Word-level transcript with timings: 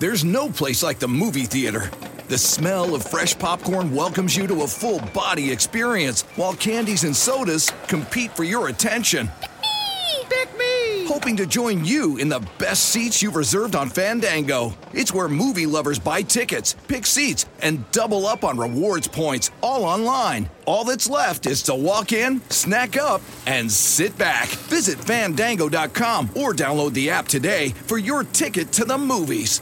There's 0.00 0.24
no 0.24 0.48
place 0.48 0.82
like 0.82 0.98
the 0.98 1.08
movie 1.08 1.44
theater. 1.44 1.90
The 2.28 2.38
smell 2.38 2.94
of 2.94 3.04
fresh 3.04 3.38
popcorn 3.38 3.94
welcomes 3.94 4.34
you 4.34 4.46
to 4.46 4.62
a 4.62 4.66
full 4.66 4.98
body 5.12 5.52
experience, 5.52 6.22
while 6.36 6.54
candies 6.54 7.04
and 7.04 7.14
sodas 7.14 7.70
compete 7.86 8.34
for 8.34 8.42
your 8.42 8.68
attention. 8.68 9.28
Pick 9.42 9.50
me! 9.60 10.24
Pick 10.30 10.58
me! 10.58 11.04
Hoping 11.06 11.36
to 11.36 11.44
join 11.44 11.84
you 11.84 12.16
in 12.16 12.30
the 12.30 12.40
best 12.56 12.84
seats 12.84 13.20
you've 13.20 13.36
reserved 13.36 13.76
on 13.76 13.90
Fandango. 13.90 14.72
It's 14.94 15.12
where 15.12 15.28
movie 15.28 15.66
lovers 15.66 15.98
buy 15.98 16.22
tickets, 16.22 16.74
pick 16.88 17.04
seats, 17.04 17.44
and 17.60 17.84
double 17.90 18.24
up 18.24 18.42
on 18.42 18.56
rewards 18.56 19.06
points, 19.06 19.50
all 19.60 19.84
online. 19.84 20.48
All 20.64 20.84
that's 20.84 21.10
left 21.10 21.44
is 21.44 21.62
to 21.64 21.74
walk 21.74 22.12
in, 22.14 22.40
snack 22.48 22.96
up, 22.96 23.20
and 23.46 23.70
sit 23.70 24.16
back. 24.16 24.48
Visit 24.48 24.98
fandango.com 24.98 26.30
or 26.36 26.54
download 26.54 26.94
the 26.94 27.10
app 27.10 27.28
today 27.28 27.68
for 27.84 27.98
your 27.98 28.24
ticket 28.24 28.72
to 28.72 28.86
the 28.86 28.96
movies. 28.96 29.60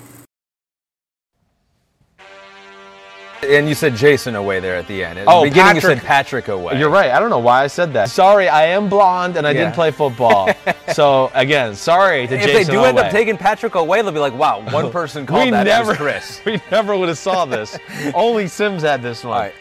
And 3.42 3.68
you 3.68 3.74
said 3.74 3.94
Jayson 3.94 4.34
away 4.36 4.58
there 4.60 4.74
at 4.76 4.86
the 4.88 5.04
end. 5.04 5.18
At 5.18 5.28
Oh, 5.28 5.42
the 5.44 5.50
beginning 5.50 5.76
you 5.76 5.80
Patrick. 5.82 5.98
said 6.00 6.06
Patrick 6.06 6.48
away. 6.48 6.78
You're 6.78 6.90
right. 6.90 7.10
I 7.12 7.20
don't 7.20 7.30
know 7.30 7.38
why 7.38 7.62
I 7.62 7.66
said 7.68 7.92
that. 7.92 8.10
Sorry, 8.10 8.48
I 8.48 8.64
am 8.66 8.88
blonde 8.88 9.36
and 9.36 9.46
I 9.46 9.50
Yeah. 9.52 9.60
didn't 9.64 9.74
play 9.74 9.90
football. 9.92 10.50
so 10.92 11.30
again, 11.34 11.74
sorry 11.76 12.26
to 12.26 12.34
If 12.34 12.42
Jayson. 12.42 12.52
they 12.54 12.64
do 12.64 12.84
end 12.84 12.98
up 12.98 13.10
taking 13.12 13.36
Patrick 13.36 13.74
away, 13.76 14.02
they'll 14.02 14.10
be 14.12 14.18
like, 14.18 14.34
"Wow, 14.36 14.60
one 14.70 14.90
person 14.92 15.24
called 15.26 15.44
we 15.44 15.50
that. 15.52 15.64
never, 15.66 15.94
Chris." 15.94 16.40
we 16.46 16.60
never 16.70 16.96
would 16.96 17.08
have 17.08 17.18
saw 17.18 17.44
this. 17.44 17.78
Only 18.14 18.48
Simms 18.48 18.82
had 18.82 19.02
this 19.02 19.22
one. 19.24 19.38
Right. 19.40 19.54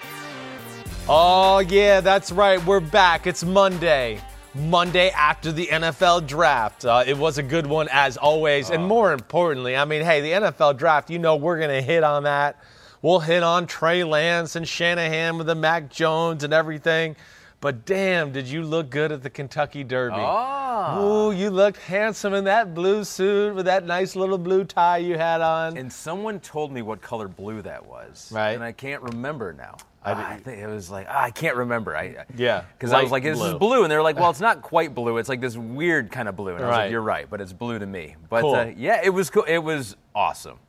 Oh 1.10 1.60
yeah, 1.60 2.02
that's 2.02 2.32
right. 2.32 2.64
We're 2.66 2.80
back. 2.80 3.28
It's 3.28 3.44
Monday. 3.44 4.20
Monday 4.56 5.12
after 5.12 5.52
the 5.52 5.68
NFL 5.68 6.26
draft. 6.26 6.84
Uh, 6.84 7.04
it 7.06 7.16
was 7.18 7.38
a 7.38 7.44
good 7.44 7.68
one 7.68 7.88
as 7.92 8.18
always, 8.18 8.72
and 8.72 8.84
more 8.86 9.14
importantly, 9.14 9.78
I 9.78 9.86
mean, 9.86 10.04
hey, 10.04 10.20
the 10.22 10.32
NFL 10.32 10.74
draft. 10.78 11.10
You 11.12 11.20
know, 11.20 11.36
we're 11.36 11.60
gonna 11.60 11.82
hit 11.82 12.04
on 12.04 12.24
that. 12.24 12.58
We'll 13.02 13.20
hit 13.20 13.44
on 13.44 13.68
Trey 13.68 14.04
Lance 14.04 14.56
and 14.56 14.68
Shanahan 14.68 15.38
with 15.38 15.48
the 15.48 15.56
Mac 15.56 15.90
Jones 15.90 16.44
and 16.44 16.54
everything. 16.54 17.16
But 17.60 17.86
damn, 17.86 18.32
did 18.32 18.48
you 18.48 18.62
look 18.62 18.90
good 18.92 19.12
at 19.12 19.24
the 19.24 19.30
Kentucky 19.32 19.84
Derby? 19.84 20.16
Oh. 20.20 21.30
Ooh, 21.30 21.32
you 21.32 21.50
looked 21.50 21.78
handsome 21.78 22.36
in 22.36 22.44
that 22.44 22.76
blue 22.76 23.04
suit 23.04 23.56
with 23.56 23.66
that 23.66 23.84
nice 23.86 24.16
little 24.16 24.38
blue 24.38 24.64
tie 24.64 24.98
you 24.98 25.18
had 25.18 25.42
on. 25.42 25.76
And 25.76 25.92
someone 25.92 26.40
told 26.40 26.72
me 26.72 26.84
what 26.84 27.02
color 27.02 27.28
blue 27.28 27.64
that 27.64 27.84
was. 27.84 28.32
Right. 28.32 28.52
And 28.52 28.64
I 28.64 28.74
can't 28.74 29.02
remember 29.02 29.54
now. 29.54 29.78
I 30.04 30.12
I, 30.36 30.38
think 30.38 30.60
it 30.60 30.68
was 30.68 30.90
like 30.92 31.08
ah, 31.10 31.24
I 31.24 31.32
can't 31.32 31.56
remember. 31.58 31.98
I 31.98 32.26
Yeah, 32.36 32.64
Because 32.78 32.94
I 32.94 33.02
was 33.02 33.12
like, 33.12 33.24
this 33.24 33.38
is 33.38 33.50
blue. 33.50 33.60
blue, 33.60 33.84
and 33.84 33.92
they 33.92 33.96
were 33.98 34.04
like, 34.04 34.18
well, 34.18 34.30
it's 34.30 34.40
not 34.40 34.62
quite 34.62 34.94
blue. 34.96 35.18
It's 35.18 35.28
like 35.28 35.42
this 35.42 35.58
weird 35.58 36.12
kind 36.12 36.30
of 36.30 36.36
blue. 36.36 36.54
And 36.56 36.64
I 36.64 36.68
was 36.68 36.72
Right. 36.78 36.84
like, 36.84 36.92
you're 36.92 37.02
right, 37.02 37.28
but 37.30 37.42
it's 37.42 37.54
blue 37.54 37.78
to 37.80 37.86
me. 37.86 38.16
But 38.30 38.42
Cool. 38.42 38.56
uh, 38.56 38.66
yeah, 38.78 39.02
it 39.04 39.10
was 39.10 39.30
cool. 39.32 39.44
It 39.44 39.58
was 39.58 39.98
awesome. 40.16 40.60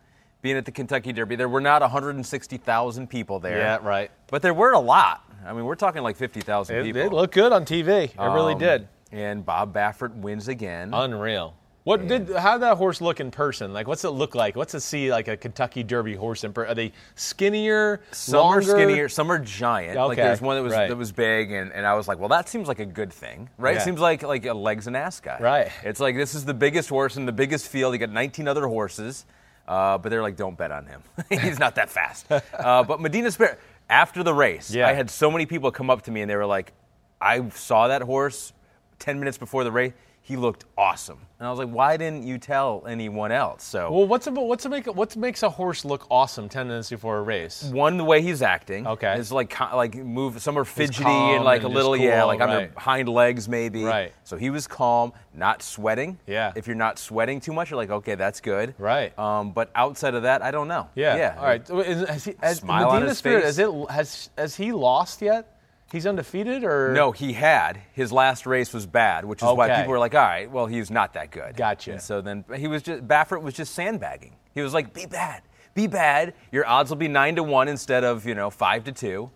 Being 0.40 0.56
at 0.56 0.64
the 0.64 0.70
Kentucky 0.72 1.12
Derby, 1.12 1.34
there 1.36 1.48
were 1.48 1.60
not 1.60 1.82
160,000 1.82 3.08
people 3.08 3.40
there. 3.40 3.58
Yeah, 3.58 3.78
right. 3.82 4.10
But 4.28 4.42
there 4.42 4.54
were 4.54 4.72
a 4.72 4.78
lot. 4.78 5.24
I 5.44 5.52
mean, 5.52 5.64
we're 5.64 5.74
talking 5.74 6.02
like 6.02 6.16
50,000 6.16 6.76
It, 6.76 6.84
people. 6.84 7.00
it 7.02 7.12
looked 7.12 7.34
good 7.34 7.52
on 7.52 7.64
TV. 7.64 8.04
It 8.04 8.12
really 8.18 8.52
Um, 8.54 8.58
did. 8.58 8.88
And 9.10 9.44
Bob 9.44 9.74
Baffert 9.74 10.14
wins 10.14 10.48
again. 10.48 10.90
Unreal. 10.92 11.54
What 11.84 12.06
did 12.06 12.28
how 12.36 12.52
did 12.54 12.62
that 12.64 12.76
horse 12.76 13.00
look 13.00 13.18
in 13.18 13.30
person? 13.30 13.72
Like, 13.72 13.88
what's 13.88 14.04
it 14.04 14.10
look 14.10 14.34
like? 14.34 14.56
What's 14.56 14.74
it 14.74 14.80
see 14.80 15.10
like 15.10 15.26
a 15.26 15.38
Kentucky 15.38 15.82
Derby 15.82 16.14
horse 16.14 16.44
in 16.44 16.52
person? 16.52 16.70
Are 16.70 16.74
they 16.74 16.92
skinnier, 17.14 18.02
Some 18.10 18.40
longer? 18.40 18.58
are 18.58 18.62
skinnier, 18.62 19.08
some 19.08 19.32
are 19.32 19.38
giant. 19.38 19.96
Like 19.96 20.18
Okay, 20.18 20.26
there's 20.28 20.42
one 20.42 20.56
that 20.56 20.62
was 20.62 20.74
right. 20.74 20.88
that 20.88 20.96
was 20.96 21.12
big, 21.12 21.50
and, 21.50 21.72
and 21.72 21.86
I 21.86 21.94
was 21.94 22.06
like, 22.06 22.18
well, 22.18 22.28
that 22.28 22.46
seems 22.46 22.68
like 22.68 22.78
a 22.80 22.84
good 22.84 23.10
thing, 23.10 23.48
right? 23.56 23.76
Yeah. 23.76 23.80
Seems 23.82 24.00
like 24.00 24.22
like 24.22 24.44
a 24.44 24.52
legs 24.52 24.86
and 24.86 24.94
ass 24.98 25.18
guy. 25.20 25.38
Right. 25.40 25.70
It's 25.82 25.98
like 26.00 26.14
this 26.14 26.34
is 26.34 26.44
the 26.44 26.52
biggest 26.52 26.90
horse 26.90 27.16
in 27.16 27.24
the 27.24 27.32
biggest 27.32 27.68
field. 27.68 27.94
You 27.94 27.98
got 27.98 28.10
19 28.10 28.46
other 28.46 28.66
horses, 28.66 29.24
uh, 29.68 29.98
but 29.98 30.08
they're 30.08 30.22
like, 30.22 30.36
don't 30.36 30.56
bet 30.58 30.72
on 30.72 30.86
him. 30.86 31.02
He's 31.30 31.58
not 31.60 31.76
that 31.76 31.90
fast. 31.90 32.26
uh, 32.30 32.82
but 32.82 33.00
Medina 33.00 33.30
Spirit 33.30 33.60
after 33.90 34.22
the 34.22 34.34
race, 34.34 34.70
Yeah. 34.74 34.88
I 34.88 34.92
had 34.94 35.08
so 35.10 35.30
many 35.30 35.46
people 35.46 35.70
come 35.70 35.90
up 35.90 36.02
to 36.02 36.10
me 36.10 36.20
and 36.22 36.30
they 36.30 36.36
were 36.36 36.46
like, 36.46 36.72
I 37.20 37.48
saw 37.50 37.88
that 37.88 38.02
horse 38.02 38.52
10 38.98 39.18
minutes 39.18 39.38
before 39.38 39.62
the 39.64 39.72
race. 39.72 39.92
He 40.28 40.36
looked 40.36 40.66
awesome, 40.76 41.20
and 41.38 41.48
I 41.48 41.50
was 41.50 41.58
like, 41.58 41.70
why 41.70 41.96
didn't 41.96 42.22
you 42.22 42.36
tell 42.36 42.84
anyone 42.86 43.32
else? 43.32 43.64
So. 43.64 43.90
Well, 43.90 44.06
what's 44.06 44.26
about 44.26 44.44
what's 44.46 44.66
it 44.66 44.68
make 44.68 44.86
what 44.86 45.16
makes 45.16 45.42
a 45.42 45.48
horse 45.48 45.86
look 45.86 46.06
awesome 46.10 46.50
ten 46.50 46.68
minutes 46.68 46.90
before 46.90 47.16
a 47.16 47.22
race? 47.22 47.62
One, 47.72 47.96
the 47.96 48.04
way 48.04 48.20
he's 48.20 48.42
acting. 48.42 48.86
Okay. 48.86 49.16
Is 49.18 49.32
like 49.32 49.58
like 49.72 49.94
move. 49.94 50.42
Some 50.42 50.58
are 50.58 50.66
fidgety 50.66 51.04
and 51.08 51.44
like 51.44 51.62
and 51.62 51.72
a 51.72 51.74
little 51.74 51.94
just 51.94 52.04
yeah, 52.04 52.18
cool, 52.20 52.26
like 52.26 52.40
on 52.42 52.50
their 52.50 52.70
hind 52.76 53.08
legs 53.08 53.48
maybe. 53.48 53.84
Right. 53.84 54.12
So 54.24 54.36
he 54.36 54.50
was 54.50 54.66
calm, 54.66 55.14
not 55.32 55.62
sweating. 55.62 56.18
Yeah. 56.26 56.52
If 56.54 56.66
you're 56.66 56.76
not 56.76 56.98
sweating 56.98 57.40
too 57.40 57.54
much, 57.54 57.70
you're 57.70 57.78
like 57.78 57.88
okay, 57.90 58.14
that's 58.14 58.42
good. 58.42 58.74
Right. 58.76 59.18
Um, 59.18 59.52
but 59.52 59.70
outside 59.74 60.12
of 60.14 60.24
that, 60.24 60.42
I 60.42 60.50
don't 60.50 60.68
know. 60.68 60.90
Yeah. 60.94 61.16
Yeah. 61.16 61.36
All 61.38 61.46
right. 61.46 61.62
Is- 61.70 62.06
Has 62.06 62.24
he, 62.26 62.34
has 62.42 62.58
Smile 62.58 62.90
on 62.90 63.00
his 63.00 63.16
Spirit, 63.16 63.44
face. 63.44 63.56
has 63.56 63.58
it 63.60 63.90
has 63.90 64.30
has 64.36 64.56
he 64.56 64.72
lost 64.72 65.22
yet? 65.22 65.54
He's 65.90 66.06
undefeated 66.06 66.64
or 66.64 66.92
No, 66.92 67.12
he 67.12 67.32
had 67.32 67.80
his 67.92 68.12
last 68.12 68.46
race 68.46 68.72
was 68.74 68.86
bad, 68.86 69.24
which 69.24 69.42
is 69.42 69.48
why 69.48 69.68
people 69.74 69.90
were 69.92 69.98
like, 69.98 70.14
all 70.14 70.20
right, 70.20 70.50
well, 70.50 70.66
he's 70.66 70.90
not 70.90 71.14
that 71.14 71.30
good. 71.30 71.56
Gotcha. 71.56 71.92
And 71.92 72.00
so 72.02 72.20
then 72.20 72.44
he 72.56 72.66
was 72.66 72.82
just 72.82 73.06
Baffert 73.08 73.40
was 73.42 73.54
just 73.54 73.74
sandbagging. 73.74 74.36
He 74.54 74.60
was 74.60 74.74
like, 74.74 74.92
be 74.92 75.06
bad, 75.06 75.42
be 75.74 75.86
bad. 75.86 76.34
Your 76.52 76.66
odds 76.66 76.90
will 76.90 76.96
be 76.98 77.08
nine 77.08 77.36
to 77.36 77.42
one 77.42 77.68
instead 77.68 78.04
of 78.04 78.26
you 78.26 78.34
know 78.34 78.50
five 78.50 78.84
to 78.84 78.92
two. 78.92 79.30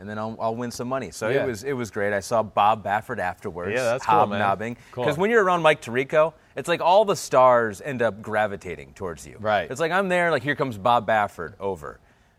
And 0.00 0.08
then 0.08 0.16
I'll, 0.16 0.36
I'll 0.40 0.54
win 0.54 0.70
some 0.70 0.86
money. 0.88 1.10
So 1.10 1.28
Yeah. 1.28 1.42
it 1.42 1.46
was 1.46 1.64
it 1.64 1.72
was 1.72 1.90
great. 1.90 2.12
I 2.12 2.20
saw 2.20 2.42
Bob 2.42 2.84
Baffert 2.84 3.18
afterwards. 3.18 3.72
Yeah, 3.74 3.82
that's 3.82 4.06
cool, 4.06 4.26
man. 4.28 4.40
hobnobbing. 4.40 4.76
Cool. 4.92 5.04
Because 5.04 5.18
when 5.18 5.28
you're 5.28 5.42
around 5.42 5.60
Mike 5.62 5.82
Tirico, 5.82 6.34
it's 6.56 6.68
like 6.68 6.80
all 6.80 7.04
the 7.04 7.16
stars 7.16 7.80
end 7.80 8.00
up 8.00 8.22
gravitating 8.22 8.92
towards 8.94 9.26
you. 9.26 9.36
Right. 9.40 9.68
It's 9.70 9.80
like 9.80 9.90
I'm 9.92 10.08
there. 10.08 10.30
Like 10.30 10.44
here 10.44 10.54
comes 10.54 10.78
Bob 10.78 11.04
Baffert 11.06 11.54
over, 11.58 11.98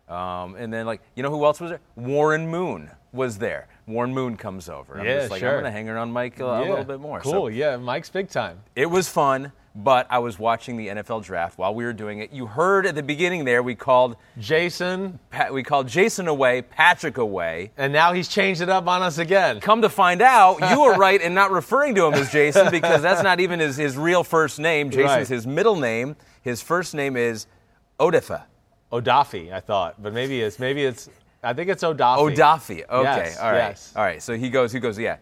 um, 0.10 0.56
and 0.56 0.74
then 0.74 0.86
like 0.86 1.02
you 1.16 1.24
know 1.24 1.30
who 1.30 1.44
else 1.46 1.60
was 1.60 1.70
there? 1.72 1.82
Warren 1.96 2.48
Moon 2.48 2.90
was 3.12 3.38
there. 3.38 3.68
Warren 3.88 4.14
Moon 4.14 4.38
comes 4.38 4.70
over. 4.70 5.00
I'm 5.00 5.06
Yeah, 5.06 5.20
just 5.20 5.32
like 5.32 5.40
sure. 5.40 5.50
I'm 5.52 5.58
gonna 5.60 5.72
hang 5.72 5.90
around 5.90 6.12
Mike 6.12 6.40
a, 6.40 6.46
a 6.46 6.62
little 6.62 6.84
bit 6.84 7.00
more. 7.00 7.20
Cool. 7.22 7.32
So 7.32 7.48
yeah, 7.48 7.76
Mike's 7.78 8.10
big 8.10 8.30
time. 8.30 8.60
it 8.76 8.86
was 8.86 9.10
fun, 9.10 9.52
but 9.76 10.06
I 10.12 10.20
was 10.20 10.38
watching 10.38 10.78
the 10.78 10.90
NFL 10.90 11.24
draft 11.24 11.58
while 11.58 11.74
we 11.74 11.84
were 11.86 11.94
doing 11.94 12.20
it. 12.20 12.32
You 12.32 12.46
heard 12.46 12.86
at 12.86 12.94
the 12.94 13.02
beginning 13.02 13.46
there 13.46 13.64
we 13.64 13.74
called 13.74 14.16
Jayson, 14.40 15.18
Pat, 15.32 15.52
we 15.54 15.64
called 15.64 15.88
Jayson 15.88 16.28
away, 16.28 16.62
Patrick 16.62 17.18
away. 17.18 17.72
and 17.78 17.92
now 17.94 18.14
he's 18.14 18.28
changed 18.28 18.62
it 18.62 18.70
up 18.70 18.88
on 18.88 19.02
us 19.02 19.18
again. 19.18 19.60
Come 19.60 19.82
to 19.82 19.90
find 19.90 20.22
out, 20.22 20.60
you 20.72 20.82
were 20.82 20.94
right 20.98 21.20
in 21.20 21.34
not 21.34 21.50
referring 21.52 21.96
to 21.96 22.06
him 22.06 22.14
as 22.16 22.30
Jayson 22.30 22.70
because 22.72 23.02
that's 23.02 23.24
not 23.24 23.40
even 23.40 23.60
his, 23.60 23.76
his 23.78 23.98
real 23.98 24.24
first 24.24 24.60
name. 24.60 24.90
Jayson's 24.92 25.06
Right. 25.06 25.28
his 25.28 25.48
middle 25.48 25.76
name. 25.78 26.16
His 26.44 26.62
first 26.62 26.94
name 26.94 27.18
is 27.18 27.48
Odafe. 28.00 28.44
Odafi, 28.92 29.54
I 29.54 29.60
thought, 29.60 30.02
but 30.02 30.14
maybe 30.14 30.42
it's 30.42 30.60
maybe 30.60 30.84
it's 30.84 31.10
I 31.44 31.54
think 31.54 31.70
it's 31.70 31.84
Odafi. 31.84 32.36
Odafi. 32.36 32.90
Okay. 32.90 33.04
Yes, 33.04 33.40
all 33.40 33.52
right. 33.52 33.58
yes. 33.58 33.94
All 33.96 34.04
right. 34.04 34.22
So 34.22 34.36
he 34.36 34.50
goes. 34.50 34.72
He 34.72 34.80
goes. 34.80 34.98
Yeah. 34.98 35.18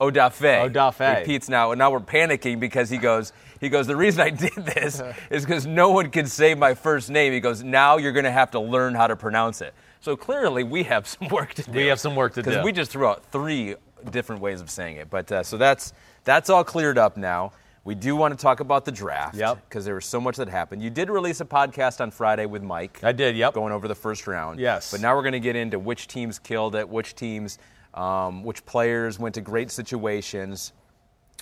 Odafe. 0.00 0.70
Odafe. 0.70 1.20
Repeats 1.20 1.48
now. 1.48 1.72
And 1.72 1.78
now 1.78 1.90
we're 1.90 2.00
panicking 2.00 2.60
because 2.60 2.90
he 2.90 2.98
goes. 2.98 3.32
He 3.60 3.68
goes. 3.68 3.86
The 3.86 3.96
reason 3.96 4.20
I 4.20 4.30
did 4.30 4.54
this 4.54 5.02
is 5.30 5.44
because 5.44 5.66
no 5.66 5.90
one 5.90 6.10
could 6.10 6.28
say 6.28 6.54
my 6.54 6.74
first 6.74 7.10
name. 7.10 7.32
He 7.32 7.40
goes. 7.40 7.62
Now 7.62 7.96
you're 7.96 8.12
going 8.12 8.24
to 8.24 8.30
have 8.30 8.50
to 8.52 8.60
learn 8.60 8.94
how 8.94 9.06
to 9.06 9.16
pronounce 9.16 9.60
it. 9.60 9.74
So 10.00 10.16
clearly 10.16 10.64
we 10.64 10.82
have 10.84 11.06
some 11.06 11.28
work 11.28 11.54
to 11.54 11.62
do. 11.62 11.72
We 11.72 11.86
have 11.86 11.98
some 11.98 12.14
work 12.14 12.34
to 12.34 12.42
do 12.42 12.50
because 12.50 12.64
we 12.64 12.72
just 12.72 12.90
threw 12.90 13.06
out 13.06 13.24
three 13.32 13.76
different 14.10 14.42
ways 14.42 14.60
of 14.60 14.70
saying 14.70 14.96
it. 14.96 15.10
But 15.10 15.32
uh, 15.32 15.42
so 15.42 15.56
that's 15.56 15.92
that's 16.24 16.50
all 16.50 16.62
cleared 16.62 16.98
up 16.98 17.16
now. 17.16 17.52
We 17.88 17.94
do 17.94 18.14
want 18.16 18.36
to 18.38 18.42
talk 18.42 18.60
about 18.60 18.84
the 18.84 18.92
draft. 18.92 19.34
Yep. 19.34 19.66
Because 19.66 19.86
there 19.86 19.94
was 19.94 20.04
so 20.04 20.20
much 20.20 20.36
that 20.36 20.46
happened. 20.46 20.82
You 20.82 20.90
did 20.90 21.08
release 21.08 21.40
a 21.40 21.46
podcast 21.46 22.02
on 22.02 22.10
Friday 22.10 22.44
with 22.44 22.62
Mike 22.62 23.02
I 23.02 23.12
did. 23.12 23.34
Yep. 23.34 23.54
going 23.54 23.72
over 23.72 23.88
the 23.88 23.94
first 23.94 24.26
round. 24.26 24.60
Yes. 24.60 24.90
But 24.90 25.00
now 25.00 25.16
we're 25.16 25.22
going 25.22 25.32
to 25.32 25.40
get 25.40 25.56
into 25.56 25.78
which 25.78 26.06
teams 26.06 26.38
killed 26.38 26.74
it, 26.74 26.86
which 26.86 27.14
teams, 27.14 27.58
um, 27.94 28.44
which 28.44 28.66
players 28.66 29.18
went 29.18 29.34
to 29.36 29.40
great 29.40 29.70
situations. 29.70 30.74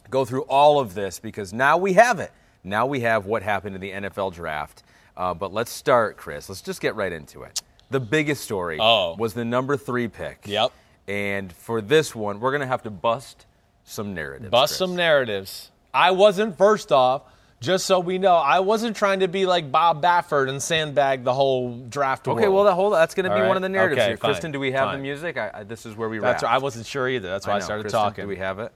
Go 0.08 0.24
through 0.24 0.42
all 0.42 0.78
of 0.78 0.94
this 0.94 1.18
because 1.18 1.52
now 1.52 1.78
we 1.78 1.94
have 1.94 2.20
it. 2.20 2.30
Now 2.62 2.86
we 2.86 3.00
have 3.00 3.26
what 3.26 3.42
happened 3.42 3.74
in 3.74 3.80
the 3.80 3.90
NFL 3.90 4.32
draft. 4.32 4.84
Uh, 5.16 5.34
but 5.34 5.52
let's 5.52 5.72
start, 5.72 6.16
Chris. 6.16 6.48
Let's 6.48 6.62
just 6.62 6.80
get 6.80 6.94
right 6.94 7.12
into 7.12 7.42
it. 7.42 7.60
The 7.90 7.98
biggest 7.98 8.44
story 8.44 8.78
Oh. 8.80 9.16
was 9.18 9.34
the 9.34 9.44
number 9.44 9.76
three 9.76 10.06
pick. 10.06 10.42
Yep. 10.44 10.70
And 11.08 11.52
for 11.52 11.80
this 11.80 12.14
one, 12.14 12.38
we're 12.38 12.52
going 12.52 12.60
to 12.60 12.68
have 12.68 12.84
to 12.84 12.90
bust 12.90 13.46
some 13.82 14.14
narratives. 14.14 14.50
Bust 14.50 14.70
Chris. 14.74 14.78
some 14.78 14.94
narratives. 14.94 15.72
I 15.96 16.10
wasn't 16.10 16.58
first 16.58 16.92
off. 16.92 17.22
Just 17.58 17.86
so 17.86 18.00
we 18.00 18.18
know, 18.18 18.34
I 18.34 18.60
wasn't 18.60 18.96
trying 18.96 19.20
to 19.20 19.28
be 19.28 19.46
like 19.46 19.72
Bob 19.72 20.02
Baffert 20.02 20.50
and 20.50 20.62
sandbag 20.62 21.24
the 21.24 21.32
whole 21.32 21.74
draft. 21.88 22.28
Okay, 22.28 22.42
world. 22.42 22.54
well, 22.54 22.64
that 22.64 22.74
whole, 22.74 22.90
that's 22.90 23.14
going 23.14 23.24
to 23.24 23.34
be 23.34 23.40
right. 23.40 23.48
one 23.48 23.56
of 23.56 23.62
the 23.62 23.70
narratives 23.70 23.98
Okay, 23.98 24.08
here. 24.08 24.16
fine, 24.18 24.30
Kristen, 24.30 24.52
do 24.52 24.60
we 24.60 24.72
have 24.72 24.88
fine. 24.90 24.98
the 24.98 25.02
music? 25.02 25.38
I, 25.38 25.50
I, 25.54 25.64
this 25.64 25.86
is 25.86 25.96
where 25.96 26.10
we 26.10 26.18
That's 26.18 26.42
wrap. 26.42 26.52
I 26.52 26.58
wasn't 26.58 26.84
sure 26.84 27.08
either. 27.08 27.28
That's 27.28 27.46
why 27.46 27.54
I, 27.54 27.58
know. 27.60 27.64
started 27.64 27.84
Kristen, 27.84 27.98
talking. 27.98 28.24
Do 28.24 28.28
we 28.28 28.36
have 28.36 28.58
it? 28.58 28.72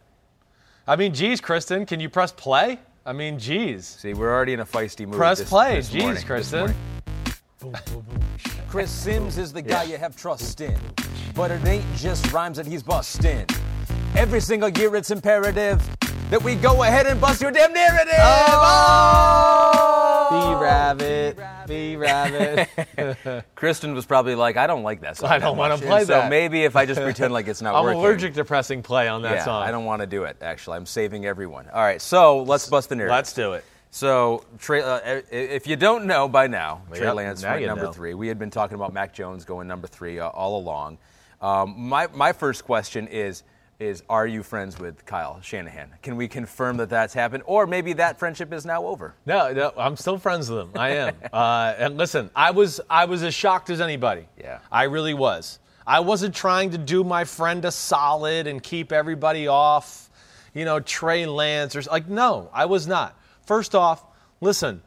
I 0.88 0.96
mean, 0.96 1.12
geez, 1.12 1.42
Kristen, 1.42 1.84
can 1.84 2.00
you 2.00 2.08
press 2.08 2.32
play? 2.32 2.78
I 3.04 3.12
mean, 3.12 3.38
geez. 3.38 3.86
See, 3.86 4.14
we're 4.14 4.32
already 4.34 4.54
in 4.54 4.60
a 4.60 4.66
feisty 4.66 5.04
mood. 5.06 5.16
Press 5.16 5.40
this, 5.40 5.48
play. 5.50 5.76
this 5.76 5.90
Jeez, 5.90 5.98
morning, 5.98 6.14
this 6.14 6.24
Kristen. 6.24 6.74
Chris 8.70 8.92
Simms 8.92 9.36
is 9.36 9.52
the 9.52 9.60
guy 9.60 9.82
you 9.82 9.98
have 9.98 10.14
trust 10.14 10.60
in. 10.60 10.78
But 11.34 11.50
it 11.50 11.66
ain't 11.66 11.84
just 11.96 12.32
rhymes 12.32 12.56
that 12.56 12.66
he's 12.66 12.84
busting. 12.84 13.44
Every 14.14 14.40
single 14.40 14.68
year 14.68 14.94
it's 14.94 15.10
imperative 15.10 15.82
that 16.30 16.40
we 16.40 16.54
go 16.54 16.84
ahead 16.84 17.08
and 17.08 17.20
bust 17.20 17.42
your 17.42 17.50
damn 17.50 17.72
narrative. 17.72 18.14
Oh! 18.16 19.72
Oh! 20.30 20.54
Be 20.54 20.62
rabbit. 20.62 21.36
Be 21.66 21.96
rabbit. 21.96 23.44
Kristen 23.56 23.92
was 23.92 24.06
probably 24.06 24.36
like, 24.36 24.56
I 24.56 24.68
don't 24.68 24.84
like 24.84 25.00
that 25.00 25.16
song. 25.16 25.30
I 25.30 25.40
don't 25.40 25.56
wanna 25.56 25.76
play 25.76 25.98
And 25.98 26.06
So 26.06 26.12
that. 26.20 26.30
maybe 26.30 26.62
if 26.62 26.76
I 26.76 26.86
just 26.86 27.00
pretend 27.00 27.32
like 27.32 27.48
it's 27.48 27.60
not 27.60 27.74
working. 27.82 27.98
I'm 27.98 28.04
allergic 28.04 28.34
to 28.34 28.44
pressing 28.44 28.84
play 28.84 29.08
on 29.08 29.22
that 29.22 29.34
yeah, 29.38 29.44
song. 29.46 29.64
I 29.64 29.72
don't 29.72 29.84
want 29.84 30.02
to 30.02 30.06
do 30.06 30.22
it, 30.22 30.36
actually. 30.42 30.76
I'm 30.76 30.86
saving 30.86 31.26
everyone. 31.26 31.68
All 31.70 31.82
right, 31.82 32.00
so 32.00 32.44
let's 32.44 32.68
bust 32.68 32.88
the 32.90 32.94
narrative. 32.94 33.16
Let's 33.16 33.32
do 33.32 33.54
it. 33.54 33.64
So, 33.90 34.44
Trey, 34.58 34.82
uh, 34.82 35.20
if 35.30 35.66
you 35.66 35.74
don't 35.74 36.06
know 36.06 36.28
by 36.28 36.46
now, 36.46 36.82
Trey 36.94 37.06
Yep, 37.06 37.14
Lance 37.16 37.42
now 37.42 37.54
went 37.54 37.66
number 37.66 37.84
know. 37.84 37.92
three. 37.92 38.14
We 38.14 38.28
had 38.28 38.38
been 38.38 38.50
talking 38.50 38.76
about 38.76 38.92
Mac 38.92 39.12
Jones 39.12 39.44
going 39.44 39.66
number 39.66 39.88
three 39.88 40.20
uh, 40.20 40.28
all 40.28 40.58
along. 40.58 40.98
Um, 41.40 41.74
my, 41.76 42.06
my 42.14 42.32
first 42.32 42.64
question 42.64 43.08
is, 43.08 43.42
is 43.80 44.02
are 44.08 44.26
you 44.26 44.42
friends 44.42 44.78
with 44.78 45.04
Kyle 45.06 45.40
Shanahan? 45.40 45.90
Can 46.02 46.16
we 46.16 46.28
confirm 46.28 46.76
that 46.76 46.90
that's 46.90 47.14
happened? 47.14 47.42
Or 47.46 47.66
maybe 47.66 47.94
that 47.94 48.18
friendship 48.18 48.52
is 48.52 48.64
now 48.64 48.84
over? 48.84 49.14
No, 49.26 49.52
no, 49.52 49.72
I'm 49.76 49.96
still 49.96 50.18
friends 50.18 50.50
with 50.50 50.60
him. 50.60 50.70
I 50.76 50.90
am. 50.90 51.16
uh, 51.32 51.74
and 51.78 51.96
listen, 51.96 52.30
I 52.36 52.50
was 52.50 52.80
I 52.90 53.06
was 53.06 53.22
as 53.22 53.34
shocked 53.34 53.70
as 53.70 53.80
anybody. 53.80 54.26
Yeah. 54.38 54.58
I 54.70 54.84
really 54.84 55.14
was. 55.14 55.58
I 55.86 56.00
wasn't 56.00 56.34
trying 56.34 56.70
to 56.72 56.78
do 56.78 57.02
my 57.02 57.24
friend 57.24 57.64
a 57.64 57.72
solid 57.72 58.46
and 58.46 58.62
keep 58.62 58.92
everybody 58.92 59.48
off, 59.48 60.10
you 60.52 60.66
know, 60.66 60.78
Trey 60.78 61.24
Lance 61.24 61.74
or 61.74 61.82
like 61.90 62.06
no, 62.06 62.50
I 62.52 62.66
was 62.66 62.86
not. 62.86 63.16
First 63.50 63.74
off, 63.74 64.04
listen, 64.40 64.80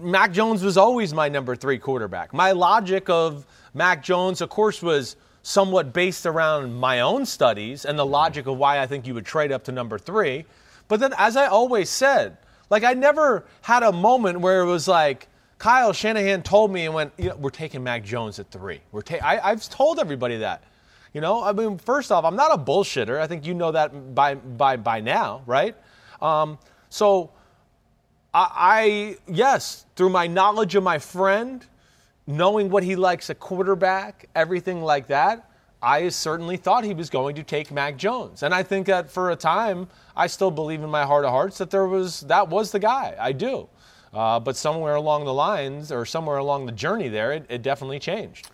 Mac 0.00 0.30
Jones 0.30 0.62
was 0.62 0.76
always 0.76 1.12
my 1.12 1.28
number 1.28 1.56
three 1.56 1.78
quarterback. 1.78 2.32
My 2.32 2.52
logic 2.52 3.10
of 3.10 3.44
Mac 3.74 4.04
Jones, 4.04 4.40
of 4.40 4.50
course, 4.50 4.80
was 4.80 5.16
somewhat 5.42 5.92
based 5.92 6.24
around 6.24 6.72
my 6.76 7.00
own 7.00 7.26
studies 7.26 7.84
and 7.84 7.98
the 7.98 8.06
logic 8.06 8.46
of 8.46 8.56
why 8.56 8.78
I 8.78 8.86
think 8.86 9.04
you 9.04 9.14
would 9.14 9.26
trade 9.26 9.50
up 9.50 9.64
to 9.64 9.72
number 9.72 9.98
three. 9.98 10.44
But 10.86 11.00
then, 11.00 11.12
as 11.18 11.36
I 11.36 11.46
always 11.46 11.90
said, 11.90 12.38
like 12.70 12.84
I 12.84 12.94
never 12.94 13.46
had 13.62 13.82
a 13.82 13.90
moment 13.90 14.38
where 14.38 14.60
it 14.60 14.66
was 14.66 14.86
like 14.86 15.26
Kyle 15.58 15.92
Shanahan 15.92 16.44
told 16.44 16.72
me 16.72 16.84
and 16.84 16.94
went, 16.94 17.12
you 17.18 17.30
know, 17.30 17.34
"We're 17.34 17.50
taking 17.50 17.82
Mac 17.82 18.04
Jones 18.04 18.38
at 18.38 18.48
three. 18.52 18.80
We're 18.92 19.02
ta- 19.02 19.26
I, 19.26 19.50
I've 19.50 19.68
told 19.68 19.98
everybody 19.98 20.36
that. 20.36 20.62
You 21.12 21.20
know, 21.20 21.42
I 21.42 21.50
mean, 21.50 21.78
first 21.78 22.12
off, 22.12 22.24
I'm 22.24 22.36
not 22.36 22.54
a 22.54 22.62
bullshitter. 22.62 23.18
I 23.18 23.26
think 23.26 23.44
you 23.44 23.54
know 23.54 23.72
that 23.72 24.14
by 24.14 24.36
by 24.36 24.76
by 24.76 25.00
now, 25.00 25.42
right? 25.46 25.74
Um, 26.20 26.60
so 26.88 27.32
I, 28.34 28.48
I 28.54 29.16
yes, 29.30 29.84
through 29.96 30.10
my 30.10 30.26
knowledge 30.26 30.74
of 30.74 30.82
my 30.82 30.98
friend, 30.98 31.64
knowing 32.26 32.70
what 32.70 32.82
he 32.82 32.96
likes 32.96 33.30
a 33.30 33.34
quarterback, 33.34 34.28
everything 34.34 34.82
like 34.82 35.08
that, 35.08 35.48
I 35.82 36.08
certainly 36.10 36.56
thought 36.56 36.84
he 36.84 36.94
was 36.94 37.10
going 37.10 37.34
to 37.36 37.42
take 37.42 37.70
Mac 37.72 37.96
Jones. 37.96 38.42
And 38.44 38.54
I 38.54 38.62
think 38.62 38.86
that 38.86 39.10
for 39.10 39.30
a 39.32 39.36
time, 39.36 39.88
I 40.16 40.28
still 40.28 40.50
believe 40.52 40.82
in 40.82 40.90
my 40.90 41.04
heart 41.04 41.24
of 41.24 41.32
hearts 41.32 41.58
that 41.58 41.70
there 41.70 41.86
was 41.86 42.20
that 42.22 42.48
was 42.48 42.70
the 42.70 42.78
guy. 42.78 43.16
I 43.18 43.32
do. 43.32 43.68
Uh, 44.14 44.38
but 44.38 44.56
somewhere 44.56 44.94
along 44.94 45.24
the 45.24 45.32
lines 45.32 45.90
or 45.90 46.04
somewhere 46.04 46.36
along 46.36 46.66
the 46.66 46.72
journey 46.72 47.08
there, 47.08 47.32
it, 47.32 47.46
it 47.48 47.62
definitely 47.62 47.98
changed. 47.98 48.50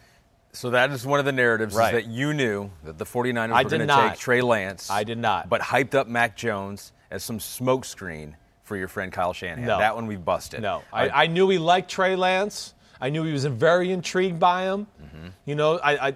So 0.52 0.70
that 0.70 0.90
is 0.90 1.04
one 1.04 1.18
of 1.18 1.26
the 1.26 1.32
narratives 1.32 1.74
Right. 1.74 1.94
is 1.94 2.04
that 2.04 2.10
you 2.10 2.32
knew 2.32 2.70
that 2.84 2.96
the 2.96 3.04
49ers 3.04 3.52
I 3.52 3.62
were 3.64 3.68
going 3.68 3.86
to 3.86 4.08
take 4.08 4.18
Trey 4.18 4.40
Lance. 4.40 4.88
I 4.88 5.04
did 5.04 5.18
not. 5.18 5.48
But 5.48 5.60
hyped 5.60 5.94
up 5.94 6.06
Mac 6.06 6.36
Jones 6.36 6.92
as 7.10 7.22
some 7.22 7.38
smokescreen 7.38 8.34
for 8.68 8.76
your 8.76 8.86
friend 8.86 9.10
Kyle 9.10 9.32
Shanahan. 9.32 9.64
No. 9.64 9.78
That 9.78 9.96
one 9.96 10.06
we've 10.06 10.24
busted. 10.24 10.60
No, 10.62 10.74
All 10.74 10.82
I. 10.92 11.08
I 11.08 11.26
knew 11.26 11.48
he 11.48 11.58
liked 11.58 11.90
Trey 11.90 12.14
Lance. 12.14 12.74
I 13.00 13.08
knew 13.10 13.24
he 13.24 13.32
was 13.32 13.44
very 13.46 13.90
intrigued 13.90 14.38
by 14.38 14.64
him. 14.64 14.86
Mm-hmm. 15.02 15.26
You 15.46 15.54
know, 15.54 15.78
I, 15.78 16.08
I, 16.08 16.14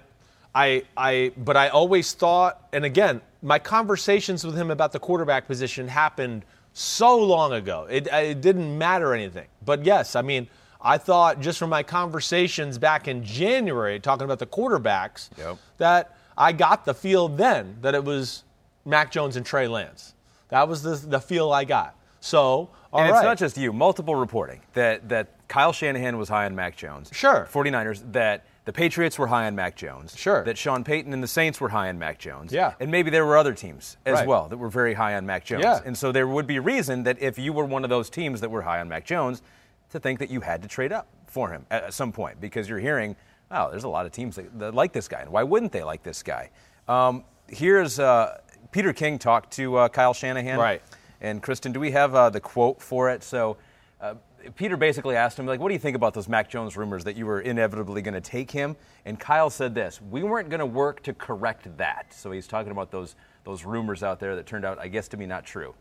I, 0.54 0.82
I, 0.96 1.32
but 1.38 1.56
I 1.56 1.68
always 1.68 2.12
thought, 2.12 2.68
and 2.72 2.84
again, 2.84 3.20
my 3.42 3.58
conversations 3.58 4.44
with 4.44 4.56
him 4.56 4.70
about 4.70 4.92
the 4.92 4.98
quarterback 5.00 5.46
position 5.46 5.88
happened 5.88 6.44
so 6.74 7.18
long 7.18 7.52
ago. 7.54 7.86
It, 7.90 8.06
it 8.08 8.40
didn't 8.40 8.76
matter 8.76 9.14
anything. 9.14 9.46
But 9.64 9.84
yes, 9.84 10.14
I 10.14 10.22
mean, 10.22 10.46
I 10.80 10.98
thought 10.98 11.40
just 11.40 11.58
from 11.58 11.70
my 11.70 11.82
conversations 11.82 12.76
back 12.78 13.08
in 13.08 13.24
January 13.24 13.98
talking 14.00 14.24
about 14.24 14.38
the 14.40 14.46
quarterbacks 14.46 15.30
Yep. 15.38 15.56
that 15.78 16.16
I 16.36 16.52
got 16.52 16.84
the 16.84 16.94
feel 16.94 17.28
then 17.28 17.76
that 17.82 17.94
it 17.94 18.04
was 18.04 18.42
Mac 18.84 19.10
Jones 19.12 19.36
and 19.36 19.46
Trey 19.46 19.68
Lance. 19.68 20.14
That 20.48 20.68
was 20.68 20.82
the, 20.82 20.96
the 20.96 21.20
feel 21.20 21.52
I 21.52 21.64
got. 21.64 21.94
So, 22.22 22.70
all 22.92 23.00
and 23.00 23.10
right. 23.10 23.18
it's 23.18 23.24
not 23.24 23.36
just 23.36 23.56
you. 23.58 23.72
Multiple 23.72 24.14
reporting 24.14 24.60
that 24.74 25.08
that 25.08 25.48
Kyle 25.48 25.72
Shanahan 25.72 26.16
was 26.18 26.28
high 26.28 26.46
on 26.46 26.54
Mac 26.54 26.76
Jones. 26.76 27.10
Sure. 27.12 27.48
49ers 27.52 28.12
that 28.12 28.46
the 28.64 28.72
Patriots 28.72 29.18
were 29.18 29.26
high 29.26 29.46
on 29.48 29.56
Mac 29.56 29.74
Jones. 29.74 30.16
Sure. 30.16 30.44
That 30.44 30.56
Sean 30.56 30.84
Payton 30.84 31.12
and 31.12 31.20
the 31.20 31.26
Saints 31.28 31.60
were 31.60 31.70
high 31.70 31.88
on 31.88 31.98
Mac 31.98 32.20
Jones. 32.20 32.52
Yeah. 32.52 32.74
And 32.78 32.92
maybe 32.92 33.10
there 33.10 33.26
were 33.26 33.36
other 33.36 33.54
teams 33.54 33.96
as 34.06 34.14
Right. 34.14 34.26
well 34.28 34.46
that 34.48 34.56
were 34.56 34.68
very 34.68 34.94
high 34.94 35.16
on 35.16 35.26
Mac 35.26 35.44
Jones. 35.44 35.64
Yeah. 35.64 35.80
And 35.84 35.98
so 35.98 36.12
there 36.12 36.28
would 36.28 36.46
be 36.46 36.60
reason 36.60 37.02
that 37.02 37.20
if 37.20 37.38
you 37.40 37.52
were 37.52 37.64
one 37.64 37.82
of 37.82 37.90
those 37.90 38.08
teams 38.08 38.40
that 38.40 38.50
were 38.50 38.62
high 38.62 38.78
on 38.80 38.88
Mac 38.88 39.04
Jones, 39.04 39.42
to 39.90 40.00
think 40.00 40.20
that 40.20 40.30
you 40.30 40.40
had 40.40 40.62
to 40.62 40.68
trade 40.68 40.92
up 40.92 41.06
for 41.26 41.50
him 41.50 41.66
at 41.70 41.84
at 41.84 41.92
some 41.92 42.12
point 42.12 42.40
because 42.40 42.68
you're 42.68 42.78
hearing, 42.78 43.14
oh, 43.50 43.70
there's 43.70 43.84
a 43.84 43.88
lot 43.88 44.06
of 44.06 44.12
teams 44.12 44.36
that, 44.36 44.58
that 44.58 44.74
like 44.74 44.92
this 44.92 45.08
guy, 45.08 45.20
and 45.20 45.30
why 45.30 45.42
wouldn't 45.42 45.72
they 45.72 45.82
like 45.82 46.02
this 46.02 46.22
guy? 46.22 46.50
Um, 46.88 47.24
here's 47.48 47.98
uh, 47.98 48.38
Peter 48.70 48.92
King 48.92 49.18
talked 49.18 49.52
to 49.54 49.76
uh, 49.76 49.88
Kyle 49.88 50.14
Shanahan. 50.14 50.58
Right. 50.58 50.82
And 51.22 51.40
Kristen, 51.40 51.72
do 51.72 51.78
we 51.78 51.92
have 51.92 52.14
uh, 52.16 52.30
the 52.30 52.40
quote 52.40 52.82
for 52.82 53.08
it? 53.08 53.22
So 53.22 53.56
uh, 54.00 54.14
Peter 54.56 54.76
basically 54.76 55.14
asked 55.14 55.38
him, 55.38 55.46
like, 55.46 55.60
what 55.60 55.68
do 55.68 55.74
you 55.74 55.80
think 55.80 55.94
about 55.94 56.14
those 56.14 56.28
Mac 56.28 56.50
Jones 56.50 56.76
rumors 56.76 57.04
that 57.04 57.16
you 57.16 57.26
were 57.26 57.40
inevitably 57.40 58.02
going 58.02 58.14
to 58.14 58.20
take 58.20 58.50
him? 58.50 58.76
And 59.06 59.18
Kyle 59.18 59.48
said 59.48 59.72
this: 59.72 60.02
We 60.02 60.24
weren't 60.24 60.50
going 60.50 60.60
to 60.60 60.66
work 60.66 61.02
to 61.04 61.14
correct 61.14 61.76
that. 61.78 62.12
So 62.12 62.32
he's 62.32 62.48
talking 62.48 62.72
about 62.72 62.90
those 62.90 63.14
those 63.44 63.64
rumors 63.64 64.02
out 64.02 64.18
there 64.18 64.34
that 64.36 64.46
turned 64.46 64.64
out, 64.64 64.80
I 64.80 64.88
guess, 64.88 65.08
to 65.08 65.16
be 65.16 65.26
not 65.26 65.46
true. 65.46 65.74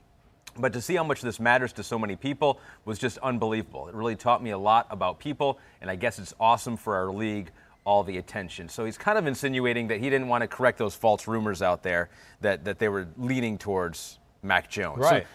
But 0.57 0.73
to 0.73 0.81
see 0.81 0.95
how 0.95 1.03
much 1.03 1.21
this 1.21 1.39
matters 1.39 1.73
to 1.73 1.83
so 1.83 1.97
many 1.97 2.15
people 2.15 2.59
was 2.85 2.99
just 2.99 3.17
unbelievable. 3.19 3.87
It 3.87 3.95
really 3.95 4.15
taught 4.15 4.43
me 4.43 4.51
a 4.51 4.57
lot 4.57 4.85
about 4.89 5.19
people, 5.19 5.59
and 5.79 5.89
I 5.89 5.95
guess 5.95 6.19
it's 6.19 6.33
awesome 6.39 6.75
for 6.75 6.95
our 6.95 7.11
league, 7.11 7.51
all 7.85 8.03
the 8.03 8.17
attention. 8.17 8.67
So 8.67 8.85
he's 8.85 8.97
kind 8.97 9.17
of 9.17 9.27
insinuating 9.27 9.87
that 9.87 9.99
he 9.99 10.09
didn't 10.09 10.27
want 10.27 10.41
to 10.41 10.47
correct 10.47 10.77
those 10.77 10.93
false 10.93 11.27
rumors 11.27 11.61
out 11.61 11.83
there 11.83 12.09
that, 12.41 12.65
that 12.65 12.79
they 12.79 12.89
were 12.89 13.07
leaning 13.17 13.57
towards 13.57 14.19
Mac 14.43 14.69
Jones. 14.69 15.03
So- 15.03 15.09
Right. 15.11 15.27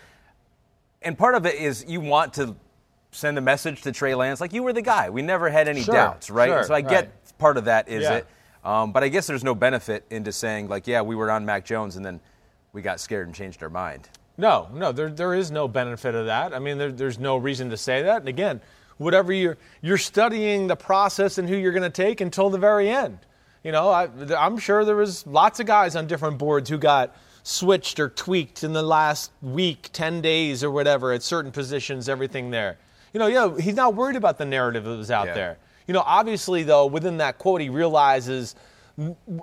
and 1.02 1.16
part 1.16 1.34
of 1.34 1.46
it 1.46 1.54
is 1.56 1.84
you 1.86 2.00
want 2.00 2.34
to 2.34 2.56
send 3.12 3.38
a 3.38 3.40
message 3.40 3.82
to 3.82 3.92
Trey 3.92 4.14
Lance, 4.14 4.40
like 4.40 4.52
you 4.52 4.62
were 4.62 4.72
the 4.72 4.82
guy. 4.82 5.08
We 5.10 5.22
never 5.22 5.48
had 5.48 5.68
any 5.68 5.82
Sure, 5.82 5.94
doubts, 5.94 6.30
right? 6.30 6.48
sure, 6.48 6.64
so 6.64 6.74
I 6.74 6.80
get 6.80 7.04
right. 7.04 7.38
part 7.38 7.56
of 7.56 7.64
that 7.66 7.88
is 7.88 8.02
Yeah. 8.02 8.14
it. 8.16 8.26
Um, 8.64 8.92
but 8.92 9.04
I 9.04 9.08
guess 9.08 9.26
there's 9.26 9.44
no 9.44 9.54
benefit 9.54 10.04
into 10.10 10.32
saying, 10.32 10.68
like, 10.68 10.86
yeah, 10.86 11.00
we 11.02 11.14
were 11.14 11.30
on 11.30 11.46
Mac 11.46 11.64
Jones 11.64 11.96
and 11.96 12.04
then 12.04 12.20
we 12.72 12.82
got 12.82 12.98
scared 13.00 13.26
and 13.26 13.34
changed 13.34 13.62
our 13.62 13.70
mind. 13.70 14.08
No, 14.36 14.68
no, 14.74 14.92
there, 14.92 15.08
there 15.08 15.32
is 15.34 15.50
no 15.50 15.66
benefit 15.68 16.14
of 16.14 16.26
that. 16.26 16.52
I 16.52 16.58
mean, 16.58 16.76
there, 16.76 16.92
there's 16.92 17.18
no 17.18 17.36
reason 17.36 17.70
to 17.70 17.76
say 17.76 18.02
that. 18.02 18.18
And 18.18 18.28
again, 18.28 18.60
whatever 18.98 19.32
you're 19.32 19.56
you're 19.82 19.96
studying 19.98 20.66
the 20.66 20.76
process 20.76 21.38
and 21.38 21.48
who 21.48 21.56
you're 21.56 21.72
going 21.72 21.82
to 21.84 21.90
take 21.90 22.20
until 22.20 22.50
the 22.50 22.58
very 22.58 22.90
end. 22.90 23.18
You 23.62 23.72
know, 23.72 23.88
I, 23.88 24.08
I'm 24.36 24.58
sure 24.58 24.84
there 24.84 24.96
was 24.96 25.26
lots 25.26 25.58
of 25.60 25.66
guys 25.66 25.96
on 25.96 26.06
different 26.06 26.36
boards 26.38 26.68
who 26.68 26.76
got 26.76 27.16
switched 27.46 28.00
or 28.00 28.08
tweaked 28.08 28.64
in 28.64 28.72
the 28.72 28.82
last 28.82 29.30
week, 29.40 29.88
10 29.92 30.20
days 30.20 30.64
or 30.64 30.70
whatever 30.72 31.12
at 31.12 31.22
certain 31.22 31.52
positions, 31.52 32.08
everything 32.08 32.50
there. 32.50 32.76
You 33.12 33.20
know, 33.20 33.28
yeah, 33.28 33.56
he's 33.56 33.76
not 33.76 33.94
worried 33.94 34.16
about 34.16 34.36
the 34.36 34.44
narrative 34.44 34.82
that 34.82 34.96
was 34.96 35.12
out 35.12 35.28
Yeah. 35.28 35.34
there. 35.34 35.58
You 35.86 35.94
know, 35.94 36.02
obviously, 36.04 36.64
though, 36.64 36.86
within 36.86 37.18
that 37.18 37.38
quote, 37.38 37.60
he 37.60 37.68
realizes 37.68 38.56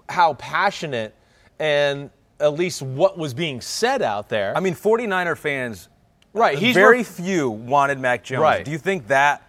how 0.09 0.33
passionate 0.33 1.15
and 1.59 2.09
at 2.41 2.53
least 2.55 2.81
what 2.81 3.17
was 3.17 3.33
being 3.33 3.61
said 3.61 4.01
out 4.01 4.27
there. 4.27 4.53
I 4.53 4.59
mean, 4.59 4.75
49er 4.75 5.37
fans, 5.37 5.87
Right, 6.33 6.57
he's 6.57 6.73
very 6.73 6.97
ref- 6.97 7.07
few 7.07 7.49
wanted 7.49 7.99
Mac 7.99 8.23
Jones. 8.25 8.41
Right. 8.41 8.65
Do 8.65 8.71
you 8.71 8.79
think 8.79 9.07
that, 9.07 9.43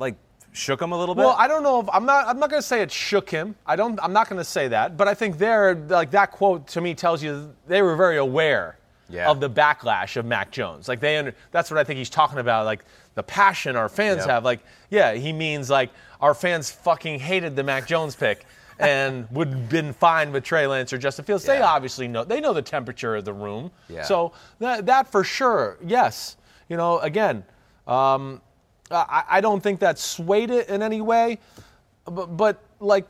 like, 0.00 0.16
shook 0.52 0.80
him 0.82 0.92
a 0.92 0.98
little 0.98 1.14
bit? 1.14 1.20
Well, 1.24 1.36
I 1.38 1.46
don't 1.48 1.62
know 1.62 1.80
if 1.80 1.88
I'm 1.92 2.04
not. 2.06 2.26
I'm 2.26 2.38
not 2.38 2.50
going 2.50 2.60
to 2.62 2.66
say 2.66 2.82
it 2.82 2.90
shook 2.90 3.30
him. 3.30 3.54
I 3.66 3.76
don't. 3.76 3.98
I'm 4.02 4.12
not 4.12 4.28
going 4.28 4.38
to 4.40 4.44
say 4.44 4.68
that. 4.68 4.96
But 4.96 5.08
I 5.08 5.14
think 5.14 5.38
there, 5.38 5.74
like 5.74 6.10
that 6.12 6.32
quote 6.32 6.66
to 6.68 6.80
me 6.80 6.94
tells 6.94 7.22
you 7.22 7.54
they 7.66 7.82
were 7.82 7.96
very 7.96 8.16
aware 8.18 8.78
Yeah. 9.08 9.30
of 9.30 9.40
the 9.40 9.50
backlash 9.50 10.16
of 10.16 10.24
Mac 10.26 10.50
Jones. 10.50 10.88
Like 10.88 11.00
they, 11.00 11.16
under, 11.18 11.34
that's 11.50 11.70
what 11.70 11.78
I 11.78 11.84
think 11.84 11.98
he's 11.98 12.10
talking 12.10 12.38
about. 12.38 12.64
Like 12.66 12.84
the 13.14 13.22
passion 13.22 13.76
our 13.76 13.88
fans 13.88 14.18
Yep. 14.20 14.28
have. 14.28 14.44
Like 14.44 14.60
yeah, 14.90 15.12
he 15.14 15.32
means 15.32 15.70
like 15.70 15.90
our 16.20 16.34
fans 16.34 16.70
fucking 16.70 17.18
hated 17.20 17.56
the 17.56 17.62
Mac 17.62 17.86
Jones 17.86 18.14
pick. 18.16 18.44
And 18.80 19.28
would 19.30 19.48
have 19.48 19.68
been 19.68 19.92
fine 19.92 20.32
with 20.32 20.42
Trey 20.42 20.66
Lance 20.66 20.90
or 20.94 20.96
Justin 20.96 21.26
Fields. 21.26 21.44
They 21.44 21.60
obviously 21.60 22.08
know. 22.08 22.24
They 22.24 22.40
know 22.40 22.54
the 22.54 22.62
temperature 22.62 23.14
of 23.14 23.26
the 23.26 23.32
room. 23.34 23.70
Yeah. 23.90 24.04
So 24.04 24.32
that, 24.58 24.86
that 24.86 25.12
for 25.12 25.22
sure, 25.22 25.76
yes. 25.84 26.38
You 26.70 26.78
know, 26.78 26.98
again, 27.00 27.44
Um, 27.86 28.40
I, 28.90 29.24
I 29.28 29.40
don't 29.40 29.62
think 29.62 29.80
that 29.80 29.98
swayed 29.98 30.50
it 30.50 30.68
in 30.68 30.82
any 30.82 31.00
way, 31.00 31.38
but, 32.04 32.36
but 32.36 32.62
like 32.80 33.06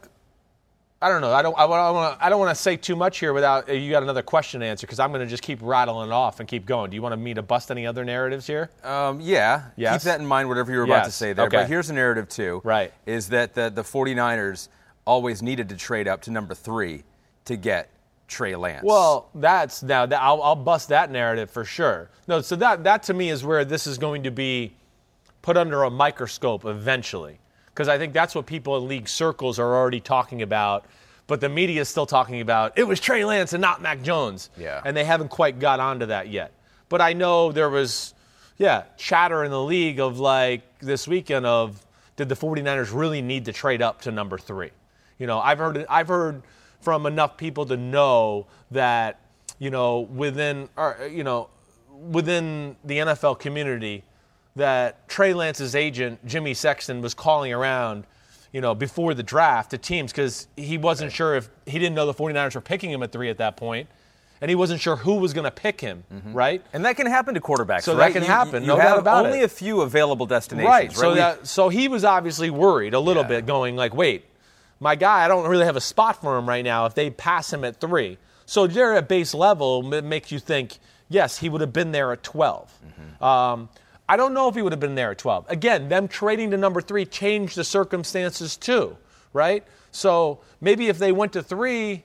I 1.02 1.08
don't 1.08 1.22
know. 1.22 1.32
I 1.32 1.40
don't. 1.40 1.56
I 1.56 1.64
want. 1.64 2.18
I 2.20 2.28
don't 2.28 2.38
want 2.38 2.54
to 2.54 2.62
say 2.62 2.76
too 2.76 2.94
much 2.94 3.18
here 3.20 3.32
without 3.32 3.70
uh, 3.70 3.72
you 3.72 3.90
got 3.90 4.02
another 4.02 4.22
question 4.22 4.60
to 4.60 4.66
answer 4.66 4.86
because 4.86 4.98
I'm 4.98 5.10
going 5.12 5.22
to 5.22 5.26
just 5.26 5.42
keep 5.42 5.58
rattling 5.62 6.12
off 6.12 6.40
and 6.40 6.48
keep 6.48 6.66
going. 6.66 6.90
Do 6.90 6.94
you 6.94 7.00
want 7.00 7.18
me 7.18 7.32
to 7.32 7.40
bust 7.42 7.70
any 7.70 7.86
other 7.86 8.04
narratives 8.04 8.46
here? 8.46 8.68
Um, 8.84 9.18
yeah. 9.18 9.70
Yes. 9.76 10.02
Keep 10.02 10.02
that 10.02 10.20
in 10.20 10.26
mind. 10.26 10.50
Whatever 10.50 10.72
you 10.72 10.78
were 10.78 10.86
Yes. 10.86 10.96
about 10.96 11.04
to 11.06 11.12
say 11.12 11.32
there. 11.32 11.46
Okay. 11.46 11.56
But 11.56 11.68
here's 11.68 11.88
a 11.88 11.94
narrative 11.94 12.28
too. 12.28 12.60
Right. 12.64 12.92
Is 13.06 13.30
that 13.30 13.54
the 13.54 13.70
the 13.70 13.82
49ers 13.82 14.68
always 15.06 15.42
needed 15.42 15.70
to 15.70 15.76
trade 15.76 16.06
up 16.06 16.20
to 16.22 16.30
number 16.30 16.54
three 16.54 17.02
to 17.46 17.56
get 17.56 17.88
Trey 18.28 18.54
Lance. 18.54 18.84
Well, 18.84 19.28
that's 19.34 19.82
now 19.82 20.04
that 20.06 20.20
I'll, 20.20 20.42
I'll 20.42 20.54
bust 20.54 20.90
that 20.90 21.10
narrative 21.10 21.50
for 21.50 21.64
sure. 21.64 22.10
No, 22.28 22.42
so 22.42 22.56
that 22.56 22.84
that 22.84 23.04
to 23.04 23.14
me 23.14 23.30
is 23.30 23.42
where 23.42 23.64
this 23.64 23.86
is 23.86 23.98
going 23.98 24.22
to 24.24 24.30
be 24.30 24.72
put 25.42 25.56
under 25.56 25.82
a 25.84 25.90
microscope 25.90 26.64
eventually, 26.64 27.38
because 27.66 27.88
I 27.88 27.98
think 27.98 28.12
that's 28.12 28.34
what 28.34 28.46
people 28.46 28.76
in 28.76 28.88
league 28.88 29.08
circles 29.08 29.58
are 29.58 29.74
already 29.74 30.00
talking 30.00 30.42
about. 30.42 30.86
But 31.26 31.40
the 31.40 31.48
media 31.48 31.80
is 31.82 31.88
still 31.88 32.06
talking 32.06 32.40
about 32.40 32.76
it 32.76 32.84
was 32.84 32.98
Trey 32.98 33.24
Lance 33.24 33.52
and 33.52 33.60
not 33.60 33.80
Mac 33.80 34.02
Jones. 34.02 34.50
Yeah. 34.56 34.82
And 34.84 34.96
they 34.96 35.04
haven't 35.04 35.28
quite 35.28 35.60
got 35.60 35.78
onto 35.78 36.06
that 36.06 36.28
yet. 36.28 36.52
But 36.88 37.00
I 37.00 37.12
know 37.12 37.52
there 37.52 37.70
was, 37.70 38.14
yeah, 38.58 38.84
chatter 38.96 39.44
in 39.44 39.52
the 39.52 39.62
league 39.62 40.00
of 40.00 40.18
like 40.18 40.62
this 40.80 41.06
weekend 41.06 41.46
of 41.46 41.86
did 42.16 42.28
the 42.28 42.34
49ers 42.34 42.92
really 42.92 43.22
need 43.22 43.44
to 43.44 43.52
trade 43.52 43.80
up 43.80 44.02
to 44.02 44.10
number 44.10 44.36
three? 44.36 44.70
You 45.18 45.26
know, 45.26 45.38
I've 45.38 45.58
heard 45.58 45.86
I've 45.88 46.08
heard 46.08 46.42
from 46.80 47.06
enough 47.06 47.36
people 47.36 47.64
to 47.66 47.76
know 47.76 48.46
that 48.72 49.20
you 49.58 49.70
know 49.70 50.00
within 50.00 50.68
or 50.76 51.08
you 51.10 51.22
know 51.22 51.48
within 51.90 52.76
the 52.84 52.98
NFL 52.98 53.38
community 53.38 54.02
that 54.56 55.08
Trey 55.08 55.32
Lance's 55.34 55.74
agent 55.74 56.24
Jimmy 56.26 56.54
Sexton 56.54 57.00
was 57.00 57.14
calling 57.14 57.52
around 57.52 58.04
you 58.52 58.60
know 58.60 58.74
before 58.74 59.14
the 59.14 59.22
draft 59.22 59.70
to 59.70 59.78
teams 59.78 60.10
because 60.12 60.48
he 60.56 60.76
wasn't 60.76 61.12
sure 61.12 61.36
if 61.36 61.48
he 61.66 61.78
didn't 61.78 61.94
know 61.94 62.06
the 62.06 62.14
49ers 62.14 62.54
were 62.54 62.60
picking 62.60 62.90
him 62.90 63.02
at 63.02 63.12
three 63.12 63.30
at 63.30 63.38
that 63.38 63.56
point 63.56 63.88
and 64.40 64.48
he 64.48 64.54
wasn't 64.56 64.80
sure 64.80 64.96
who 64.96 65.16
was 65.16 65.32
going 65.32 65.44
to 65.44 65.50
pick 65.50 65.80
him 65.80 66.02
right 66.32 66.62
and 66.72 66.84
that 66.84 66.96
can 66.96 67.06
happen 67.06 67.34
to 67.34 67.40
quarterbacks. 67.40 67.82
So 67.82 67.94
that 67.96 68.12
can 68.12 68.22
You- 68.22 68.28
happen, 68.28 68.62
You, 68.62 68.68
no 68.68 68.76
have 68.76 68.88
doubt 68.90 68.98
about 68.98 69.16
only 69.18 69.30
it. 69.30 69.32
Only 69.34 69.44
a 69.44 69.48
few 69.48 69.82
available 69.82 70.26
destinations. 70.26 70.68
Right. 70.68 70.92
So 70.92 71.10
We- 71.10 71.14
that 71.16 71.46
so 71.46 71.68
he 71.68 71.86
was 71.88 72.04
obviously 72.04 72.50
worried 72.50 72.92
a 72.94 73.00
little 73.00 73.22
Yeah. 73.22 73.28
bit, 73.28 73.46
going 73.46 73.76
like, 73.76 73.94
"Wait, 73.94 74.24
my 74.80 74.94
guy, 74.96 75.24
I 75.24 75.28
don't 75.28 75.46
really 75.46 75.66
have 75.66 75.76
a 75.76 75.80
spot 75.80 76.20
for 76.20 76.36
him 76.38 76.48
right 76.48 76.64
now. 76.64 76.86
If 76.86 76.94
they 76.94 77.10
pass 77.10 77.52
him 77.52 77.64
at 77.64 77.78
three, 77.80 78.16
so 78.46 78.66
there 78.66 78.94
at 78.96 79.06
base 79.08 79.32
level 79.34 79.92
it 79.94 80.02
makes 80.04 80.32
you 80.32 80.38
think, 80.40 80.78
yes, 81.08 81.38
he 81.38 81.48
would 81.50 81.60
have 81.60 81.72
been 81.74 81.92
there 81.92 82.10
at 82.10 82.22
12. 82.24 82.72
Mm-hmm. 82.84 83.22
Um, 83.24 83.68
I 84.10 84.16
don't 84.16 84.34
know 84.34 84.48
if 84.48 84.56
he 84.56 84.62
would 84.62 84.72
have 84.72 84.80
been 84.80 84.96
there 84.96 85.12
at 85.12 85.18
12. 85.18 85.46
Again, 85.48 85.88
them 85.88 86.08
trading 86.08 86.50
to 86.50 86.56
number 86.56 86.80
three 86.80 87.04
changed 87.04 87.56
the 87.56 87.62
circumstances 87.62 88.56
too, 88.56 88.96
right? 89.32 89.64
So 89.92 90.40
maybe 90.60 90.88
if 90.88 90.98
they 90.98 91.12
went 91.12 91.32
to 91.34 91.42
three. 91.42 92.04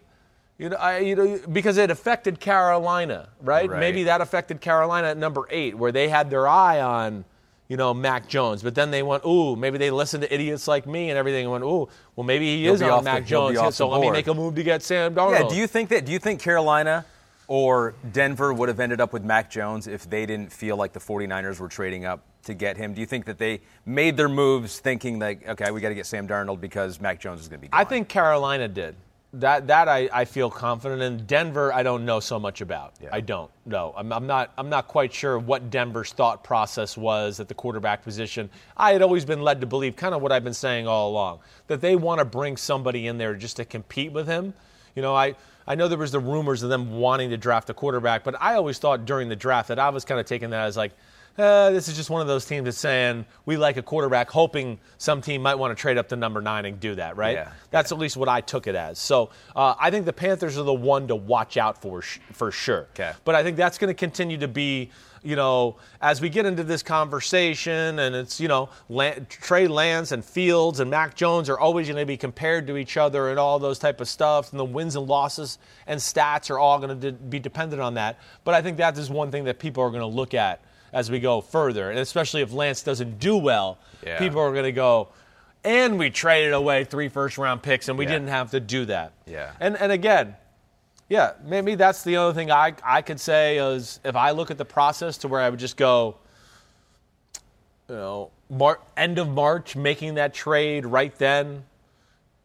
You 0.57 0.69
know, 0.69 0.77
I, 0.77 0.99
you 0.99 1.15
know, 1.17 1.39
because 1.51 1.77
it 1.77 1.91
affected 1.91 2.39
Carolina, 2.39 3.27
right? 3.41 3.69
Right. 3.69 3.77
Maybe 3.79 4.03
that 4.03 4.21
affected 4.21 4.61
Carolina 4.61 5.07
at 5.07 5.17
number 5.17 5.45
eight, 5.49 5.75
where 5.77 5.91
they 5.91 6.07
had 6.07 6.29
their 6.29 6.47
eye 6.47 6.79
on, 6.79 7.25
you 7.67 7.75
know, 7.75 7.93
Mac 7.93 8.29
Jones. 8.29 8.63
But 8.63 8.73
then 8.73 8.89
they 8.89 9.03
went, 9.03 9.25
ooh, 9.25 9.57
maybe 9.57 9.77
they 9.77 9.91
listened 9.91 10.23
to 10.23 10.33
idiots 10.33 10.65
like 10.65 10.87
me 10.87 11.09
and 11.09 11.17
everything 11.17 11.43
and 11.43 11.51
went, 11.51 11.65
ooh, 11.65 11.89
well, 12.15 12.23
maybe 12.23 12.45
he 12.45 12.63
He'll 12.63 12.75
is 12.75 12.81
on 12.81 12.89
off 12.89 12.99
the- 13.03 13.11
Mac 13.11 13.25
Jones. 13.25 13.75
so 13.75 13.89
let 13.89 13.99
me 13.99 14.09
make 14.11 14.27
a 14.27 14.33
move 14.33 14.55
to 14.55 14.63
get 14.63 14.81
Sam 14.81 15.13
Darnold. 15.13 15.31
Yeah. 15.41 15.47
Do 15.49 15.55
you 15.55 15.67
think 15.67 15.89
that? 15.89 16.05
Do 16.05 16.13
you 16.13 16.19
think 16.19 16.39
Carolina 16.39 17.05
or 17.47 17.95
Denver 18.11 18.53
would 18.53 18.69
have 18.69 18.79
ended 18.79 19.01
up 19.01 19.13
with 19.13 19.23
Mac 19.23 19.49
Jones 19.49 19.87
if 19.87 20.09
they 20.09 20.25
didn't 20.25 20.51
feel 20.51 20.77
like 20.77 20.93
the 20.93 20.99
49ers 20.99 21.59
were 21.59 21.67
trading 21.67 22.05
up 22.05 22.21
to 22.43 22.53
get 22.53 22.77
him? 22.77 22.93
Do 22.93 23.01
you 23.01 23.07
think 23.07 23.25
that 23.25 23.37
they 23.37 23.61
made 23.85 24.17
their 24.17 24.29
moves 24.29 24.79
thinking 24.79 25.19
like, 25.19 25.47
okay, 25.47 25.71
we 25.71 25.81
got 25.81 25.89
to 25.89 25.95
get 25.95 26.05
Sam 26.05 26.27
Darnold 26.27 26.61
because 26.61 26.99
Mac 26.99 27.19
Jones 27.19 27.41
is 27.41 27.47
going 27.47 27.59
to 27.59 27.61
be? 27.61 27.67
Gone? 27.67 27.79
I 27.79 27.83
think 27.83 28.07
Carolina 28.07 28.67
did. 28.67 28.95
That 29.33 29.67
that 29.67 29.89
I, 29.89 30.07
I 30.13 30.23
feel 30.23 30.49
confident 30.49 31.01
in. 31.01 31.25
Denver, 31.25 31.73
I 31.73 31.83
don't 31.83 32.05
know 32.05 32.21
so 32.21 32.39
much 32.39 32.61
about. 32.61 32.93
Yeah. 33.01 33.09
I 33.11 33.19
don't 33.19 33.51
know. 33.65 33.93
I'm, 33.97 34.13
I'm 34.13 34.25
not 34.25 34.53
I'm 34.57 34.69
not 34.69 34.87
quite 34.87 35.13
sure 35.13 35.37
what 35.37 35.69
Denver's 35.69 36.13
thought 36.13 36.41
process 36.41 36.95
was 36.95 37.41
at 37.41 37.49
the 37.49 37.53
quarterback 37.53 38.01
position. 38.01 38.49
I 38.77 38.93
had 38.93 39.01
always 39.01 39.25
been 39.25 39.41
led 39.41 39.59
to 39.59 39.67
believe, 39.67 39.97
kind 39.97 40.15
of 40.15 40.21
what 40.21 40.31
I've 40.31 40.45
been 40.45 40.53
saying 40.53 40.87
all 40.87 41.09
along, 41.09 41.39
that 41.67 41.81
they 41.81 41.97
want 41.97 42.19
to 42.19 42.25
bring 42.25 42.55
somebody 42.55 43.07
in 43.07 43.17
there 43.17 43.35
just 43.35 43.57
to 43.57 43.65
compete 43.65 44.13
with 44.13 44.25
him. 44.25 44.53
You 44.95 45.01
know, 45.01 45.13
I 45.13 45.35
I 45.67 45.75
know 45.75 45.87
there 45.87 45.97
was 45.97 46.11
the 46.11 46.19
rumors 46.19 46.63
of 46.63 46.69
them 46.69 46.91
wanting 46.91 47.29
to 47.31 47.37
draft 47.37 47.69
a 47.69 47.73
quarterback, 47.73 48.23
but 48.23 48.35
I 48.39 48.55
always 48.55 48.77
thought 48.77 49.05
during 49.05 49.29
the 49.29 49.35
draft 49.35 49.69
that 49.69 49.79
I 49.79 49.89
was 49.89 50.05
kind 50.05 50.19
of 50.19 50.25
taking 50.25 50.51
that 50.51 50.65
as 50.65 50.77
like, 50.77 50.91
uh, 51.37 51.69
this 51.71 51.89
is 51.89 51.97
just 51.97 52.09
one 52.09 52.21
of 52.21 52.27
those 52.27 52.45
teams 52.45 52.63
that's 52.63 52.77
saying 52.77 53.25
we 53.45 53.57
like 53.57 53.75
a 53.75 53.81
quarterback, 53.81 54.29
hoping 54.29 54.79
some 54.97 55.21
team 55.21 55.41
might 55.41 55.55
want 55.55 55.75
to 55.75 55.81
trade 55.81 55.97
up 55.97 56.07
to 56.07 56.15
number 56.15 56.39
nine 56.41 56.63
and 56.65 56.79
do 56.79 56.95
that, 56.95 57.17
right? 57.17 57.35
Yeah. 57.35 57.51
That's 57.71 57.91
at 57.91 57.97
least 57.97 58.15
what 58.15 58.29
I 58.29 58.39
took 58.39 58.67
it 58.67 58.75
as. 58.75 58.99
So 58.99 59.31
uh, 59.53 59.75
I 59.77 59.91
think 59.91 60.05
the 60.05 60.13
Panthers 60.13 60.57
are 60.57 60.63
the 60.63 60.73
one 60.73 61.09
to 61.09 61.15
watch 61.15 61.57
out 61.57 61.81
for 61.81 62.01
sh- 62.01 62.19
for 62.31 62.51
sure. 62.51 62.87
Okay. 62.93 63.11
But 63.25 63.35
I 63.35 63.43
think 63.43 63.57
that's 63.57 63.77
going 63.77 63.89
to 63.89 63.93
continue 63.93 64.37
to 64.37 64.47
be, 64.47 64.91
you 65.25 65.35
know, 65.35 65.75
as 66.01 66.21
we 66.21 66.29
get 66.29 66.45
into 66.45 66.63
this 66.63 66.83
conversation, 66.83 67.99
and 67.99 68.15
it's 68.15 68.39
you 68.39 68.47
know, 68.47 68.69
Trey 69.29 69.67
Lance 69.67 70.11
and 70.11 70.23
Fields 70.23 70.79
and 70.79 70.89
Mac 70.91 71.15
Jones 71.15 71.49
are 71.49 71.57
always 71.59 71.87
going 71.87 71.97
to 71.99 72.05
be 72.05 72.17
compared 72.17 72.67
to 72.67 72.77
each 72.77 72.97
other 72.97 73.29
and 73.29 73.39
all 73.39 73.57
those 73.59 73.79
type 73.79 73.99
of 74.01 74.07
stuff, 74.07 74.51
and 74.51 74.59
the 74.59 74.65
wins 74.65 74.95
and 74.95 75.07
losses 75.07 75.57
and 75.87 75.99
stats 75.99 76.49
are 76.51 76.59
all 76.59 76.79
going 76.79 76.99
to 76.99 77.11
be 77.11 77.39
dependent 77.39 77.81
on 77.81 77.95
that. 77.95 78.19
But 78.43 78.53
I 78.53 78.61
think 78.61 78.77
that 78.77 78.97
is 78.97 79.09
one 79.09 79.31
thing 79.31 79.45
that 79.45 79.59
people 79.59 79.83
are 79.83 79.89
going 79.89 80.01
to 80.01 80.05
look 80.07 80.33
at 80.33 80.61
as 80.93 81.09
we 81.09 81.19
go 81.19 81.41
further, 81.41 81.89
and 81.89 81.99
especially 81.99 82.41
if 82.41 82.53
Lance 82.53 82.83
doesn't 82.83 83.19
do 83.19 83.35
well, 83.37 83.79
Yeah. 84.05 84.19
people 84.19 84.39
are 84.39 84.51
going 84.51 84.63
to 84.65 84.71
go. 84.71 85.09
And 85.63 85.97
we 85.97 86.11
traded 86.11 86.53
away 86.53 86.83
three 86.83 87.09
first 87.09 87.37
round 87.39 87.63
picks, 87.63 87.89
and 87.89 87.97
we 87.97 88.05
Yeah. 88.05 88.11
didn't 88.11 88.27
have 88.27 88.51
to 88.51 88.59
do 88.59 88.85
that. 88.85 89.13
Yeah. 89.25 89.51
And 89.59 89.75
and 89.77 89.91
again, 89.91 90.35
yeah, 91.09 91.33
maybe 91.43 91.75
that's 91.75 92.03
the 92.03 92.15
other 92.17 92.33
thing 92.33 92.51
I 92.51 92.73
I 92.83 93.01
could 93.01 93.19
say 93.19 93.57
is 93.57 93.99
if 94.03 94.15
I 94.15 94.31
look 94.31 94.51
at 94.51 94.57
the 94.57 94.65
process 94.65 95.17
to 95.19 95.27
where 95.27 95.41
I 95.41 95.49
would 95.49 95.59
just 95.59 95.77
go, 95.77 96.17
you 97.89 97.95
know, 97.95 98.31
Mar- 98.49 98.79
end 98.95 99.17
of 99.17 99.27
March, 99.27 99.75
making 99.75 100.15
that 100.15 100.33
trade 100.33 100.85
right 100.85 101.15
then. 101.17 101.63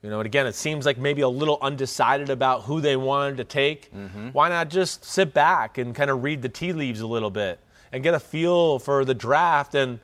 You 0.03 0.09
know, 0.09 0.21
and 0.21 0.27
again, 0.27 0.47
it 0.47 0.55
seems 0.55 0.87
like 0.87 0.97
maybe 0.97 1.21
a 1.21 1.29
little 1.29 1.59
undecided 1.61 2.31
about 2.31 2.63
who 2.63 2.81
they 2.81 2.97
wanted 2.97 3.37
to 3.37 3.45
take. 3.45 3.93
Mm-hmm. 3.93 4.29
Why 4.29 4.49
not 4.49 4.71
just 4.71 5.05
sit 5.05 5.35
back 5.35 5.77
and 5.77 5.95
kind 5.95 6.11
of 6.11 6.23
read 6.23 6.41
the 6.41 6.49
tea 6.49 6.73
leaves 6.73 7.01
a 7.01 7.07
little 7.07 7.31
bit 7.31 7.61
and 7.93 8.03
get 8.03 8.15
a 8.15 8.21
feel 8.21 8.79
for 8.79 9.05
the 9.05 9.13
draft? 9.13 9.75
And 9.75 10.01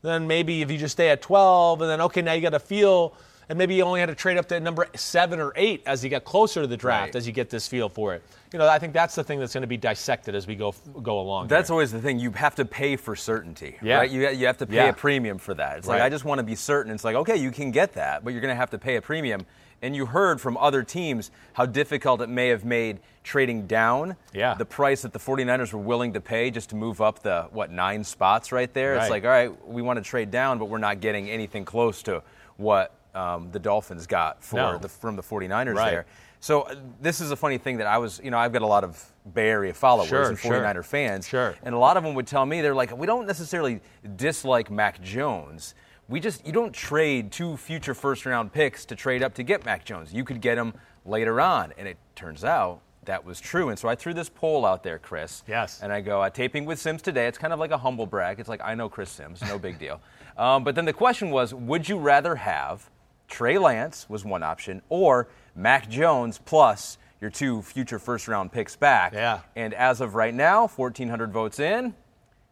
then 0.00 0.26
maybe 0.26 0.62
if 0.62 0.70
you 0.70 0.78
just 0.78 0.92
stay 0.92 1.10
at 1.10 1.20
12, 1.20 1.82
and 1.82 1.90
then, 1.90 2.00
okay, 2.02 2.22
now 2.22 2.32
you 2.32 2.40
got 2.40 2.54
a 2.54 2.58
feel, 2.58 3.14
and 3.48 3.58
maybe 3.58 3.74
you 3.74 3.82
only 3.84 4.00
had 4.00 4.06
to 4.08 4.14
trade 4.14 4.36
up 4.36 4.46
to 4.48 4.58
number 4.60 4.86
seven 4.94 5.40
or 5.40 5.52
eight 5.56 5.82
as 5.86 6.02
you 6.02 6.10
get 6.10 6.24
closer 6.24 6.62
to 6.62 6.66
the 6.66 6.76
draft, 6.76 7.08
Right. 7.14 7.16
as 7.16 7.26
you 7.26 7.32
get 7.32 7.50
this 7.50 7.68
feel 7.68 7.88
for 7.88 8.14
it. 8.14 8.22
You 8.52 8.58
know, 8.58 8.68
I 8.68 8.78
think 8.78 8.92
that's 8.92 9.14
the 9.14 9.24
thing 9.24 9.40
that's 9.40 9.52
going 9.52 9.62
to 9.62 9.66
be 9.68 9.76
dissected 9.76 10.34
as 10.34 10.46
we 10.46 10.54
go 10.54 10.74
go 11.02 11.20
along. 11.20 11.48
That's 11.48 11.68
here. 11.68 11.74
always 11.74 11.90
the 11.92 12.00
thing. 12.00 12.18
You 12.18 12.30
have 12.32 12.54
to 12.56 12.64
pay 12.64 12.96
for 12.96 13.16
certainty, 13.16 13.76
Yeah. 13.82 13.98
right? 13.98 14.10
You, 14.10 14.28
you 14.30 14.46
have 14.46 14.58
to 14.58 14.66
pay 14.66 14.76
Yeah. 14.76 14.88
a 14.88 14.92
premium 14.92 15.38
for 15.38 15.54
that. 15.54 15.78
It's 15.78 15.88
like, 15.88 16.00
I 16.02 16.08
just 16.08 16.24
want 16.24 16.38
to 16.38 16.42
be 16.44 16.54
certain. 16.54 16.92
It's 16.92 17.04
like, 17.04 17.16
okay, 17.16 17.36
you 17.36 17.50
can 17.50 17.70
get 17.70 17.94
that, 17.94 18.24
but 18.24 18.32
you're 18.32 18.42
going 18.42 18.52
to 18.52 18.56
have 18.56 18.70
to 18.70 18.78
pay 18.78 18.96
a 18.96 19.02
premium. 19.02 19.44
And 19.82 19.94
you 19.94 20.06
heard 20.06 20.40
from 20.40 20.56
other 20.56 20.82
teams 20.82 21.30
how 21.52 21.66
difficult 21.66 22.22
it 22.22 22.28
may 22.30 22.48
have 22.48 22.64
made 22.64 23.00
trading 23.22 23.66
down 23.66 24.16
Yeah. 24.32 24.54
the 24.54 24.64
price 24.64 25.02
that 25.02 25.12
the 25.12 25.18
49ers 25.18 25.72
were 25.74 25.80
willing 25.80 26.14
to 26.14 26.20
pay 26.22 26.50
just 26.50 26.70
to 26.70 26.76
move 26.76 27.02
up 27.02 27.18
the, 27.22 27.48
what, 27.50 27.70
nine 27.70 28.02
spots 28.04 28.50
right 28.52 28.72
there? 28.72 28.94
Right. 28.94 29.02
It's 29.02 29.10
like, 29.10 29.24
all 29.24 29.30
right, 29.30 29.66
we 29.68 29.82
want 29.82 29.98
to 29.98 30.02
trade 30.02 30.30
down, 30.30 30.58
but 30.58 30.66
we're 30.66 30.78
not 30.78 31.00
getting 31.00 31.28
anything 31.28 31.64
close 31.66 32.02
to 32.04 32.22
what 32.56 32.94
um, 33.14 33.50
the 33.52 33.58
Dolphins 33.58 34.06
got 34.06 34.42
for 34.42 34.56
No. 34.56 34.78
the, 34.78 34.88
from 34.88 35.16
the 35.16 35.22
49ers 35.22 35.74
Right. 35.76 35.90
there. 35.90 36.06
So 36.40 36.62
uh, 36.62 36.74
this 37.00 37.20
is 37.20 37.30
a 37.30 37.36
funny 37.36 37.56
thing 37.58 37.78
that 37.78 37.86
I 37.86 37.96
was, 37.98 38.20
you 38.22 38.30
know, 38.30 38.38
I've 38.38 38.52
got 38.52 38.62
a 38.62 38.66
lot 38.66 38.84
of 38.84 39.02
Bay 39.32 39.48
Area 39.48 39.72
followers 39.72 40.08
Sure, 40.08 40.28
and 40.28 40.38
sure. 40.38 40.52
49er 40.60 40.84
fans. 40.84 41.26
Sure. 41.26 41.54
And 41.62 41.74
a 41.74 41.78
lot 41.78 41.96
of 41.96 42.04
them 42.04 42.14
would 42.14 42.26
tell 42.26 42.44
me 42.44 42.60
they're 42.60 42.74
like, 42.74 42.96
we 42.96 43.06
don't 43.06 43.26
necessarily 43.26 43.80
dislike 44.16 44.70
Mac 44.70 45.00
Jones. 45.02 45.74
We 46.08 46.20
just 46.20 46.46
you 46.46 46.52
don't 46.52 46.72
trade 46.74 47.32
two 47.32 47.56
future 47.56 47.94
first 47.94 48.26
round 48.26 48.52
picks 48.52 48.84
to 48.86 48.94
trade 48.94 49.22
up 49.22 49.32
to 49.34 49.42
get 49.42 49.64
Mac 49.64 49.84
Jones. 49.86 50.12
You 50.12 50.22
could 50.22 50.42
get 50.42 50.58
him 50.58 50.74
later 51.06 51.40
on, 51.40 51.72
and 51.78 51.88
it 51.88 51.96
turns 52.14 52.44
out 52.44 52.80
that 53.06 53.24
was 53.24 53.40
true. 53.40 53.70
And 53.70 53.78
so 53.78 53.88
I 53.88 53.94
threw 53.94 54.12
this 54.12 54.28
poll 54.28 54.66
out 54.66 54.82
there, 54.82 54.98
Chris. 54.98 55.42
Yes. 55.46 55.80
And 55.82 55.90
I 55.92 56.02
go, 56.02 56.20
uh, 56.22 56.28
taping 56.30 56.66
with 56.66 56.78
Simms 56.78 57.00
today. 57.00 57.26
It's 57.26 57.38
kind 57.38 57.52
of 57.54 57.58
like 57.58 57.70
a 57.70 57.78
humble 57.78 58.04
brag. 58.06 58.38
It's 58.38 58.48
like 58.50 58.60
I 58.62 58.74
know 58.74 58.88
Chris 58.90 59.10
Simms, 59.10 59.40
no 59.42 59.58
big 59.58 59.78
deal. 59.78 60.00
Um, 60.36 60.64
but 60.64 60.74
then 60.74 60.84
the 60.84 60.92
question 60.92 61.30
was, 61.30 61.54
would 61.54 61.88
you 61.88 61.96
rather 61.96 62.34
have 62.34 62.90
Trey 63.28 63.58
Lance 63.58 64.08
was 64.08 64.24
one 64.24 64.42
option, 64.42 64.82
or 64.88 65.28
Mac 65.54 65.88
Jones 65.88 66.40
plus 66.44 66.98
your 67.20 67.30
two 67.30 67.62
future 67.62 67.98
first 67.98 68.28
round 68.28 68.52
picks 68.52 68.76
back? 68.76 69.12
Yeah. 69.12 69.40
And 69.56 69.74
as 69.74 70.00
of 70.00 70.14
right 70.14 70.34
now, 70.34 70.66
1,400 70.68 71.32
votes 71.32 71.58
in, 71.58 71.94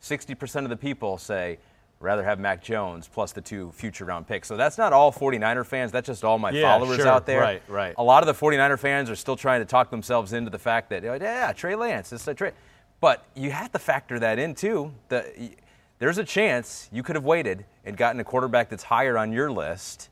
60% 0.03 0.65
of 0.65 0.71
the 0.71 0.77
people 0.77 1.19
say 1.19 1.59
rather 2.01 2.25
have 2.25 2.41
Mac 2.41 2.63
Jones 2.63 3.09
plus 3.09 3.31
the 3.33 3.41
two 3.41 3.71
future 3.73 4.05
round 4.05 4.27
picks. 4.27 4.49
So 4.49 4.57
that's 4.57 4.77
not 4.77 4.93
all 4.93 5.13
49er 5.13 5.65
fans, 5.65 5.93
that's 5.93 6.07
just 6.09 6.25
all 6.25 6.39
my 6.39 6.51
Yeah, 6.51 6.63
followers 6.63 6.97
sure. 6.97 7.07
out 7.09 7.27
there. 7.27 7.41
Right, 7.41 7.63
right. 7.69 7.95
A 7.97 8.03
lot 8.03 8.27
of 8.27 8.27
the 8.27 8.47
49er 8.47 8.79
fans 8.79 9.09
are 9.09 9.15
still 9.17 9.37
trying 9.37 9.61
to 9.61 9.65
talk 9.65 9.91
themselves 9.91 10.33
into 10.33 10.51
the 10.51 10.59
fact 10.59 10.91
that, 10.91 11.05
oh, 11.05 11.15
yeah, 11.21 11.53
Trey 11.53 11.77
Lance, 11.77 12.11
this 12.11 12.23
is 12.23 12.29
a 12.29 12.35
trade. 12.35 12.55
But 13.01 13.25
you 13.35 13.51
have 13.53 13.71
to 13.73 13.79
factor 13.79 14.19
that 14.19 14.39
in 14.39 14.55
too. 14.55 14.93
The, 15.09 15.55
there's 15.99 16.19
a 16.19 16.25
chance 16.25 16.89
you 16.93 17.05
could 17.05 17.15
have 17.15 17.25
waited 17.25 17.65
and 17.85 17.97
gotten 17.97 18.21
a 18.21 18.25
quarterback 18.25 18.69
that's 18.69 18.83
higher 18.85 19.17
on 19.17 19.33
your 19.33 19.51
list 19.53 20.09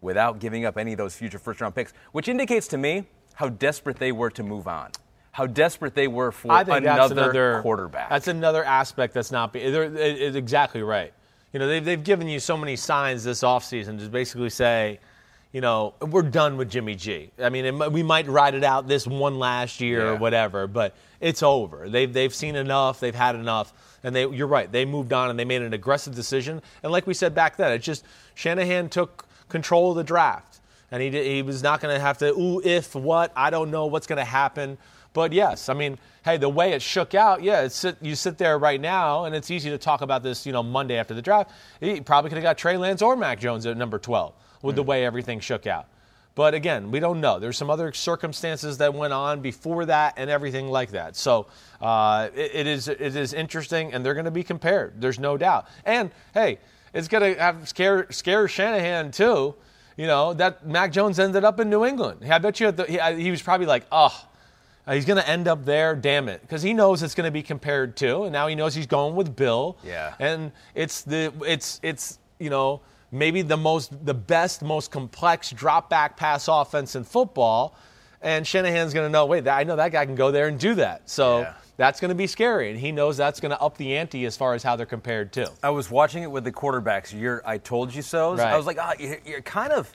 without 0.00 0.38
giving 0.38 0.64
up 0.64 0.78
any 0.78 0.92
of 0.92 0.98
those 0.98 1.14
future 1.14 1.38
first 1.38 1.60
round 1.60 1.74
picks, 1.74 1.92
which 2.12 2.28
indicates 2.28 2.68
to 2.68 2.78
me 2.78 3.04
how 3.34 3.48
desperate 3.48 3.98
they 3.98 4.12
were 4.12 4.30
to 4.30 4.42
move 4.42 4.68
on. 4.68 4.90
How 5.32 5.46
desperate 5.46 5.94
they 5.94 6.08
were 6.08 6.32
for 6.32 6.48
another, 6.52 7.12
another 7.14 7.60
quarterback. 7.62 8.10
That's 8.10 8.28
another 8.28 8.64
aspect 8.64 9.14
that's 9.14 9.30
not. 9.30 9.52
Be, 9.52 9.60
it's 9.60 10.36
exactly 10.36 10.82
right. 10.82 11.12
You 11.52 11.60
know, 11.60 11.68
they've, 11.68 11.84
they've 11.84 12.02
given 12.02 12.28
you 12.28 12.40
so 12.40 12.56
many 12.56 12.76
signs 12.76 13.24
this 13.24 13.42
offseason 13.42 13.98
to 14.00 14.08
basically 14.08 14.50
say, 14.50 14.98
you 15.52 15.60
know, 15.60 15.94
we're 16.00 16.22
done 16.22 16.56
with 16.56 16.70
Jimmy 16.70 16.94
G. 16.94 17.30
I 17.40 17.48
mean, 17.48 17.64
it, 17.64 17.92
we 17.92 18.02
might 18.02 18.28
ride 18.28 18.54
it 18.54 18.62
out 18.62 18.86
this 18.86 19.06
one 19.06 19.38
last 19.38 19.80
year 19.80 20.08
or 20.10 20.16
whatever, 20.16 20.66
but 20.66 20.94
it's 21.20 21.42
over. 21.42 21.88
They've, 21.88 22.12
they've 22.12 22.34
seen 22.34 22.54
enough. 22.54 23.00
They've 23.00 23.14
had 23.14 23.34
enough. 23.34 23.72
And 24.04 24.14
they, 24.14 24.28
you're 24.28 24.46
right. 24.46 24.70
They 24.70 24.84
moved 24.84 25.12
on 25.12 25.28
and 25.28 25.38
they 25.38 25.44
made 25.44 25.62
an 25.62 25.72
aggressive 25.72 26.14
decision. 26.14 26.62
And 26.82 26.92
like 26.92 27.06
we 27.06 27.14
said 27.14 27.34
back 27.34 27.56
then, 27.56 27.72
it 27.72 27.78
just 27.78 28.04
Shanahan 28.34 28.88
took 28.88 29.26
control 29.50 29.90
of 29.90 29.96
the 29.96 30.04
draft, 30.04 30.60
and 30.90 31.02
he 31.02 31.10
did, 31.10 31.26
he 31.26 31.42
was 31.42 31.62
not 31.62 31.80
going 31.80 31.94
to 31.94 32.00
have 32.00 32.18
to 32.18 32.32
ooh 32.32 32.60
if 32.64 32.94
what 32.94 33.32
I 33.36 33.50
don't 33.50 33.70
know 33.70 33.86
what's 33.86 34.06
going 34.06 34.18
to 34.18 34.24
happen. 34.24 34.78
But 35.12 35.32
yes, 35.32 35.68
I 35.68 35.74
mean, 35.74 35.98
hey, 36.24 36.36
the 36.36 36.48
way 36.48 36.72
it 36.72 36.82
shook 36.82 37.14
out, 37.14 37.42
yeah, 37.42 37.62
it's, 37.62 37.84
you 38.00 38.14
sit 38.14 38.38
there 38.38 38.58
right 38.58 38.80
now, 38.80 39.24
and 39.24 39.34
it's 39.34 39.50
easy 39.50 39.70
to 39.70 39.78
talk 39.78 40.02
about 40.02 40.22
this, 40.22 40.46
you 40.46 40.52
know, 40.52 40.62
Monday 40.62 40.96
after 40.96 41.14
the 41.14 41.22
draft. 41.22 41.50
He 41.80 42.00
probably 42.00 42.30
could 42.30 42.36
have 42.36 42.44
got 42.44 42.56
Trey 42.56 42.76
Lance 42.76 43.02
or 43.02 43.16
Mac 43.16 43.40
Jones 43.40 43.66
at 43.66 43.76
number 43.76 43.98
12 43.98 44.32
with 44.62 44.76
the 44.76 44.82
way 44.82 45.04
everything 45.04 45.40
shook 45.40 45.66
out. 45.66 45.86
But 46.34 46.54
again, 46.54 46.90
we 46.90 47.00
don't 47.00 47.20
know. 47.20 47.38
There's 47.38 47.56
some 47.56 47.70
other 47.70 47.92
circumstances 47.92 48.78
that 48.78 48.94
went 48.94 49.12
on 49.12 49.40
before 49.40 49.84
that 49.86 50.14
and 50.16 50.30
everything 50.30 50.68
like 50.68 50.92
that. 50.92 51.16
So 51.16 51.48
uh, 51.80 52.28
it, 52.34 52.52
it 52.54 52.66
is 52.66 52.88
it 52.88 53.00
is 53.16 53.34
interesting, 53.34 53.92
and 53.92 54.06
they're 54.06 54.14
going 54.14 54.26
to 54.26 54.30
be 54.30 54.44
compared. 54.44 55.00
There's 55.00 55.18
no 55.18 55.36
doubt. 55.36 55.66
And 55.84 56.10
hey, 56.32 56.58
it's 56.92 57.08
going 57.08 57.34
to 57.34 57.40
have 57.40 57.68
scare 57.68 58.06
scare 58.10 58.48
Shanahan 58.48 59.10
too. 59.10 59.54
You 59.96 60.06
know 60.06 60.32
that 60.34 60.66
Mac 60.66 60.92
Jones 60.92 61.18
ended 61.18 61.44
up 61.44 61.60
in 61.60 61.68
New 61.68 61.84
England. 61.84 62.24
I 62.30 62.38
bet 62.38 62.60
you 62.60 62.70
the, 62.72 62.84
he, 62.84 63.22
he 63.22 63.30
was 63.30 63.42
probably 63.42 63.66
like, 63.66 63.84
oh. 63.92 64.26
Uh, 64.86 64.94
He's 64.94 65.04
going 65.04 65.18
to 65.18 65.28
end 65.28 65.46
up 65.46 65.66
there, 65.66 65.94
damn 65.94 66.26
it, 66.28 66.40
because 66.40 66.62
he 66.62 66.72
knows 66.72 67.02
it's 67.02 67.14
going 67.14 67.26
to 67.26 67.30
be 67.30 67.42
compared 67.42 67.96
to, 67.98 68.22
and 68.22 68.32
now 68.32 68.46
he 68.46 68.54
knows 68.54 68.74
he's 68.74 68.86
going 68.86 69.14
with 69.14 69.36
Bill. 69.36 69.76
Yeah. 69.84 70.14
And 70.18 70.52
it's 70.74 71.02
the 71.02 71.32
it's 71.46 71.78
it's 71.82 72.18
you 72.38 72.48
know 72.48 72.80
maybe 73.12 73.42
the 73.42 73.58
most 73.58 74.04
the 74.06 74.14
best 74.14 74.62
most 74.62 74.90
complex 74.90 75.50
drop 75.50 75.90
back 75.90 76.16
pass 76.16 76.48
offense 76.48 76.96
in 76.96 77.04
football, 77.04 77.76
and 78.22 78.46
Shanahan's 78.46 78.94
going 78.94 79.06
to 79.06 79.12
know. 79.12 79.26
Wait, 79.26 79.46
I 79.46 79.64
know 79.64 79.76
that 79.76 79.92
guy 79.92 80.06
can 80.06 80.14
go 80.14 80.30
there 80.30 80.48
and 80.48 80.58
do 80.58 80.74
that. 80.76 81.08
So 81.10 81.40
Yeah. 81.40 81.54
That's 81.80 81.98
going 81.98 82.10
to 82.10 82.14
be 82.14 82.26
scary, 82.26 82.70
and 82.70 82.78
he 82.78 82.92
knows 82.92 83.16
that's 83.16 83.40
going 83.40 83.52
to 83.52 83.58
up 83.58 83.78
the 83.78 83.96
ante 83.96 84.26
as 84.26 84.36
far 84.36 84.52
as 84.52 84.62
how 84.62 84.76
they're 84.76 84.84
compared 84.84 85.32
to. 85.32 85.50
I 85.62 85.70
was 85.70 85.90
watching 85.90 86.22
it 86.22 86.30
with 86.30 86.44
the 86.44 86.52
quarterbacks. 86.52 87.18
Your 87.18 87.40
"I 87.46 87.56
told 87.56 87.94
you 87.94 88.02
so"s. 88.02 88.38
Right. 88.38 88.52
I 88.52 88.56
was 88.58 88.66
like, 88.66 88.76
ah, 88.78 88.92
you're, 88.98 89.16
you're 89.24 89.40
kind 89.40 89.72
of 89.72 89.90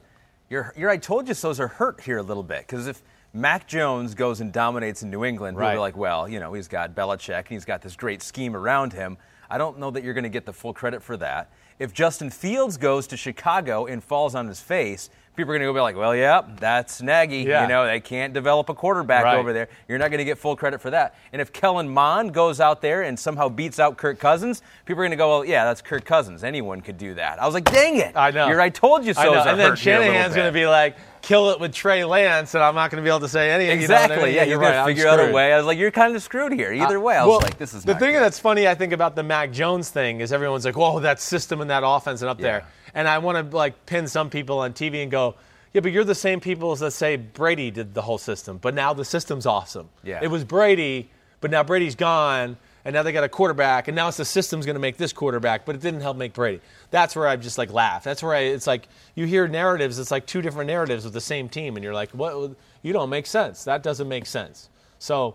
your 0.49 0.73
your 0.75 0.89
"I 0.89 0.97
told 0.97 1.27
you 1.27 1.35
so"s 1.35 1.59
are 1.59 1.67
hurt 1.67 2.01
here 2.01 2.17
a 2.17 2.23
little 2.23 2.41
bit 2.41 2.61
because 2.61 2.87
if 2.87 3.03
Mac 3.33 3.67
Jones 3.67 4.15
goes 4.15 4.41
and 4.41 4.51
dominates 4.51 5.03
in 5.03 5.11
New 5.11 5.23
England, 5.23 5.57
Right. 5.59 5.73
be 5.73 5.77
like, 5.77 5.95
well, 5.95 6.27
you 6.27 6.39
know, 6.39 6.53
he's 6.53 6.67
got 6.67 6.95
Belichick 6.95 7.37
and 7.37 7.47
he's 7.49 7.65
got 7.65 7.83
this 7.83 7.95
great 7.95 8.23
scheme 8.23 8.55
around 8.55 8.91
him. 8.91 9.15
I 9.47 9.59
don't 9.59 9.77
know 9.77 9.91
that 9.91 10.03
you're 10.03 10.15
going 10.15 10.23
to 10.23 10.29
get 10.29 10.47
the 10.47 10.53
full 10.53 10.73
credit 10.73 11.03
for 11.03 11.17
that. 11.17 11.51
If 11.77 11.93
Justin 11.93 12.31
Fields 12.31 12.77
goes 12.77 13.05
to 13.07 13.17
Chicago 13.17 13.85
and 13.85 14.03
falls 14.03 14.33
on 14.33 14.47
his 14.47 14.59
face, 14.59 15.11
people 15.35 15.51
are 15.53 15.57
going 15.57 15.61
to 15.67 15.71
go 15.71 15.73
be 15.73 15.81
like, 15.81 15.95
well, 15.97 16.15
yeah, 16.15 16.41
that's 16.59 17.01
Nagy. 17.01 17.39
Yeah. 17.39 17.63
You 17.63 17.67
know, 17.67 17.85
they 17.85 17.99
can't 17.99 18.33
develop 18.33 18.69
a 18.69 18.73
quarterback 18.73 19.23
Right. 19.23 19.37
over 19.37 19.53
there. 19.53 19.67
You're 19.87 19.97
not 19.97 20.09
going 20.09 20.19
to 20.19 20.25
get 20.25 20.37
full 20.37 20.55
credit 20.55 20.81
for 20.81 20.89
that. 20.91 21.15
And 21.33 21.41
if 21.41 21.51
Kellen 21.51 21.89
Mond 21.89 22.33
goes 22.33 22.59
out 22.59 22.81
there 22.81 23.01
and 23.03 23.19
somehow 23.19 23.49
beats 23.49 23.79
out 23.79 23.97
Kirk 23.97 24.19
Cousins, 24.19 24.61
people 24.85 25.01
are 25.01 25.05
going 25.05 25.11
to 25.11 25.17
go, 25.17 25.29
well, 25.29 25.45
yeah, 25.45 25.65
that's 25.65 25.81
Kirk 25.81 26.05
Cousins. 26.05 26.43
Anyone 26.43 26.81
could 26.81 26.97
do 26.97 27.13
that. 27.15 27.41
I 27.41 27.45
was 27.45 27.53
like, 27.53 27.65
dang 27.71 27.97
it. 27.97 28.15
I 28.15 28.31
know. 28.31 28.47
You're, 28.47 28.61
I 28.61 28.69
told 28.69 29.05
you 29.05 29.13
so. 29.13 29.33
And 29.35 29.59
then 29.59 29.75
Shanahan's 29.75 30.35
going 30.35 30.47
to 30.47 30.53
be 30.53 30.65
like, 30.67 30.95
kill 31.21 31.49
it 31.49 31.59
with 31.59 31.73
Trey 31.73 32.05
Lance, 32.05 32.53
and 32.53 32.63
I'm 32.63 32.75
not 32.75 32.91
going 32.91 33.01
to 33.03 33.03
be 33.03 33.09
able 33.09 33.21
to 33.21 33.27
say 33.27 33.49
anything. 33.49 33.81
you 33.81 33.87
know 33.87 33.93
what 33.95 34.01
I 34.01 34.03
Exactly. 34.05 34.25
mean? 34.29 34.35
yeah, 34.35 34.43
you're 34.43 34.59
right, 34.59 34.65
going 34.65 34.73
to 34.73 34.79
I'm 34.81 34.87
figure 34.87 35.07
out 35.07 35.19
a 35.19 35.31
way. 35.31 35.51
I 35.53 35.57
was 35.57 35.65
like, 35.65 35.79
you're 35.79 35.89
kind 35.89 36.15
of 36.15 36.21
screwed 36.21 36.53
here. 36.53 36.71
Either 36.71 36.99
way, 36.99 37.15
I 37.17 37.25
was 37.25 37.31
Well, 37.31 37.39
like, 37.41 37.57
this 37.57 37.73
is 37.73 37.83
the 37.83 37.95
thing 37.95 38.13
good. 38.13 38.21
that's 38.21 38.37
funny. 38.37 38.67
I 38.67 38.75
think 38.75 38.93
about 38.93 39.15
the 39.15 39.23
Mac 39.23 39.51
Jones 39.51 39.89
thing 39.89 40.21
is 40.21 40.31
everyone's 40.31 40.65
like, 40.65 40.77
"Whoa, 40.77 40.99
that 40.99 41.19
system 41.19 41.61
and 41.61 41.69
that 41.71 41.81
offense 41.83 42.21
and 42.21 42.29
up 42.29 42.37
there," 42.37 42.63
and 42.95 43.07
I 43.07 43.19
want 43.19 43.51
to 43.51 43.55
like 43.55 43.85
pin 43.85 44.07
some 44.07 44.29
people 44.31 44.57
on 44.59 44.73
TV 44.73 45.03
and 45.03 45.11
go, 45.11 45.35
"Yeah, 45.73 45.81
but 45.81 45.91
you're 45.91 46.03
the 46.03 46.15
same 46.15 46.39
people 46.39 46.75
that 46.75 46.91
say 46.91 47.17
Brady 47.17 47.69
did 47.69 47.93
the 47.93 48.01
whole 48.01 48.17
system, 48.17 48.57
but 48.57 48.73
now 48.73 48.93
the 48.93 49.05
system's 49.05 49.45
awesome. 49.45 49.89
Yeah. 50.03 50.19
it 50.23 50.27
was 50.31 50.43
Brady, 50.43 51.11
but 51.41 51.51
now 51.51 51.63
Brady's 51.63 51.95
gone." 51.95 52.57
And 52.87 52.93
now 52.93 53.01
they 53.01 53.11
got 53.11 53.23
a 53.23 53.29
quarterback, 53.29 53.87
and 53.87 53.95
now 53.95 54.09
it's 54.09 54.17
the 54.17 54.25
system's 54.25 54.63
going 54.63 54.75
to 54.75 54.79
make 54.79 54.95
this 54.95 55.11
quarterback, 55.11 55.65
but 55.65 55.73
it 55.73 55.81
didn't 55.81 56.01
help 56.01 56.17
make 56.17 56.33
Brady. 56.33 56.61
That's 56.91 57.15
where 57.15 57.27
I 57.27 57.35
just 57.35 57.57
like 57.57 57.73
laugh. 57.73 58.03
That's 58.03 58.21
where 58.21 58.35
I, 58.35 58.41
it's 58.41 58.67
like 58.67 58.87
you 59.15 59.25
hear 59.25 59.47
narratives. 59.47 59.97
It's 59.97 60.11
like 60.11 60.27
two 60.27 60.43
different 60.43 60.67
narratives 60.67 61.03
with 61.03 61.13
the 61.15 61.19
same 61.19 61.49
team, 61.49 61.77
and 61.77 61.83
you're 61.83 61.95
like, 61.95 62.11
"What? 62.11 62.51
You 62.83 62.93
don't 62.93 63.09
make 63.09 63.25
sense. 63.25 63.63
That 63.63 63.81
doesn't 63.81 64.07
make 64.07 64.27
sense." 64.27 64.69
So 64.99 65.33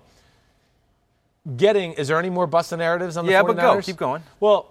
getting 1.56 1.92
is 1.94 2.08
there 2.08 2.18
any 2.18 2.30
more 2.30 2.46
busted 2.46 2.78
narratives 2.78 3.16
on 3.16 3.26
the 3.26 3.32
Yeah, 3.32 3.42
49ers? 3.42 3.46
but 3.46 3.56
go. 3.56 3.80
Keep 3.82 3.96
going. 3.96 4.22
Well, 4.38 4.68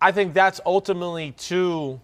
I 0.00 0.10
think 0.12 0.34
that's 0.34 0.60
ultimately 0.64 1.32
to 1.32 2.00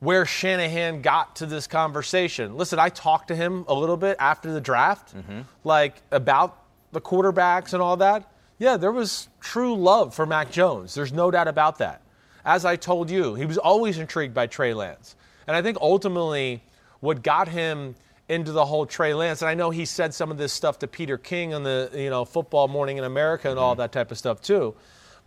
where 0.00 0.26
Shanahan 0.26 1.00
got 1.00 1.36
to 1.36 1.46
this 1.46 1.66
conversation. 1.66 2.56
Listen, 2.56 2.78
I 2.78 2.90
talked 2.90 3.28
to 3.28 3.36
him 3.36 3.64
a 3.68 3.74
little 3.74 3.96
bit 3.96 4.16
after 4.20 4.52
the 4.52 4.60
draft, 4.60 5.16
mm-hmm. 5.16 5.40
like 5.64 6.02
about 6.10 6.62
the 6.92 7.00
quarterbacks 7.00 7.72
and 7.72 7.82
all 7.82 7.96
that. 7.98 8.30
Yeah, 8.58 8.76
there 8.76 8.92
was 8.92 9.28
true 9.40 9.74
love 9.74 10.14
for 10.14 10.26
Mac 10.26 10.50
Jones. 10.50 10.94
There's 10.94 11.12
no 11.12 11.30
doubt 11.30 11.48
about 11.48 11.78
that. 11.78 12.02
As 12.44 12.64
I 12.64 12.76
told 12.76 13.10
you, 13.10 13.34
he 13.34 13.44
was 13.44 13.58
always 13.58 13.98
intrigued 13.98 14.34
by 14.34 14.46
Trey 14.46 14.72
Lance. 14.72 15.16
And 15.46 15.56
I 15.56 15.62
think 15.62 15.78
ultimately 15.80 16.62
what 17.00 17.22
got 17.22 17.48
him 17.48 17.94
into 18.28 18.52
the 18.52 18.64
whole 18.64 18.86
Trey 18.86 19.14
Lance, 19.14 19.42
and 19.42 19.48
I 19.48 19.54
know 19.54 19.70
he 19.70 19.84
said 19.84 20.12
some 20.12 20.30
of 20.30 20.38
this 20.38 20.52
stuff 20.52 20.78
to 20.80 20.88
Peter 20.88 21.16
King 21.16 21.54
on 21.54 21.62
the, 21.62 21.90
you 21.94 22.10
know, 22.10 22.24
football 22.24 22.66
morning 22.66 22.98
in 22.98 23.04
America 23.04 23.50
and 23.50 23.58
all 23.58 23.72
mm-hmm. 23.72 23.80
that 23.80 23.92
type 23.92 24.10
of 24.10 24.18
stuff 24.18 24.40
too. 24.40 24.74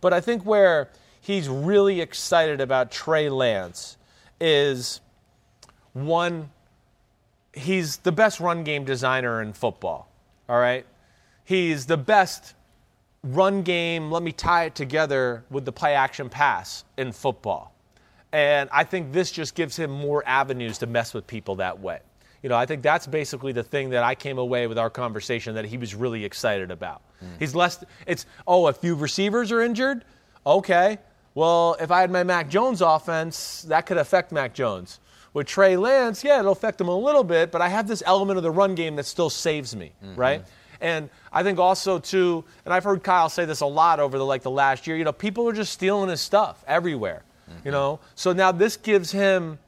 But 0.00 0.12
I 0.12 0.20
think 0.20 0.44
where 0.44 0.90
he's 1.20 1.48
really 1.48 2.00
excited 2.00 2.60
about 2.60 2.90
Trey 2.90 3.28
Lance 3.28 3.96
is 4.40 5.00
one, 5.92 6.50
he's 7.52 7.98
the 7.98 8.12
best 8.12 8.40
run 8.40 8.64
game 8.64 8.84
designer 8.84 9.42
in 9.42 9.52
football. 9.52 10.08
All 10.48 10.58
right. 10.58 10.86
He's 11.44 11.86
the 11.86 11.96
best 11.96 12.54
run 13.22 13.62
game. 13.62 14.10
Let 14.10 14.22
me 14.22 14.32
tie 14.32 14.64
it 14.64 14.74
together 14.74 15.44
with 15.50 15.64
the 15.64 15.72
play 15.72 15.94
action 15.94 16.28
pass 16.28 16.84
in 16.96 17.12
football. 17.12 17.74
And 18.32 18.70
I 18.72 18.84
think 18.84 19.12
this 19.12 19.32
just 19.32 19.54
gives 19.54 19.76
him 19.76 19.90
more 19.90 20.22
avenues 20.26 20.78
to 20.78 20.86
mess 20.86 21.12
with 21.12 21.26
people 21.26 21.56
that 21.56 21.80
way. 21.80 22.00
You 22.42 22.48
know, 22.48 22.56
I 22.56 22.64
think 22.64 22.82
that's 22.82 23.06
basically 23.06 23.52
the 23.52 23.62
thing 23.62 23.90
that 23.90 24.02
I 24.02 24.14
came 24.14 24.38
away 24.38 24.66
with 24.66 24.78
our 24.78 24.88
conversation 24.88 25.54
that 25.56 25.66
he 25.66 25.76
was 25.76 25.94
really 25.94 26.24
excited 26.24 26.70
about. 26.70 27.02
Hmm. 27.18 27.26
He's 27.38 27.54
less, 27.54 27.84
it's, 28.06 28.26
oh, 28.46 28.68
a 28.68 28.72
few 28.72 28.94
receivers 28.94 29.52
are 29.52 29.60
injured? 29.60 30.04
Okay. 30.46 30.98
Well, 31.34 31.76
if 31.80 31.90
I 31.90 32.00
had 32.00 32.10
my 32.10 32.24
Mac 32.24 32.48
Jones 32.48 32.82
offense, 32.82 33.62
that 33.68 33.86
could 33.86 33.98
affect 33.98 34.32
Mac 34.32 34.52
Jones. 34.52 35.00
With 35.32 35.46
Trey 35.46 35.76
Lance, 35.76 36.24
yeah, 36.24 36.40
it'll 36.40 36.52
affect 36.52 36.80
him 36.80 36.88
a 36.88 36.96
little 36.96 37.22
bit, 37.22 37.52
but 37.52 37.62
I 37.62 37.68
have 37.68 37.86
this 37.86 38.02
element 38.04 38.36
of 38.36 38.42
the 38.42 38.50
run 38.50 38.74
game 38.74 38.96
that 38.96 39.06
still 39.06 39.30
saves 39.30 39.76
me, 39.76 39.92
mm-hmm. 40.04 40.18
right? 40.18 40.44
And 40.80 41.08
I 41.32 41.42
think 41.42 41.58
also 41.58 41.98
too, 41.98 42.44
and 42.64 42.74
I've 42.74 42.82
heard 42.82 43.04
Kyle 43.04 43.28
say 43.28 43.44
this 43.44 43.60
a 43.60 43.66
lot 43.66 44.00
over 44.00 44.18
the 44.18 44.24
like 44.24 44.42
the 44.42 44.50
last 44.50 44.86
year. 44.86 44.96
You 44.96 45.04
know, 45.04 45.12
people 45.12 45.48
are 45.48 45.52
just 45.52 45.72
stealing 45.72 46.08
his 46.08 46.20
stuff 46.20 46.64
everywhere. 46.66 47.22
Mm-hmm. 47.48 47.60
You 47.66 47.72
know, 47.72 48.00
so 48.14 48.32
now 48.32 48.50
this 48.50 48.76
gives 48.76 49.12
him 49.12 49.58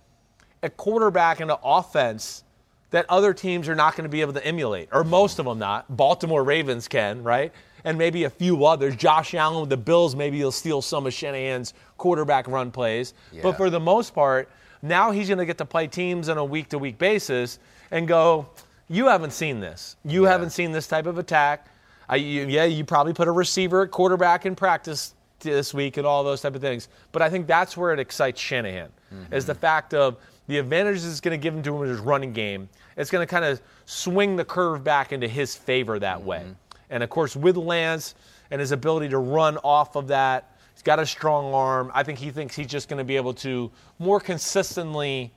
a 0.62 0.70
quarterback 0.70 1.40
and 1.40 1.50
an 1.50 1.58
offense 1.62 2.44
that 2.90 3.06
other 3.08 3.32
teams 3.32 3.68
are 3.68 3.74
not 3.74 3.96
going 3.96 4.04
to 4.04 4.10
be 4.10 4.20
able 4.20 4.34
to 4.34 4.46
emulate, 4.46 4.88
or 4.92 5.04
most 5.04 5.38
of 5.38 5.46
them 5.46 5.58
not. 5.58 5.96
Baltimore 5.96 6.44
Ravens 6.44 6.88
can, 6.88 7.22
right? 7.22 7.52
And 7.84 7.98
maybe 7.98 8.24
a 8.24 8.30
few 8.30 8.64
others. 8.64 8.94
Josh 8.96 9.34
Allen 9.34 9.60
with 9.60 9.70
the 9.70 9.76
Bills, 9.76 10.14
maybe 10.14 10.38
he'll 10.38 10.52
steal 10.52 10.82
some 10.82 11.06
of 11.06 11.12
Shanahan's 11.12 11.74
quarterback 11.98 12.46
run 12.46 12.70
plays. 12.70 13.14
But 13.42 13.56
for 13.56 13.70
the 13.70 13.80
most 13.80 14.14
part, 14.14 14.48
now 14.82 15.10
he's 15.10 15.28
going 15.28 15.38
to 15.38 15.46
get 15.46 15.58
to 15.58 15.64
play 15.64 15.86
teams 15.86 16.28
on 16.28 16.38
a 16.38 16.44
week 16.44 16.68
to 16.70 16.78
week 16.78 16.98
basis 16.98 17.58
and 17.90 18.06
go, 18.06 18.48
you 18.88 19.06
haven't 19.06 19.32
seen 19.32 19.60
this. 19.60 19.96
You 20.04 20.24
haven't 20.24 20.50
seen 20.50 20.72
this 20.72 20.86
type 20.86 21.06
of 21.06 21.18
attack. 21.18 21.68
I, 22.08 22.16
you, 22.16 22.46
yeah, 22.46 22.64
you 22.64 22.84
probably 22.84 23.14
put 23.14 23.28
a 23.28 23.32
receiver 23.32 23.82
at 23.82 23.90
quarterback 23.90 24.44
in 24.44 24.54
practice 24.54 25.14
this 25.40 25.72
week 25.72 25.96
and 25.96 26.06
all 26.06 26.22
those 26.24 26.40
type 26.40 26.54
of 26.54 26.60
things. 26.60 26.88
But 27.10 27.22
I 27.22 27.30
think 27.30 27.46
that's 27.46 27.76
where 27.76 27.92
it 27.92 28.00
excites 28.00 28.40
Shanahan 28.40 28.90
is 29.30 29.44
mm-hmm. 29.44 29.46
the 29.46 29.54
fact 29.54 29.94
of 29.94 30.16
the 30.46 30.58
advantages 30.58 31.08
it's 31.08 31.20
going 31.20 31.38
to 31.38 31.42
give 31.42 31.54
him 31.54 31.62
to 31.62 31.76
him 31.76 31.82
in 31.84 31.88
his 31.88 32.00
running 32.00 32.32
game. 32.32 32.68
It's 32.96 33.10
going 33.10 33.26
to 33.26 33.30
kind 33.30 33.44
of 33.44 33.60
swing 33.86 34.36
the 34.36 34.44
curve 34.44 34.84
back 34.84 35.12
into 35.12 35.28
his 35.28 35.54
favor 35.54 35.98
that 35.98 36.18
mm-hmm. 36.18 36.26
way. 36.26 36.46
And 36.92 37.02
of 37.02 37.10
course, 37.10 37.34
with 37.34 37.56
Lance 37.56 38.14
and 38.50 38.60
his 38.60 38.70
ability 38.70 39.08
to 39.08 39.18
run 39.18 39.56
off 39.58 39.96
of 39.96 40.08
that, 40.08 40.56
he's 40.74 40.82
got 40.82 41.00
a 41.00 41.06
strong 41.06 41.52
arm. 41.52 41.90
I 41.94 42.04
think 42.04 42.18
he 42.18 42.30
thinks 42.30 42.54
he's 42.54 42.68
just 42.68 42.88
going 42.88 42.98
to 42.98 43.04
be 43.04 43.16
able 43.16 43.34
to 43.34 43.70
more 43.98 44.20
consistently 44.20 45.32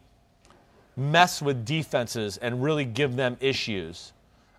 mess 0.97 1.41
with 1.41 1.65
defenses 1.65 2.37
and 2.37 2.61
really 2.61 2.85
give 2.85 3.15
them 3.15 3.37
issues 3.39 4.13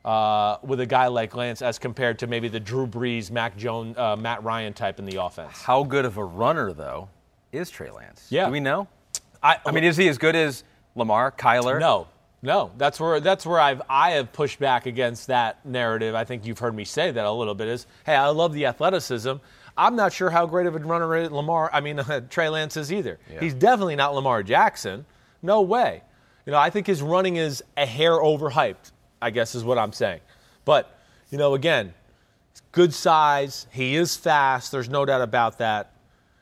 uh, 0.05 0.57
with 0.63 0.81
a 0.81 0.87
guy 0.87 1.07
like 1.09 1.35
Lance 1.35 1.63
as 1.63 1.79
compared 1.79 2.19
to 2.21 2.27
maybe 2.27 2.49
the 2.49 2.61
Drew 2.61 2.87
Brees, 2.87 3.31
Mac 3.31 3.57
Jones, 3.57 3.97
uh, 3.99 4.17
Matt 4.17 4.43
Ryan 4.43 4.73
type 4.73 4.99
in 4.99 5.05
the 5.05 5.23
offense. 5.23 5.53
How 5.53 5.83
good 5.83 6.05
of 6.05 6.17
a 6.17 6.25
runner, 6.25 6.73
though, 6.73 7.09
is 7.53 7.71
Trey 7.71 7.91
Lance? 7.91 8.27
Yeah. 8.31 8.47
Do 8.47 8.53
we 8.53 8.61
know? 8.61 8.89
I, 9.43 9.59
I 9.67 9.73
mean, 9.73 9.85
is 9.85 9.97
he 9.97 10.09
as 10.09 10.17
good 10.17 10.37
as 10.37 10.65
Lamar, 10.95 11.33
Kyler? 11.33 11.79
No, 11.79 12.07
no. 12.43 12.71
That's 12.77 13.01
where 13.01 13.21
that's 13.21 13.47
where 13.47 13.61
I've 13.61 13.83
I 13.89 14.13
have 14.13 14.33
pushed 14.33 14.59
back 14.59 14.87
against 14.87 15.29
that 15.29 15.65
narrative. 15.65 16.15
I 16.15 16.25
think 16.25 16.47
you've 16.47 16.59
heard 16.59 16.75
me 16.75 16.85
say 16.85 17.11
that 17.11 17.25
a 17.25 17.31
little 17.31 17.55
bit. 17.55 17.69
Is 17.69 17.87
hey, 18.05 18.15
I 18.15 18.29
love 18.29 18.53
the 18.53 18.67
athleticism. 18.67 19.35
I'm 19.79 19.97
not 19.97 20.13
sure 20.13 20.31
how 20.31 20.47
great 20.47 20.67
of 20.67 20.75
a 20.75 20.79
runner 20.79 21.29
Lamar. 21.29 21.71
I 21.73 21.81
mean, 21.81 22.01
Trey 22.31 22.49
Lance 22.49 22.77
is 22.77 22.93
either. 22.93 23.19
Yeah. 23.31 23.41
He's 23.41 23.55
definitely 23.55 23.97
not 23.97 24.15
Lamar 24.15 24.43
Jackson. 24.43 25.05
No 25.43 25.63
way. 25.63 26.03
You 26.47 26.53
know, 26.53 26.59
I 26.59 26.71
think 26.71 26.87
his 26.87 27.03
running 27.03 27.37
is 27.37 27.63
a 27.77 27.85
hair 27.85 28.13
overhyped. 28.13 28.93
I 29.21 29.31
guess 29.31 29.55
is 29.55 29.65
what 29.65 29.79
I'm 29.79 29.93
saying. 29.93 30.21
But 30.65 30.99
you 31.31 31.39
know, 31.39 31.55
again, 31.55 31.95
good 32.73 32.95
size. 32.95 33.67
He 33.71 33.97
is 33.97 34.17
fast. 34.17 34.73
There's 34.73 34.89
no 34.89 35.05
doubt 35.05 35.23
about 35.23 35.59
that. 35.59 35.93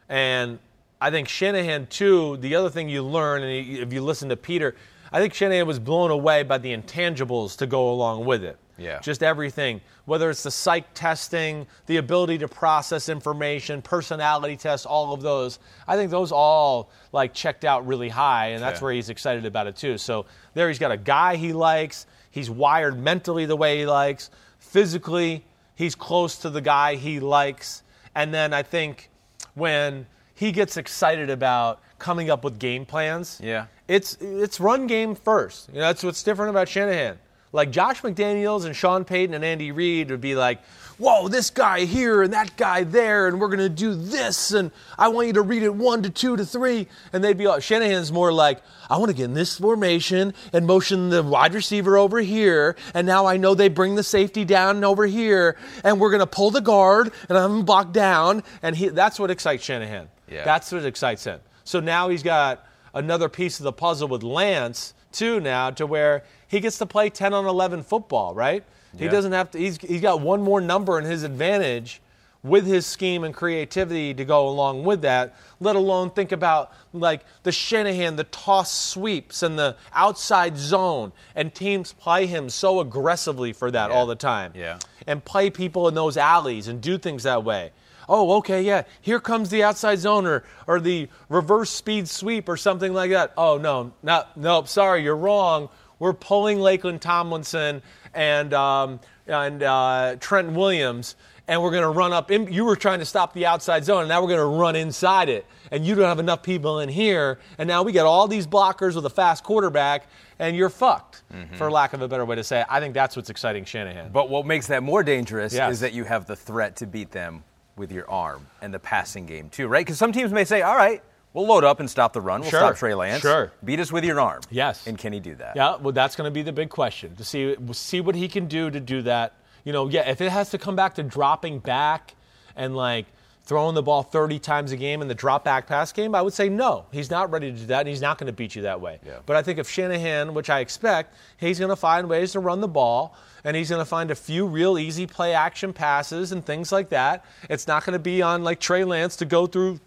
And 0.08 0.58
I 1.00 1.10
think 1.10 1.28
Shanahan, 1.28 1.86
too, 1.86 2.36
the 2.38 2.54
other 2.54 2.70
thing 2.70 2.88
you 2.88 3.02
learn, 3.02 3.42
and 3.42 3.52
if 3.52 3.92
you 3.92 4.02
listen 4.02 4.28
to 4.28 4.36
Peter, 4.36 4.74
I 5.14 5.20
think 5.20 5.32
Shanahan 5.32 5.68
was 5.68 5.78
blown 5.78 6.10
away 6.10 6.42
by 6.42 6.58
the 6.58 6.76
intangibles 6.76 7.56
to 7.58 7.68
go 7.68 7.92
along 7.92 8.24
with 8.24 8.42
it. 8.42 8.58
Yeah. 8.76 8.98
Just 8.98 9.22
everything, 9.22 9.80
whether 10.06 10.28
it's 10.28 10.42
the 10.42 10.50
psych 10.50 10.92
testing, 10.92 11.68
the 11.86 11.98
ability 11.98 12.38
to 12.38 12.48
process 12.48 13.08
information, 13.08 13.80
personality 13.80 14.56
tests, 14.56 14.84
all 14.84 15.14
of 15.14 15.22
those. 15.22 15.60
I 15.86 15.94
think 15.94 16.10
those 16.10 16.32
all 16.32 16.90
like 17.12 17.32
checked 17.32 17.64
out 17.64 17.86
really 17.86 18.08
high, 18.08 18.48
and 18.48 18.60
that's 18.60 18.80
Yeah. 18.80 18.84
where 18.86 18.92
he's 18.92 19.08
excited 19.08 19.46
about 19.46 19.68
it 19.68 19.76
too. 19.76 19.98
So 19.98 20.26
there 20.54 20.66
he's 20.66 20.80
got 20.80 20.90
a 20.90 20.96
guy 20.96 21.36
he 21.36 21.52
likes. 21.52 22.06
He's 22.32 22.50
wired 22.50 22.98
mentally 22.98 23.46
the 23.46 23.54
way 23.56 23.78
he 23.78 23.86
likes. 23.86 24.30
Physically, 24.58 25.44
he's 25.76 25.94
close 25.94 26.38
to 26.38 26.50
the 26.50 26.60
guy 26.60 26.96
he 26.96 27.20
likes. 27.20 27.84
And 28.16 28.34
then 28.34 28.52
I 28.52 28.64
think 28.64 29.10
when 29.54 30.08
he 30.34 30.50
gets 30.50 30.76
excited 30.76 31.30
about 31.30 31.80
coming 31.98 32.30
up 32.30 32.44
with 32.44 32.58
game 32.58 32.84
plans, 32.86 33.40
Yeah. 33.42 33.66
it's 33.88 34.16
it's 34.20 34.60
run 34.60 34.86
game 34.86 35.14
first. 35.14 35.68
You 35.68 35.76
know, 35.76 35.86
that's 35.86 36.02
what's 36.02 36.22
different 36.22 36.50
about 36.50 36.68
Shanahan. 36.68 37.18
Like 37.52 37.70
Josh 37.70 38.02
McDaniels 38.02 38.64
and 38.64 38.74
Sean 38.74 39.04
Payton 39.04 39.32
and 39.34 39.44
Andy 39.44 39.70
Reid 39.70 40.10
would 40.10 40.20
be 40.20 40.34
like, 40.34 40.58
"Whoa, 40.98 41.28
this 41.28 41.50
guy 41.50 41.84
here 41.84 42.22
and 42.22 42.32
that 42.32 42.56
guy 42.56 42.82
there, 42.82 43.28
and 43.28 43.40
we're 43.40 43.46
gonna 43.48 43.68
do 43.68 43.94
this, 43.94 44.50
and 44.50 44.72
I 44.98 45.06
want 45.06 45.28
you 45.28 45.34
to 45.34 45.42
read 45.42 45.62
it 45.62 45.72
one 45.72 46.02
to 46.02 46.10
two 46.10 46.36
to 46.36 46.44
three. 46.44 46.88
And 47.12 47.22
they'd 47.22 47.38
be 47.38 47.46
all, 47.46 47.60
Shanahan's 47.60 48.10
more 48.10 48.32
like, 48.32 48.60
"I 48.90 48.96
want 48.96 49.10
to 49.10 49.16
get 49.16 49.26
in 49.26 49.34
this 49.34 49.56
formation 49.60 50.34
and 50.52 50.66
motion 50.66 51.10
the 51.10 51.22
wide 51.22 51.54
receiver 51.54 51.96
over 51.96 52.18
here, 52.18 52.74
and 52.92 53.06
now 53.06 53.24
I 53.26 53.36
know 53.36 53.54
they 53.54 53.68
bring 53.68 53.94
the 53.94 54.02
safety 54.02 54.44
down 54.44 54.82
over 54.82 55.06
here, 55.06 55.56
and 55.84 56.00
we're 56.00 56.10
gonna 56.10 56.26
pull 56.26 56.50
the 56.50 56.60
guard 56.60 57.12
and 57.28 57.38
I'm 57.38 57.62
blocked 57.64 57.92
down." 57.92 58.42
And 58.64 58.74
he, 58.74 58.88
that's 58.88 59.20
what 59.20 59.30
excites 59.30 59.62
Shanahan. 59.62 60.08
Yeah. 60.28 60.44
That's 60.44 60.72
what 60.72 60.84
excites 60.84 61.22
him. 61.22 61.38
So 61.64 61.80
now 61.80 62.08
he's 62.08 62.22
got 62.22 62.66
another 62.92 63.28
piece 63.28 63.58
of 63.58 63.64
the 63.64 63.72
puzzle 63.72 64.08
with 64.08 64.22
Lance 64.22 64.94
too 65.12 65.40
now 65.40 65.70
to 65.70 65.86
where 65.86 66.24
he 66.46 66.60
gets 66.60 66.78
to 66.78 66.86
play 66.86 67.10
10 67.10 67.32
on 67.32 67.46
11 67.46 67.82
football, 67.82 68.34
right? 68.34 68.64
He 68.96 69.08
doesn't 69.08 69.32
have 69.32 69.50
to 69.52 69.58
he's 69.58 69.76
he's 69.78 70.00
got 70.00 70.20
one 70.20 70.40
more 70.40 70.60
number 70.60 70.98
in 71.00 71.04
his 71.04 71.24
advantage 71.24 72.00
with 72.44 72.66
his 72.66 72.86
scheme 72.86 73.24
and 73.24 73.34
creativity 73.34 74.12
to 74.12 74.24
go 74.24 74.46
along 74.46 74.84
with 74.84 75.00
that, 75.00 75.34
let 75.60 75.74
alone 75.74 76.10
think 76.10 76.30
about 76.30 76.72
like 76.92 77.24
the 77.42 77.50
Shanahan, 77.50 78.16
the 78.16 78.24
toss 78.24 78.70
sweeps 78.70 79.42
and 79.42 79.58
the 79.58 79.76
outside 79.94 80.56
zone 80.56 81.10
and 81.34 81.52
teams 81.54 81.92
play 81.94 82.26
him 82.26 82.50
so 82.50 82.80
aggressively 82.80 83.52
for 83.52 83.70
that 83.70 83.90
all 83.90 84.06
the 84.06 84.14
time. 84.14 84.52
Yeah. 84.54 84.78
And 85.06 85.24
play 85.24 85.50
people 85.50 85.88
in 85.88 85.94
those 85.94 86.16
alleys 86.16 86.68
and 86.68 86.80
do 86.80 86.98
things 86.98 87.22
that 87.24 87.42
way 87.42 87.72
oh, 88.08 88.36
okay, 88.38 88.62
yeah, 88.62 88.82
here 89.00 89.20
comes 89.20 89.50
the 89.50 89.62
outside 89.62 89.98
zone 89.98 90.26
or, 90.26 90.44
or 90.66 90.80
the 90.80 91.08
reverse 91.28 91.70
speed 91.70 92.08
sweep 92.08 92.48
or 92.48 92.56
something 92.56 92.92
like 92.92 93.10
that. 93.10 93.32
Oh, 93.36 93.58
no, 93.58 93.92
no, 94.02 94.24
nope, 94.36 94.68
sorry, 94.68 95.02
you're 95.02 95.16
wrong. 95.16 95.68
We're 95.98 96.12
pulling 96.12 96.58
Laken 96.58 97.00
Tomlinson 97.00 97.82
and, 98.12 98.52
um, 98.52 99.00
and 99.26 99.62
uh, 99.62 100.16
Trent 100.20 100.52
Williams, 100.52 101.16
and 101.46 101.62
we're 101.62 101.70
going 101.70 101.82
to 101.82 101.88
run 101.88 102.12
up. 102.12 102.30
In, 102.30 102.52
you 102.52 102.64
were 102.64 102.76
trying 102.76 102.98
to 102.98 103.04
stop 103.04 103.32
the 103.32 103.46
outside 103.46 103.84
zone, 103.84 104.00
and 104.00 104.08
now 104.08 104.20
we're 104.20 104.28
going 104.28 104.40
to 104.40 104.44
run 104.60 104.76
inside 104.76 105.28
it. 105.28 105.46
And 105.70 105.84
you 105.86 105.94
don't 105.94 106.04
have 106.06 106.18
enough 106.18 106.42
people 106.42 106.80
in 106.80 106.88
here, 106.88 107.38
and 107.58 107.66
now 107.68 107.82
we 107.82 107.92
got 107.92 108.06
all 108.06 108.28
these 108.28 108.46
blockers 108.46 108.94
with 108.94 109.06
a 109.06 109.10
fast 109.10 109.44
quarterback, 109.44 110.06
and 110.38 110.56
you're 110.56 110.68
fucked, 110.68 111.22
for 111.56 111.70
lack 111.70 111.92
of 111.94 112.02
a 112.02 112.08
better 112.08 112.24
way 112.24 112.36
to 112.36 112.44
say 112.44 112.60
it. 112.60 112.66
I 112.68 112.80
think 112.80 112.92
that's 112.94 113.14
what's 113.16 113.30
exciting 113.30 113.64
Shanahan. 113.64 114.10
But 114.12 114.28
what 114.28 114.46
makes 114.46 114.66
that 114.66 114.82
more 114.82 115.02
dangerous 115.02 115.52
Yes. 115.54 115.74
is 115.74 115.80
that 115.80 115.92
you 115.92 116.04
have 116.04 116.26
the 116.26 116.36
threat 116.36 116.76
to 116.76 116.86
beat 116.86 117.10
them 117.12 117.44
with 117.76 117.90
your 117.92 118.08
arm 118.10 118.46
and 118.62 118.72
the 118.72 118.78
passing 118.78 119.26
game 119.26 119.48
too, 119.50 119.66
right? 119.68 119.84
Because 119.84 119.98
some 119.98 120.12
teams 120.12 120.32
may 120.32 120.44
say, 120.44 120.62
"All 120.62 120.76
right, 120.76 121.02
we'll 121.32 121.46
load 121.46 121.64
up 121.64 121.80
and 121.80 121.90
stop 121.90 122.12
the 122.12 122.20
run. 122.20 122.40
We'll 122.42 122.50
Sure. 122.50 122.60
stop 122.60 122.76
Trey 122.76 122.94
Lance. 122.94 123.22
Sure. 123.22 123.52
Beat 123.64 123.80
us 123.80 123.90
with 123.92 124.04
your 124.04 124.20
arm." 124.20 124.42
Yes. 124.50 124.86
And 124.86 124.96
can 124.98 125.12
he 125.12 125.20
do 125.20 125.34
that? 125.36 125.56
Yeah, 125.56 125.76
well, 125.76 125.92
that's 125.92 126.16
going 126.16 126.26
to 126.28 126.34
be 126.34 126.42
the 126.42 126.52
big 126.52 126.70
question 126.70 127.16
to 127.16 127.24
see 127.24 127.56
see 127.72 128.00
what 128.00 128.14
he 128.14 128.28
can 128.28 128.46
do 128.46 128.70
to 128.70 128.80
do 128.80 129.02
that. 129.02 129.32
You 129.64 129.72
know, 129.72 129.88
yeah, 129.88 130.08
if 130.08 130.20
it 130.20 130.30
has 130.30 130.50
to 130.50 130.58
come 130.58 130.76
back 130.76 130.94
to 130.96 131.02
dropping 131.02 131.58
back 131.58 132.14
and 132.54 132.76
like 132.76 133.06
throwing 133.46 133.74
the 133.74 133.82
ball 133.82 134.02
30 134.02 134.38
times 134.38 134.72
a 134.72 134.76
game 134.76 135.02
in 135.02 135.08
the 135.08 135.14
drop 135.14 135.44
back 135.44 135.66
pass 135.66 135.92
game, 135.92 136.14
I 136.14 136.22
would 136.22 136.32
say 136.32 136.48
no. 136.48 136.86
He's 136.92 137.10
not 137.10 137.30
ready 137.30 137.52
to 137.52 137.58
do 137.58 137.66
that, 137.66 137.80
and 137.80 137.88
he's 137.88 138.00
not 138.00 138.16
going 138.16 138.26
to 138.26 138.32
beat 138.32 138.54
you 138.56 138.62
that 138.62 138.80
way. 138.80 139.00
Yeah. 139.04 139.14
But 139.26 139.36
I 139.36 139.42
think 139.42 139.58
if 139.58 139.68
Shanahan, 139.68 140.32
which 140.32 140.48
I 140.48 140.60
expect, 140.60 141.14
he's 141.36 141.58
going 141.58 141.68
to 141.68 141.76
find 141.76 142.08
ways 142.08 142.32
to 142.32 142.40
run 142.40 142.62
the 142.62 142.68
ball, 142.68 143.14
and 143.44 143.56
he's 143.56 143.68
going 143.68 143.80
to 143.80 143.84
find 143.84 144.10
a 144.10 144.14
few 144.14 144.46
real 144.46 144.78
easy 144.78 145.06
play 145.06 145.34
action 145.34 145.72
passes 145.72 146.32
and 146.32 146.44
things 146.44 146.72
like 146.72 146.88
that. 146.88 147.24
It's 147.50 147.66
not 147.66 147.84
going 147.84 147.92
to 147.92 147.98
be 147.98 148.22
on 148.22 148.42
like 148.42 148.58
Trey 148.58 148.84
Lance 148.84 149.16
to 149.16 149.24
go 149.24 149.46
through, 149.46 149.80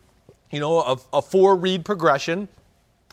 you 0.51 0.59
know, 0.59 0.79
a, 0.79 0.97
a 1.13 1.21
four 1.21 1.55
read 1.55 1.83
progression. 1.83 2.47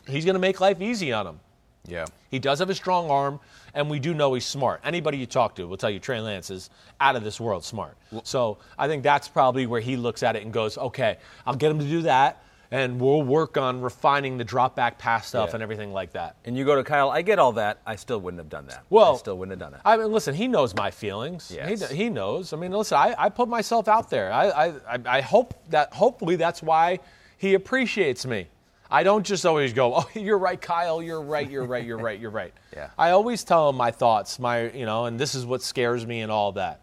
He's 0.07 0.23
going 0.23 0.35
to 0.35 0.39
make 0.39 0.61
life 0.61 0.81
easy 0.81 1.11
on 1.11 1.25
him. 1.25 1.39
Yeah. 1.87 2.05
He 2.29 2.39
does 2.39 2.59
have 2.59 2.69
a 2.69 2.75
strong 2.75 3.09
arm, 3.09 3.39
and 3.73 3.89
we 3.89 3.99
do 3.99 4.13
know 4.13 4.33
he's 4.33 4.45
smart. 4.45 4.81
Anybody 4.83 5.17
you 5.17 5.25
talk 5.25 5.55
to 5.55 5.67
will 5.67 5.77
tell 5.77 5.89
you 5.89 5.99
Trey 5.99 6.19
Lance 6.19 6.49
is 6.49 6.69
out 6.99 7.15
of 7.15 7.23
this 7.23 7.39
world 7.39 7.63
smart. 7.63 7.95
So 8.23 8.57
I 8.77 8.87
think 8.87 9.03
that's 9.03 9.27
probably 9.27 9.65
where 9.67 9.81
he 9.81 9.95
looks 9.95 10.23
at 10.23 10.35
it 10.35 10.43
and 10.43 10.51
goes, 10.51 10.77
okay, 10.77 11.17
I'll 11.45 11.55
get 11.55 11.71
him 11.71 11.79
to 11.79 11.85
do 11.85 12.01
that, 12.03 12.43
and 12.71 12.99
we'll 12.99 13.21
work 13.23 13.57
on 13.57 13.81
refining 13.81 14.37
the 14.37 14.43
drop 14.43 14.75
back 14.75 14.97
pass 14.97 15.27
stuff 15.27 15.49
Yeah. 15.49 15.55
and 15.55 15.63
everything 15.63 15.93
like 15.93 16.13
that. 16.13 16.35
And 16.45 16.57
you 16.57 16.65
go 16.65 16.75
to 16.75 16.83
Kyle. 16.83 17.09
I 17.09 17.21
get 17.21 17.39
all 17.39 17.53
that. 17.53 17.79
I 17.85 17.95
still 17.95 18.19
wouldn't 18.19 18.39
have 18.39 18.49
done 18.49 18.67
that. 18.67 18.83
Well, 18.89 19.15
I 19.15 19.17
still 19.17 19.37
wouldn't 19.37 19.59
have 19.59 19.71
done 19.71 19.77
it. 19.79 19.81
I 19.85 19.97
mean, 19.97 20.11
listen, 20.11 20.33
he 20.35 20.47
knows 20.47 20.75
my 20.75 20.91
feelings. 20.91 21.51
Yes. 21.55 21.89
He, 21.89 21.95
he 22.05 22.09
knows. 22.09 22.53
I 22.53 22.57
mean, 22.57 22.71
listen, 22.71 22.97
I, 22.97 23.15
I 23.17 23.29
put 23.29 23.47
myself 23.49 23.87
out 23.87 24.09
there. 24.09 24.31
I, 24.31 24.45
I, 24.49 24.65
I- 24.89 24.99
I 25.17 25.21
hope 25.21 25.53
that, 25.69 25.93
hopefully, 25.93 26.35
that's 26.35 26.61
why 26.63 26.99
he 27.37 27.53
appreciates 27.53 28.25
me. 28.25 28.47
I 28.89 29.03
don't 29.03 29.25
just 29.25 29.45
always 29.45 29.73
go, 29.73 29.95
oh, 29.95 30.09
you're 30.19 30.37
right, 30.37 30.59
Kyle, 30.61 31.01
you're 31.01 31.21
right, 31.21 31.49
you're 31.49 31.65
right, 31.65 31.83
you're 31.85 31.97
right, 31.97 32.19
you're 32.19 32.29
right. 32.31 32.53
Yeah. 32.75 32.89
I 32.97 33.11
always 33.11 33.43
tell 33.45 33.69
him 33.69 33.77
my 33.77 33.91
thoughts, 33.91 34.37
my, 34.37 34.69
you 34.71 34.85
know, 34.85 35.05
and 35.05 35.17
this 35.19 35.33
is 35.33 35.45
what 35.45 35.61
scares 35.61 36.05
me 36.05 36.21
and 36.21 36.31
all 36.31 36.51
that. 36.53 36.81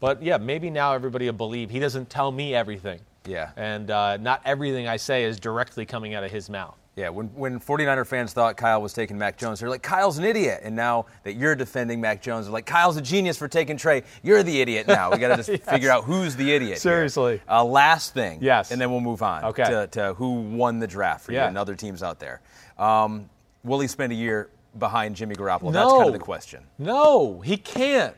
But 0.00 0.22
yeah, 0.22 0.38
maybe 0.38 0.70
now 0.70 0.94
everybody 0.94 1.26
will 1.26 1.32
believe 1.34 1.68
he 1.70 1.78
doesn't 1.80 2.08
tell 2.10 2.32
me 2.32 2.54
everything. 2.54 3.00
Yeah. 3.26 3.50
And 3.56 3.90
uh, 3.90 4.16
not 4.18 4.40
everything 4.44 4.86
I 4.88 4.96
say 4.96 5.24
is 5.24 5.38
directly 5.40 5.86
coming 5.86 6.14
out 6.14 6.24
of 6.24 6.30
his 6.30 6.48
mouth. 6.50 6.76
Yeah, 6.96 7.08
when, 7.08 7.26
when 7.34 7.58
49er 7.58 8.06
fans 8.06 8.32
thought 8.32 8.56
Kyle 8.56 8.80
was 8.80 8.92
taking 8.92 9.18
Mac 9.18 9.36
Jones, 9.36 9.58
they're 9.58 9.68
like, 9.68 9.82
Kyle's 9.82 10.18
an 10.18 10.24
idiot. 10.24 10.60
And 10.62 10.76
now 10.76 11.06
that 11.24 11.32
you're 11.32 11.56
defending 11.56 12.00
Mac 12.00 12.22
Jones, 12.22 12.46
they're 12.46 12.52
like, 12.52 12.66
Kyle's 12.66 12.96
a 12.96 13.02
genius 13.02 13.36
for 13.36 13.48
taking 13.48 13.76
Trey. 13.76 14.04
You're 14.22 14.44
the 14.44 14.60
idiot 14.60 14.86
now. 14.86 15.10
We 15.10 15.18
got 15.18 15.28
to 15.30 15.36
just 15.38 15.48
Yes. 15.48 15.60
figure 15.68 15.90
out 15.90 16.04
who's 16.04 16.36
the 16.36 16.52
idiot. 16.52 16.68
here. 16.74 16.76
Seriously. 16.76 17.40
Uh, 17.50 17.64
last 17.64 18.14
thing. 18.14 18.38
Yes. 18.40 18.70
And 18.70 18.80
then 18.80 18.92
we'll 18.92 19.00
move 19.00 19.22
on 19.22 19.42
Okay. 19.46 19.64
to, 19.64 19.88
to 19.88 20.14
who 20.14 20.34
won 20.42 20.78
the 20.78 20.86
draft 20.86 21.24
for 21.24 21.32
you 21.32 21.38
and 21.40 21.58
other 21.58 21.74
teams 21.74 22.00
out 22.00 22.20
there. 22.20 22.40
Um, 22.78 23.28
will 23.64 23.80
he 23.80 23.88
spend 23.88 24.12
a 24.12 24.16
year 24.16 24.50
behind 24.78 25.16
Jimmy 25.16 25.34
Garoppolo? 25.34 25.64
No. 25.64 25.72
That's 25.72 25.92
kind 25.94 26.06
of 26.06 26.12
the 26.12 26.18
question. 26.20 26.62
No, 26.78 27.40
he 27.40 27.56
can't. 27.56 28.14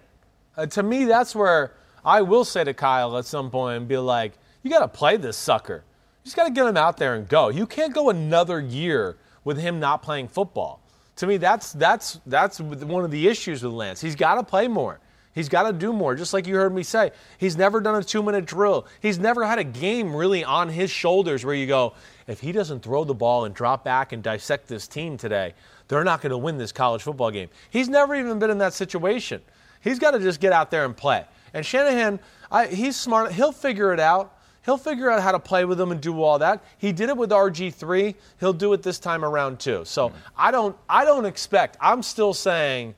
Uh, 0.55 0.67
to 0.67 0.83
me, 0.83 1.07
that's 1.07 1.35
where 1.35 1.73
I 2.05 2.21
will 2.21 2.45
say 2.45 2.63
to 2.65 2.75
Kyle 2.75 3.17
at 3.17 3.25
some 3.25 3.51
point 3.51 3.79
and 3.79 3.89
be 3.89 3.97
like, 3.97 4.35
you 4.67 4.73
got 4.73 4.81
to 4.81 4.89
play 4.89 5.17
this 5.17 5.37
sucker. 5.37 5.85
You 6.25 6.25
just 6.25 6.35
got 6.35 6.45
to 6.45 6.51
get 6.51 6.67
him 6.67 6.77
out 6.77 6.97
there 6.97 7.15
and 7.15 7.29
go. 7.29 7.51
You 7.51 7.67
can't 7.67 7.95
go 7.95 8.11
another 8.11 8.61
year 8.61 9.17
with 9.45 9.59
him 9.59 9.79
not 9.79 10.03
playing 10.03 10.27
football. 10.27 10.81
To 11.17 11.27
me, 11.29 11.37
that's 11.37 11.73
that's 11.73 12.19
that's 12.27 12.61
one 12.61 13.05
of 13.05 13.13
the 13.13 13.29
issues 13.29 13.63
with 13.63 13.73
Lance. 13.73 14.01
He's 14.01 14.17
got 14.17 14.35
to 14.35 14.43
play 14.43 14.67
more. 14.67 14.99
He's 15.37 15.49
got 15.49 15.65
to 15.65 15.73
do 15.73 15.93
more. 15.93 16.17
Just 16.17 16.33
like 16.33 16.49
you 16.49 16.57
heard 16.57 16.75
me 16.75 16.83
say, 16.83 17.13
he's 17.39 17.57
never 17.57 17.81
done 17.81 17.95
a 17.95 18.03
two-minute 18.03 18.45
drill. 18.45 18.87
He's 19.01 19.19
never 19.19 19.45
had 19.45 19.59
a 19.61 19.65
game 19.65 20.17
really 20.17 20.43
on 20.43 20.69
his 20.69 20.91
shoulders 20.91 21.45
where 21.45 21.55
you 21.55 21.67
go, 21.67 21.93
if 22.27 22.41
he 22.41 22.51
doesn't 22.53 22.83
throw 22.83 23.05
the 23.05 23.15
ball 23.15 23.45
and 23.45 23.55
drop 23.55 23.85
back 23.85 24.13
and 24.13 24.23
dissect 24.23 24.67
this 24.67 24.89
team 24.89 25.17
today, 25.17 25.55
they're 25.89 26.05
not 26.05 26.23
going 26.23 26.31
to 26.31 26.39
win 26.39 26.59
this 26.59 26.73
college 26.73 27.03
football 27.03 27.31
game. 27.31 27.51
He's 27.71 27.89
never 27.89 28.17
even 28.17 28.39
been 28.41 28.51
in 28.51 28.59
that 28.59 28.73
situation. 28.73 29.43
He's 29.81 30.01
got 30.01 30.11
to 30.11 30.19
just 30.19 30.41
get 30.41 30.53
out 30.53 30.73
there 30.73 30.85
and 30.85 30.97
play. 30.97 31.25
And 31.55 31.65
Shanahan, 31.65 32.19
I, 32.51 32.67
he's 32.67 32.97
smart. 32.97 33.31
He'll 33.33 33.53
figure 33.53 33.93
it 33.93 34.01
out. 34.01 34.36
He'll 34.67 34.77
figure 34.77 35.09
out 35.11 35.23
how 35.23 35.31
to 35.31 35.39
play 35.39 35.65
with 35.65 35.79
them 35.79 35.93
and 35.93 36.01
do 36.01 36.21
all 36.21 36.41
that. 36.41 36.63
He 36.77 36.91
did 36.91 37.09
it 37.09 37.17
with 37.17 37.31
RG3. 37.31 38.17
He'll 38.41 38.53
do 38.53 38.73
it 38.73 38.83
this 38.83 38.99
time 38.99 39.25
around 39.25 39.61
too. 39.61 39.85
So 39.85 40.13
I 40.37 40.51
don't, 40.51 40.77
I 40.89 41.05
don't 41.05 41.25
expect. 41.25 41.77
I'm 41.81 42.03
still 42.03 42.35
saying. 42.35 42.97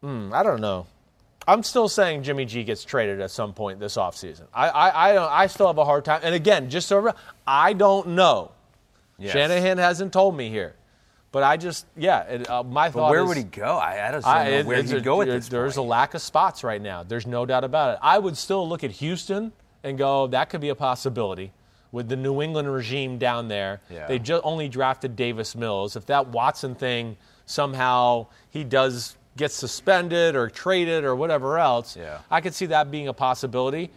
Hmm, 0.00 0.32
I 0.32 0.42
don't 0.42 0.62
know. 0.62 0.86
I'm 1.46 1.62
still 1.62 1.88
saying 1.88 2.22
Jimmy 2.22 2.46
G 2.46 2.64
gets 2.64 2.82
traded 2.82 3.20
at 3.20 3.30
some 3.30 3.52
point 3.52 3.78
this 3.78 3.96
offseason. 3.96 4.44
I, 4.54 4.68
I, 4.68 5.10
I, 5.10 5.12
don't, 5.12 5.30
I 5.30 5.46
still 5.48 5.66
have 5.66 5.78
a 5.78 5.84
hard 5.84 6.04
time. 6.04 6.20
And 6.22 6.34
again, 6.34 6.70
just 6.70 6.88
so 6.88 7.12
I 7.46 7.74
don't 7.74 8.08
know. 8.08 8.52
Yes. 9.18 9.32
Shanahan 9.32 9.76
hasn't 9.76 10.12
told 10.12 10.34
me 10.34 10.48
here. 10.48 10.74
But 11.32 11.42
I 11.42 11.56
just, 11.56 11.86
yeah, 11.96 12.20
it, 12.24 12.48
uh, 12.50 12.62
my 12.62 12.88
But 12.88 12.92
thought 13.00 13.10
where 13.10 13.22
is, 13.22 13.28
would 13.28 13.36
he 13.38 13.42
go? 13.42 13.78
I, 13.78 14.08
I 14.08 14.10
don't 14.12 14.26
I- 14.26 14.50
know 14.50 14.64
where 14.64 14.82
he'd 14.82 15.02
go 15.02 15.22
at 15.22 15.28
this 15.28 15.48
There's 15.48 15.76
point. 15.76 15.86
a 15.86 15.88
lack 15.88 16.14
of 16.14 16.20
spots 16.20 16.62
right 16.62 16.80
now. 16.80 17.02
There's 17.02 17.26
no 17.26 17.46
doubt 17.46 17.64
about 17.64 17.94
it. 17.94 17.98
I 18.02 18.18
would 18.18 18.36
still 18.36 18.68
look 18.68 18.84
at 18.84 18.90
Houston 18.92 19.52
and 19.82 19.96
go, 19.96 20.26
that 20.28 20.50
could 20.50 20.60
be 20.60 20.68
a 20.68 20.74
possibility. 20.74 21.52
With 21.90 22.08
the 22.08 22.16
New 22.16 22.40
England 22.42 22.72
regime 22.72 23.18
down 23.18 23.48
there, 23.48 23.80
Yeah. 23.90 24.06
they 24.06 24.18
just 24.18 24.42
only 24.44 24.68
drafted 24.68 25.16
Davis 25.16 25.54
Mills. 25.56 25.96
If 25.96 26.06
that 26.06 26.28
Watson 26.28 26.74
thing 26.74 27.16
somehow 27.46 28.26
he 28.50 28.62
does 28.64 29.16
get 29.36 29.50
suspended 29.52 30.36
or 30.36 30.48
traded 30.50 31.04
or 31.04 31.16
whatever 31.16 31.58
else, 31.58 31.96
Yeah. 31.96 32.18
I 32.30 32.40
could 32.42 32.54
see 32.54 32.66
that 32.66 32.90
being 32.90 33.08
a 33.08 33.12
possibility. 33.14 33.90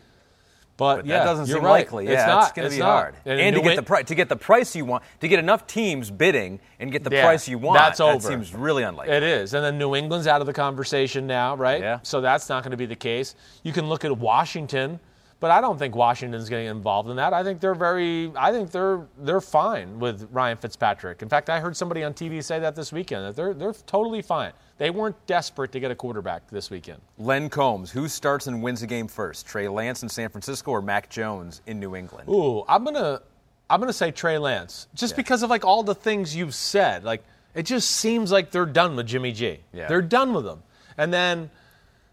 But, 0.78 0.98
But 0.98 1.06
yeah, 1.06 1.20
that 1.20 1.24
doesn't 1.26 1.48
you're 1.48 1.58
seem 1.60 1.64
right. 1.66 1.72
likely. 1.86 2.06
It's 2.08 2.14
Yeah, 2.16 2.26
not. 2.26 2.44
it's 2.44 2.52
going 2.52 2.70
to 2.70 2.76
be 2.76 2.80
not. 2.82 2.86
hard. 2.86 3.16
And 3.26 3.40
And, 3.40 3.56
to 3.56 3.62
get 3.62 3.76
the 3.78 3.84
price, 3.84 4.06
to 4.08 4.16
get 4.16 4.28
the 4.28 4.36
price 4.36 4.76
you 4.76 4.84
want, 4.84 5.04
to 5.22 5.28
get 5.30 5.40
enough 5.40 5.68
teams 5.68 6.12
bidding 6.12 6.60
and 6.80 6.92
get 6.92 7.04
the 7.06 7.12
Yeah, 7.16 7.24
price 7.24 7.48
you 7.48 7.58
want, 7.58 7.80
that's 7.80 8.00
that 8.00 8.04
over. 8.04 8.28
seems 8.28 8.54
really 8.54 8.84
unlikely. 8.84 9.16
It 9.16 9.24
is. 9.24 9.54
And 9.54 9.64
then 9.64 9.78
New 9.78 9.96
England's 9.96 10.28
out 10.28 10.42
of 10.42 10.48
the 10.48 10.54
conversation 10.54 11.28
now, 11.28 11.56
right? 11.56 11.80
Yeah. 11.80 12.00
So 12.04 12.20
that's 12.20 12.50
not 12.50 12.64
going 12.64 12.72
to 12.72 12.78
be 12.78 12.86
the 12.86 12.96
case. 12.96 13.36
You 13.64 13.72
can 13.72 13.88
look 13.88 14.04
at 14.04 14.18
Washington, 14.18 15.00
but 15.46 15.52
I 15.52 15.62
don't 15.62 15.78
think 15.78 15.96
Washington's 15.96 16.50
getting 16.50 16.66
involved 16.66 17.08
in 17.08 17.18
that. 17.18 17.32
I 17.32 17.44
think 17.44 17.60
they're 17.60 17.76
very 17.76 18.32
I 18.36 18.52
think 18.52 18.72
they're 18.72 19.06
they're 19.20 19.40
fine 19.40 20.00
with 20.00 20.28
Ryan 20.32 20.58
Fitzpatrick. 20.58 21.22
In 21.22 21.30
fact, 21.30 21.52
I 21.52 21.60
heard 21.60 21.78
somebody 21.78 22.04
on 22.04 22.16
TV 22.16 22.44
say 22.44 22.58
that 22.58 22.76
this 22.76 22.92
weekend 22.92 23.24
that 23.24 23.36
they're 23.36 23.54
they're 23.54 23.76
totally 23.86 24.24
fine. 24.24 24.54
They 24.80 24.90
weren't 24.90 25.16
desperate 25.28 25.72
to 25.74 25.80
get 25.80 25.92
a 25.92 25.96
quarterback 25.96 26.50
this 26.50 26.72
weekend. 26.72 27.00
Len 27.20 27.48
Combs, 27.48 27.92
who 27.92 28.08
starts 28.08 28.48
and 28.48 28.64
wins 28.64 28.82
the 28.82 28.88
game 28.88 29.08
first? 29.08 29.46
Trey 29.46 29.68
Lance 29.68 30.02
in 30.02 30.10
San 30.10 30.30
Francisco 30.30 30.72
or 30.72 30.82
Mac 30.82 31.12
Jones 31.12 31.62
in 31.68 31.80
New 31.80 31.96
England? 31.96 32.28
Ooh, 32.28 32.64
I'm 32.68 32.84
gonna 32.84 33.22
I'm 33.70 33.80
gonna 33.80 33.94
say 33.94 34.10
Trey 34.10 34.40
Lance, 34.40 34.88
just 34.96 35.16
because 35.16 35.44
of 35.44 35.52
like 35.52 35.64
all 35.64 35.84
the 35.84 35.94
things 35.94 36.36
you've 36.36 36.56
said. 36.56 37.04
Like 37.04 37.24
it 37.54 37.68
just 37.68 37.92
seems 37.92 38.32
like 38.32 38.50
they're 38.50 38.66
done 38.66 38.96
with 38.96 39.06
Jimmy 39.06 39.32
G. 39.32 39.60
Yeah. 39.72 39.88
They're 39.90 40.02
done 40.02 40.34
with 40.34 40.48
him. 40.48 40.64
And 40.98 41.14
then, 41.14 41.52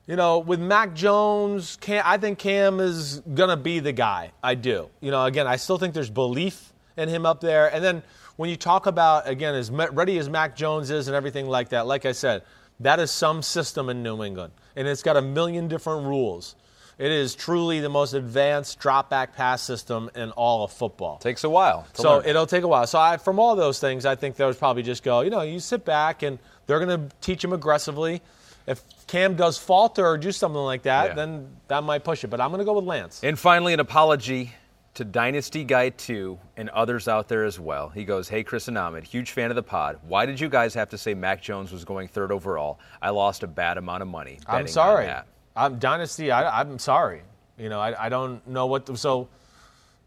you 0.07 0.17
know, 0.17 0.39
with 0.39 0.61
Mac 0.61 0.95
Jones, 0.95 1.77
Cam, 1.81 2.03
I 2.05 2.17
think 2.19 2.39
Cam 2.39 2.81
is 2.81 3.21
gonna 3.21 3.57
be 3.57 3.81
the 3.81 3.93
guy. 3.93 4.33
I 4.43 4.55
do. 4.55 4.89
You 5.01 5.11
know, 5.11 5.25
again, 5.25 5.47
I 5.47 5.57
still 5.57 5.79
think 5.79 5.95
there's 5.95 6.11
belief 6.11 6.73
in 6.97 7.09
him 7.09 7.25
up 7.25 7.41
there. 7.41 7.73
And 7.73 7.85
then 7.85 8.03
when 8.37 8.51
you 8.51 8.57
talk 8.57 8.87
about 8.87 9.29
again, 9.29 9.55
as 9.55 9.71
ready 9.71 10.19
as 10.19 10.29
Mac 10.29 10.57
Jones 10.57 10.91
is 10.91 11.09
and 11.09 11.17
everything 11.17 11.47
like 11.47 11.71
that, 11.71 11.87
like 11.87 12.05
I 12.07 12.13
said, 12.13 12.43
that 12.81 12.99
is 12.99 13.11
some 13.11 13.43
system 13.43 13.89
in 13.89 14.03
New 14.03 14.23
England, 14.25 14.53
and 14.75 14.89
it's 14.89 15.03
got 15.03 15.17
a 15.17 15.23
million 15.23 15.69
different 15.69 16.07
rules. 16.07 16.57
It 16.99 17.11
is 17.11 17.35
truly 17.35 17.81
the 17.81 17.89
most 17.89 18.13
advanced 18.13 18.79
drop 18.79 19.09
back 19.09 19.35
pass 19.35 19.63
system 19.63 20.11
in 20.15 20.31
all 20.33 20.63
of 20.63 20.73
football. 20.73 21.19
Takes 21.19 21.43
a 21.43 21.49
while. 21.49 21.87
So 21.95 22.17
learn. 22.19 22.27
it'll 22.27 22.47
take 22.47 22.65
a 22.65 22.69
while. 22.69 22.87
So 22.87 22.99
I, 22.99 23.17
from 23.17 23.39
all 23.39 23.57
those 23.57 23.81
things, 23.81 24.05
I 24.05 24.15
think 24.15 24.37
those 24.37 24.57
probably 24.57 24.83
just 24.83 25.03
go. 25.03 25.23
You 25.23 25.31
know, 25.31 25.41
you 25.43 25.59
sit 25.59 25.85
back 25.85 26.23
and 26.23 26.39
they're 26.67 26.85
going 26.85 27.09
to 27.09 27.17
teach 27.21 27.43
him 27.43 27.53
aggressively. 27.53 28.21
If 28.67 28.83
Cam 29.07 29.35
does 29.37 29.59
falter 29.59 30.07
or 30.07 30.17
do 30.19 30.33
something 30.33 30.61
like 30.61 30.83
that, 30.83 31.09
Yeah. 31.09 31.15
then 31.15 31.49
that 31.69 31.83
might 31.83 32.05
push 32.05 32.23
it. 32.25 32.29
But 32.29 32.41
I'm 32.41 32.51
going 32.51 32.61
to 32.61 32.65
go 32.65 32.75
with 32.75 32.85
Lance. 32.85 33.21
And 33.25 33.39
finally, 33.39 33.73
an 33.75 33.81
apology 33.81 34.53
to 34.95 35.05
Dynasty 35.05 35.65
Guy 35.65 35.89
2 35.89 36.39
and 36.57 36.69
others 36.71 37.09
out 37.09 37.27
there 37.29 37.45
as 37.45 37.59
well. 37.59 37.89
He 37.89 38.05
goes, 38.05 38.29
Hey, 38.29 38.43
Chris 38.45 38.69
and 38.69 38.77
Ahmed, 38.79 39.05
huge 39.05 39.31
fan 39.31 39.51
of 39.51 39.57
the 39.57 39.63
pod. 39.63 39.99
Why 40.07 40.27
did 40.27 40.39
you 40.39 40.49
guys 40.49 40.75
have 40.75 40.91
to 40.91 40.99
say 40.99 41.15
Mac 41.15 41.43
Jones 41.43 41.73
was 41.73 41.85
going 41.85 42.09
third 42.09 42.31
overall? 42.31 42.79
I 43.01 43.11
lost 43.11 43.43
a 43.43 43.47
bad 43.47 43.79
amount 43.79 44.03
of 44.03 44.09
money. 44.09 44.39
I'm 44.47 44.67
sorry. 44.69 45.11
I'm 45.57 45.79
Dynasty. 45.79 46.31
I, 46.31 46.61
I'm 46.61 46.79
sorry. 46.79 47.23
You 47.59 47.69
know, 47.69 47.81
I, 47.81 48.07
I 48.07 48.09
don't 48.09 48.47
know 48.47 48.67
what. 48.67 48.87
To, 48.87 48.97
so, 48.97 49.29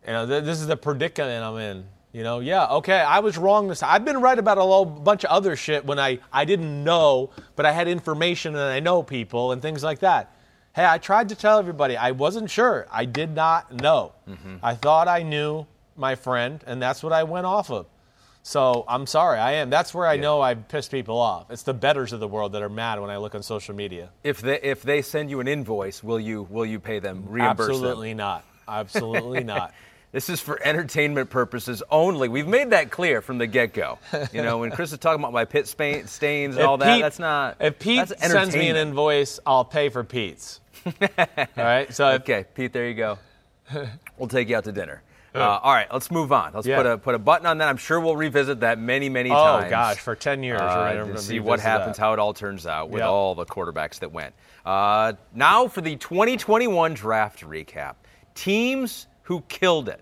you 0.05 0.13
know, 0.13 0.25
th- 0.27 0.43
this 0.43 0.59
is 0.61 0.67
the 0.67 0.77
predicament 0.77 1.43
I'm 1.43 1.57
in. 1.57 1.85
You 2.15 2.23
know, 2.23 2.39
yeah, 2.39 2.67
okay, 2.67 3.01
I 3.01 3.19
was 3.19 3.37
wrong 3.37 3.67
this. 3.67 3.83
I've 3.83 4.05
been 4.05 4.21
right 4.21 4.39
about 4.39 4.57
a 4.57 4.61
whole 4.61 4.85
bunch 4.85 5.25
of 5.25 5.31
other 5.31 5.57
shit 5.57 5.85
when 5.85 5.99
I 5.99 6.19
I 6.31 6.45
didn't 6.45 6.85
know, 6.85 7.31
but 7.57 7.65
I 7.65 7.73
had 7.73 7.89
information 7.89 8.55
and 8.55 8.63
I 8.63 8.79
know 8.79 9.03
people 9.03 9.51
and 9.51 9.61
things 9.61 9.83
like 9.83 9.99
that. 9.99 10.31
Hey, 10.73 10.85
I 10.85 10.97
tried 10.97 11.27
to 11.27 11.35
tell 11.35 11.59
everybody. 11.59 11.97
I 11.97 12.11
wasn't 12.11 12.49
sure. 12.49 12.87
I 12.89 13.03
did 13.03 13.35
not 13.35 13.81
know. 13.81 14.13
Mm-hmm. 14.29 14.63
I 14.63 14.75
thought 14.75 15.09
I 15.09 15.23
knew 15.23 15.67
my 15.97 16.15
friend, 16.15 16.63
and 16.65 16.81
that's 16.81 17.03
what 17.03 17.11
I 17.11 17.23
went 17.23 17.47
off 17.47 17.69
of. 17.69 17.85
So 18.43 18.85
I'm 18.87 19.07
sorry. 19.07 19.37
I 19.37 19.55
am. 19.55 19.69
That's 19.69 19.93
where 19.93 20.07
I 20.07 20.15
know 20.15 20.41
I 20.41 20.53
pissed 20.53 20.91
people 20.91 21.17
off. 21.17 21.51
It's 21.51 21.63
the 21.63 21.73
betters 21.73 22.13
of 22.13 22.21
the 22.21 22.29
world 22.29 22.53
that 22.53 22.61
are 22.61 22.69
mad 22.69 23.01
when 23.01 23.09
I 23.09 23.17
look 23.17 23.35
on 23.35 23.43
social 23.43 23.75
media. 23.75 24.09
If 24.23 24.39
they, 24.39 24.61
if 24.61 24.83
they 24.83 25.01
send 25.01 25.29
you 25.29 25.41
an 25.41 25.49
invoice, 25.49 26.01
will 26.01 26.21
you, 26.21 26.43
will 26.43 26.65
you 26.65 26.79
pay 26.79 26.99
them, 26.99 27.25
reimburse 27.27 27.67
them? 27.67 27.75
Absolutely 27.75 28.13
not. 28.13 28.45
Absolutely 28.69 29.43
not. 29.43 29.73
This 30.15 30.29
is 30.29 30.39
for 30.39 30.57
entertainment 30.63 31.29
purposes 31.29 31.83
only. 31.91 32.29
We've 32.29 32.47
made 32.47 32.69
that 32.69 32.89
clear 32.89 33.21
from 33.21 33.37
the 33.37 33.47
get 33.47 33.73
go. 33.73 33.99
You 34.31 34.43
know, 34.43 34.59
when 34.59 34.71
Chris 34.71 34.93
is 34.93 34.97
talking 34.97 35.19
about 35.21 35.33
my 35.33 35.43
pit 35.43 35.67
stains 35.67 36.55
and 36.55 36.59
all 36.61 36.77
that, 36.77 36.93
Pete- 36.93 37.01
that's 37.01 37.19
not. 37.19 37.57
If 37.59 37.79
Pete 37.79 38.07
sends 38.19 38.55
me 38.55 38.69
an 38.69 38.77
invoice, 38.77 39.41
I'll 39.45 39.65
pay 39.65 39.89
for 39.89 40.05
Pete's. 40.05 40.61
all 40.85 40.93
right. 41.57 41.93
So 41.93 42.11
if, 42.11 42.21
Okay, 42.21 42.45
Pete, 42.55 42.71
there 42.71 42.87
you 42.87 42.93
go. 42.93 43.17
We'll 44.17 44.29
take 44.29 44.47
you 44.47 44.55
out 44.55 44.63
to 44.63 44.71
dinner. 44.71 45.01
Uh, 45.35 45.39
all 45.61 45.73
right, 45.73 45.91
let's 45.91 46.09
move 46.09 46.31
on. 46.31 46.53
Let's 46.53 46.65
Yeah. 46.65 46.77
put 46.77 46.85
a 46.85 46.97
put 46.97 47.13
a 47.15 47.19
button 47.19 47.45
on 47.45 47.57
that. 47.57 47.67
I'm 47.67 47.75
sure 47.75 47.99
we'll 47.99 48.15
revisit 48.15 48.61
that 48.61 48.79
many, 48.79 49.09
many 49.09 49.31
oh 49.31 49.33
times. 49.33 49.65
Oh 49.65 49.69
gosh, 49.69 49.97
for 49.97 50.15
ten 50.15 50.43
years, 50.43 50.61
uh, 50.61 51.03
we're 51.07 51.11
to 51.11 51.19
see 51.19 51.41
what 51.41 51.59
happens, 51.59 51.97
that. 51.97 52.01
how 52.01 52.13
it 52.13 52.19
all 52.19 52.33
turns 52.33 52.65
out 52.65 52.89
with 52.89 53.01
Yep. 53.01 53.09
all 53.09 53.35
the 53.35 53.45
quarterbacks 53.45 53.99
that 53.99 54.13
went. 54.13 54.33
Uh, 54.65 55.11
now 55.33 55.67
for 55.67 55.81
the 55.81 55.97
2021 55.97 56.93
draft 56.93 57.41
recap. 57.41 57.95
Teams 58.33 59.07
who 59.25 59.41
killed 59.47 59.87
it. 59.89 60.01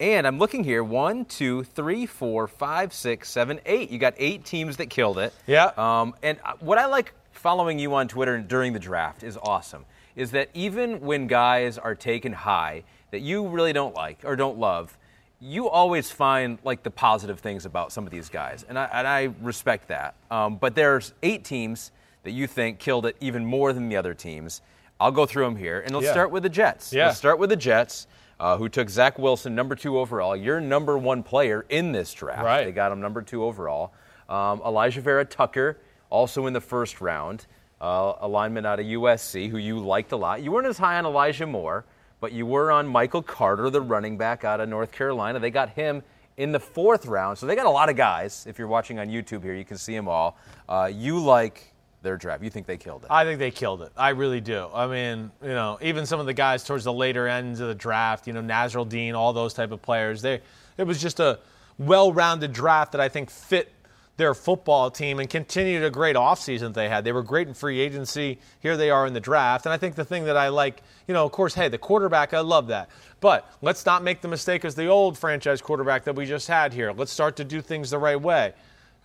And 0.00 0.26
I'm 0.26 0.38
looking 0.38 0.64
here 0.64 0.82
one, 0.82 1.24
two, 1.26 1.62
three, 1.62 2.06
four, 2.06 2.48
five, 2.48 2.92
six, 2.94 3.28
seven, 3.30 3.60
eight. 3.66 3.90
You 3.90 3.98
got 3.98 4.14
eight 4.16 4.44
teams 4.44 4.78
that 4.78 4.86
killed 4.88 5.18
it. 5.18 5.32
Yeah. 5.46 5.72
Um, 5.76 6.14
and 6.22 6.38
uh, 6.44 6.54
what 6.60 6.78
I 6.78 6.86
like 6.86 7.12
following 7.32 7.78
you 7.78 7.94
on 7.94 8.08
Twitter 8.08 8.38
during 8.40 8.72
the 8.72 8.78
draft 8.78 9.22
is 9.22 9.36
awesome. 9.42 9.84
Is 10.16 10.30
that 10.32 10.48
even 10.54 11.00
when 11.00 11.26
guys 11.26 11.76
are 11.78 11.94
taken 11.94 12.32
high 12.32 12.84
that 13.10 13.20
you 13.20 13.46
really 13.46 13.72
don't 13.72 13.94
like 13.94 14.20
or 14.24 14.36
don't 14.36 14.58
love, 14.58 14.96
you 15.38 15.68
always 15.68 16.10
find 16.10 16.58
like 16.64 16.82
the 16.82 16.90
positive 16.90 17.40
things 17.40 17.64
about 17.66 17.92
some 17.92 18.04
of 18.04 18.10
these 18.10 18.28
guys, 18.28 18.62
and 18.68 18.78
I, 18.78 18.84
and 18.92 19.06
I 19.08 19.32
respect 19.40 19.88
that. 19.88 20.14
Um, 20.30 20.56
but 20.56 20.74
there's 20.74 21.14
eight 21.22 21.44
teams 21.44 21.92
that 22.24 22.32
you 22.32 22.46
think 22.46 22.78
killed 22.78 23.06
it 23.06 23.16
even 23.20 23.44
more 23.46 23.72
than 23.72 23.88
the 23.88 23.96
other 23.96 24.12
teams. 24.12 24.60
I'll 24.98 25.12
go 25.12 25.24
through 25.24 25.44
them 25.44 25.56
here, 25.56 25.80
and 25.80 25.94
let's 25.94 26.06
Yeah. 26.06 26.12
start 26.12 26.30
with 26.30 26.42
the 26.42 26.50
Jets. 26.50 26.92
Yeah. 26.92 27.06
Let's 27.06 27.16
start 27.18 27.38
with 27.38 27.48
the 27.48 27.56
Jets, 27.56 28.06
uh, 28.40 28.56
who 28.56 28.70
took 28.70 28.88
Zach 28.88 29.18
Wilson, 29.18 29.54
number 29.54 29.74
two 29.76 29.98
overall. 29.98 30.34
Your 30.34 30.60
number 30.62 30.96
one 30.96 31.22
player 31.22 31.66
in 31.68 31.92
this 31.92 32.12
draft. 32.14 32.42
Right. 32.42 32.64
They 32.64 32.72
got 32.72 32.90
him 32.90 33.00
number 33.00 33.20
two 33.20 33.44
overall. 33.44 33.92
Um, 34.30 34.60
Alijah 34.60 35.02
Vera-Tucker, 35.02 35.76
also 36.08 36.46
in 36.46 36.54
the 36.54 36.60
first 36.60 37.02
round, 37.02 37.46
uh, 37.82 38.14
a 38.20 38.26
lineman 38.26 38.64
out 38.64 38.80
of 38.80 38.86
USC, 38.86 39.50
who 39.50 39.58
you 39.58 39.78
liked 39.78 40.12
a 40.12 40.16
lot. 40.16 40.42
You 40.42 40.52
weren't 40.52 40.66
as 40.66 40.78
high 40.78 40.96
on 40.96 41.04
Elijah 41.04 41.46
Moore, 41.46 41.84
but 42.18 42.32
you 42.32 42.46
were 42.46 42.72
on 42.72 42.86
Michael 42.86 43.22
Carter, 43.22 43.68
the 43.68 43.82
running 43.82 44.16
back 44.16 44.42
out 44.42 44.58
of 44.58 44.70
North 44.70 44.90
Carolina. 44.90 45.38
They 45.38 45.50
got 45.50 45.68
him 45.70 46.02
in 46.38 46.50
the 46.50 46.60
fourth 46.60 47.04
round. 47.04 47.36
So 47.36 47.44
they 47.44 47.54
got 47.54 47.66
a 47.66 47.70
lot 47.70 47.90
of 47.90 47.96
guys. 47.96 48.46
If 48.48 48.58
you're 48.58 48.68
watching 48.68 48.98
on 48.98 49.08
YouTube 49.08 49.42
here, 49.42 49.54
you 49.54 49.66
can 49.66 49.76
see 49.76 49.94
them 49.94 50.08
all. 50.08 50.38
Uh, 50.66 50.90
you 50.90 51.18
like 51.18 51.69
their 52.02 52.16
draft. 52.16 52.42
You 52.42 52.50
think 52.50 52.66
they 52.66 52.76
killed 52.76 53.04
it. 53.04 53.10
I 53.10 53.24
think 53.24 53.38
they 53.38 53.50
killed 53.50 53.82
it. 53.82 53.92
I 53.96 54.10
really 54.10 54.40
do. 54.40 54.68
I 54.72 54.86
mean, 54.86 55.30
you 55.42 55.48
know, 55.48 55.78
even 55.82 56.06
some 56.06 56.20
of 56.20 56.26
the 56.26 56.34
guys 56.34 56.64
towards 56.64 56.84
the 56.84 56.92
later 56.92 57.26
ends 57.28 57.60
of 57.60 57.68
the 57.68 57.74
draft, 57.74 58.26
you 58.26 58.32
know, 58.32 58.42
Nasirildeen, 58.42 59.14
all 59.14 59.32
those 59.32 59.54
type 59.54 59.72
of 59.72 59.82
players. 59.82 60.22
They, 60.22 60.40
it 60.78 60.84
was 60.84 61.00
just 61.00 61.20
a 61.20 61.38
well-rounded 61.78 62.52
draft 62.52 62.92
that 62.92 63.00
I 63.00 63.08
think 63.08 63.30
fit 63.30 63.72
their 64.16 64.34
football 64.34 64.90
team 64.90 65.18
and 65.18 65.30
continued 65.30 65.82
a 65.82 65.88
great 65.90 66.14
offseason 66.14 66.60
that 66.60 66.74
they 66.74 66.90
had. 66.90 67.04
They 67.04 67.12
were 67.12 67.22
great 67.22 67.48
in 67.48 67.54
free 67.54 67.80
agency. 67.80 68.38
Here 68.60 68.76
they 68.76 68.90
are 68.90 69.06
in 69.06 69.14
the 69.14 69.20
draft. 69.20 69.64
And 69.64 69.72
I 69.72 69.78
think 69.78 69.94
the 69.94 70.04
thing 70.04 70.24
that 70.24 70.36
I 70.36 70.48
like, 70.48 70.82
you 71.08 71.14
know, 71.14 71.24
of 71.24 71.32
course, 71.32 71.54
hey, 71.54 71.68
the 71.68 71.78
quarterback, 71.78 72.34
I 72.34 72.40
love 72.40 72.66
that. 72.66 72.90
But 73.20 73.50
let's 73.62 73.86
not 73.86 74.02
make 74.02 74.20
the 74.20 74.28
mistake 74.28 74.66
as 74.66 74.74
the 74.74 74.88
old 74.88 75.16
franchise 75.16 75.62
quarterback 75.62 76.04
that 76.04 76.16
we 76.16 76.26
just 76.26 76.48
had 76.48 76.74
here. 76.74 76.92
Let's 76.92 77.12
start 77.12 77.36
to 77.36 77.44
do 77.44 77.62
things 77.62 77.90
the 77.90 77.98
right 77.98 78.20
way. 78.20 78.52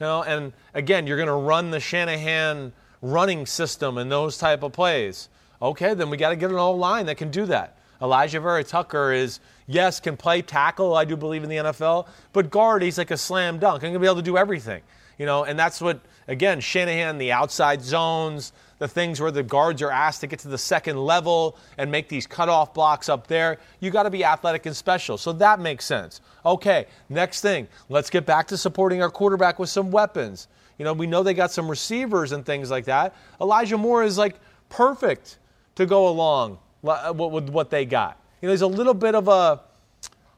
You 0.02 0.06
know, 0.06 0.24
and 0.24 0.52
again, 0.74 1.08
you're 1.08 1.16
going 1.16 1.28
to 1.28 1.34
run 1.34 1.72
the 1.72 1.80
Shanahan 1.80 2.74
running 3.12 3.46
system 3.46 3.98
and 3.98 4.12
those 4.12 4.38
type 4.38 4.64
of 4.64 4.74
plays. 4.74 5.30
Okay, 5.62 5.94
then 5.94 6.10
we 6.10 6.18
got 6.18 6.30
to 6.30 6.36
get 6.36 6.52
an 6.52 6.58
old 6.58 6.80
line 6.80 7.06
that 7.06 7.18
can 7.18 7.32
do 7.32 7.46
that. 7.46 7.78
Alijah 8.02 8.42
Vera-Tucker 8.42 9.14
is, 9.14 9.40
yes, 9.68 10.00
can 10.00 10.18
play 10.18 10.42
tackle, 10.42 10.96
I 10.96 11.06
do 11.06 11.16
believe 11.16 11.44
in 11.44 11.50
the 11.50 11.58
NFL, 11.58 12.08
but 12.34 12.50
guard, 12.50 12.82
he's 12.82 12.98
like 12.98 13.12
a 13.12 13.18
slam 13.18 13.58
dunk. 13.58 13.76
I'm 13.76 13.92
going 13.92 13.94
to 13.94 14.00
be 14.00 14.06
able 14.06 14.18
to 14.18 14.22
do 14.22 14.38
everything. 14.38 14.82
You 15.18 15.26
know, 15.26 15.46
and 15.46 15.58
that's 15.58 15.80
what, 15.80 16.02
again, 16.28 16.60
Shanahan, 16.60 17.18
the 17.18 17.32
outside 17.32 17.82
zones, 17.82 18.52
the 18.80 18.88
things 18.88 19.22
where 19.22 19.32
the 19.32 19.44
guards 19.44 19.82
are 19.82 19.92
asked 19.92 20.20
to 20.22 20.28
get 20.28 20.40
to 20.40 20.50
the 20.50 20.58
second 20.58 20.98
level 20.98 21.58
and 21.78 21.90
make 21.90 22.10
these 22.10 22.28
cutoff 22.28 22.74
blocks 22.74 23.08
up 23.08 23.28
there. 23.28 23.60
You 23.80 23.92
got 23.92 24.04
to 24.04 24.10
be 24.10 24.26
athletic 24.26 24.66
and 24.66 24.76
special. 24.76 25.18
So 25.18 25.32
that 25.34 25.62
makes 25.62 25.86
sense. 25.86 26.20
Okay, 26.46 26.88
next 27.08 27.40
thing, 27.40 27.70
let's 27.88 28.10
get 28.10 28.26
back 28.26 28.48
to 28.48 28.58
supporting 28.58 29.02
our 29.02 29.10
quarterback 29.10 29.58
with 29.58 29.70
some 29.70 29.90
weapons. 29.90 30.50
You 30.78 30.86
know, 30.86 30.94
we 30.94 31.08
know 31.08 31.24
they 31.24 31.34
got 31.34 31.52
some 31.52 31.70
receivers 31.70 32.32
and 32.32 32.46
things 32.46 32.70
like 32.70 32.86
that. 32.86 33.16
Elijah 33.40 33.78
Moore 33.78 34.04
is 34.04 34.18
like 34.18 34.36
perfect 34.70 35.38
to 35.76 35.86
go 35.86 36.08
along 36.08 36.58
uh, 36.86 37.14
with 37.16 37.50
what 37.50 37.70
they 37.70 37.86
got. 37.86 38.20
You 38.42 38.48
know, 38.48 38.54
he's 38.54 38.62
a 38.62 38.68
little 38.68 38.94
bit 38.94 39.16
of 39.16 39.28
a 39.28 39.62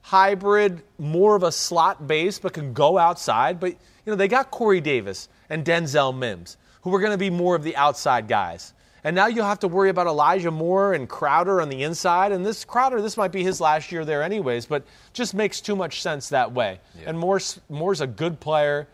hybrid, 0.01 0.83
more 0.97 1.35
of 1.35 1.43
a 1.43 1.51
slot 1.51 2.07
base, 2.07 2.39
but 2.39 2.53
can 2.53 2.73
go 2.73 2.97
outside. 2.97 3.59
But, 3.59 3.71
you 3.71 3.77
know, 4.05 4.15
they 4.15 4.27
got 4.27 4.51
Corey 4.51 4.79
Davis 4.79 5.27
and 5.49 5.65
Denzel 5.65 6.17
Mims, 6.17 6.57
who 6.81 6.93
are 6.95 6.99
going 6.99 7.11
to 7.11 7.17
be 7.17 7.29
more 7.29 7.55
of 7.55 7.63
the 7.63 7.75
outside 7.75 8.27
guys. 8.27 8.73
And 9.03 9.15
now 9.15 9.27
you'll 9.27 9.45
have 9.45 9.59
to 9.59 9.67
worry 9.67 9.89
about 9.89 10.07
Elijah 10.07 10.51
Moore 10.51 10.93
and 10.93 11.07
Crowder 11.07 11.61
on 11.61 11.69
the 11.69 11.83
inside. 11.83 12.31
And 12.31 12.45
this 12.45 12.65
Crowder, 12.65 13.01
this 13.01 13.17
might 13.17 13.31
be 13.31 13.43
his 13.43 13.61
last 13.61 13.91
year 13.91 14.05
there, 14.05 14.23
anyways, 14.23 14.65
but 14.65 14.83
just 15.13 15.33
makes 15.33 15.61
too 15.61 15.75
much 15.75 16.01
sense 16.01 16.29
that 16.29 16.51
way. 16.51 16.79
Yeah. 16.99 17.09
And 17.09 17.19
Moore's, 17.19 17.59
Moore's 17.69 18.01
a 18.01 18.07
good 18.07 18.39
player, 18.39 18.87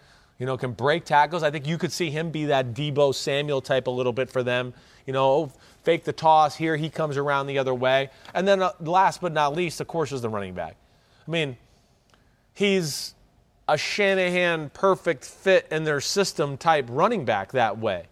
you 0.43 0.47
know, 0.47 0.57
can 0.57 0.73
break 0.73 1.05
tackles. 1.05 1.41
I 1.41 1.51
think 1.51 1.65
you 1.65 1.77
could 1.77 1.93
see 1.93 2.09
him 2.09 2.29
be 2.29 2.43
that 2.47 2.73
Deebo 2.73 3.15
Samuel 3.15 3.61
type 3.61 3.87
a 3.87 3.89
little 3.89 4.11
bit 4.11 4.29
for 4.29 4.43
them. 4.43 4.73
You 5.07 5.13
know, 5.13 5.53
fake 5.83 6.03
the 6.03 6.11
toss 6.11 6.53
here, 6.53 6.75
he 6.75 6.89
comes 6.89 7.15
around 7.15 7.47
the 7.47 7.57
other 7.57 7.73
way. 7.73 8.09
And 8.33 8.45
then 8.45 8.61
uh, 8.61 8.73
last 8.81 9.21
but 9.21 9.31
not 9.31 9.55
least, 9.55 9.79
of 9.79 9.87
course, 9.87 10.11
is 10.11 10.21
the 10.21 10.27
running 10.27 10.53
back. 10.53 10.75
I 11.25 11.31
mean, 11.31 11.55
he's 12.53 13.15
a 13.69 13.77
Shanahan 13.77 14.69
perfect 14.71 15.23
fit 15.23 15.65
in 15.71 15.85
their 15.85 16.01
system 16.01 16.57
type 16.57 16.87
running 16.89 17.23
back 17.23 17.53
that 17.53 17.77
way. 17.77 18.07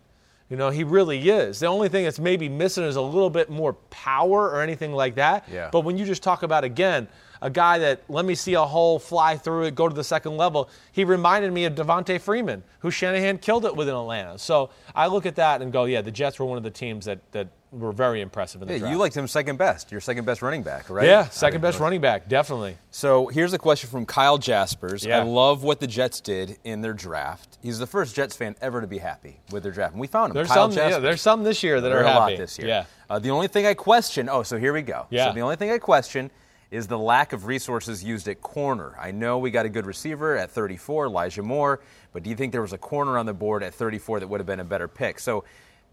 You 0.50 0.56
know, 0.56 0.70
he 0.70 0.86
really 0.86 1.30
is. 1.30 1.60
The 1.60 1.68
only 1.68 1.90
thing 1.90 2.06
that's 2.06 2.18
maybe 2.18 2.48
missing 2.48 2.86
is 2.86 2.96
a 2.96 3.02
little 3.02 3.30
bit 3.30 3.50
more 3.50 3.74
power 3.90 4.50
or 4.50 4.62
anything 4.62 4.94
like 4.94 5.16
that. 5.16 5.50
Yeah. 5.52 5.68
But 5.70 5.82
when 5.82 5.98
you 5.98 6.06
just 6.06 6.24
talk 6.24 6.44
about, 6.44 6.64
again, 6.64 7.10
a 7.42 7.50
guy 7.50 7.80
that 7.80 8.02
let 8.08 8.26
me 8.26 8.36
see 8.36 8.54
a 8.54 8.64
hole, 8.64 9.00
fly 9.00 9.38
through 9.38 9.64
it, 9.64 9.76
go 9.76 9.90
to 9.90 9.96
the 9.96 10.04
second 10.04 10.38
level, 10.38 10.70
he 10.92 11.04
reminded 11.04 11.52
me 11.52 11.66
of 11.66 11.76
Devonta 11.76 12.20
Freeman, 12.20 12.64
who 12.80 12.92
Shanahan 12.92 13.40
killed 13.40 13.66
it 13.66 13.76
with 13.76 13.90
in 13.90 13.96
Atlanta. 13.96 14.38
So 14.38 14.70
I 14.96 15.08
look 15.08 15.26
at 15.26 15.36
that 15.36 15.62
and 15.62 15.72
go, 15.72 15.86
yeah, 15.86 16.02
the 16.02 16.12
Jets 16.12 16.40
were 16.40 16.46
one 16.46 16.58
of 16.58 16.64
the 16.64 16.72
teams 16.72 17.06
that, 17.06 17.20
that 17.32 17.48
were 17.72 17.94
very 17.94 18.22
impressive 18.22 18.62
in 18.62 18.68
the 18.68 18.74
yeah, 18.74 18.80
draft. 18.80 18.92
You 18.92 18.98
liked 18.98 19.16
him 19.16 19.28
second 19.28 19.58
best. 19.58 19.92
Your 19.92 20.02
second 20.02 20.26
best 20.26 20.42
running 20.42 20.62
back, 20.62 20.90
right? 20.90 21.08
Yeah, 21.08 21.30
second 21.30 21.62
best 21.62 21.80
running 21.80 22.02
back, 22.02 22.28
definitely. 22.28 22.78
So 22.92 23.28
here's 23.28 23.54
a 23.54 23.58
question 23.58 23.90
from 23.90 24.06
Kyle 24.06 24.38
Jaspers. 24.38 25.06
Yeah. 25.06 25.20
I 25.20 25.24
love 25.24 25.64
what 25.64 25.80
the 25.80 25.88
Jets 25.88 26.20
did 26.20 26.58
in 26.64 26.82
their 26.82 26.94
draft. 26.94 27.58
He's 27.62 27.80
the 27.80 27.88
first 27.88 28.16
Jets 28.16 28.36
fan 28.36 28.56
ever 28.62 28.82
to 28.82 28.88
be 28.88 28.98
happy 28.98 29.40
with 29.52 29.64
their 29.64 29.72
draft. 29.72 29.94
And 29.94 30.02
we 30.02 30.08
found 30.08 30.32
him. 30.32 30.36
There's 30.36 30.50
Kyle 30.50 30.70
some, 30.70 30.72
Jaspers. 30.74 30.92
yeah, 30.92 31.00
there's 31.00 31.22
some 31.22 31.44
this 31.44 31.64
year 31.64 31.80
that 31.80 31.90
there 31.90 32.00
are 32.00 32.04
a 32.04 32.08
happy. 32.08 32.34
lot 32.34 32.38
this 32.38 32.60
year. 32.60 32.68
Yeah. 32.68 32.86
Uh, 33.10 33.20
the 33.20 33.30
only 33.30 33.48
thing 33.48 33.66
I 33.66 33.74
question. 33.74 34.28
Oh, 34.30 34.44
so 34.44 34.58
here 34.58 34.74
we 34.74 34.82
go. 34.82 35.08
Yeah. 35.10 35.30
So 35.30 35.34
the 35.34 35.42
only 35.42 35.56
thing 35.56 35.72
I 35.72 35.78
question 35.78 36.30
is 36.72 36.88
the 36.88 36.98
lack 36.98 37.34
of 37.34 37.46
resources 37.46 38.04
used 38.04 38.28
at 38.30 38.42
corner. 38.42 38.96
I 38.98 39.12
know 39.12 39.38
we 39.38 39.52
got 39.52 39.66
a 39.66 39.70
good 39.70 39.86
receiver 39.86 40.38
at 40.38 40.50
34, 40.50 41.08
Elijah 41.08 41.44
Moore, 41.44 41.82
but 42.14 42.24
do 42.24 42.30
you 42.30 42.36
think 42.36 42.54
there 42.54 42.62
was 42.62 42.74
a 42.74 42.78
corner 42.78 43.18
on 43.18 43.26
the 43.26 43.34
board 43.34 43.62
at 43.62 43.74
34 43.74 44.22
that 44.22 44.28
would 44.28 44.40
have 44.40 44.48
been 44.48 44.62
a 44.62 44.66
better 44.66 44.88
pick? 44.88 45.20
So 45.20 45.44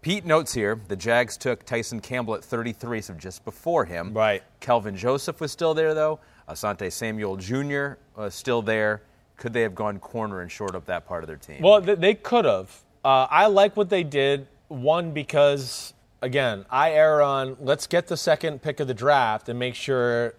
Pete 0.01 0.25
notes 0.25 0.53
here 0.53 0.79
the 0.87 0.95
Jags 0.95 1.35
took 1.35 1.65
Tyson 1.65 1.99
Campbell 1.99 2.35
at 2.35 2.43
33, 2.43 3.01
so 3.01 3.13
just 3.13 3.43
before 3.43 3.83
him. 3.83 4.13
Right. 4.13 4.41
Kelvin 4.61 4.95
Joseph 4.95 5.41
was 5.41 5.51
still 5.51 5.73
there, 5.73 5.93
though. 5.93 6.19
Asante 6.47 6.91
Samuel 6.91 7.35
Jr. 7.35 7.99
was 8.15 8.33
still 8.33 8.61
there. 8.61 9.01
Could 9.35 9.51
they 9.53 9.61
have 9.61 9.75
gone 9.75 9.99
corner 9.99 10.41
and 10.41 10.51
short 10.51 10.75
up 10.75 10.85
that 10.85 11.05
part 11.05 11.23
of 11.23 11.27
their 11.27 11.37
team? 11.37 11.61
Well, 11.61 11.81
they 11.81 12.13
could 12.13 12.45
have. 12.45 12.83
Uh, 13.03 13.27
I 13.29 13.47
like 13.47 13.75
what 13.77 13.89
they 13.89 14.03
did. 14.03 14.47
One, 14.69 15.11
because, 15.11 15.93
again, 16.21 16.65
I 16.69 16.91
err 16.93 17.21
on 17.21 17.57
let's 17.59 17.87
get 17.87 18.07
the 18.07 18.17
second 18.17 18.61
pick 18.61 18.79
of 18.79 18.87
the 18.87 18.93
draft 18.93 19.49
and 19.49 19.57
make 19.57 19.75
sure 19.75 20.35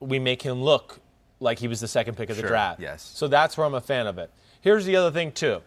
we 0.00 0.18
make 0.18 0.42
him 0.42 0.62
look 0.62 1.00
like 1.40 1.58
he 1.58 1.68
was 1.68 1.80
the 1.80 1.88
second 1.88 2.16
pick 2.16 2.30
of 2.30 2.36
the 2.36 2.42
Sure, 2.42 2.48
draft. 2.50 2.80
yes. 2.80 3.02
So 3.14 3.28
that's 3.28 3.56
where 3.56 3.66
I'm 3.66 3.74
a 3.74 3.80
fan 3.80 4.06
of 4.06 4.18
it. 4.18 4.30
Here's 4.60 4.84
the 4.84 4.96
other 4.96 5.10
thing, 5.10 5.32
too. 5.32 5.60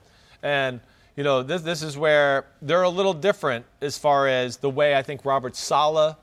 And 0.43 0.79
you 1.15 1.23
know, 1.25 1.43
this, 1.43 1.61
this 1.61 1.83
is 1.83 1.97
where 1.97 2.45
they're 2.61 2.83
a 2.83 2.89
little 2.89 3.13
different 3.13 3.65
as 3.81 3.97
far 3.97 4.27
as 4.27 4.57
the 4.57 4.69
way 4.69 4.95
I 4.95 5.01
think 5.03 5.25
Robert 5.25 5.55
Saleh 5.55 6.15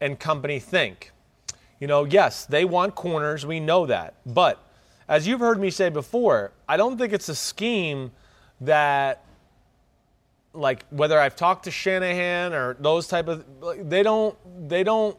and 0.00 0.18
company 0.18 0.58
think. 0.58 1.12
You 1.80 1.86
know, 1.86 2.04
yes, 2.04 2.46
they 2.46 2.64
want 2.64 2.94
corners, 2.94 3.44
we 3.44 3.60
know 3.60 3.84
that. 3.86 4.14
But 4.24 4.62
as 5.06 5.26
you've 5.28 5.40
heard 5.40 5.60
me 5.60 5.70
say 5.70 5.90
before, 5.90 6.52
I 6.66 6.78
don't 6.78 6.96
think 6.96 7.12
it's 7.12 7.28
a 7.28 7.34
scheme 7.34 8.10
that 8.62 9.22
like 10.54 10.86
whether 10.88 11.20
I've 11.20 11.36
talked 11.36 11.64
to 11.64 11.70
Shanahan 11.70 12.54
or 12.54 12.74
those 12.80 13.06
type 13.06 13.28
of 13.28 13.44
they 13.90 14.02
don't 14.02 14.36
they 14.68 14.82
don't 14.82 15.16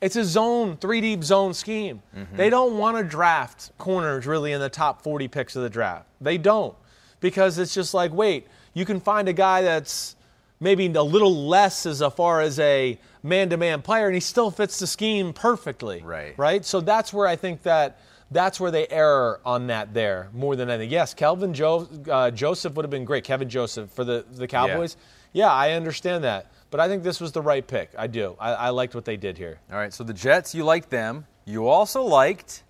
it's 0.00 0.16
a 0.16 0.24
zone, 0.24 0.76
three 0.76 1.00
deep 1.00 1.22
zone 1.22 1.54
scheme. 1.54 2.02
Mm-hmm. 2.16 2.36
They 2.36 2.50
don't 2.50 2.78
want 2.78 2.96
to 2.96 3.04
draft 3.04 3.70
corners 3.78 4.26
really 4.26 4.52
in 4.52 4.60
the 4.60 4.68
top 4.68 5.02
40 5.02 5.28
picks 5.28 5.56
of 5.56 5.62
the 5.62 5.70
draft. 5.70 6.06
They 6.20 6.38
don't 6.38 6.74
because 7.20 7.58
it's 7.58 7.74
just 7.74 7.92
like, 7.94 8.12
wait, 8.12 8.46
you 8.74 8.84
can 8.84 9.00
find 9.00 9.28
a 9.28 9.32
guy 9.32 9.62
that's 9.62 10.16
maybe 10.58 10.86
a 10.86 11.02
little 11.02 11.48
less 11.48 11.86
as 11.86 12.02
far 12.14 12.40
as 12.40 12.58
a 12.60 12.98
man-to-man 13.22 13.82
player, 13.82 14.06
and 14.06 14.14
he 14.14 14.20
still 14.20 14.50
fits 14.50 14.78
the 14.78 14.86
scheme 14.86 15.32
perfectly. 15.32 16.02
Right. 16.02 16.34
Right. 16.38 16.64
So 16.64 16.80
that's 16.80 17.12
where 17.12 17.26
I 17.26 17.36
think 17.36 17.62
that 17.62 17.98
that's 18.30 18.60
where 18.60 18.70
they 18.70 18.86
err 18.88 19.40
on 19.44 19.66
that 19.66 19.92
there 19.92 20.28
more 20.32 20.54
than 20.56 20.70
anything. 20.70 20.90
Yes, 20.90 21.14
Kelvin 21.14 21.52
jo- 21.52 21.88
uh, 22.08 22.30
Joseph 22.30 22.74
would 22.74 22.84
have 22.84 22.90
been 22.90 23.04
great. 23.04 23.24
Kevin 23.24 23.48
Joseph 23.48 23.90
for 23.90 24.04
the 24.04 24.24
the 24.32 24.46
Cowboys. 24.46 24.96
Yeah. 25.32 25.46
yeah, 25.46 25.52
I 25.52 25.72
understand 25.72 26.24
that, 26.24 26.46
but 26.70 26.80
I 26.80 26.88
think 26.88 27.02
this 27.02 27.20
was 27.20 27.32
the 27.32 27.42
right 27.42 27.66
pick. 27.66 27.90
I 27.98 28.06
do. 28.06 28.36
I, 28.38 28.52
I 28.52 28.68
liked 28.70 28.94
what 28.94 29.04
they 29.04 29.16
did 29.16 29.36
here. 29.38 29.58
All 29.70 29.78
right. 29.78 29.92
So 29.92 30.04
the 30.04 30.12
Jets, 30.14 30.54
you 30.54 30.64
liked 30.64 30.90
them. 30.90 31.26
You 31.44 31.66
also 31.68 32.02
liked 32.02 32.62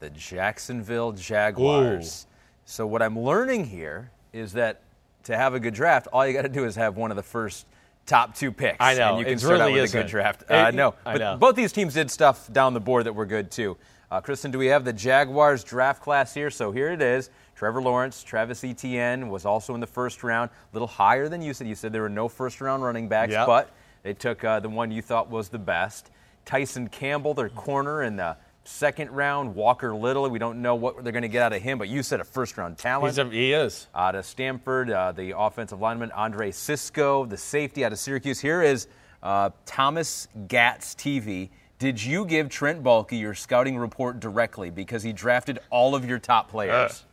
the 0.00 0.10
Jacksonville 0.10 1.12
Jaguars. 1.12 2.26
Ooh. 2.28 2.32
So 2.64 2.86
what 2.86 3.02
I'm 3.02 3.18
learning 3.18 3.66
here 3.66 4.10
is 4.32 4.52
that 4.54 4.80
to 5.24 5.36
have 5.36 5.54
a 5.54 5.60
good 5.60 5.74
draft, 5.74 6.08
all 6.12 6.26
you 6.26 6.32
got 6.32 6.42
to 6.42 6.48
do 6.48 6.64
is 6.64 6.74
have 6.76 6.96
one 6.96 7.10
of 7.10 7.16
the 7.16 7.22
first 7.22 7.66
top 8.04 8.34
two 8.34 8.52
picks. 8.52 8.76
I 8.80 8.94
know. 8.94 9.10
And 9.10 9.18
you 9.20 9.24
can 9.24 9.38
start 9.38 9.52
really 9.60 9.72
out 9.72 9.74
with 9.74 9.84
isn't. 9.84 9.98
a 10.00 10.02
good 10.02 10.10
draft. 10.10 10.42
It, 10.42 10.50
Uh, 10.50 10.70
no, 10.70 10.94
I 11.04 11.12
but 11.12 11.18
know. 11.18 11.36
both 11.36 11.56
these 11.56 11.72
teams 11.72 11.94
did 11.94 12.10
stuff 12.10 12.52
down 12.52 12.74
the 12.74 12.80
board 12.80 13.04
that 13.04 13.12
were 13.12 13.26
good 13.26 13.50
too. 13.50 13.76
Uh, 14.10 14.20
Kristen, 14.20 14.50
do 14.52 14.58
we 14.58 14.66
have 14.66 14.84
the 14.84 14.92
Jaguars 14.92 15.64
draft 15.64 16.00
class 16.02 16.32
here? 16.32 16.50
So 16.50 16.70
here 16.70 16.92
it 16.92 17.02
is. 17.02 17.30
Trevor 17.56 17.80
Lawrence, 17.82 18.22
Travis 18.22 18.62
Etienne 18.62 19.28
was 19.30 19.46
also 19.46 19.74
in 19.74 19.80
the 19.80 19.86
first 19.86 20.22
round, 20.22 20.50
a 20.50 20.74
little 20.74 20.86
higher 20.88 21.28
than 21.28 21.40
you 21.40 21.54
said. 21.54 21.66
You 21.66 21.74
said 21.74 21.92
there 21.92 22.02
were 22.02 22.08
no 22.10 22.28
first 22.28 22.60
round 22.60 22.82
running 22.84 23.08
backs, 23.08 23.32
Yep. 23.32 23.46
but 23.46 23.70
they 24.02 24.12
took 24.14 24.44
uh, 24.44 24.60
the 24.60 24.68
one 24.68 24.90
you 24.90 25.00
thought 25.02 25.30
was 25.30 25.48
the 25.48 25.58
best. 25.58 26.10
Tyson 26.44 26.88
Campbell, 26.88 27.32
their 27.34 27.48
corner 27.48 28.02
in 28.02 28.16
the 28.16 28.36
second 28.64 29.10
round. 29.10 29.54
Walker 29.54 29.94
Little, 29.94 30.28
we 30.28 30.38
don't 30.38 30.60
know 30.60 30.74
what 30.74 31.02
they're 31.02 31.12
going 31.12 31.22
to 31.22 31.28
get 31.28 31.42
out 31.42 31.52
of 31.54 31.62
him, 31.62 31.78
but 31.78 31.88
you 31.88 32.02
said 32.02 32.20
a 32.20 32.24
first 32.24 32.58
round 32.58 32.76
talent. 32.78 33.10
He's 33.14 33.18
a, 33.18 33.28
he 33.30 33.52
is. 33.52 33.86
out 33.94 34.14
of 34.14 34.26
Stanford, 34.26 34.90
uh, 34.90 35.12
the 35.12 35.36
offensive 35.36 35.80
lineman 35.80 36.12
Andre 36.12 36.50
Cisco, 36.50 37.24
the 37.24 37.36
safety 37.38 37.84
out 37.84 37.92
of 37.92 37.98
Syracuse. 37.98 38.38
Here 38.38 38.60
is 38.62 38.86
uh, 39.22 39.50
Thomas 39.64 40.28
Gatz 40.46 40.94
TV. 40.94 41.48
Did 41.78 42.02
you 42.02 42.24
give 42.24 42.48
Trent 42.48 42.82
Baalke 42.82 43.20
your 43.20 43.34
scouting 43.34 43.76
report 43.76 44.18
directly 44.18 44.70
because 44.70 45.02
he 45.02 45.12
drafted 45.12 45.58
all 45.70 45.94
of 45.94 46.04
your 46.08 46.18
top 46.18 46.46
uh, 46.46 46.50
players? 46.50 47.04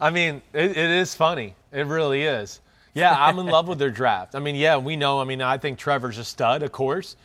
I 0.00 0.10
mean, 0.10 0.42
it, 0.52 0.70
it 0.70 0.90
is 0.90 1.14
funny. 1.14 1.56
It 1.72 1.86
really 1.86 2.22
is. 2.22 2.60
Yeah, 2.94 3.16
I'm 3.18 3.38
in 3.38 3.46
love 3.46 3.68
with 3.68 3.78
their 3.78 3.90
draft. 3.90 4.34
I 4.34 4.38
mean, 4.38 4.54
yeah, 4.54 4.76
we 4.76 4.96
know. 4.96 5.20
I 5.20 5.24
mean, 5.24 5.40
I 5.40 5.58
think 5.58 5.78
Trevor's 5.78 6.18
a 6.18 6.24
stud, 6.24 6.62
of 6.62 6.72
course. 6.72 7.16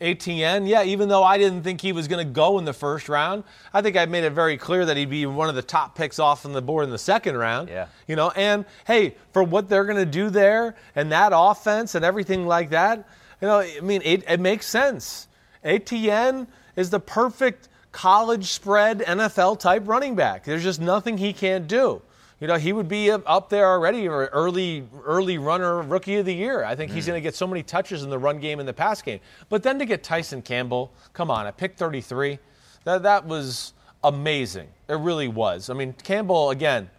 Etienne, 0.00 0.66
yeah, 0.66 0.84
even 0.84 1.08
though 1.08 1.24
I 1.24 1.38
didn't 1.38 1.62
think 1.62 1.80
he 1.80 1.92
was 1.92 2.06
going 2.06 2.24
to 2.24 2.30
go 2.30 2.58
in 2.58 2.64
the 2.64 2.72
first 2.72 3.08
round, 3.08 3.44
I 3.72 3.80
think 3.80 3.96
I 3.96 4.04
made 4.06 4.24
it 4.24 4.30
very 4.30 4.56
clear 4.56 4.84
that 4.84 4.96
he'd 4.96 5.10
be 5.10 5.24
one 5.26 5.48
of 5.48 5.54
the 5.54 5.62
top 5.62 5.94
picks 5.96 6.18
off 6.18 6.44
on 6.44 6.52
the 6.52 6.60
board 6.62 6.84
in 6.84 6.90
the 6.90 6.98
second 6.98 7.36
round. 7.36 7.68
Yeah. 7.68 7.86
You 8.06 8.14
know, 8.14 8.30
and 8.30 8.66
hey, 8.86 9.16
for 9.32 9.42
what 9.42 9.68
they're 9.68 9.84
going 9.84 9.96
to 9.96 10.06
do 10.06 10.30
there 10.30 10.76
and 10.94 11.10
that 11.12 11.32
offense 11.34 11.94
and 11.94 12.04
everything 12.04 12.46
like 12.46 12.70
that, 12.70 13.08
you 13.40 13.48
know, 13.48 13.60
I 13.60 13.80
mean, 13.80 14.02
it, 14.04 14.24
it 14.28 14.38
makes 14.38 14.66
sense. 14.66 15.28
Etienne 15.66 16.46
is 16.76 16.90
the 16.90 17.00
perfect 17.00 17.68
college 17.92 18.46
spread 18.46 19.00
NFL 19.00 19.58
type 19.58 19.82
running 19.86 20.14
back. 20.14 20.44
There's 20.44 20.62
just 20.62 20.80
nothing 20.80 21.18
he 21.18 21.32
can't 21.32 21.66
do. 21.66 22.02
You 22.40 22.46
know, 22.46 22.56
he 22.56 22.74
would 22.74 22.88
be 22.88 23.10
up- 23.10 23.48
there 23.48 23.66
already 23.66 24.06
or 24.06 24.26
early 24.26 24.86
early 25.04 25.38
runner 25.38 25.80
rookie 25.80 26.16
of 26.16 26.26
the 26.26 26.34
year. 26.34 26.64
I 26.64 26.76
think 26.76 26.92
he's 26.92 27.04
hmm. 27.04 27.12
going 27.12 27.22
to 27.22 27.22
get 27.22 27.34
so 27.34 27.46
many 27.46 27.62
touches 27.62 28.02
in 28.02 28.10
the 28.10 28.18
run 28.18 28.38
game 28.38 28.60
and 28.60 28.68
the 28.68 28.74
pass 28.74 29.00
game. 29.00 29.20
But 29.48 29.62
then 29.62 29.78
to 29.78 29.86
get 29.86 30.02
Tyson 30.02 30.42
Campbell, 30.42 30.92
come 31.14 31.30
on, 31.30 31.46
at 31.46 31.56
pick 31.56 31.76
33, 31.76 32.38
that 32.84 33.02
that 33.04 33.26
was 33.26 33.72
amazing. 34.04 34.68
It 34.88 34.98
really 34.98 35.28
was. 35.28 35.70
I 35.70 35.74
mean, 35.74 35.94
Campbell 35.94 36.50
again, 36.50 36.90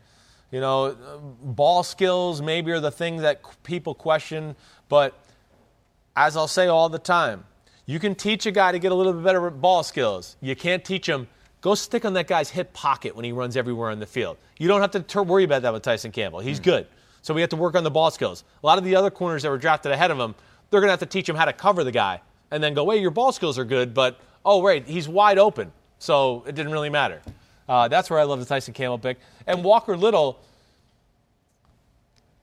you 0.51 0.59
know, 0.59 0.95
ball 1.43 1.83
skills 1.83 2.41
maybe 2.41 2.71
are 2.71 2.79
the 2.79 2.91
thing 2.91 3.17
that 3.17 3.41
people 3.63 3.93
question, 3.93 4.55
but 4.89 5.19
as 6.15 6.35
I'll 6.35 6.47
say 6.47 6.65
all 6.65 6.89
the 6.89 6.97
time, 6.97 7.43
you 7.87 7.99
can 7.99 8.13
teach 8.13 8.45
a 8.45 8.51
guy 8.51 8.71
to 8.73 8.79
get 8.79 8.91
a 8.91 8.95
little 8.95 9.13
bit 9.13 9.23
better 9.23 9.47
at 9.47 9.59
ball 9.59 9.81
skills. 9.81 10.35
You 10.41 10.55
can't 10.55 10.83
teach 10.85 11.07
him. 11.07 11.27
Go 11.61 11.73
stick 11.73 12.05
on 12.05 12.13
that 12.13 12.27
guy's 12.27 12.49
hip 12.49 12.73
pocket 12.73 13.15
when 13.15 13.25
he 13.25 13.31
runs 13.31 13.57
everywhere 13.57 13.89
on 13.89 13.99
the 13.99 14.05
field. 14.05 14.37
You 14.59 14.67
don't 14.67 14.81
have 14.81 14.91
to 14.91 14.99
ter- 14.99 15.23
worry 15.23 15.45
about 15.45 15.63
that 15.63 15.73
with 15.73 15.81
Tyson 15.83 16.11
Campbell. 16.11 16.39
He's 16.39 16.59
good. 16.59 16.85
So 17.21 17.33
we 17.33 17.41
have 17.41 17.49
to 17.49 17.55
work 17.55 17.75
on 17.75 17.83
the 17.83 17.89
ball 17.89 18.11
skills. 18.11 18.43
A 18.61 18.65
lot 18.65 18.77
of 18.77 18.83
the 18.83 18.95
other 18.95 19.09
corners 19.09 19.41
that 19.43 19.49
were 19.49 19.57
drafted 19.57 19.91
ahead 19.91 20.11
of 20.11 20.19
him, 20.19 20.35
they're 20.69 20.81
going 20.81 20.89
to 20.89 20.91
have 20.91 20.99
to 20.99 21.05
teach 21.05 21.27
him 21.27 21.35
how 21.35 21.45
to 21.45 21.53
cover 21.53 21.83
the 21.83 21.91
guy 21.91 22.21
and 22.51 22.61
then 22.61 22.73
go, 22.73 22.83
wait, 22.83 23.01
your 23.01 23.11
ball 23.11 23.31
skills 23.31 23.57
are 23.57 23.65
good, 23.65 23.93
but 23.93 24.19
oh, 24.45 24.61
right, 24.61 24.85
he's 24.85 25.07
wide 25.07 25.37
open. 25.39 25.71
So 25.99 26.43
it 26.45 26.55
didn't 26.55 26.71
really 26.71 26.89
matter. 26.89 27.21
Uh, 27.67 27.87
that's 27.87 28.09
where 28.09 28.19
I 28.19 28.23
love 28.23 28.39
the 28.39 28.45
Tyson 28.45 28.73
Campbell 28.73 28.99
pick. 28.99 29.17
And 29.45 29.63
Walker 29.63 29.97
Little, 29.97 30.39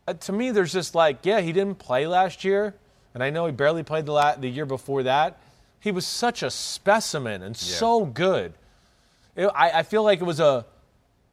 uh, 0.08 0.14
to 0.14 0.32
me, 0.32 0.50
there's 0.50 0.72
just 0.72 0.94
like, 0.94 1.24
yeah, 1.24 1.40
he 1.40 1.52
didn't 1.52 1.76
play 1.76 2.06
last 2.06 2.44
year. 2.44 2.74
And 3.14 3.22
I 3.22 3.30
know 3.30 3.46
he 3.46 3.52
barely 3.52 3.82
played 3.82 4.06
the, 4.06 4.12
la- 4.12 4.36
the 4.36 4.48
year 4.48 4.66
before 4.66 5.04
that. 5.04 5.38
He 5.80 5.92
was 5.92 6.06
such 6.06 6.42
a 6.42 6.50
specimen 6.50 7.42
and 7.42 7.56
so 7.56 8.04
good. 8.04 8.54
It, 9.36 9.46
I, 9.54 9.70
I 9.70 9.82
feel 9.82 10.02
like 10.02 10.20
it 10.20 10.24
was 10.24 10.40
a 10.40 10.64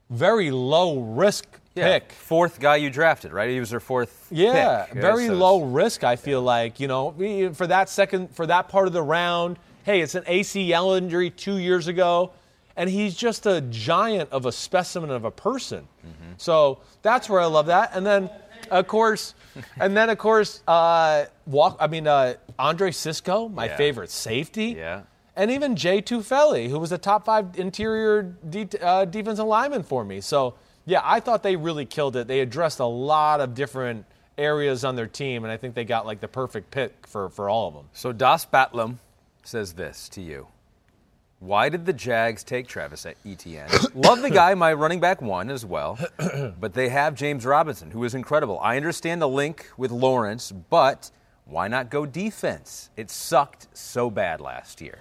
very 0.09 0.51
low 0.51 0.99
risk 0.99 1.45
Yeah, 1.73 1.99
pick. 1.99 2.11
Fourth 2.11 2.59
guy 2.59 2.75
you 2.77 2.89
drafted, 2.89 3.31
right? 3.31 3.49
He 3.49 3.59
was 3.59 3.69
their 3.69 3.79
fourth. 3.79 4.27
Yeah, 4.29 4.85
pick. 4.89 5.01
very 5.01 5.27
so 5.27 5.33
low 5.35 5.63
risk. 5.63 6.03
I 6.03 6.17
feel 6.17 6.41
like 6.41 6.79
you 6.79 6.87
know 6.87 7.51
for 7.53 7.67
that 7.67 7.89
second 7.89 8.35
for 8.35 8.45
that 8.47 8.67
part 8.69 8.87
of 8.87 8.93
the 8.93 9.01
round. 9.01 9.57
Hey, 9.83 10.01
it's 10.01 10.13
an 10.15 10.23
ACL 10.23 10.97
injury 10.97 11.29
two 11.31 11.57
years 11.57 11.87
ago, 11.87 12.31
and 12.75 12.89
he's 12.89 13.15
just 13.15 13.45
a 13.45 13.61
giant 13.61 14.29
of 14.31 14.45
a 14.45 14.51
specimen 14.51 15.09
of 15.09 15.23
a 15.25 15.31
person. 15.31 15.87
Mm-hmm. 16.05 16.33
So 16.37 16.79
that's 17.01 17.29
where 17.29 17.39
I 17.39 17.45
love 17.45 17.65
that. 17.67 17.91
And 17.95 18.05
then, 18.05 18.29
of 18.71 18.87
course, 18.87 19.35
and 19.79 19.95
then 19.95 20.09
of 20.09 20.17
course, 20.17 20.61
uh, 20.67 21.25
walk. 21.45 21.77
I 21.79 21.87
mean, 21.87 22.07
uh, 22.07 22.33
Andre 22.57 22.91
Cisco, 22.91 23.47
my 23.49 23.65
Yeah. 23.65 23.77
favorite 23.77 24.09
safety. 24.09 24.75
Yeah. 24.77 25.01
And 25.35 25.49
even 25.51 25.75
Jay 25.75 26.01
Tufele, 26.01 26.69
who 26.69 26.77
was 26.79 26.91
a 26.91 26.97
top 26.97 27.25
five 27.25 27.57
interior 27.57 28.23
de- 28.49 28.67
uh, 28.83 29.05
defensive 29.05 29.45
lineman 29.45 29.83
for 29.83 30.03
me. 30.03 30.19
So, 30.21 30.55
yeah, 30.85 31.01
I 31.03 31.19
thought 31.21 31.41
they 31.41 31.55
really 31.55 31.85
killed 31.85 32.15
it. 32.17 32.27
They 32.27 32.41
addressed 32.41 32.79
a 32.79 32.85
lot 32.85 33.39
of 33.39 33.53
different 33.55 34.05
areas 34.37 34.83
on 34.83 34.95
their 34.95 35.07
team, 35.07 35.43
and 35.43 35.51
I 35.51 35.55
think 35.57 35.73
they 35.75 35.85
got 35.85 36.05
like 36.05 36.19
the 36.19 36.27
perfect 36.27 36.69
pick 36.71 37.07
for, 37.07 37.29
for 37.29 37.49
all 37.49 37.67
of 37.69 37.73
them. 37.75 37.85
So 37.93 38.11
Das 38.11 38.45
Batlam 38.45 38.97
says 39.43 39.73
this 39.73 40.09
to 40.09 40.21
you. 40.21 40.47
Why 41.41 41.69
did 41.69 41.87
the 41.87 41.93
Jags 41.93 42.43
take 42.43 42.67
Travis 42.67 43.03
Etienne? 43.25 43.67
Love 43.95 44.21
the 44.21 44.29
guy, 44.29 44.53
my 44.53 44.73
running 44.73 44.99
back 44.99 45.23
one 45.23 45.49
as 45.49 45.65
well, 45.65 45.97
but 46.59 46.73
they 46.75 46.89
have 46.89 47.15
James 47.15 47.47
Robinson, 47.47 47.89
who 47.89 48.03
is 48.03 48.13
incredible. 48.13 48.59
I 48.59 48.77
understand 48.77 49.23
the 49.23 49.27
link 49.27 49.67
with 49.75 49.89
Lawrence, 49.89 50.51
but 50.51 51.09
why 51.45 51.67
not 51.67 51.89
go 51.89 52.05
defense? 52.05 52.91
It 52.95 53.09
sucked 53.09 53.67
so 53.73 54.11
bad 54.11 54.39
last 54.39 54.81
year. 54.81 54.99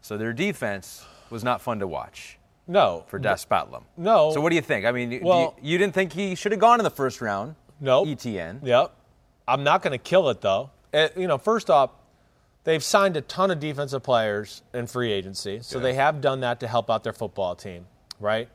So 0.00 0.16
their 0.16 0.32
defense 0.32 1.04
was 1.28 1.44
not 1.44 1.60
fun 1.60 1.78
to 1.80 1.86
watch 1.86 2.38
No. 2.66 3.04
for 3.08 3.18
Das 3.18 3.44
Batlam. 3.44 3.82
No. 3.98 4.32
So 4.32 4.40
what 4.40 4.48
do 4.48 4.56
you 4.56 4.62
think? 4.62 4.86
I 4.86 4.92
mean, 4.92 5.10
do 5.10 5.16
you- 5.16 5.54
you, 5.60 5.76
didn't 5.76 5.92
think 5.94 6.14
he 6.14 6.34
should 6.34 6.52
have 6.52 6.60
gone 6.60 6.80
in 6.80 6.84
the 6.84 6.90
first 6.90 7.20
round? 7.20 7.54
No. 7.80 8.06
Etienne. 8.06 8.60
Yep. 8.64 8.92
I'm 9.46 9.62
not 9.62 9.82
going 9.82 9.92
to 9.92 9.98
kill 9.98 10.30
it 10.30 10.40
though. 10.40 10.70
It, 10.94 11.18
you 11.18 11.26
know, 11.26 11.36
first 11.36 11.68
off, 11.68 11.90
they've 12.64 12.82
signed 12.82 13.16
a 13.16 13.20
ton 13.20 13.50
of 13.50 13.60
defensive 13.60 14.02
players 14.02 14.62
in 14.72 14.86
free 14.86 15.12
agency, 15.12 15.60
so 15.62 15.78
they 15.78 15.94
have 15.94 16.20
done 16.20 16.40
that 16.40 16.60
to 16.60 16.68
help 16.68 16.90
out 16.90 17.04
their 17.04 17.12
football 17.12 17.54
team, 17.54 17.86
right? 18.20 18.48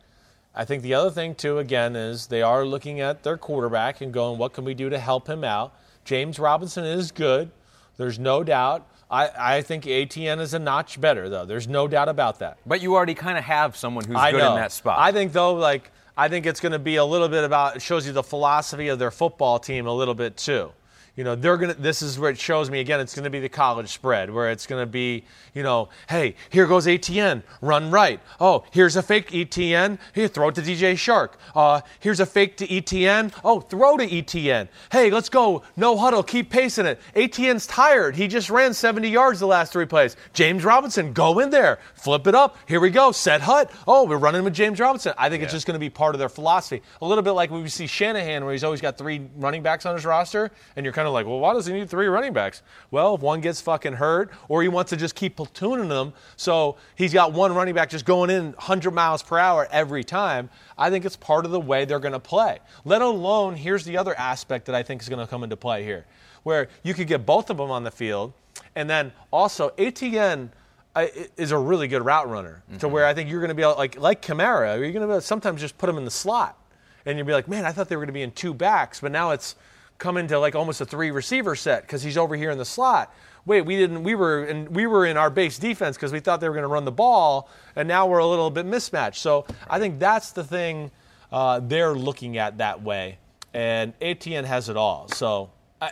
I 0.55 0.66
think 0.66 0.82
the 0.82 0.95
other 0.95 1.12
thing 1.12 1.36
too, 1.36 1.60
again, 1.60 1.95
is 1.95 2.28
they 2.28 2.41
are 2.41 2.66
looking 2.66 2.99
at 2.99 3.24
their 3.24 3.38
quarterback 3.38 4.01
and 4.01 4.12
going, 4.12 4.39
what 4.39 4.53
can 4.53 4.66
we 4.66 4.74
do 4.74 4.89
to 4.89 4.97
help 4.97 5.28
him 5.28 5.43
out? 5.43 5.74
James 6.03 6.39
Robinson 6.39 6.84
is 6.84 7.12
good. 7.12 7.51
There's 7.97 8.18
no 8.18 8.43
doubt. 8.43 8.88
I, 9.10 9.30
I 9.38 9.62
think 9.62 9.86
Etienne 9.88 10.39
is 10.39 10.53
a 10.53 10.60
notch 10.60 10.99
better, 10.99 11.30
though. 11.30 11.45
There's 11.45 11.68
no 11.68 11.88
doubt 11.88 12.10
about 12.10 12.39
that. 12.39 12.58
But 12.66 12.82
you 12.82 12.95
already 12.95 13.14
kind 13.14 13.38
of 13.38 13.43
have 13.43 13.78
someone 13.78 14.05
who's 14.05 14.16
I 14.16 14.32
good 14.32 14.39
know. 14.39 14.55
in 14.55 14.60
that 14.60 14.72
spot. 14.72 14.97
I 14.99 15.12
think 15.12 15.32
though, 15.32 15.53
like 15.53 15.91
I 16.18 16.28
think 16.28 16.45
it's 16.45 16.60
going 16.60 16.72
to 16.72 16.80
be 16.80 16.95
a 16.95 17.05
little 17.05 17.30
bit 17.30 17.43
about. 17.43 17.76
It 17.76 17.82
shows 17.82 18.05
you 18.08 18.14
the 18.14 18.24
philosophy 18.24 18.88
of 18.88 18.99
their 18.99 19.12
football 19.12 19.60
team 19.60 19.86
a 19.88 19.93
little 19.93 20.16
bit 20.16 20.36
too. 20.36 20.72
You 21.18 21.24
know, 21.24 21.36
they're 21.36 21.57
gonna. 21.57 21.74
This 21.74 22.03
is 22.03 22.20
where 22.20 22.30
it 22.30 22.38
shows 22.38 22.70
me 22.70 22.80
again. 22.80 22.99
It's 22.99 23.15
going 23.15 23.24
to 23.24 23.32
be 23.32 23.39
the 23.39 23.49
college 23.49 23.89
spread, 23.89 24.30
where 24.30 24.51
it's 24.51 24.68
going 24.68 24.84
to 24.84 24.86
be, 24.86 25.26
you 25.55 25.63
know, 25.63 25.89
hey, 26.07 26.36
here 26.51 26.68
goes 26.68 26.88
Etienne, 26.88 27.41
run 27.59 27.89
right. 27.89 28.20
Oh, 28.39 28.63
here's 28.70 28.95
a 28.95 29.01
fake 29.01 29.34
Etienne. 29.34 29.97
Here, 30.13 30.28
throw 30.28 30.49
it 30.49 30.55
to 30.55 30.61
DJ 30.61 30.93
Chark. 30.93 31.32
Uh, 31.55 31.82
here's 31.99 32.20
a 32.20 32.26
fake 32.26 32.55
to 32.57 32.72
Etienne. 32.72 33.32
Oh, 33.43 33.61
throw 33.61 33.97
to 33.97 34.03
Etienne. 34.03 34.70
Hey, 34.91 35.09
let's 35.09 35.28
go. 35.28 35.63
No 35.76 35.97
huddle. 35.97 36.22
Keep 36.22 36.51
pacing 36.51 36.86
it. 36.86 37.01
Etienne's 37.15 37.65
tired. 37.65 38.15
He 38.15 38.28
just 38.28 38.51
ran 38.51 38.72
70 38.76 39.09
yards 39.09 39.39
the 39.39 39.47
last 39.47 39.74
three 39.74 39.88
plays. 39.88 40.15
James 40.34 40.63
Robinson, 40.63 41.13
go 41.13 41.39
in 41.39 41.49
there. 41.49 41.80
Flip 41.95 42.28
it 42.28 42.36
up. 42.36 42.57
Here 42.68 42.80
we 42.80 42.91
go. 42.91 43.11
Set 43.11 43.41
hut. 43.41 43.72
Oh, 43.88 44.05
we're 44.05 44.18
running 44.18 44.43
with 44.43 44.53
James 44.53 44.80
Robinson. 44.80 45.13
I 45.18 45.32
think 45.32 45.41
it's 45.41 45.51
just 45.53 45.65
going 45.65 45.74
to 45.74 45.80
be 45.80 45.89
part 45.89 46.13
of 46.13 46.20
their 46.20 46.30
philosophy. 46.30 46.84
A 47.01 47.07
little 47.07 47.24
bit 47.24 47.32
like 47.32 47.49
when 47.49 47.63
we 47.63 47.70
see 47.70 47.88
Shanahan, 47.88 48.43
where 48.45 48.53
he's 48.53 48.63
always 48.63 48.82
got 48.82 48.99
three 48.99 49.28
running 49.36 49.63
backs 49.63 49.88
on 49.88 49.95
his 49.95 50.05
roster, 50.05 50.51
and 50.76 50.86
you're 50.86 50.93
kind 50.93 51.07
of 51.08 51.14
like, 51.14 51.26
well, 51.26 51.39
why 51.39 51.53
does 51.53 51.66
he 51.66 51.74
need 51.74 51.89
three 51.89 52.08
running 52.08 52.34
backs? 52.34 52.62
Well, 52.91 53.16
if 53.16 53.22
one 53.22 53.41
gets 53.41 53.62
fucking 53.62 53.93
hurt, 53.93 54.32
or 54.49 54.62
he 54.62 54.68
wants 54.68 54.89
to 54.89 54.97
just 54.97 55.16
keep 55.16 55.38
platooning 55.38 55.89
them, 55.89 56.14
so 56.36 56.78
he's 56.95 57.14
got 57.14 57.34
one 57.34 57.53
running 57.53 57.74
back 57.74 57.89
just 57.89 58.05
going 58.05 58.30
in 58.30 58.47
100 58.53 58.91
miles 58.91 59.24
per 59.24 59.38
hour 59.38 59.68
every 59.72 60.03
time. 60.03 60.49
I 60.78 60.89
think 60.89 61.05
it's 61.05 61.16
part 61.16 61.45
of 61.45 61.51
the 61.51 61.60
way 61.60 61.86
they're 61.86 61.99
going 61.99 62.14
to 62.14 62.20
play. 62.20 62.60
Let 62.86 63.01
alone, 63.01 63.55
here's 63.55 63.84
the 63.86 63.97
other 63.97 64.18
aspect 64.18 64.66
that 64.66 64.76
I 64.76 64.84
think 64.84 65.01
is 65.01 65.10
going 65.10 65.26
to 65.26 65.28
come 65.28 65.43
into 65.43 65.58
play 65.58 65.84
here, 65.84 66.05
where 66.43 66.70
you 66.84 66.93
could 66.93 67.08
get 67.08 67.26
both 67.26 67.49
of 67.49 67.58
them 67.58 67.72
on 67.72 67.84
the 67.84 67.91
field, 67.91 68.34
and 68.76 68.89
then 68.89 69.12
also 69.32 69.72
Etienne 69.78 70.51
uh, 70.95 71.08
is 71.36 71.51
a 71.51 71.58
really 71.58 71.88
good 71.88 72.03
route 72.03 72.28
runner 72.28 72.64
to 72.80 72.88
where 72.88 73.05
I 73.05 73.14
think 73.14 73.30
you're 73.30 73.39
going 73.39 73.49
to 73.49 73.55
be 73.55 73.62
able, 73.62 73.76
like 73.76 73.99
like 73.99 74.22
Kamara, 74.22 74.80
you're 74.80 74.91
going 74.91 75.08
to 75.08 75.22
sometimes 75.22 75.62
just 75.62 75.78
put 75.78 75.89
him 75.89 75.97
in 75.97 76.05
the 76.05 76.12
slot, 76.12 76.58
and 77.05 77.18
you'll 77.18 77.28
be 77.28 77.34
like, 77.34 77.47
man, 77.47 77.66
I 77.66 77.72
thought 77.72 77.88
they 77.88 77.95
were 77.95 78.01
going 78.01 78.08
to 78.08 78.14
be 78.14 78.24
in 78.24 78.32
two 78.32 78.53
backs, 78.53 78.99
but 78.99 79.12
now 79.12 79.30
it's 79.32 79.55
come 79.97 80.17
into 80.17 80.39
like 80.39 80.55
almost 80.55 80.81
a 80.81 80.85
three 80.85 81.11
receiver 81.11 81.55
set 81.55 81.81
because 81.83 82.03
he's 82.03 82.17
over 82.17 82.35
here 82.35 82.51
in 82.51 82.57
the 82.57 82.65
slot. 82.65 83.13
Wait, 83.45 83.61
we 83.61 83.77
didn't. 83.77 84.03
We 84.03 84.15
were 84.15 84.43
and 84.43 84.69
We 84.69 84.87
were 84.87 85.05
in 85.05 85.17
our 85.17 85.29
base 85.29 85.57
defense 85.57 85.95
because 85.95 86.11
we 86.11 86.19
thought 86.19 86.41
they 86.41 86.49
were 86.49 86.55
going 86.55 86.63
to 86.63 86.69
run 86.69 86.85
the 86.85 86.91
ball, 86.91 87.49
and 87.75 87.87
now 87.87 88.05
we're 88.05 88.19
a 88.19 88.27
little 88.27 88.49
bit 88.49 88.65
mismatched. 88.65 89.21
So 89.21 89.45
I 89.69 89.79
think 89.79 89.99
that's 89.99 90.31
the 90.31 90.43
thing 90.43 90.91
uh, 91.31 91.61
they're 91.63 91.93
looking 91.93 92.37
at 92.37 92.57
that 92.57 92.81
way, 92.81 93.19
and 93.53 93.93
Etienne 94.01 94.43
has 94.43 94.69
it 94.69 94.75
all. 94.75 95.07
So 95.09 95.49
I, 95.81 95.91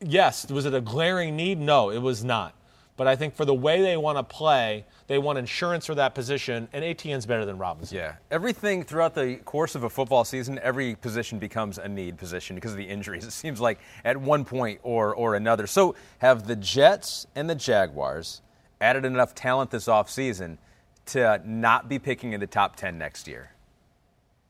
yes, 0.00 0.50
was 0.50 0.66
it 0.66 0.74
a 0.74 0.80
glaring 0.80 1.36
need? 1.36 1.60
No, 1.60 1.90
it 1.90 1.98
was 1.98 2.24
not. 2.24 2.54
But 2.96 3.06
I 3.06 3.14
think 3.14 3.34
for 3.34 3.44
the 3.44 3.54
way 3.54 3.82
they 3.82 3.96
want 3.96 4.18
to 4.18 4.24
play, 4.24 4.84
they 5.06 5.18
want 5.18 5.38
insurance 5.38 5.86
for 5.86 5.94
that 5.94 6.14
position, 6.14 6.68
and 6.72 6.84
Etienne's 6.84 7.26
better 7.26 7.44
than 7.44 7.58
Robinson. 7.58 7.96
Yeah. 7.96 8.14
Everything 8.30 8.82
throughout 8.82 9.14
the 9.14 9.36
course 9.44 9.74
of 9.74 9.84
a 9.84 9.90
football 9.90 10.24
season, 10.24 10.58
every 10.62 10.96
position 10.96 11.38
becomes 11.38 11.78
a 11.78 11.88
need 11.88 12.16
position 12.16 12.56
because 12.56 12.72
of 12.72 12.78
the 12.78 12.84
injuries. 12.84 13.24
It 13.26 13.32
seems 13.32 13.60
like 13.60 13.78
at 14.04 14.16
one 14.16 14.44
point 14.44 14.80
or, 14.82 15.14
or 15.14 15.34
another. 15.34 15.66
So, 15.66 15.94
have 16.18 16.46
the 16.46 16.56
Jets 16.56 17.26
and 17.34 17.48
the 17.48 17.54
Jaguars 17.54 18.40
added 18.80 19.04
enough 19.04 19.34
talent 19.34 19.70
this 19.70 19.86
offseason 19.86 20.58
to 21.06 21.40
not 21.44 21.88
be 21.88 21.98
picking 21.98 22.32
in 22.32 22.40
the 22.40 22.46
top 22.46 22.76
10 22.76 22.98
next 22.98 23.28
year? 23.28 23.50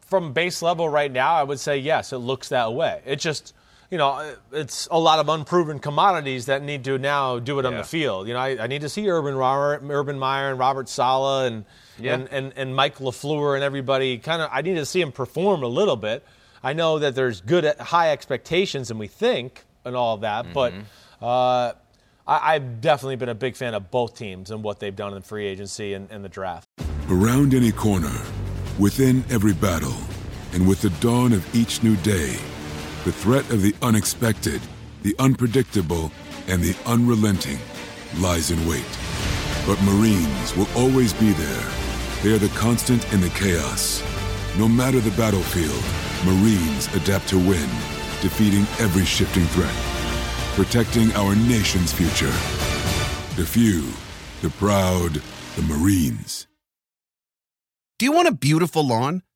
From 0.01 0.33
base 0.33 0.63
level 0.63 0.89
right 0.89 1.11
now, 1.11 1.35
I 1.35 1.43
would 1.43 1.61
say 1.61 1.79
yes, 1.79 2.13
it 2.13 2.19
looks 2.19 2.49
that 2.49 2.73
way. 2.73 3.03
It 3.05 3.17
just, 3.17 3.55
you 3.91 3.99
know, 3.99 4.35
it's 4.53 4.89
a 4.91 4.99
lot 4.99 5.19
of 5.19 5.29
unproven 5.29 5.79
commodities 5.79 6.47
that 6.47 6.63
need 6.63 6.85
to 6.85 6.99
now 6.99 7.39
do 7.39 7.59
it 7.59 7.67
on 7.67 7.75
the 7.75 7.85
field. 7.85 8.27
You 8.29 8.35
know, 8.35 8.41
I, 8.41 8.65
I 8.65 8.67
need 8.67 8.81
to 8.83 8.89
see 8.89 9.09
Urban, 9.09 9.37
Robert, 9.37 9.83
Urban 9.89 10.19
Meyer 10.19 10.51
and 10.51 10.59
Robert 10.59 10.89
Saleh 10.89 11.47
and, 11.53 11.65
Yeah. 11.99 12.15
and, 12.15 12.29
and, 12.31 12.53
and 12.57 12.75
Mike 12.77 12.99
LaFleur 12.99 13.55
and 13.55 13.63
everybody 13.63 14.19
kind 14.19 14.43
of, 14.43 14.51
I 14.53 14.63
need 14.63 14.75
to 14.75 14.87
see 14.87 15.01
them 15.01 15.13
perform 15.13 15.63
a 15.63 15.69
little 15.69 15.97
bit. 15.97 16.25
I 16.63 16.73
know 16.73 16.99
that 16.99 17.15
there's 17.15 17.41
good, 17.41 17.65
high 17.79 18.11
expectations, 18.11 18.91
and 18.91 18.99
we 18.99 19.07
think, 19.07 19.65
and 19.85 19.95
all 19.95 20.15
of 20.17 20.23
that, 20.23 20.53
but 20.53 20.73
uh, 21.23 21.73
I, 22.27 22.55
I've 22.55 22.81
definitely 22.81 23.17
been 23.17 23.29
a 23.29 23.35
big 23.37 23.55
fan 23.55 23.73
of 23.75 23.91
both 23.93 24.17
teams 24.17 24.51
and 24.51 24.65
what 24.65 24.81
they've 24.81 24.97
done 24.97 25.15
in 25.15 25.23
free 25.23 25.47
agency 25.47 25.95
and, 25.95 26.11
and 26.11 26.25
the 26.25 26.29
draft. 26.29 26.67
Around 27.09 27.55
any 27.55 27.71
corner, 27.71 28.11
within 28.81 29.23
every 29.31 29.55
battle, 29.55 29.95
and 30.55 30.67
with 30.67 30.83
the 30.83 30.91
dawn 30.99 31.33
of 31.33 31.55
each 31.55 31.85
new 31.85 31.95
day, 31.99 32.37
the 33.07 33.13
threat 33.13 33.49
of 33.51 33.63
the 33.63 33.73
unexpected, 33.83 34.61
the 35.05 35.15
unpredictable, 35.21 36.11
and 36.49 36.61
the 36.61 36.77
unrelenting 36.87 37.57
lies 38.19 38.51
in 38.51 38.59
wait. 38.67 38.85
But 39.65 39.81
Marines 39.83 40.57
will 40.57 40.67
always 40.75 41.13
be 41.13 41.31
there. 41.31 41.73
They 42.25 42.35
are 42.35 42.39
the 42.39 42.53
constant 42.59 43.13
in 43.13 43.21
the 43.21 43.29
chaos. 43.29 44.03
No 44.59 44.67
matter 44.67 44.99
the 44.99 45.17
battlefield, 45.17 45.85
Marines 46.25 46.93
adapt 46.97 47.29
to 47.29 47.39
win, 47.39 47.71
defeating 48.23 48.67
every 48.81 49.05
shifting 49.05 49.45
threat, 49.55 49.77
protecting 50.57 51.13
our 51.13 51.37
nation's 51.37 51.93
future. 51.93 52.35
The 53.37 53.47
few, 53.47 53.85
the 54.43 54.51
proud, 54.59 55.23
the 55.55 55.63
Marines. 55.63 56.49
Do 58.01 58.07
you 58.07 58.11
want 58.11 58.27
a 58.27 58.33
beautiful 58.33 58.85
lawn? 58.85 59.23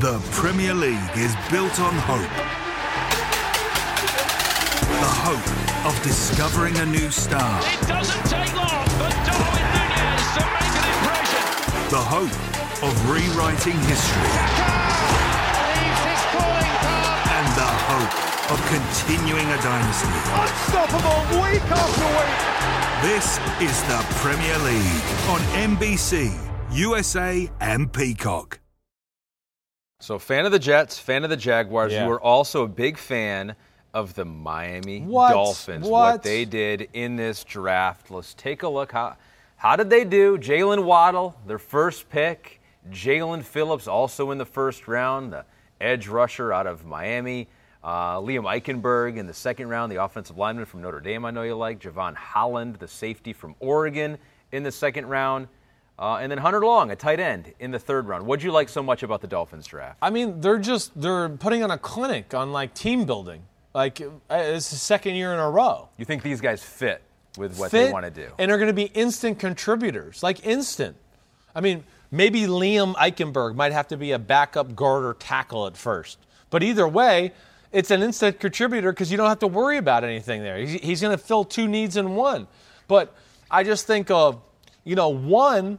The 0.00 0.20
Premier 0.30 0.74
League 0.74 1.16
is 1.16 1.34
built 1.50 1.80
on 1.80 1.92
hope. 2.06 2.30
The 4.86 5.12
hope 5.26 5.90
of 5.90 6.02
discovering 6.04 6.76
a 6.76 6.86
new 6.86 7.10
star. 7.10 7.58
It 7.66 7.82
doesn't 7.88 8.24
take 8.30 8.54
long 8.54 8.86
for 8.94 9.10
Darwin 9.26 9.66
Nunez 9.74 10.22
to 10.38 10.42
make 10.54 10.74
an 10.78 10.86
impression. 10.94 11.42
The 11.90 11.98
hope 11.98 12.30
of 12.86 12.94
rewriting 13.10 13.74
history. 13.90 14.30
And 17.34 17.46
the 17.58 17.72
hope 17.90 18.14
of 18.54 18.58
continuing 18.70 19.50
a 19.50 19.58
dynasty. 19.66 20.14
Unstoppable 20.46 21.42
week 21.42 21.66
after 21.74 22.06
week. 22.14 22.38
This 23.02 23.42
is 23.58 23.82
the 23.90 23.98
Premier 24.22 24.58
League 24.62 25.02
on 25.26 25.40
NBC, 25.58 26.30
USA, 26.70 27.50
and 27.58 27.92
Peacock. 27.92 28.60
So, 30.00 30.16
fan 30.20 30.46
of 30.46 30.52
the 30.52 30.60
Jets, 30.60 30.96
fan 30.96 31.24
of 31.24 31.30
the 31.30 31.36
Jaguars. 31.36 31.92
Yeah. 31.92 32.04
You 32.04 32.10
were 32.10 32.20
also 32.20 32.62
a 32.62 32.68
big 32.68 32.96
fan 32.96 33.56
of 33.92 34.14
the 34.14 34.24
Miami 34.24 35.00
What? 35.00 35.32
Dolphins. 35.32 35.88
What? 35.88 36.22
they 36.22 36.44
did 36.44 36.88
in 36.92 37.16
this 37.16 37.42
draft. 37.42 38.08
Let's 38.08 38.32
take 38.34 38.62
a 38.62 38.68
look. 38.68 38.92
How, 38.92 39.16
how 39.56 39.74
did 39.74 39.90
they 39.90 40.04
do? 40.04 40.38
Jaylen 40.38 40.84
Waddle, 40.84 41.34
their 41.48 41.58
first 41.58 42.08
pick. 42.10 42.60
Jaelan 42.92 43.42
Phillips, 43.42 43.88
also 43.88 44.30
in 44.30 44.38
the 44.38 44.46
first 44.46 44.86
round, 44.86 45.32
the 45.32 45.44
edge 45.80 46.06
rusher 46.06 46.52
out 46.52 46.68
of 46.68 46.86
Miami. 46.86 47.48
Uh, 47.82 48.18
Liam 48.18 48.44
Eichenberg 48.44 49.16
in 49.16 49.26
the 49.26 49.34
second 49.34 49.68
round, 49.68 49.90
the 49.90 50.02
offensive 50.02 50.38
lineman 50.38 50.64
from 50.64 50.80
Notre 50.80 51.00
Dame, 51.00 51.24
I 51.24 51.32
know 51.32 51.42
you 51.42 51.56
like. 51.56 51.80
Jevon 51.80 52.14
Holland, 52.14 52.76
the 52.76 52.88
safety 52.88 53.32
from 53.32 53.56
Oregon, 53.58 54.16
in 54.52 54.62
the 54.62 54.72
second 54.72 55.06
round. 55.06 55.48
Uh, 55.98 56.16
and 56.16 56.30
then 56.30 56.38
Hunter 56.38 56.64
Long, 56.64 56.90
a 56.92 56.96
tight 56.96 57.18
end, 57.18 57.52
in 57.58 57.72
the 57.72 57.78
third 57.78 58.06
round. 58.06 58.24
What'd 58.24 58.42
you 58.44 58.52
like 58.52 58.68
so 58.68 58.82
much 58.82 59.02
about 59.02 59.20
the 59.20 59.26
Dolphins 59.26 59.66
draft? 59.66 59.98
I 60.00 60.10
mean, 60.10 60.40
they're 60.40 60.58
just 60.58 60.98
they're 61.00 61.28
putting 61.28 61.64
on 61.64 61.70
a 61.70 61.78
clinic 61.78 62.34
on 62.34 62.52
like 62.52 62.74
team 62.74 63.04
building. 63.04 63.42
Like 63.74 64.00
uh, 64.00 64.10
it's 64.30 64.70
the 64.70 64.76
second 64.76 65.16
year 65.16 65.32
in 65.32 65.40
a 65.40 65.50
row. 65.50 65.88
You 65.96 66.04
think 66.04 66.22
these 66.22 66.40
guys 66.40 66.62
fit 66.62 67.02
with 67.36 67.58
what 67.58 67.70
Fit, 67.70 67.86
they 67.86 67.92
want 67.92 68.04
to 68.04 68.10
do? 68.10 68.28
and 68.38 68.50
are 68.50 68.58
going 68.58 68.68
to 68.68 68.72
be 68.72 68.84
instant 68.94 69.38
contributors, 69.38 70.22
like 70.22 70.46
instant. 70.46 70.96
I 71.54 71.60
mean, 71.60 71.84
maybe 72.10 72.42
Liam 72.42 72.94
Eichenberg 72.94 73.54
might 73.56 73.72
have 73.72 73.88
to 73.88 73.96
be 73.96 74.12
a 74.12 74.18
backup 74.18 74.76
guard 74.76 75.04
or 75.04 75.14
tackle 75.14 75.66
at 75.66 75.76
first, 75.76 76.18
but 76.50 76.62
either 76.62 76.86
way, 76.86 77.32
it's 77.72 77.90
an 77.90 78.02
instant 78.02 78.40
contributor 78.40 78.92
because 78.92 79.10
you 79.10 79.16
don't 79.16 79.28
have 79.28 79.40
to 79.40 79.46
worry 79.46 79.76
about 79.76 80.04
anything 80.04 80.42
there. 80.42 80.58
He's, 80.58 80.80
he's 80.80 81.00
going 81.00 81.16
to 81.16 81.22
fill 81.22 81.44
two 81.44 81.68
needs 81.68 81.96
in 81.96 82.14
one. 82.14 82.46
But 82.86 83.14
I 83.50 83.62
just 83.62 83.86
think 83.86 84.10
of, 84.10 84.40
you 84.84 84.96
know, 84.96 85.10
one, 85.10 85.78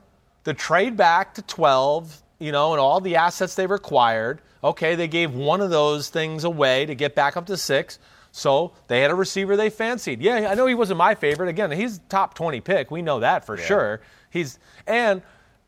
the 0.50 0.54
trade 0.56 0.98
back 0.98 1.36
to 1.36 1.44
12, 1.44 2.24
you 2.40 2.52
know, 2.52 2.72
and 2.74 2.80
all 2.80 3.00
the 3.00 3.16
assets 3.18 3.54
they 3.54 3.68
required. 3.68 4.42
Okay, 4.64 4.96
they 4.96 5.08
gave 5.08 5.32
one 5.32 5.62
of 5.62 5.70
those 5.70 6.10
things 6.10 6.44
away 6.44 6.88
to 6.88 6.96
get 6.96 7.14
back 7.14 7.38
up 7.38 7.46
to 7.46 7.56
six. 7.56 8.00
So 8.32 8.74
they 8.88 9.02
had 9.02 9.12
a 9.12 9.16
receiver 9.16 9.56
they 9.56 9.70
fancied. 9.70 10.24
Yeah, 10.24 10.50
I 10.50 10.56
know 10.56 10.66
he 10.66 10.74
wasn't 10.74 10.98
my 10.98 11.14
favorite. 11.14 11.50
Again, 11.50 11.70
he's 11.70 12.00
top 12.10 12.34
20 12.34 12.62
pick. 12.62 12.90
We 12.90 13.04
know 13.04 13.20
that 13.20 13.46
for 13.46 13.58
sure. 13.58 14.02
He's 14.32 14.58
and 14.88 15.22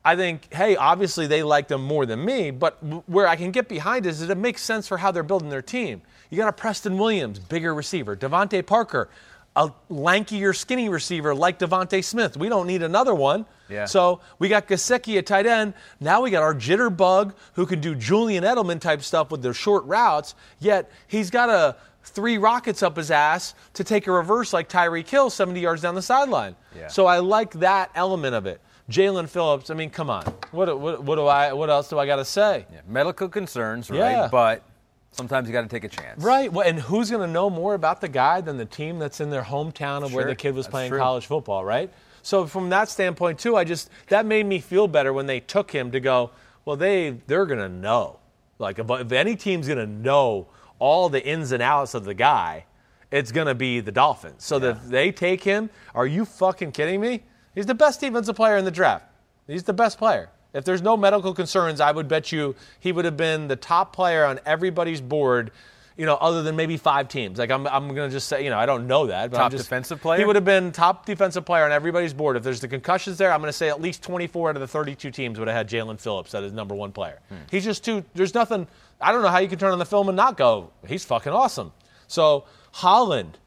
I 0.03 0.15
think, 0.15 0.51
hey, 0.51 0.75
obviously 0.75 1.27
they 1.27 1.43
liked 1.43 1.71
him 1.71 1.84
more 1.84 2.07
than 2.07 2.25
me, 2.25 2.49
but 2.49 2.84
where 3.07 3.27
I 3.27 3.36
can 3.36 3.51
get 3.51 3.67
behind 3.67 4.07
is 4.07 4.19
that 4.21 4.32
it 4.32 4.38
makes 4.38 4.63
sense 4.63 4.88
for 4.88 4.97
how 4.97 5.11
they're 5.11 5.21
building 5.21 5.49
their 5.49 5.61
team. 5.61 6.01
You 6.32 6.39
got 6.39 6.47
a 6.47 6.53
Preston 6.53 6.97
Williams, 6.97 7.38
bigger 7.38 7.75
receiver, 7.75 8.15
DeVante 8.15 8.65
Parker, 8.65 9.09
a 9.56 9.70
lankier, 9.89 10.56
skinny 10.56 10.89
receiver 10.89 11.36
like 11.36 11.60
DeVonta 11.60 12.04
Smith. 12.04 12.38
We 12.38 12.47
don't 12.49 12.68
need 12.68 12.84
another 12.84 13.14
one. 13.14 13.45
Yeah. 13.70 13.86
So 13.86 14.22
we 14.39 14.47
got 14.49 14.68
Gesicki 14.68 15.18
at 15.18 15.26
tight 15.26 15.45
end. 15.45 15.74
Now 15.99 16.22
we 16.22 16.32
got 16.32 16.43
our 16.43 16.56
jitterbug 16.56 17.34
who 17.54 17.66
can 17.66 17.82
do 17.82 17.95
Julian 17.95 18.43
Edelman 18.43 18.80
type 18.80 19.02
stuff 19.02 19.32
with 19.32 19.41
their 19.41 19.54
short 19.54 19.84
routes. 19.86 20.36
Yet 20.60 20.89
he's 21.08 21.30
got 21.30 21.49
a 21.49 21.76
three 22.04 22.38
rockets 22.38 22.82
up 22.82 22.97
his 22.97 23.12
ass 23.12 23.54
to 23.74 23.84
take 23.84 24.08
a 24.08 24.12
reverse 24.12 24.54
like 24.54 24.70
Tyreek 24.70 25.08
Hill 25.08 25.30
70 25.30 25.60
yards 25.60 25.82
down 25.82 25.95
the 25.95 26.02
sideline. 26.02 26.56
Yeah. 26.76 26.88
So 26.88 27.06
I 27.06 27.20
like 27.20 27.52
that 27.60 27.91
element 27.93 28.36
of 28.36 28.45
it. 28.45 28.62
Jaelan 28.89 29.30
Phillips. 29.30 29.70
I 29.70 29.74
mean, 29.74 29.89
come 29.89 30.10
on. 30.10 30.24
What, 30.52 30.80
what, 30.80 31.04
what 31.04 31.16
do 31.16 31.26
I? 31.26 31.54
What 31.54 31.70
else 31.70 31.89
do 31.89 31.99
I 31.99 32.06
got 32.06 32.18
to 32.18 32.26
say? 32.26 32.66
Yeah, 32.72 32.82
medical 32.88 33.30
concerns, 33.30 33.89
right? 33.89 33.97
Yeah. 33.97 34.30
But 34.30 34.64
sometimes 35.12 35.47
you 35.47 35.53
got 35.53 35.62
to 35.62 35.68
take 35.68 35.84
a 35.84 35.89
chance. 35.89 36.24
Right. 36.24 36.51
Well, 36.51 36.68
and 36.68 36.80
who's 36.80 37.09
going 37.09 37.26
to 37.26 37.32
know 37.32 37.49
more 37.49 37.74
about 37.74 38.01
the 38.01 38.07
guy 38.07 38.41
than 38.41 38.57
the 38.57 38.66
team 38.66 38.99
that's 38.99 39.20
in 39.20 39.30
their 39.30 39.43
hometown 39.43 40.03
of 40.03 40.14
where 40.14 40.26
the 40.26 40.36
kid 40.36 40.55
was 40.55 40.68
playing 40.68 40.89
true. 40.89 40.99
college 40.99 41.26
football, 41.26 41.64
right? 41.64 41.91
So 42.24 42.45
from 42.45 42.70
that 42.70 42.89
standpoint 42.89 43.39
too, 43.39 43.55
I 43.55 43.64
just 43.64 43.89
that 44.07 44.26
made 44.26 44.45
me 44.45 44.59
feel 44.59 44.88
better 44.88 45.12
when 45.14 45.26
they 45.26 45.39
took 45.39 45.72
him 45.72 45.91
to 45.91 45.99
go. 45.99 46.32
Well, 46.66 46.76
they 46.76 47.18
they're 47.28 47.45
going 47.45 47.59
to 47.59 47.70
know. 47.70 48.20
Like 48.59 48.78
if, 48.78 49.12
any 49.12 49.36
team's 49.36 49.68
going 49.68 49.80
to 49.80 49.88
know 49.88 50.47
all 50.78 51.09
the 51.09 51.26
ins 51.26 51.51
and 51.51 51.64
outs 51.64 51.93
of 51.95 52.05
the 52.05 52.14
guy, 52.14 52.66
it's 53.09 53.32
going 53.32 53.47
to 53.47 53.55
be 53.55 53.80
the 53.80 53.91
Dolphins. 53.91 54.43
So 54.43 54.59
that 54.59 54.78
if 54.78 54.84
they 54.84 55.12
take 55.12 55.43
him, 55.43 55.70
are 55.95 56.05
you 56.05 56.26
fucking 56.26 56.72
kidding 56.72 57.01
me? 57.01 57.24
He's 57.55 57.66
the 57.66 57.76
best 57.76 57.99
defensive 57.99 58.36
player 58.36 58.57
in 58.57 58.66
the 58.66 58.72
draft. 58.72 59.05
He's 59.47 59.64
the 59.64 59.74
best 59.74 59.97
player. 59.97 60.30
If 60.54 60.66
there's 60.66 60.82
no 60.82 60.97
medical 60.97 61.34
concerns, 61.34 61.80
I 61.80 61.91
would 61.91 62.08
bet 62.08 62.32
you 62.32 62.56
he 62.80 62.91
would 62.91 63.06
have 63.06 63.16
been 63.18 63.47
the 63.47 63.56
top 63.56 63.93
player 63.95 64.26
on 64.26 64.39
everybody's 64.45 64.99
board, 64.99 65.52
you 65.95 66.06
know, 66.06 66.16
other 66.16 66.43
than 66.43 66.56
maybe 66.58 66.76
five 66.78 67.08
teams. 67.08 67.39
Like 67.39 67.52
I'm, 67.52 67.66
I'm 67.68 67.93
going 67.95 68.10
to 68.10 68.14
just 68.14 68.28
say, 68.28 68.43
you 68.43 68.49
know, 68.49 68.58
I 68.58 68.66
don't 68.66 68.86
know 68.88 69.08
that. 69.08 69.32
But 69.32 69.38
I'm 69.38 69.43
Top 69.43 69.52
just- 69.52 69.64
defensive 69.64 70.02
player? 70.02 70.20
He 70.20 70.26
would 70.26 70.36
have 70.36 70.43
been 70.45 70.72
top 70.74 71.06
defensive 71.06 71.45
player 71.45 71.64
on 71.64 71.72
everybody's 71.72 72.14
board. 72.14 72.36
If 72.36 72.43
there's 72.43 72.60
the 72.60 72.68
concussions 72.68 73.18
there, 73.18 73.32
I'm 73.32 73.39
going 73.39 73.49
to 73.49 73.58
say 73.58 73.70
at 73.70 73.80
least 73.82 74.04
24 74.04 74.49
out 74.49 74.56
of 74.58 74.60
the 74.62 74.68
32 74.68 75.10
teams 75.12 75.39
would 75.39 75.47
have 75.47 75.56
had 75.56 75.70
Jaelan 75.70 75.99
Phillips 75.99 76.34
as 76.36 76.43
his 76.43 76.54
number 76.54 76.76
one 76.76 76.91
player. 76.91 77.20
Hmm. 77.30 77.36
He's 77.49 77.64
just 77.64 77.86
too. 77.86 78.04
There's 78.14 78.34
nothing. 78.34 78.68
I 78.99 79.12
don't 79.14 79.22
know 79.22 79.30
how 79.30 79.39
you 79.39 79.47
can 79.47 79.58
turn 79.60 79.72
on 79.72 79.80
the 79.80 79.86
film 79.86 80.10
and 80.10 80.16
not 80.18 80.36
go. 80.38 80.72
He's 80.86 81.06
fucking 81.06 81.32
awesome. 81.32 81.72
So 82.08 82.43
Holland, 82.74 83.38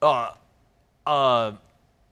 uh, 0.00 0.30
uh, 1.04 1.52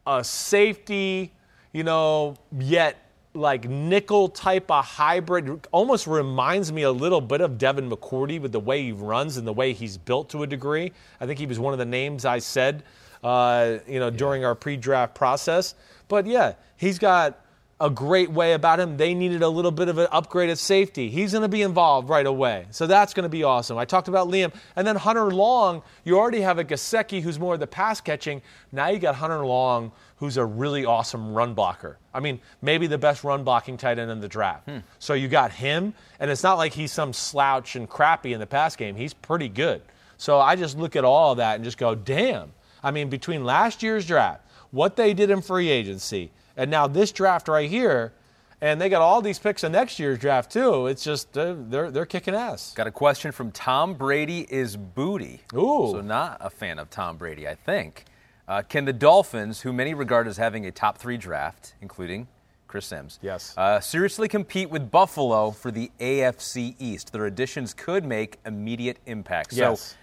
a 0.07 0.25
safety, 0.25 1.33
you 1.73 1.85
know, 1.85 2.37
yet 2.59 2.97
like 3.37 3.69
nickel 3.69 4.29
type 4.29 4.71
of 4.71 4.85
hybrid. 4.85 5.67
Almost 5.73 6.07
reminds 6.07 6.73
me 6.73 6.83
a 6.83 6.91
little 6.91 7.21
bit 7.21 7.41
of 7.41 7.59
Devin 7.59 7.91
McCourty 7.91 8.41
with 8.41 8.53
the 8.53 8.61
way 8.61 8.83
he 8.83 8.93
runs 8.93 9.37
and 9.37 9.47
the 9.47 9.53
way 9.53 9.73
he's 9.73 9.97
built 9.97 10.31
to 10.31 10.43
a 10.43 10.47
degree. 10.47 10.93
I 11.21 11.27
think 11.27 11.39
he 11.39 11.47
was 11.47 11.59
one 11.59 11.73
of 11.73 11.79
the 11.79 11.85
names 11.85 12.25
I 12.25 12.39
said, 12.39 12.83
uh, 13.23 13.79
you 13.87 14.01
know, 14.01 14.11
during 14.11 14.45
our 14.45 14.55
pre-draft 14.55 15.15
process. 15.15 15.75
But 16.09 16.27
yeah, 16.27 16.55
he's 16.77 16.99
got 16.99 17.41
a 17.79 17.91
great 17.91 18.31
way 18.31 18.55
about 18.55 18.81
him. 18.81 18.97
They 18.97 19.13
needed 19.13 19.43
a 19.43 19.49
little 19.49 19.71
bit 19.71 19.89
of 19.89 19.99
an 19.99 20.09
upgrade 20.11 20.49
at 20.49 20.57
safety. 20.57 21.11
He's 21.11 21.33
going 21.33 21.43
to 21.43 21.49
be 21.49 21.61
involved 21.61 22.09
right 22.09 22.25
away. 22.25 22.67
So 22.71 22.87
that's 22.87 23.13
going 23.13 23.25
to 23.25 23.29
be 23.29 23.43
awesome. 23.43 23.77
I 23.77 23.85
talked 23.85 24.09
about 24.09 24.29
Liam. 24.29 24.55
And 24.77 24.87
then 24.87 24.97
Hunter 24.97 25.31
Long, 25.31 25.83
you 26.03 26.19
already 26.19 26.41
have 26.41 26.59
a 26.59 26.65
Gesicki 26.65 27.21
who's 27.21 27.39
more 27.39 27.53
of 27.55 27.61
the 27.61 27.67
pass 27.67 28.01
catching. 28.01 28.41
Now 28.73 28.89
you 28.89 28.99
got 28.99 29.15
Hunter 29.15 29.45
Long, 29.45 29.93
who's 30.19 30.37
a 30.37 30.45
really 30.45 30.85
awesome 30.85 31.35
run 31.35 31.55
blocker. 31.55 31.99
I 32.15 32.21
mean, 32.21 32.41
maybe 32.63 32.87
the 32.87 32.99
best 32.99 33.23
run 33.23 33.45
blocking 33.45 33.77
tight 33.77 33.99
end 33.99 34.11
in 34.11 34.21
the 34.21 34.29
draft. 34.29 34.69
Hmm. 34.69 34.79
So 34.99 35.15
you 35.15 35.29
got 35.29 35.53
him, 35.53 35.95
and 36.19 36.31
it's 36.31 36.43
not 36.43 36.57
like 36.57 36.73
he's 36.73 36.93
some 36.93 37.13
slouch 37.13 37.77
and 37.77 37.89
crappy 37.89 38.33
in 38.33 38.41
the 38.41 38.47
pass 38.47 38.77
game. 38.77 38.97
He's 38.97 39.13
pretty 39.13 39.49
good. 39.49 39.83
So 40.17 40.41
I 40.41 40.57
just 40.57 40.79
look 40.79 40.97
at 40.97 41.05
all 41.05 41.33
of 41.33 41.39
that 41.39 41.57
and 41.57 41.65
just 41.65 41.79
go, 41.79 41.95
damn. 41.95 42.53
I 42.83 42.91
mean, 42.91 43.11
between 43.11 43.45
last 43.45 43.83
year's 43.83 44.07
draft, 44.07 44.43
what 44.71 44.97
they 44.97 45.13
did 45.13 45.31
in 45.31 45.43
free 45.43 45.69
agency, 45.69 46.31
and 46.57 46.71
now 46.71 46.87
this 46.87 47.13
draft 47.13 47.49
right 47.49 47.69
here, 47.69 48.13
and 48.61 48.81
they 48.81 48.89
got 48.89 49.03
all 49.03 49.21
these 49.21 49.39
picks 49.39 49.65
in 49.65 49.73
next 49.73 49.99
year's 49.99 50.19
draft 50.19 50.51
too. 50.51 50.87
It's 50.87 51.05
just 51.05 51.33
they're 51.35 51.55
they're, 51.55 51.91
they're 51.91 52.07
kicking 52.07 52.35
ass. 52.35 52.73
Got 52.75 52.87
a 52.87 52.91
question 52.91 53.33
from 53.33 53.51
Tom 53.51 53.95
Brady 53.95 54.47
is 54.49 54.77
booty. 54.77 55.41
Ooh. 55.55 55.91
So 55.93 56.01
not 56.01 56.39
a 56.41 56.49
fan 56.49 56.79
of 56.79 56.89
Tom 56.89 57.19
Brady, 57.19 57.47
I 57.47 57.55
think. 57.55 58.07
Uh, 58.49 58.63
can 58.63 58.85
the 58.85 58.93
Dolphins, 58.93 59.63
who 59.63 59.73
many 59.73 59.93
regard 59.95 60.27
as 60.29 60.37
having 60.37 60.67
a 60.67 60.71
top 60.71 60.99
three 60.99 61.17
draft, 61.17 61.75
including 61.81 62.29
Chris 62.69 62.87
Simms, 62.87 63.19
Yes. 63.23 63.55
uh, 63.57 63.81
seriously 63.81 64.29
compete 64.29 64.71
with 64.71 64.91
Buffalo 64.91 65.51
for 65.51 65.71
the 65.71 65.91
AFC 66.01 66.77
East? 66.79 67.13
Their 67.13 67.27
additions 67.27 67.75
could 67.75 68.05
make 68.05 68.39
immediate 68.47 68.99
impact. 69.07 69.53
Yes. 69.53 69.81
So 69.81 69.97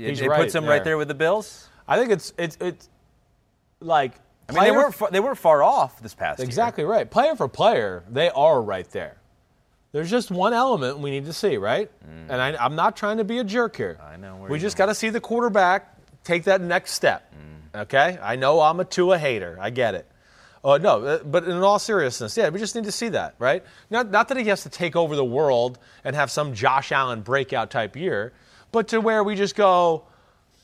it, 0.00 0.08
He's 0.10 0.20
it 0.20 0.28
right 0.28 0.40
puts 0.40 0.52
them 0.52 0.66
right 0.66 0.84
there. 0.84 0.96
with 0.98 1.08
the 1.08 1.14
Bills. 1.14 1.68
I 1.88 1.98
think 1.98 2.10
it's 2.12 2.32
it's 2.38 2.56
it's 2.60 2.88
like 3.80 4.12
I 4.48 4.52
mean, 4.52 4.62
they 4.64 4.70
weren't 4.70 4.94
far, 4.94 5.10
they 5.10 5.20
weren't 5.20 5.38
far 5.38 5.62
off 5.62 6.00
this 6.00 6.14
past 6.14 6.38
year. 6.38 6.44
exactly 6.46 6.84
right. 6.84 7.10
Player 7.10 7.34
for 7.34 7.48
player, 7.48 8.04
they 8.08 8.30
are 8.30 8.60
right 8.62 8.88
there. 8.90 9.16
There's 9.92 10.10
just 10.10 10.30
one 10.30 10.52
element 10.52 10.98
we 11.00 11.10
need 11.10 11.24
to 11.24 11.32
see, 11.32 11.56
right? 11.56 11.90
And 12.28 12.40
I, 12.40 12.54
I'm 12.64 12.76
not 12.76 12.96
trying 12.96 13.16
to 13.16 13.24
be 13.24 13.38
a 13.38 13.44
jerk 13.44 13.74
here. 13.74 13.98
Mm. 14.00 14.08
I 14.12 14.16
know 14.16 14.36
where 14.36 14.48
We 14.48 14.60
just 14.60 14.76
got 14.76 14.86
to 14.86 14.94
see 14.94 15.08
the 15.10 15.20
quarterback 15.20 15.96
take 16.22 16.44
that 16.44 16.60
next 16.60 16.92
step. 16.92 17.32
Mm. 17.34 17.59
Okay? 17.74 18.18
I 18.20 18.36
know 18.36 18.60
I'm 18.60 18.80
a 18.80 18.84
Tua 18.84 19.18
hater. 19.18 19.58
I 19.60 19.70
get 19.70 19.94
it. 19.94 20.06
Oh 20.62 20.76
no, 20.76 21.02
uh, 21.02 21.22
but 21.24 21.44
in 21.44 21.52
all 21.52 21.78
seriousness, 21.78 22.36
yeah, 22.36 22.50
we 22.50 22.58
just 22.58 22.74
need 22.74 22.84
to 22.84 22.92
see 22.92 23.08
that, 23.10 23.34
right? 23.38 23.64
Not, 23.88 24.10
not 24.10 24.28
that 24.28 24.36
he 24.36 24.44
has 24.48 24.62
to 24.64 24.68
take 24.68 24.94
over 24.94 25.16
the 25.16 25.24
world 25.24 25.78
and 26.04 26.14
have 26.14 26.30
some 26.30 26.52
Josh 26.52 26.92
Allen 26.92 27.22
breakout 27.22 27.70
type 27.70 27.96
year, 27.96 28.34
but 28.70 28.88
to 28.88 29.00
where 29.00 29.24
we 29.24 29.36
just 29.36 29.56
go, 29.56 30.04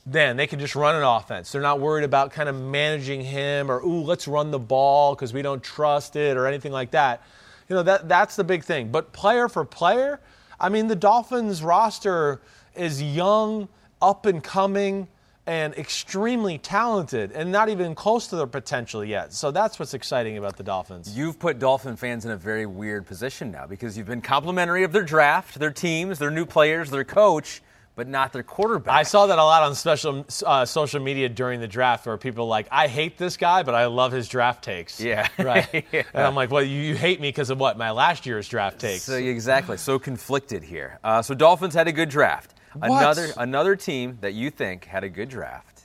then 0.05 0.37
they 0.37 0.47
can 0.47 0.59
just 0.61 0.77
run 0.77 0.95
an 0.95 1.03
offense. 1.03 1.51
They're 1.51 1.63
not 1.63 1.81
worried 1.81 2.05
about 2.05 2.31
kind 2.31 2.49
of 2.49 2.55
managing 2.55 3.23
him 3.23 3.71
or 3.71 3.81
ooh, 3.81 4.03
let's 4.03 4.29
run 4.29 4.51
the 4.51 4.59
ball 4.59 5.15
because 5.15 5.33
we 5.33 5.41
don't 5.41 5.63
trust 5.63 6.15
it 6.15 6.37
or 6.37 6.47
anything 6.47 6.73
like 6.73 6.91
that. 6.91 7.23
You 7.69 7.75
know 7.75 7.83
that 7.83 8.09
that's 8.09 8.37
the 8.37 8.45
big 8.45 8.65
thing. 8.65 8.93
But 8.93 9.13
player 9.13 9.49
for 9.49 9.65
player, 9.65 10.21
I 10.61 10.69
mean, 10.69 10.87
the 10.89 10.97
Dolphins 10.97 11.63
roster 11.63 12.41
is 12.77 13.03
young, 13.03 13.69
up 14.01 14.27
and 14.27 14.45
coming, 14.45 15.09
and 15.47 15.75
extremely 15.75 16.59
talented 16.59 17.31
and 17.33 17.53
not 17.53 17.69
even 17.69 17.95
close 17.95 18.27
to 18.29 18.37
their 18.37 18.47
potential 18.47 19.05
yet. 19.05 19.33
So 19.33 19.51
that's 19.51 19.79
what's 19.79 19.95
exciting 19.95 20.39
about 20.39 20.57
the 20.57 20.65
Dolphins. 20.65 21.17
You've 21.17 21.39
put 21.39 21.59
Dolphin 21.59 21.97
fans 21.97 22.25
in 22.25 22.33
a 22.33 22.37
very 22.37 22.67
weird 22.67 23.07
position 23.07 23.53
now 23.53 23.67
because 23.67 23.97
you've 23.97 24.09
been 24.09 24.21
complimentary 24.23 24.83
of 24.83 24.93
their 24.93 25.05
draft, 25.05 25.59
their 25.59 25.71
teams, 25.71 26.19
their 26.19 26.33
new 26.33 26.47
players, 26.47 26.91
their 26.91 27.05
coach, 27.05 27.63
but 27.95 28.09
not 28.09 28.33
their 28.33 28.43
quarterback. 28.43 28.95
I 28.95 29.05
saw 29.05 29.27
that 29.29 29.39
a 29.39 29.45
lot 29.45 29.63
on 29.63 29.75
special 29.75 30.27
uh, 30.45 30.67
social 30.67 31.01
media 31.01 31.29
during 31.31 31.61
the 31.61 31.69
draft 31.69 32.05
where 32.07 32.17
people 32.19 32.45
are 32.45 32.49
like, 32.49 32.67
I 32.71 32.89
hate 32.89 33.17
this 33.17 33.39
guy, 33.39 33.63
but 33.63 33.75
I 33.75 33.87
love 33.87 34.13
his 34.13 34.29
draft 34.29 34.63
takes. 34.63 35.01
Yeah. 35.01 35.29
Right. 35.39 35.85
Yeah. 35.93 36.03
And 36.13 36.25
I'm 36.25 36.35
like, 36.35 36.51
well, 36.51 36.63
you, 36.63 36.79
you 36.81 36.95
hate 36.97 37.21
me 37.21 37.29
because 37.29 37.51
of 37.51 37.59
what? 37.61 37.79
My 37.79 37.93
last 37.93 38.27
year's 38.27 38.49
draft 38.49 38.81
takes. 38.81 39.05
So, 39.05 39.15
exactly. 39.15 39.77
So 39.77 39.99
conflicted 39.99 40.65
here. 40.65 40.99
Uh, 41.05 41.23
so 41.23 41.35
Dolphins 41.35 41.73
had 41.75 41.87
a 41.89 41.93
good 41.93 42.09
draft. 42.09 42.53
Another 42.83 43.29
another 43.37 43.77
team 43.77 44.19
that 44.21 44.35
you 44.35 44.51
think 44.51 44.85
had 44.85 45.05
a 45.05 45.09
good 45.09 45.29
draft 45.29 45.83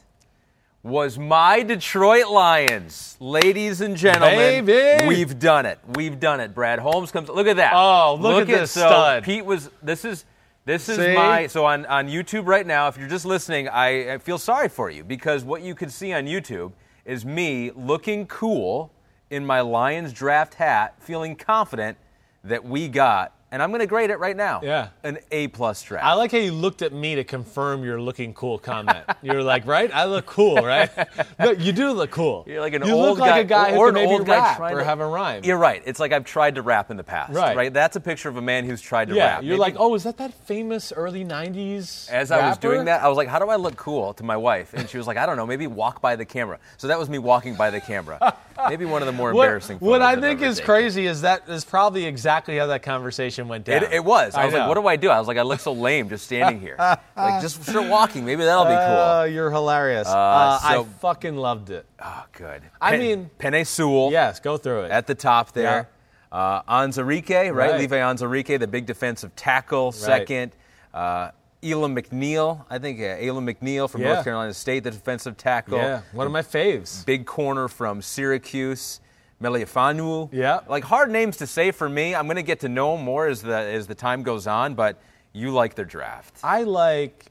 was 0.83 1.17
my 1.17 1.61
Detroit 1.61 2.27
Lions. 2.29 3.15
Ladies 3.19 3.81
and 3.81 3.95
gentlemen, 3.95 4.65
Baby. 4.65 5.07
we've 5.07 5.37
done 5.37 5.65
it. 5.65 5.79
We've 5.95 6.19
done 6.19 6.39
it. 6.39 6.55
Brad 6.55 6.79
Holmes 6.79 7.11
comes. 7.11 7.29
Look 7.29 7.47
at 7.47 7.57
that. 7.57 7.73
Oh, 7.75 8.17
look 8.19 8.41
at 8.41 8.47
this 8.47 8.71
so 8.71 8.81
stud. 8.81 9.23
Pete 9.23 9.45
was. 9.45 9.69
This 9.81 10.05
is. 10.05 10.25
This 10.63 10.89
is 10.89 10.97
See? 10.97 11.15
my 11.15 11.47
so 11.47 11.65
on, 11.65 11.87
on 11.87 12.07
YouTube 12.07 12.45
right 12.45 12.65
now. 12.67 12.87
If 12.87 12.95
you're 12.95 13.09
just 13.09 13.25
listening, 13.25 13.67
I, 13.67 14.13
I 14.13 14.17
feel 14.19 14.37
sorry 14.37 14.69
for 14.69 14.91
you 14.91 15.03
because 15.03 15.43
what 15.43 15.63
you 15.63 15.73
could 15.73 15.91
see 15.91 16.13
on 16.13 16.25
YouTube 16.25 16.73
is 17.03 17.25
me 17.25 17.71
looking 17.71 18.27
cool 18.27 18.91
in 19.31 19.43
my 19.43 19.61
Lions 19.61 20.13
draft 20.13 20.53
hat, 20.53 20.93
feeling 20.99 21.35
confident 21.35 21.97
that 22.43 22.63
we 22.63 22.87
got, 22.87 23.33
and 23.51 23.61
I'm 23.61 23.69
going 23.69 23.79
to 23.81 23.87
grade 23.87 24.09
it 24.09 24.17
right 24.17 24.35
now. 24.35 24.61
Yeah. 24.63 24.89
an 25.03 25.19
A 25.31 25.47
plus 25.49 25.83
draft. 25.83 26.05
I 26.05 26.13
like 26.13 26.31
how 26.31 26.37
you 26.37 26.51
looked 26.53 26.81
at 26.81 26.93
me 26.93 27.15
to 27.15 27.23
confirm 27.23 27.83
your 27.83 27.99
looking 28.01 28.33
cool 28.33 28.57
comment. 28.57 29.05
You're 29.21 29.43
like, 29.43 29.65
right? 29.65 29.93
I 29.93 30.05
look 30.05 30.25
cool, 30.25 30.55
right? 30.55 30.89
no, 31.39 31.51
you 31.51 31.71
do 31.71 31.91
look 31.91 32.11
cool. 32.11 32.45
You're 32.47 32.61
like 32.61 32.73
an 32.73 32.85
you 32.85 32.93
old 32.93 33.09
look 33.11 33.19
like 33.19 33.29
guy, 33.31 33.39
a 33.39 33.43
guy 33.43 33.71
or 33.75 33.75
who 33.75 33.87
an 33.89 33.95
can 33.95 34.03
maybe 34.03 34.13
old 34.13 34.25
guy 34.25 34.55
trying 34.55 34.75
or 34.75 34.79
to- 34.79 34.85
have 34.85 34.99
a 34.99 35.05
rhyme. 35.07 35.43
You're 35.43 35.57
right. 35.57 35.81
It's 35.85 35.99
like 35.99 36.11
I've 36.11 36.25
tried 36.25 36.55
to 36.55 36.61
rap 36.61 36.91
in 36.91 36.97
the 36.97 37.03
past. 37.03 37.33
Right. 37.33 37.55
Right. 37.55 37.73
That's 37.73 37.95
a 37.95 38.01
picture 38.01 38.29
of 38.29 38.37
a 38.37 38.41
man 38.41 38.65
who's 38.65 38.81
tried 38.81 39.09
to 39.09 39.15
yeah, 39.15 39.25
rap. 39.35 39.43
you're 39.43 39.51
Maybe- 39.53 39.59
like, 39.59 39.75
oh, 39.77 39.93
is 39.95 40.03
that 40.03 40.17
that 40.17 40.33
famous 40.33 40.91
early 40.95 41.25
'90s? 41.25 42.09
As 42.09 42.31
I 42.31 42.47
was 42.49 42.57
doing 42.57 42.85
that, 42.85 43.01
I 43.03 43.07
was 43.07 43.17
like, 43.17 43.27
how 43.27 43.39
do 43.39 43.49
I 43.49 43.55
look 43.57 43.75
cool 43.75 44.13
to 44.15 44.23
my 44.23 44.37
wife? 44.37 44.73
And 44.73 44.89
she 44.89 44.97
was 44.97 45.07
like, 45.07 45.17
I 45.17 45.25
don't 45.25 45.37
know, 45.37 45.45
maybe 45.45 45.67
walk 45.67 46.01
by 46.01 46.15
the 46.15 46.25
camera. 46.25 46.59
So 46.77 46.87
that 46.87 46.97
was 46.97 47.09
me 47.09 47.17
walking 47.17 47.55
by 47.55 47.69
the 47.69 47.81
camera. 47.81 48.35
Maybe 48.69 48.85
one 48.85 49.01
of 49.01 49.05
the 49.05 49.11
more 49.11 49.31
embarrassing 49.31 49.77
what 49.79 50.01
photos 50.01 50.17
I 50.17 50.21
think 50.21 50.41
is 50.41 50.57
taken. 50.57 50.65
crazy 50.65 51.05
is 51.07 51.21
that 51.21 51.47
is 51.49 51.65
probably 51.65 52.05
exactly 52.05 52.57
how 52.57 52.67
that 52.67 52.83
conversation 52.83 53.47
went 53.47 53.65
down. 53.65 53.83
It, 53.83 53.91
it 53.93 54.05
was. 54.05 54.35
I 54.35 54.45
was 54.45 54.53
like, 54.53 54.67
what 54.67 54.75
do 54.75 54.85
I 54.87 54.95
do? 54.95 55.09
I 55.09 55.19
was 55.19 55.27
like, 55.27 55.37
I 55.37 55.41
look 55.41 55.59
so 55.59 55.73
lame 55.73 56.09
just 56.09 56.25
standing 56.25 56.59
here. 56.59 56.75
like, 57.17 57.41
just 57.41 57.63
start 57.63 57.87
walking. 57.87 58.25
Maybe 58.25 58.43
that'll 58.43 58.65
be 58.65 58.69
cool. 58.69 58.77
Uh, 58.77 59.23
you're 59.25 59.51
hilarious. 59.51 60.07
Uh, 60.07 60.59
so- 60.59 60.81
I 60.81 60.83
fucking 60.99 61.35
loved 61.35 61.69
it. 61.69 61.85
oh, 62.03 62.25
good. 62.33 62.61
I 62.79 62.91
Pen- 62.91 62.99
mean- 62.99 63.29
Penei 63.39 63.65
Sewell 63.65 64.11
Yes, 64.11 64.39
go 64.39 64.57
through 64.57 64.81
it. 64.83 64.91
at 64.91 65.07
the 65.07 65.15
top 65.15 65.51
there. 65.53 65.89
Uh, 66.31 66.61
Anzarike, 66.63 67.29
right? 67.29 67.51
Right. 67.53 67.79
Levi 67.79 67.97
Anzarike, 67.97 68.57
the 68.59 68.67
big 68.67 68.85
defensive 68.85 69.35
tackle, 69.35 69.91
second. 69.91 70.53
Uh, 70.93 71.31
Alim 71.63 71.95
McNeill, 71.95 72.65
I 72.69 72.79
think 72.79 72.99
uh, 72.99 73.03
Alim 73.03 73.45
McNeill 73.45 73.89
from 73.89 74.01
Yeah. 74.01 74.13
North 74.13 74.23
Carolina 74.23 74.53
State, 74.53 74.83
the 74.83 74.91
defensive 74.91 75.37
tackle. 75.37 75.77
yeah, 75.77 76.01
one 76.11 76.25
of 76.25 76.33
my 76.33 76.41
faves. 76.41 77.05
big 77.05 77.25
corner 77.25 77.67
from 77.67 78.01
Syracuse, 78.01 78.99
Melifonwu. 79.41 80.29
Yeah. 80.31 80.61
Like 80.67 80.83
hard 80.83 81.11
names 81.11 81.37
to 81.37 81.47
say 81.47 81.71
for 81.71 81.89
me. 81.89 82.15
I'm 82.15 82.25
going 82.25 82.35
to 82.37 82.43
get 82.43 82.59
to 82.61 82.69
know 82.69 82.95
them 82.95 83.05
more 83.05 83.27
as 83.27 83.41
the 83.41 83.55
as 83.55 83.87
the 83.87 83.95
time 83.95 84.23
goes 84.23 84.47
on, 84.47 84.73
but 84.75 84.99
you 85.33 85.51
like 85.51 85.75
their 85.75 85.85
draft. 85.85 86.37
I 86.43 86.63
like, 86.63 87.25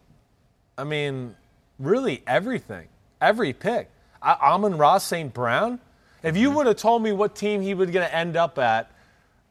I 0.78 0.84
mean, 0.84 1.34
really 1.78 2.22
everything, 2.26 2.88
every 3.20 3.52
pick. 3.52 3.90
I, 4.22 4.32
Amon-Ra 4.42 4.98
St. 4.98 5.32
Brown. 5.32 5.80
If 6.22 6.34
Mm-hmm. 6.34 6.42
you 6.42 6.50
would 6.50 6.66
have 6.66 6.76
told 6.76 7.02
me 7.02 7.12
what 7.12 7.34
team 7.34 7.62
he 7.62 7.72
was 7.74 7.90
going 7.90 8.06
to 8.06 8.14
end 8.14 8.36
up 8.36 8.58
at, 8.58 8.90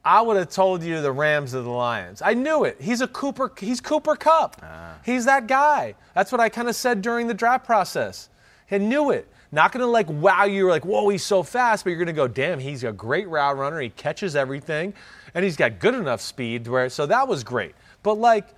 I 0.04 0.22
would 0.22 0.36
have 0.36 0.50
told 0.50 0.82
you 0.82 1.02
the 1.02 1.12
Rams 1.12 1.54
or 1.54 1.62
the 1.62 1.70
Lions. 1.70 2.22
I 2.22 2.32
knew 2.34 2.64
it. 2.64 2.80
He's 2.80 3.02
a 3.02 3.08
Cooper. 3.08 3.52
He's 3.58 3.80
Cooper 3.80 4.16
Kupp. 4.16 4.56
Ah. 4.62 4.96
He's 5.04 5.26
that 5.26 5.46
guy. 5.46 5.94
That's 6.14 6.32
what 6.32 6.40
I 6.40 6.48
kind 6.48 6.68
of 6.68 6.76
said 6.76 7.02
during 7.02 7.26
the 7.26 7.34
draft 7.34 7.66
process. 7.66 8.30
I 8.70 8.78
knew 8.78 9.10
it. 9.10 9.28
Not 9.52 9.72
going 9.72 9.80
to 9.80 9.86
like 9.86 10.08
wow 10.08 10.44
you. 10.44 10.54
You're 10.58 10.70
like, 10.70 10.84
whoa, 10.84 11.08
he's 11.08 11.24
so 11.24 11.42
fast. 11.42 11.84
But 11.84 11.90
you're 11.90 11.98
going 11.98 12.06
to 12.06 12.12
go, 12.12 12.28
damn, 12.28 12.58
he's 12.60 12.84
a 12.84 12.92
great 12.92 13.28
route 13.28 13.58
runner. 13.58 13.80
He 13.80 13.90
catches 13.90 14.36
everything, 14.36 14.94
and 15.34 15.44
he's 15.44 15.56
got 15.56 15.78
good 15.80 15.94
enough 15.94 16.20
speed. 16.20 16.66
Where 16.66 16.88
so 16.88 17.04
that 17.06 17.26
was 17.28 17.44
great. 17.44 17.74
But 18.02 18.14
like, 18.14 18.48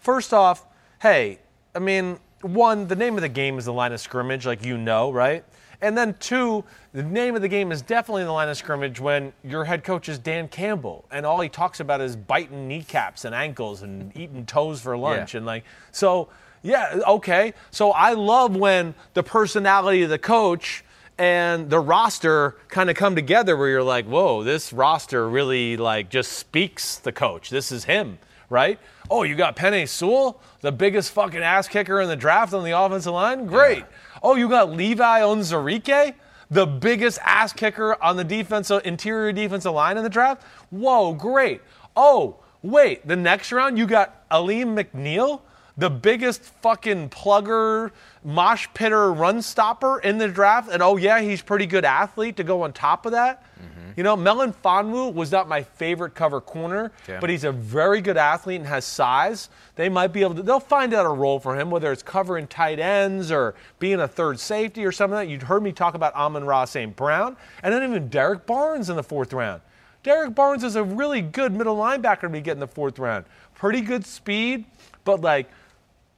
first 0.00 0.32
off, 0.32 0.66
hey, 1.00 1.38
I 1.74 1.78
mean, 1.78 2.18
one, 2.42 2.86
the 2.86 2.96
name 2.96 3.16
of 3.16 3.22
the 3.22 3.28
game 3.28 3.58
is 3.58 3.64
the 3.64 3.72
line 3.72 3.92
of 3.92 4.00
scrimmage, 4.00 4.46
like 4.46 4.64
you 4.64 4.76
know, 4.78 5.10
right? 5.10 5.44
And 5.80 5.98
then 5.98 6.14
two, 6.20 6.62
the 6.92 7.02
name 7.02 7.34
of 7.34 7.42
the 7.42 7.48
game 7.48 7.72
is 7.72 7.82
definitely 7.82 8.22
the 8.22 8.30
line 8.32 8.48
of 8.48 8.56
scrimmage 8.56 9.00
when 9.00 9.32
your 9.42 9.64
head 9.64 9.82
coach 9.82 10.08
is 10.08 10.16
Dan 10.18 10.46
Campbell 10.46 11.04
and 11.10 11.26
all 11.26 11.40
he 11.40 11.48
talks 11.48 11.80
about 11.80 12.00
is 12.00 12.14
biting 12.14 12.68
kneecaps 12.68 13.24
and 13.24 13.34
ankles 13.34 13.82
and 13.82 14.16
eating 14.16 14.46
toes 14.46 14.80
for 14.80 14.96
lunch 14.96 15.34
Yeah. 15.34 15.38
and 15.38 15.46
like 15.46 15.64
so 15.90 16.28
yeah, 16.64 17.00
okay. 17.08 17.54
So 17.72 17.90
I 17.90 18.12
love 18.12 18.54
when 18.54 18.94
the 19.14 19.24
personality 19.24 20.02
of 20.04 20.10
the 20.10 20.18
coach 20.20 20.84
and 21.18 21.68
the 21.68 21.80
roster 21.80 22.54
kind 22.68 22.88
of 22.88 22.94
come 22.94 23.16
together 23.16 23.56
where 23.56 23.68
you're 23.68 23.82
like, 23.82 24.06
whoa, 24.06 24.44
this 24.44 24.72
roster 24.72 25.28
really 25.28 25.76
like 25.76 26.08
just 26.08 26.34
speaks 26.34 26.98
the 26.98 27.10
coach. 27.10 27.50
This 27.50 27.72
is 27.72 27.84
him, 27.84 28.18
right? 28.52 28.78
Oh, 29.10 29.22
you 29.24 29.34
got 29.34 29.56
Penei 29.56 29.88
Sewell, 29.88 30.40
the 30.60 30.70
biggest 30.70 31.10
fucking 31.12 31.40
ass 31.42 31.66
kicker 31.66 32.00
in 32.00 32.08
the 32.08 32.16
draft 32.16 32.52
on 32.52 32.62
the 32.62 32.78
offensive 32.78 33.14
line? 33.14 33.46
Great. 33.46 33.84
Oh, 34.22 34.36
you 34.36 34.48
got 34.48 34.70
Levi 34.70 35.20
Onzarike, 35.20 36.14
the 36.50 36.66
biggest 36.66 37.18
ass 37.24 37.52
kicker 37.52 38.00
on 38.02 38.16
the 38.16 38.24
defensive 38.24 38.82
interior 38.84 39.32
defensive 39.32 39.72
line 39.72 39.96
in 39.96 40.04
the 40.04 40.10
draft? 40.10 40.42
Whoa, 40.70 41.14
great. 41.14 41.62
Oh, 41.96 42.36
wait, 42.62 43.08
the 43.08 43.16
next 43.16 43.52
round 43.52 43.78
you 43.78 43.86
got 43.86 44.24
Alim 44.30 44.76
McNeill, 44.76 45.40
the 45.78 45.88
biggest 45.88 46.42
fucking 46.42 47.08
plugger, 47.08 47.90
mosh 48.22 48.68
pitter, 48.74 49.12
run 49.14 49.40
stopper 49.40 49.98
in 50.00 50.18
the 50.18 50.28
draft. 50.28 50.70
And 50.70 50.82
oh, 50.82 50.98
yeah, 50.98 51.20
he's 51.22 51.40
pretty 51.40 51.64
good 51.64 51.86
athlete 51.86 52.36
to 52.36 52.44
go 52.44 52.62
on 52.62 52.74
top 52.74 53.06
of 53.06 53.12
that. 53.12 53.42
Mm-hmm. 53.58 53.71
Mm-hmm. 53.92 54.00
You 54.00 54.04
know, 54.04 54.16
Melifonwu 54.16 55.14
was 55.14 55.30
not 55.30 55.48
my 55.48 55.62
favorite 55.62 56.14
cover 56.14 56.40
corner, 56.40 56.92
Okay. 57.04 57.18
but 57.20 57.30
he's 57.30 57.44
a 57.44 57.52
very 57.52 58.00
good 58.00 58.16
athlete 58.16 58.60
and 58.60 58.66
has 58.68 58.84
size. 58.84 59.48
They 59.76 59.88
might 59.88 60.08
be 60.08 60.22
able 60.22 60.34
to, 60.34 60.42
they'll 60.42 60.60
find 60.60 60.92
out 60.94 61.06
a 61.06 61.10
role 61.10 61.38
for 61.40 61.58
him, 61.58 61.70
whether 61.70 61.92
it's 61.92 62.02
covering 62.02 62.46
tight 62.46 62.78
ends 62.78 63.30
or 63.30 63.54
being 63.78 64.00
a 64.00 64.08
third 64.08 64.40
safety 64.40 64.84
or 64.84 64.92
something 64.92 65.14
like 65.16 65.26
that. 65.28 65.30
You'd 65.32 65.42
heard 65.44 65.62
me 65.62 65.72
talk 65.72 65.94
about 65.94 66.14
Amon-Ra 66.14 66.64
St. 66.64 66.94
Brown, 66.96 67.36
and 67.62 67.72
then 67.72 67.82
even 67.82 68.08
Derrick 68.08 68.46
Barnes 68.46 68.90
in 68.90 68.96
the 68.96 69.02
fourth 69.02 69.32
round. 69.32 69.62
Derrick 70.02 70.34
Barnes 70.34 70.64
is 70.64 70.74
a 70.76 70.82
really 70.82 71.20
good 71.20 71.52
middle 71.52 71.76
linebacker 71.76 72.22
to 72.22 72.28
be 72.28 72.40
getting 72.40 72.60
the 72.60 72.66
fourth 72.66 72.98
round. 72.98 73.24
Pretty 73.54 73.80
good 73.80 74.04
speed, 74.04 74.64
but 75.04 75.20
like, 75.20 75.48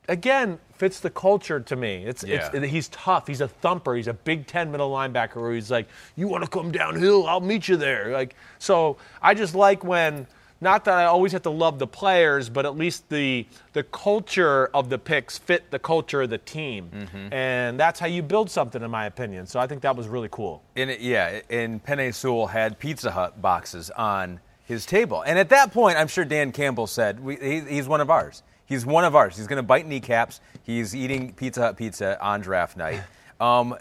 again, 0.09 0.59
fits 0.75 1.01
the 1.01 1.11
culture 1.11 1.61
to 1.61 1.77
me. 1.77 2.05
It's, 2.05 2.25
Yeah. 2.25 2.51
it's 2.53 2.67
he's 2.67 2.89
tough. 2.89 3.27
He's 3.27 3.41
a 3.41 3.49
thumper. 3.49 3.95
He's 3.95 4.09
a 4.09 4.15
Big 4.15 4.47
Ten 4.47 4.71
middle 4.71 4.91
linebacker 4.91 5.37
where 5.37 5.53
he's 5.53 5.71
like, 5.71 5.89
"You 6.17 6.29
want 6.29 6.45
to 6.45 6.51
come 6.51 6.73
downhill? 6.73 7.27
I'll 7.27 7.41
meet 7.41 7.69
you 7.69 7.77
there." 7.77 8.13
Like, 8.13 8.35
so 8.59 8.97
I 9.23 9.35
just 9.35 9.55
like 9.55 9.85
when. 9.85 10.27
Not 10.61 10.87
that 10.87 10.95
I 10.95 11.05
always 11.05 11.33
have 11.33 11.43
to 11.43 11.51
love 11.51 11.79
the 11.79 11.87
players, 11.87 12.49
but 12.49 12.65
at 12.65 12.75
least 12.75 13.11
the 13.11 13.45
the 13.75 13.83
culture 13.83 14.71
of 14.73 14.89
the 14.89 14.99
picks 14.99 15.37
fit 15.37 15.71
the 15.71 15.79
culture 15.79 16.23
of 16.23 16.31
the 16.31 16.39
team, 16.39 16.91
mm-hmm. 16.91 17.35
and 17.35 17.79
that's 17.79 18.01
how 18.01 18.07
you 18.07 18.23
build 18.23 18.51
something, 18.51 18.83
in 18.83 18.91
my 18.91 19.05
opinion. 19.05 19.47
So 19.47 19.61
I 19.61 19.67
think 19.67 19.83
that 19.83 19.95
was 19.95 20.09
really 20.09 20.29
cool. 20.31 20.63
And 20.77 20.91
it, 20.91 21.01
yeah, 21.01 21.41
and 21.51 21.85
Penei 21.85 22.15
Sewell 22.15 22.47
had 22.47 22.79
Pizza 22.79 23.11
Hut 23.11 23.43
boxes 23.43 23.91
on 23.91 24.41
his 24.65 24.87
table. 24.87 25.23
And 25.23 25.39
at 25.39 25.51
that 25.51 25.73
point, 25.73 25.99
I'm 25.99 26.09
sure 26.09 26.25
Dan 26.25 26.51
Campbell 26.53 26.87
said, 26.87 27.21
we, 27.21 27.37
he, 27.37 27.61
he's 27.61 27.87
one 27.87 28.01
of 28.01 28.09
ours. 28.09 28.43
He's 28.67 28.87
one 28.87 29.05
of 29.05 29.15
ours. 29.15 29.37
He's 29.37 29.47
going 29.47 29.59
to 29.59 29.63
bite 29.63 29.87
kneecaps. 29.87 30.41
He's 30.63 30.95
eating 30.95 31.33
Pizza 31.35 31.61
Hut 31.61 31.77
pizza 31.77 32.21
on 32.23 32.41
draft 32.41 32.77
night. 32.77 33.03
Um, 33.41 33.77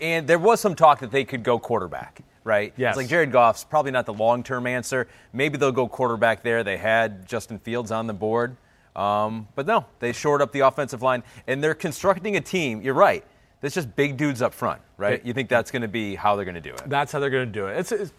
and 0.00 0.26
there 0.26 0.38
was 0.38 0.60
some 0.60 0.74
talk 0.74 1.00
that 1.00 1.10
they 1.10 1.24
could 1.24 1.42
go 1.42 1.58
quarterback, 1.58 2.20
right? 2.44 2.72
Yes. 2.76 2.92
It's 2.92 2.96
like 2.96 3.08
Jared 3.08 3.32
Goff's 3.32 3.64
probably 3.64 3.90
not 3.90 4.06
the 4.06 4.14
long 4.14 4.42
term 4.42 4.66
answer. 4.66 5.08
Maybe 5.32 5.58
they'll 5.58 5.72
go 5.72 5.88
quarterback 5.88 6.42
there. 6.42 6.62
They 6.62 6.76
had 6.76 7.26
Justin 7.26 7.58
Fields 7.58 7.90
on 7.90 8.06
the 8.06 8.14
board. 8.14 8.56
Um, 8.96 9.48
but 9.56 9.66
no, 9.66 9.84
they 9.98 10.12
shored 10.12 10.40
up 10.40 10.52
the 10.52 10.60
offensive 10.60 11.02
line. 11.02 11.22
And 11.46 11.62
they're 11.62 11.74
constructing 11.74 12.36
a 12.36 12.40
team. 12.40 12.80
You're 12.82 12.94
right. 12.94 13.24
That's 13.60 13.74
just 13.74 13.96
big 13.96 14.16
dudes 14.16 14.42
up 14.42 14.54
front, 14.54 14.80
right? 14.98 15.24
You 15.24 15.32
think 15.32 15.48
that's 15.48 15.70
going 15.70 15.82
to 15.82 15.88
be 15.88 16.14
how 16.14 16.36
they're 16.36 16.44
going 16.44 16.54
to 16.54 16.60
do 16.60 16.74
it? 16.74 16.82
That's 16.86 17.10
how 17.12 17.18
they're 17.18 17.30
going 17.30 17.46
to 17.46 17.52
do 17.52 17.66
it. 17.66 17.78
It's, 17.78 17.92
it's 17.92 18.12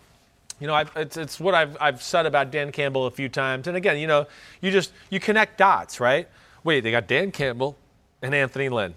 you 0.59 0.67
know, 0.67 0.73
I've, 0.73 0.91
it's, 0.95 1.17
it's 1.17 1.39
what 1.39 1.53
I've, 1.53 1.77
I've 1.81 2.01
said 2.01 2.25
about 2.25 2.51
Dan 2.51 2.71
Campbell 2.71 3.05
a 3.05 3.11
few 3.11 3.27
times. 3.27 3.67
And 3.67 3.75
again, 3.75 3.97
you 3.97 4.07
know, 4.07 4.25
you 4.61 4.71
just 4.71 4.93
you 5.09 5.19
connect 5.19 5.57
dots, 5.57 5.99
right? 5.99 6.27
Wait, 6.63 6.81
they 6.81 6.91
got 6.91 7.07
Dan 7.07 7.31
Campbell 7.31 7.77
and 8.21 8.33
Anthony 8.33 8.69
Lynn. 8.69 8.95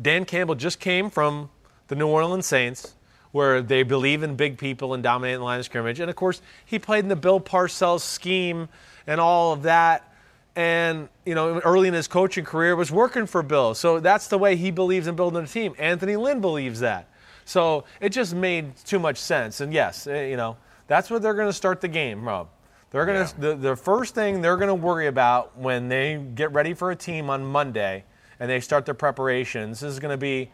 Dan 0.00 0.24
Campbell 0.24 0.54
just 0.54 0.80
came 0.80 1.10
from 1.10 1.50
the 1.88 1.94
New 1.94 2.08
Orleans 2.08 2.46
Saints, 2.46 2.94
where 3.32 3.62
they 3.62 3.82
believe 3.82 4.22
in 4.22 4.34
big 4.34 4.58
people 4.58 4.94
and 4.94 5.02
dominating 5.02 5.40
the 5.40 5.44
line 5.44 5.58
of 5.58 5.64
scrimmage. 5.64 6.00
And 6.00 6.08
of 6.10 6.16
course, 6.16 6.40
he 6.64 6.78
played 6.78 7.00
in 7.00 7.08
the 7.08 7.16
Bill 7.16 7.40
Parcells 7.40 8.00
scheme 8.00 8.68
and 9.06 9.20
all 9.20 9.52
of 9.52 9.62
that. 9.62 10.12
and 10.56 11.10
you 11.26 11.34
know 11.34 11.60
early 11.60 11.86
in 11.86 11.94
his 11.94 12.08
coaching 12.08 12.44
career 12.44 12.74
was 12.74 12.90
working 12.90 13.26
for 13.26 13.42
Bill. 13.42 13.74
So 13.74 14.00
that's 14.00 14.26
the 14.28 14.38
way 14.38 14.56
he 14.56 14.70
believes 14.70 15.06
in 15.06 15.14
building 15.14 15.44
a 15.44 15.46
team. 15.46 15.74
Anthony 15.78 16.16
Lynn 16.16 16.40
believes 16.40 16.80
that. 16.80 17.08
So 17.46 17.84
it 18.00 18.10
just 18.10 18.34
made 18.34 18.76
too 18.84 18.98
much 18.98 19.16
sense. 19.16 19.60
And 19.62 19.72
yes, 19.72 20.06
eh, 20.06 20.26
you 20.26 20.36
know 20.36 20.56
that's 20.88 21.08
what 21.08 21.22
they're 21.22 21.34
going 21.34 21.48
to 21.48 21.52
start 21.52 21.80
the 21.80 21.88
game, 21.88 22.26
Rob. 22.26 22.48
They're 22.90 23.06
going 23.06 23.26
to 23.26 23.34
Yeah. 23.40 23.50
the, 23.50 23.56
the 23.56 23.76
first 23.76 24.14
thing 24.14 24.42
they're 24.42 24.56
going 24.56 24.68
to 24.68 24.74
worry 24.74 25.06
about 25.06 25.56
when 25.56 25.88
they 25.88 26.16
get 26.34 26.52
ready 26.52 26.74
for 26.74 26.90
a 26.90 26.96
team 26.96 27.30
on 27.30 27.44
Monday 27.44 28.04
and 28.38 28.50
they 28.50 28.60
start 28.60 28.84
their 28.84 28.94
preparations 28.94 29.82
is 29.82 29.98
going 29.98 30.12
to 30.12 30.18
be 30.18 30.50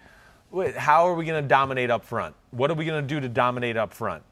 how 0.77 1.09
are 1.09 1.15
we 1.15 1.25
going 1.25 1.43
to 1.43 1.49
dominate 1.49 1.91
up 1.91 2.05
front? 2.05 2.35
What 2.51 2.71
are 2.71 2.75
we 2.75 2.85
going 2.85 3.03
to 3.03 3.15
do 3.15 3.21
to 3.21 3.29
dominate 3.29 3.79
up 3.79 3.93
front? 3.93 4.23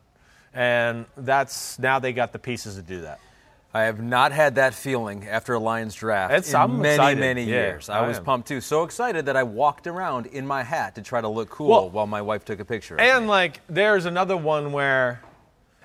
And 0.53 1.07
that's 1.17 1.79
now 1.79 1.99
they 1.99 2.13
got 2.13 2.33
the 2.33 2.39
pieces 2.39 2.77
to 2.77 2.83
do 2.83 3.01
that. 3.03 3.21
I 3.73 3.83
have 3.83 4.01
not 4.03 4.33
had 4.33 4.57
that 4.57 4.75
feeling 4.75 5.29
after 5.29 5.55
a 5.55 5.59
Lions 5.61 5.95
draft 5.95 6.33
It's- 6.33 6.51
in 6.51 6.57
I'm 6.61 6.81
many, 6.81 6.95
excited. 6.95 7.21
many 7.21 7.45
Yeah, 7.45 7.55
years. 7.55 7.89
I, 7.89 8.01
I 8.01 8.07
was 8.09 8.19
am. 8.19 8.25
pumped 8.25 8.49
too. 8.49 8.61
So 8.61 8.83
excited 8.83 9.27
that 9.27 9.37
I 9.37 9.45
walked 9.45 9.87
around 9.87 10.27
in 10.27 10.45
my 10.47 10.65
hat 10.65 10.97
to 10.97 11.03
try 11.03 11.21
to 11.21 11.29
look 11.29 11.51
cool 11.51 11.69
Well, 11.69 11.91
while 11.91 12.07
my 12.09 12.21
wife 12.21 12.45
took 12.45 12.59
a 12.59 12.65
picture. 12.65 12.99
And 13.01 13.29
like, 13.29 13.61
there's 13.69 14.07
another 14.07 14.37
one 14.37 14.73
where, 14.73 15.21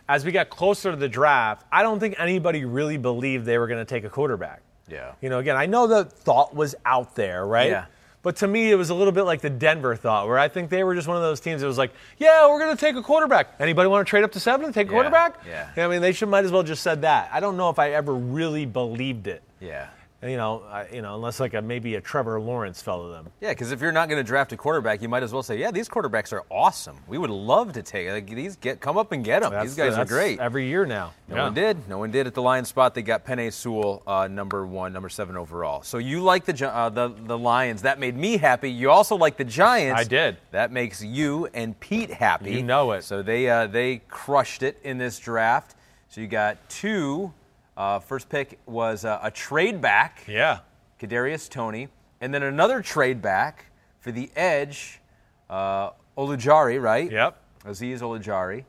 as 0.10 0.26
we 0.26 0.32
got 0.32 0.50
closer 0.50 0.90
to 0.92 0.98
the 0.98 1.08
draft, 1.10 1.64
I 1.72 1.84
don't 1.84 2.00
think 2.00 2.16
anybody 2.20 2.66
really 2.66 2.98
believed 2.98 3.46
they 3.46 3.60
were 3.60 3.68
going 3.68 3.86
to 3.86 3.90
take 3.90 4.04
a 4.04 4.10
quarterback. 4.10 4.62
Yeah. 4.88 5.12
You 5.22 5.30
know, 5.30 5.38
again, 5.38 5.56
I 5.56 5.68
know 5.68 5.86
the 5.86 6.06
thought 6.06 6.56
was 6.56 6.74
out 6.86 7.16
there, 7.16 7.46
right? 7.46 7.70
Yeah. 7.70 7.86
But 8.26 8.38
to 8.38 8.48
me, 8.48 8.72
it 8.72 8.76
was 8.76 8.90
a 8.90 8.96
little 8.96 9.12
bit 9.14 9.22
like 9.22 9.42
the 9.42 9.52
Denver 9.52 9.96
thought, 9.96 10.28
where 10.28 10.40
I 10.40 10.48
think 10.48 10.72
they 10.72 10.84
were 10.84 10.96
just 10.96 11.08
one 11.08 11.16
of 11.16 11.22
those 11.22 11.40
teams 11.40 11.62
that 11.62 11.68
was 11.68 11.78
like, 11.78 11.92
"Yeah, 12.18 12.50
we're 12.50 12.58
going 12.58 12.76
to 12.76 12.80
take 12.82 12.96
a 12.96 13.04
quarterback. 13.04 13.54
Anybody 13.60 13.88
want 13.88 14.04
to 14.04 14.10
trade 14.10 14.24
up 14.24 14.32
to 14.32 14.40
seven 14.40 14.66
and 14.66 14.74
take 14.74 14.88
a 14.88 14.90
Yeah, 14.90 14.96
quarterback?" 14.96 15.42
yeah. 15.48 15.86
I 15.86 15.88
mean, 15.88 16.02
they 16.02 16.12
should 16.12 16.28
might 16.28 16.44
as 16.44 16.52
well 16.52 16.64
just 16.64 16.82
said 16.82 17.04
that. 17.04 17.30
I 17.32 17.40
don't 17.40 17.56
know 17.56 17.70
if 17.70 17.78
I 17.78 17.92
ever 17.92 18.16
really 18.16 18.66
believed 18.66 19.28
it. 19.28 19.44
yeah. 19.60 19.90
You 20.26 20.38
know, 20.38 20.64
I, 20.70 20.88
you 20.92 21.02
know, 21.02 21.16
unless 21.16 21.40
like 21.40 21.54
a 21.54 21.62
maybe 21.62 21.96
a 21.96 22.02
Trevor 22.02 22.40
Lawrence 22.40 22.82
fell 22.82 23.04
to 23.04 23.10
them. 23.10 23.30
Yeah, 23.42 23.50
because 23.50 23.72
if 23.72 23.80
you're 23.82 23.92
not 23.92 24.10
going 24.10 24.20
to 24.20 24.28
draft 24.28 24.52
a 24.54 24.58
quarterback, 24.58 25.02
you 25.02 25.10
might 25.10 25.22
as 25.24 25.32
well 25.32 25.44
say, 25.44 25.60
"Yeah, 25.60 25.72
these 25.72 25.88
quarterbacks 25.88 26.34
are 26.34 26.44
awesome. 26.50 26.98
We 27.08 27.18
would 27.18 27.30
love 27.30 27.74
to 27.74 27.84
take 27.84 28.10
like, 28.10 28.28
these. 28.28 28.56
Get 28.56 28.80
come 28.82 28.98
up 28.98 29.12
and 29.12 29.24
get 29.24 29.42
them. 29.42 29.52
That's 29.52 29.66
these 29.68 29.76
guys 29.76 29.98
are 29.98 30.06
great." 30.06 30.40
Every 30.40 30.68
year 30.68 30.86
now. 30.86 31.14
No 31.28 31.36
Yeah. 31.36 31.44
one 31.44 31.54
did. 31.54 31.90
No 31.90 31.98
one 32.00 32.12
did 32.12 32.28
at 32.28 32.34
the 32.34 32.42
Lions 32.42 32.70
spot. 32.70 32.96
They 32.96 33.02
got 33.02 33.26
Penei 33.26 33.54
Sewell, 33.54 34.02
uh, 34.08 34.28
number 34.28 34.66
one, 34.66 34.94
number 34.94 35.10
seven 35.10 35.38
overall. 35.38 35.84
So 35.84 35.98
you 36.00 36.22
like 36.22 36.46
the 36.46 36.74
uh, 36.74 36.90
the 36.90 37.10
the 37.10 37.38
Lions. 37.38 37.84
That 37.84 38.00
made 38.00 38.18
me 38.18 38.38
happy. 38.38 38.72
You 38.72 38.90
also 38.90 39.16
like 39.16 39.38
the 39.38 39.46
Giants. 39.46 40.00
I 40.00 40.04
did. 40.06 40.38
That 40.52 40.72
makes 40.72 41.04
you 41.04 41.48
and 41.54 41.80
Pete 41.80 42.10
happy. 42.12 42.54
You 42.54 42.64
know 42.64 42.94
it. 42.94 43.04
So 43.04 43.22
they 43.22 43.50
uh, 43.50 43.68
they 43.68 44.02
crushed 44.08 44.64
it 44.64 44.80
in 44.84 44.98
this 44.98 45.20
draft. 45.20 45.76
So 46.10 46.22
you 46.22 46.28
got 46.28 46.58
two. 46.70 47.34
Uh, 47.78 48.00
first 48.00 48.30
pick 48.30 48.60
was 48.66 49.04
uh, 49.06 49.20
a 49.22 49.30
trade 49.32 49.82
back. 49.82 50.24
Yeah. 50.28 50.60
Kadarius 51.02 51.50
Toney, 51.50 51.90
and 52.22 52.34
then 52.34 52.42
another 52.44 52.82
trade 52.82 53.22
back 53.22 53.66
for 54.00 54.12
the 54.12 54.30
edge, 54.36 55.02
uh, 55.50 55.90
Olujari, 56.18 56.82
right? 56.82 57.12
Yep. 57.12 57.38
Aziz 57.66 58.02
Olujari, 58.02 58.64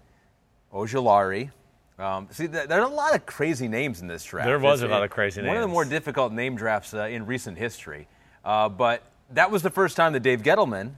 Ojulari. 0.74 1.50
Um, 1.98 2.28
see, 2.30 2.48
th- 2.48 2.68
there 2.68 2.80
are 2.80 2.84
a 2.90 2.94
lot 2.94 3.14
of 3.14 3.24
crazy 3.24 3.68
names 3.68 4.02
in 4.02 4.08
this 4.08 4.24
draft. 4.24 4.46
There 4.46 4.58
was 4.58 4.82
It's- 4.82 4.90
a 4.90 4.94
lot 4.94 5.02
of 5.04 5.10
crazy 5.10 5.40
names. 5.40 5.48
One 5.48 5.56
of 5.56 5.62
the 5.62 5.68
more 5.68 5.84
difficult 5.84 6.32
name 6.32 6.56
drafts 6.56 6.92
uh, 6.92 7.04
in 7.04 7.24
recent 7.26 7.56
history. 7.56 8.08
Uh, 8.44 8.68
but 8.68 9.02
that 9.30 9.50
was 9.50 9.62
the 9.62 9.70
first 9.70 9.96
time 9.96 10.12
that 10.12 10.20
Dave 10.20 10.42
Gettleman 10.42 10.92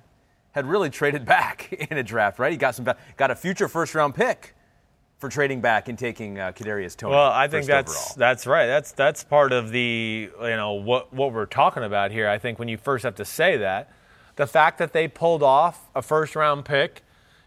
had 0.52 0.66
really 0.66 0.90
traded 0.90 1.24
back 1.36 1.72
in 1.72 1.98
a 1.98 2.02
draft, 2.02 2.38
right? 2.38 2.50
He 2.50 2.58
got 2.58 2.74
some, 2.74 2.88
got 3.16 3.30
a 3.30 3.36
future 3.36 3.68
first 3.68 3.94
round 3.94 4.14
pick 4.14 4.54
for 5.18 5.28
trading 5.28 5.60
back 5.60 5.88
and 5.88 5.98
taking 5.98 6.38
uh, 6.38 6.52
Kadarius 6.52 6.96
Toney. 6.96 7.14
Well, 7.14 7.30
I 7.30 7.48
think 7.48 7.66
that's 7.66 7.90
overall. 7.90 8.14
that's 8.16 8.46
right. 8.46 8.66
That's 8.66 8.92
that's 8.92 9.24
part 9.24 9.52
of 9.52 9.70
the 9.70 10.30
you 10.40 10.56
know 10.56 10.74
what 10.74 11.12
what 11.12 11.32
we're 11.32 11.46
talking 11.46 11.82
about 11.82 12.10
here. 12.10 12.28
I 12.28 12.38
think 12.38 12.58
when 12.58 12.68
you 12.68 12.76
first 12.76 13.04
have 13.04 13.16
to 13.16 13.24
say 13.24 13.56
that, 13.58 13.92
the 14.36 14.46
fact 14.46 14.78
that 14.78 14.92
they 14.92 15.08
pulled 15.08 15.42
off 15.42 15.88
a 15.94 16.02
first 16.02 16.36
round 16.36 16.64
pick, 16.64 17.02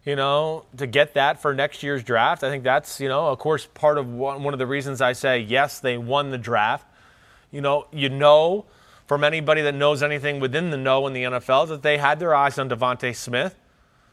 you 0.06 0.16
know, 0.16 0.66
to 0.78 0.86
get 0.86 1.14
that 1.14 1.42
for 1.42 1.54
next 1.54 1.82
year's 1.82 2.04
draft, 2.04 2.44
I 2.44 2.50
think 2.50 2.64
that's 2.64 3.00
you 3.00 3.08
know 3.08 3.28
of 3.28 3.40
course 3.40 3.68
part 3.74 3.98
of 3.98 4.08
one, 4.08 4.44
one 4.44 4.54
of 4.54 4.60
the 4.60 4.68
reasons 4.68 5.02
I 5.02 5.14
say 5.14 5.40
yes 5.40 5.80
they 5.80 5.98
won 5.98 6.30
the 6.30 6.38
draft. 6.38 6.86
You 7.52 7.62
know, 7.62 7.88
you 7.92 8.10
know 8.10 8.66
from 9.08 9.26
anybody 9.26 9.62
that 9.62 9.76
knows 9.76 10.02
anything 10.02 10.40
within 10.40 10.70
the 10.70 10.78
know 10.78 11.06
in 11.06 11.12
the 11.12 11.24
NFL 11.24 11.68
that 11.68 11.84
they 11.84 11.98
had 11.98 12.18
their 12.20 12.34
eyes 12.34 12.58
on 12.58 12.70
DeVonta 12.70 13.14
Smith. 13.14 13.58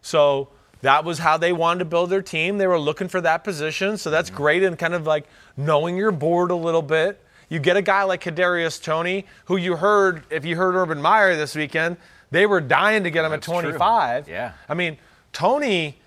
So 0.03 0.49
that 0.83 1.05
was 1.05 1.19
how 1.19 1.37
they 1.37 1.53
wanted 1.53 1.81
to 1.81 1.85
build 1.85 2.11
their 2.11 2.23
team. 2.23 2.59
They 2.59 2.67
were 2.67 2.79
looking 2.79 3.09
for 3.09 3.21
that 3.21 3.45
position. 3.45 3.99
So 3.99 4.11
that's 4.11 4.31
mm-hmm. 4.31 4.37
great 4.37 4.63
and 4.63 4.79
kind 4.79 4.95
of 4.95 5.07
like 5.07 5.27
knowing 5.57 5.97
your 5.97 6.13
board 6.13 6.51
a 6.51 6.57
little 6.57 6.83
bit. 6.83 7.21
You 7.49 7.59
get 7.59 7.77
a 7.77 7.83
guy 7.83 8.03
like 8.03 8.23
Kadarius 8.23 8.83
Toney, 8.83 9.25
who 9.47 9.57
you 9.57 9.77
heard, 9.77 10.25
if 10.31 10.45
you 10.45 10.57
heard 10.57 10.75
Urban 10.75 11.01
Meyer 11.01 11.35
this 11.35 11.55
weekend, 11.55 11.97
they 12.31 12.47
were 12.47 12.61
dying 12.61 13.05
to 13.05 13.11
get 13.11 13.25
him 13.25 13.31
That's 13.31 13.49
at 13.49 13.53
true. 13.53 13.63
25. 13.63 14.29
Yeah. 14.29 14.53
I 14.69 14.75
mean, 14.75 14.99
Toney 15.33 15.99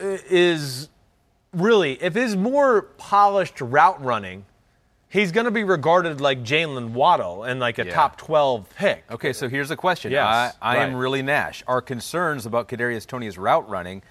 uh, 0.00 0.18
is 0.30 0.88
really, 1.52 2.00
if 2.02 2.14
his 2.14 2.36
more 2.36 2.82
polished 2.82 3.60
route 3.60 4.02
running, 4.02 4.46
he's 5.08 5.32
going 5.32 5.44
to 5.46 5.50
be 5.50 5.64
regarded 5.64 6.20
like 6.20 6.42
Jaylen 6.42 6.90
Waddle 6.90 7.44
and 7.44 7.60
like 7.60 7.78
a 7.78 7.86
Yeah. 7.86 7.94
top 7.94 8.16
12 8.18 8.68
pick. 8.76 9.04
Okay, 9.10 9.32
so 9.32 9.48
here's 9.48 9.68
the 9.70 9.76
question. 9.76 10.12
Yes, 10.12 10.54
I, 10.60 10.76
I 10.76 10.84
am 10.84 10.94
really 10.94 11.22
Nash. 11.22 11.62
Are 11.66 11.80
concerns 11.80 12.46
about 12.46 12.68
Kadarius 12.68 13.06
Toney's 13.06 13.38
route 13.38 13.68
running 13.68 14.02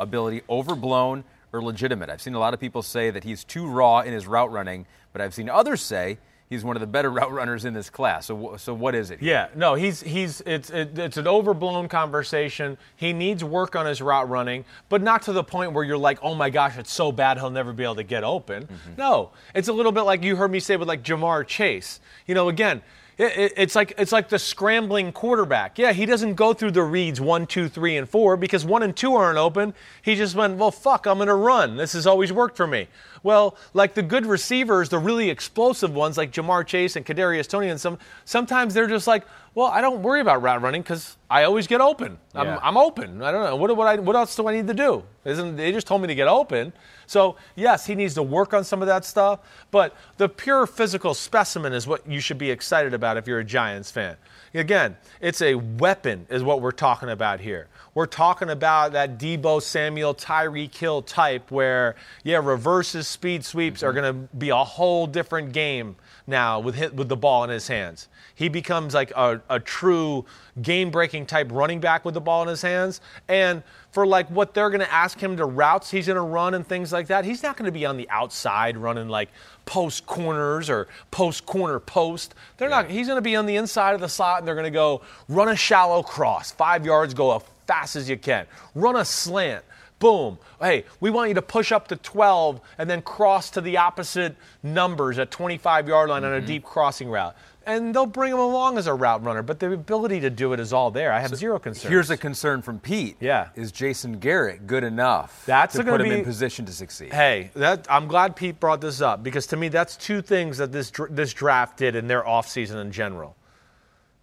ability 0.00 0.42
overblown 0.48 1.24
or 1.52 1.62
legitimate? 1.62 2.10
I've 2.10 2.22
seen 2.22 2.34
a 2.34 2.38
lot 2.38 2.54
of 2.54 2.60
people 2.60 2.82
say 2.82 3.10
that 3.10 3.24
he's 3.24 3.44
too 3.44 3.66
raw 3.66 4.00
in 4.00 4.12
his 4.12 4.26
route 4.26 4.50
running, 4.50 4.86
but 5.12 5.20
I've 5.22 5.34
seen 5.34 5.48
others 5.48 5.82
say 5.82 6.18
he's 6.48 6.64
one 6.64 6.76
of 6.76 6.80
the 6.80 6.86
better 6.86 7.10
route 7.18 7.32
runners 7.32 7.64
in 7.64 7.74
this 7.74 7.90
class. 7.90 8.26
So, 8.26 8.56
so 8.56 8.72
what 8.74 8.94
is 8.94 9.10
it? 9.10 9.20
Yeah, 9.22 9.48
no, 9.54 9.74
he's 9.74 10.00
he's 10.00 10.40
it's 10.46 10.70
it, 10.70 10.98
it's 10.98 11.16
an 11.16 11.26
overblown 11.26 11.88
conversation. 11.88 12.78
He 12.96 13.12
needs 13.12 13.42
work 13.44 13.76
on 13.76 13.86
his 13.86 14.00
route 14.00 14.28
running, 14.28 14.64
but 14.88 15.02
not 15.02 15.22
to 15.22 15.32
the 15.32 15.44
point 15.44 15.72
where 15.72 15.84
you're 15.84 15.96
like, 15.98 16.18
oh 16.22 16.34
my 16.34 16.50
gosh, 16.50 16.76
it's 16.78 16.92
so 16.92 17.12
bad 17.12 17.38
he'll 17.38 17.50
never 17.50 17.72
be 17.72 17.84
able 17.84 17.96
to 17.96 18.02
get 18.04 18.24
open. 18.24 18.64
Mm-hmm. 18.64 18.90
No, 18.98 19.30
it's 19.54 19.68
a 19.68 19.72
little 19.72 19.92
bit 19.92 20.02
like 20.02 20.22
you 20.22 20.36
heard 20.36 20.50
me 20.50 20.60
say 20.60 20.76
with 20.76 20.88
like 20.88 21.02
Ja'Marr 21.02 21.46
Chase. 21.46 22.00
You 22.26 22.34
know, 22.34 22.48
again. 22.48 22.82
It, 23.18 23.34
it- 23.38 23.52
it's 23.56 23.74
like 23.74 23.94
it's 23.96 24.12
like 24.12 24.28
the 24.28 24.38
scrambling 24.38 25.10
quarterback. 25.10 25.78
Yeah, 25.78 25.94
he 25.94 26.04
doesn't 26.04 26.34
go 26.34 26.52
through 26.52 26.72
the 26.72 26.82
reads 26.82 27.18
one, 27.18 27.46
two, 27.46 27.66
three, 27.66 27.96
and 27.96 28.06
four 28.06 28.36
because 28.36 28.62
one 28.66 28.82
and 28.82 28.94
two 28.94 29.14
aren't 29.14 29.38
open. 29.38 29.72
He 30.02 30.16
just 30.16 30.34
went, 30.34 30.58
well, 30.58 30.70
fuck, 30.70 31.06
I'm 31.06 31.16
gonna 31.16 31.34
run. 31.34 31.78
This 31.78 31.94
has 31.94 32.06
always 32.06 32.30
worked 32.30 32.58
for 32.58 32.66
me. 32.66 32.88
Well, 33.26 33.56
like 33.74 33.94
the 33.94 34.04
good 34.04 34.24
receivers, 34.24 34.88
the 34.88 35.00
really 35.00 35.30
explosive 35.30 35.92
ones 35.92 36.16
like 36.16 36.30
Ja'Marr 36.30 36.64
Chase 36.64 36.94
and 36.94 37.04
Kadarius 37.04 37.48
Toney, 37.48 37.70
and 37.70 37.80
some 37.80 37.98
sometimes 38.24 38.72
they're 38.72 38.86
just 38.86 39.08
like, 39.08 39.24
well, 39.56 39.66
I 39.66 39.80
don't 39.80 40.00
worry 40.00 40.20
about 40.20 40.42
route 40.42 40.62
running 40.62 40.82
because 40.82 41.16
I 41.28 41.42
always 41.42 41.66
get 41.66 41.80
open. 41.80 42.18
I'm, 42.36 42.46
Yeah. 42.46 42.60
I'm 42.62 42.76
open. 42.76 43.22
I 43.22 43.32
don't 43.32 43.42
know 43.42 43.56
what 43.56 43.76
what, 43.76 43.88
I, 43.88 43.96
what 43.96 44.14
else 44.14 44.36
do 44.36 44.46
I 44.46 44.52
need 44.52 44.68
to 44.68 44.74
do? 44.74 45.02
Isn't 45.24 45.56
they 45.56 45.72
just 45.72 45.88
told 45.88 46.02
me 46.02 46.06
to 46.06 46.14
get 46.14 46.28
open? 46.28 46.72
So 47.08 47.34
yes, 47.56 47.84
he 47.86 47.96
needs 47.96 48.14
to 48.14 48.22
work 48.22 48.54
on 48.54 48.62
some 48.62 48.80
of 48.80 48.86
that 48.86 49.04
stuff. 49.04 49.40
But 49.72 49.96
the 50.18 50.28
pure 50.28 50.64
physical 50.64 51.12
specimen 51.12 51.72
is 51.72 51.88
what 51.88 52.08
you 52.08 52.20
should 52.20 52.38
be 52.38 52.50
excited 52.52 52.94
about 52.94 53.16
if 53.16 53.26
you're 53.26 53.40
a 53.40 53.44
Giants 53.44 53.90
fan. 53.90 54.16
Again, 54.54 54.96
it's 55.20 55.42
a 55.42 55.56
weapon, 55.56 56.26
is 56.30 56.42
what 56.42 56.60
we're 56.62 56.70
talking 56.70 57.10
about 57.10 57.40
here. 57.40 57.68
We're 57.94 58.06
talking 58.06 58.50
about 58.50 58.92
that 58.92 59.18
Deebo 59.18 59.62
Samuel 59.62 60.14
Tyreek 60.14 60.74
Hill 60.74 61.02
type 61.02 61.50
where, 61.50 61.94
yeah, 62.24 62.40
reverses, 62.42 63.06
speed 63.16 63.46
sweeps 63.46 63.82
are 63.82 63.92
mm-hmm. 63.92 64.00
going 64.00 64.28
to 64.28 64.36
be 64.36 64.50
a 64.50 64.56
whole 64.56 65.06
different 65.06 65.52
game 65.52 65.96
now 66.26 66.60
with 66.60 66.74
hit, 66.74 66.94
with 66.94 67.08
the 67.08 67.16
ball 67.16 67.44
in 67.44 67.50
his 67.50 67.66
hands. 67.66 68.08
He 68.34 68.50
becomes 68.50 68.92
like 68.92 69.10
a, 69.16 69.40
a 69.48 69.58
true 69.58 70.26
game 70.60 70.90
breaking 70.90 71.24
type 71.24 71.48
running 71.50 71.80
back 71.80 72.04
with 72.04 72.12
the 72.12 72.20
ball 72.20 72.42
in 72.42 72.48
his 72.48 72.60
hands. 72.60 73.00
And 73.26 73.62
for 73.90 74.06
like 74.06 74.28
what 74.28 74.52
they're 74.52 74.68
going 74.68 74.82
to 74.82 74.92
ask 74.92 75.18
him 75.18 75.38
to 75.38 75.46
routes 75.46 75.90
he's 75.90 76.06
going 76.06 76.16
to 76.16 76.20
run 76.20 76.52
and 76.52 76.66
things 76.66 76.92
like 76.92 77.06
that, 77.06 77.24
he's 77.24 77.42
not 77.42 77.56
going 77.56 77.64
to 77.64 77.72
be 77.72 77.86
on 77.86 77.96
the 77.96 78.08
outside 78.10 78.76
running 78.76 79.08
like 79.08 79.30
post 79.64 80.04
corners 80.04 80.68
or 80.68 80.88
post 81.10 81.46
corner 81.46 81.80
post. 81.80 82.34
They're 82.58 82.68
not. 82.68 82.90
He's 82.90 83.06
going 83.06 83.16
to 83.16 83.22
be 83.22 83.34
on 83.34 83.46
the 83.46 83.56
inside 83.56 83.94
of 83.94 84.02
the 84.02 84.08
slot 84.10 84.40
and 84.40 84.46
they're 84.46 84.54
going 84.54 84.64
to 84.64 84.70
go 84.70 85.00
run 85.28 85.48
a 85.48 85.56
shallow 85.56 86.02
cross, 86.02 86.52
five 86.52 86.84
yards, 86.84 87.14
go 87.14 87.34
as 87.34 87.42
fast 87.66 87.96
as 87.96 88.10
you 88.10 88.18
can, 88.18 88.46
run 88.74 88.96
a 88.96 89.04
slant. 89.06 89.64
Boom. 89.98 90.38
Hey, 90.60 90.84
we 91.00 91.10
want 91.10 91.28
you 91.28 91.34
to 91.34 91.42
push 91.42 91.72
up 91.72 91.88
to 91.88 91.96
12 91.96 92.60
and 92.76 92.88
then 92.88 93.00
cross 93.00 93.50
to 93.50 93.62
the 93.62 93.78
opposite 93.78 94.36
numbers 94.62 95.18
at 95.18 95.30
25 95.30 95.88
yard 95.88 96.10
line 96.10 96.24
on 96.24 96.32
a 96.32 96.36
mm-hmm. 96.36 96.46
deep 96.46 96.64
crossing 96.64 97.08
route. 97.08 97.34
And 97.64 97.92
they'll 97.92 98.06
bring 98.06 98.32
him 98.32 98.38
along 98.38 98.78
as 98.78 98.86
a 98.86 98.94
route 98.94 99.24
runner, 99.24 99.42
but 99.42 99.58
the 99.58 99.72
ability 99.72 100.20
to 100.20 100.30
do 100.30 100.52
it 100.52 100.60
is 100.60 100.72
all 100.72 100.92
there. 100.92 101.12
I 101.12 101.18
have 101.18 101.34
zero 101.34 101.58
concerns. 101.58 101.90
Here's 101.90 102.10
a 102.10 102.16
concern 102.16 102.62
from 102.62 102.78
Pete. 102.78 103.16
Yeah. 103.18 103.48
Is 103.56 103.72
Jason 103.72 104.20
Garrett 104.20 104.68
good 104.68 104.84
enough 104.84 105.44
That's 105.46 105.74
to 105.74 105.82
put 105.82 106.00
him 106.00 106.10
be- 106.10 106.18
in 106.18 106.24
position 106.24 106.64
to 106.66 106.72
succeed? 106.72 107.12
Hey, 107.12 107.50
that 107.54 107.86
I'm 107.90 108.06
glad 108.06 108.36
Pete 108.36 108.60
brought 108.60 108.80
this 108.80 109.00
up 109.00 109.24
because 109.24 109.48
to 109.48 109.56
me 109.56 109.68
that's 109.68 109.96
two 109.96 110.22
things 110.22 110.58
that 110.58 110.70
this 110.70 110.92
this 111.10 111.32
draft 111.32 111.78
did 111.78 111.96
in 111.96 112.06
their 112.06 112.22
offseason 112.22 112.80
in 112.80 112.92
general. 112.92 113.34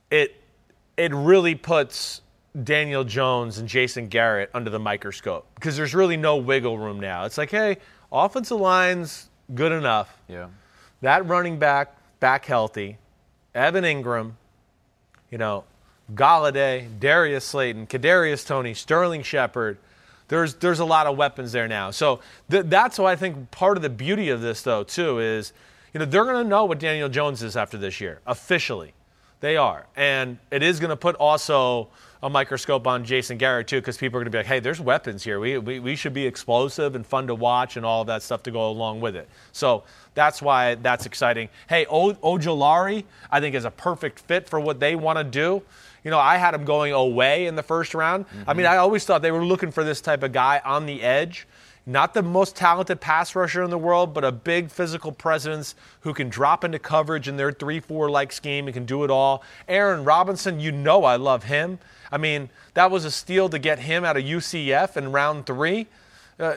It 0.09 0.41
it 0.95 1.13
really 1.13 1.55
puts 1.55 2.21
Daniel 2.61 3.03
Jones 3.03 3.57
and 3.57 3.67
Jason 3.67 4.07
Garrett 4.07 4.51
under 4.53 4.69
the 4.69 4.79
microscope 4.79 5.47
because 5.55 5.75
there's 5.75 5.95
really 5.95 6.17
no 6.17 6.37
wiggle 6.37 6.77
room 6.77 6.99
now. 6.99 7.25
It's 7.25 7.37
like, 7.37 7.49
hey, 7.49 7.77
offensive 8.11 8.59
line's 8.59 9.29
good 9.55 9.71
enough. 9.71 10.15
Yeah. 10.27 10.49
That 11.01 11.25
running 11.25 11.57
back 11.57 11.95
back 12.19 12.45
healthy. 12.45 12.97
Evan 13.55 13.83
Engram, 13.83 14.33
you 15.31 15.37
know, 15.37 15.63
Golladay, 16.13 16.87
Darius 16.99 17.45
Slayton, 17.45 17.87
Kadarius 17.87 18.45
Toney, 18.45 18.73
Sterling 18.73 19.23
Shepard. 19.23 19.77
There's 20.27 20.53
there's 20.55 20.79
a 20.79 20.85
lot 20.85 21.07
of 21.07 21.17
weapons 21.17 21.51
there 21.51 21.67
now. 21.67 21.91
So 21.91 22.19
th- 22.49 22.65
that's 22.67 22.99
why 22.99 23.11
I 23.11 23.15
think 23.15 23.49
part 23.51 23.77
of 23.77 23.83
the 23.83 23.89
beauty 23.89 24.29
of 24.29 24.41
this 24.41 24.61
though 24.61 24.83
too 24.83 25.19
is, 25.19 25.53
you 25.93 25.99
know, 25.99 26.05
they're 26.05 26.25
going 26.25 26.43
to 26.43 26.49
know 26.49 26.65
what 26.65 26.79
Daniel 26.79 27.09
Jones 27.09 27.41
is 27.41 27.57
after 27.57 27.77
this 27.77 27.99
year 27.99 28.19
officially. 28.27 28.93
They 29.39 29.57
are, 29.57 29.85
and 29.97 30.37
it 30.51 30.63
is 30.63 30.79
going 30.79 30.91
to 30.91 30.95
put 30.95 31.15
also 31.15 31.89
a 32.23 32.29
microscope 32.29 32.87
on 32.87 33.03
Jason 33.03 33.37
Garrett 33.37 33.67
too, 33.67 33.81
because 33.81 33.97
people 33.97 34.17
are 34.17 34.21
going 34.21 34.31
to 34.31 34.35
be 34.35 34.39
like, 34.39 34.47
hey, 34.47 34.61
there's 34.61 34.79
weapons 34.79 35.23
here. 35.23 35.41
We, 35.41 35.57
we 35.57 35.79
we 35.81 35.95
should 35.97 36.13
be 36.13 36.25
explosive 36.25 36.95
and 36.95 37.05
fun 37.05 37.27
to 37.27 37.35
watch 37.35 37.75
and 37.75 37.85
all 37.85 38.01
of 38.01 38.07
that 38.07 38.23
stuff 38.23 38.41
to 38.43 38.51
go 38.51 38.69
along 38.69 39.01
with 39.01 39.17
it. 39.17 39.27
So 39.51 39.83
that's 40.15 40.41
why 40.41 40.75
that's 40.75 41.05
exciting. 41.05 41.49
Hey, 41.67 41.85
o- 41.89 42.13
Ojulari, 42.13 43.03
I 43.29 43.41
think 43.41 43.55
is 43.55 43.65
a 43.65 43.71
perfect 43.71 44.19
fit 44.21 44.47
for 44.47 44.59
what 44.61 44.79
they 44.79 44.95
want 44.95 45.17
to 45.17 45.25
do. 45.25 45.61
You 46.05 46.11
know, 46.11 46.19
I 46.19 46.37
had 46.37 46.53
him 46.53 46.63
going 46.63 46.93
away 46.93 47.45
in 47.45 47.55
the 47.55 47.63
first 47.63 47.93
round. 47.93 48.25
I 48.47 48.53
mean, 48.53 48.65
I 48.65 48.77
always 48.77 49.03
thought 49.03 49.21
they 49.21 49.31
were 49.31 49.45
looking 49.45 49.71
for 49.71 49.83
this 49.83 49.99
type 49.99 50.23
of 50.23 50.31
guy 50.31 50.61
on 50.63 50.85
the 50.85 51.01
edge. 51.01 51.45
Not 51.85 52.13
the 52.13 52.23
most 52.23 52.55
talented 52.55 53.01
pass 53.01 53.35
rusher 53.35 53.61
in 53.63 53.69
the 53.69 53.77
world, 53.77 54.13
but 54.13 54.23
a 54.23 54.31
big 54.31 54.71
physical 54.71 55.11
presence 55.11 55.75
who 56.01 56.13
can 56.13 56.29
drop 56.29 56.63
into 56.63 56.79
coverage 56.79 57.27
in 57.27 57.35
their 57.35 57.51
3 57.51 57.81
4 57.81 58.09
like 58.09 58.31
scheme 58.31 58.67
and 58.67 58.73
can 58.73 58.85
do 58.85 59.03
it 59.03 59.11
all. 59.11 59.43
Aaron 59.67 60.05
Robinson, 60.05 60.61
you 60.61 60.71
know 60.71 61.03
I 61.03 61.17
love 61.17 61.43
him. 61.43 61.79
I 62.13 62.17
mean, 62.17 62.51
that 62.75 62.91
was 62.91 63.05
a 63.05 63.11
steal 63.11 63.49
to 63.49 63.57
get 63.57 63.79
him 63.79 64.05
out 64.05 64.17
of 64.17 64.23
UCF 64.23 64.97
in 64.97 65.11
round 65.11 65.47
three. 65.47 65.87
Uh, 66.39 66.53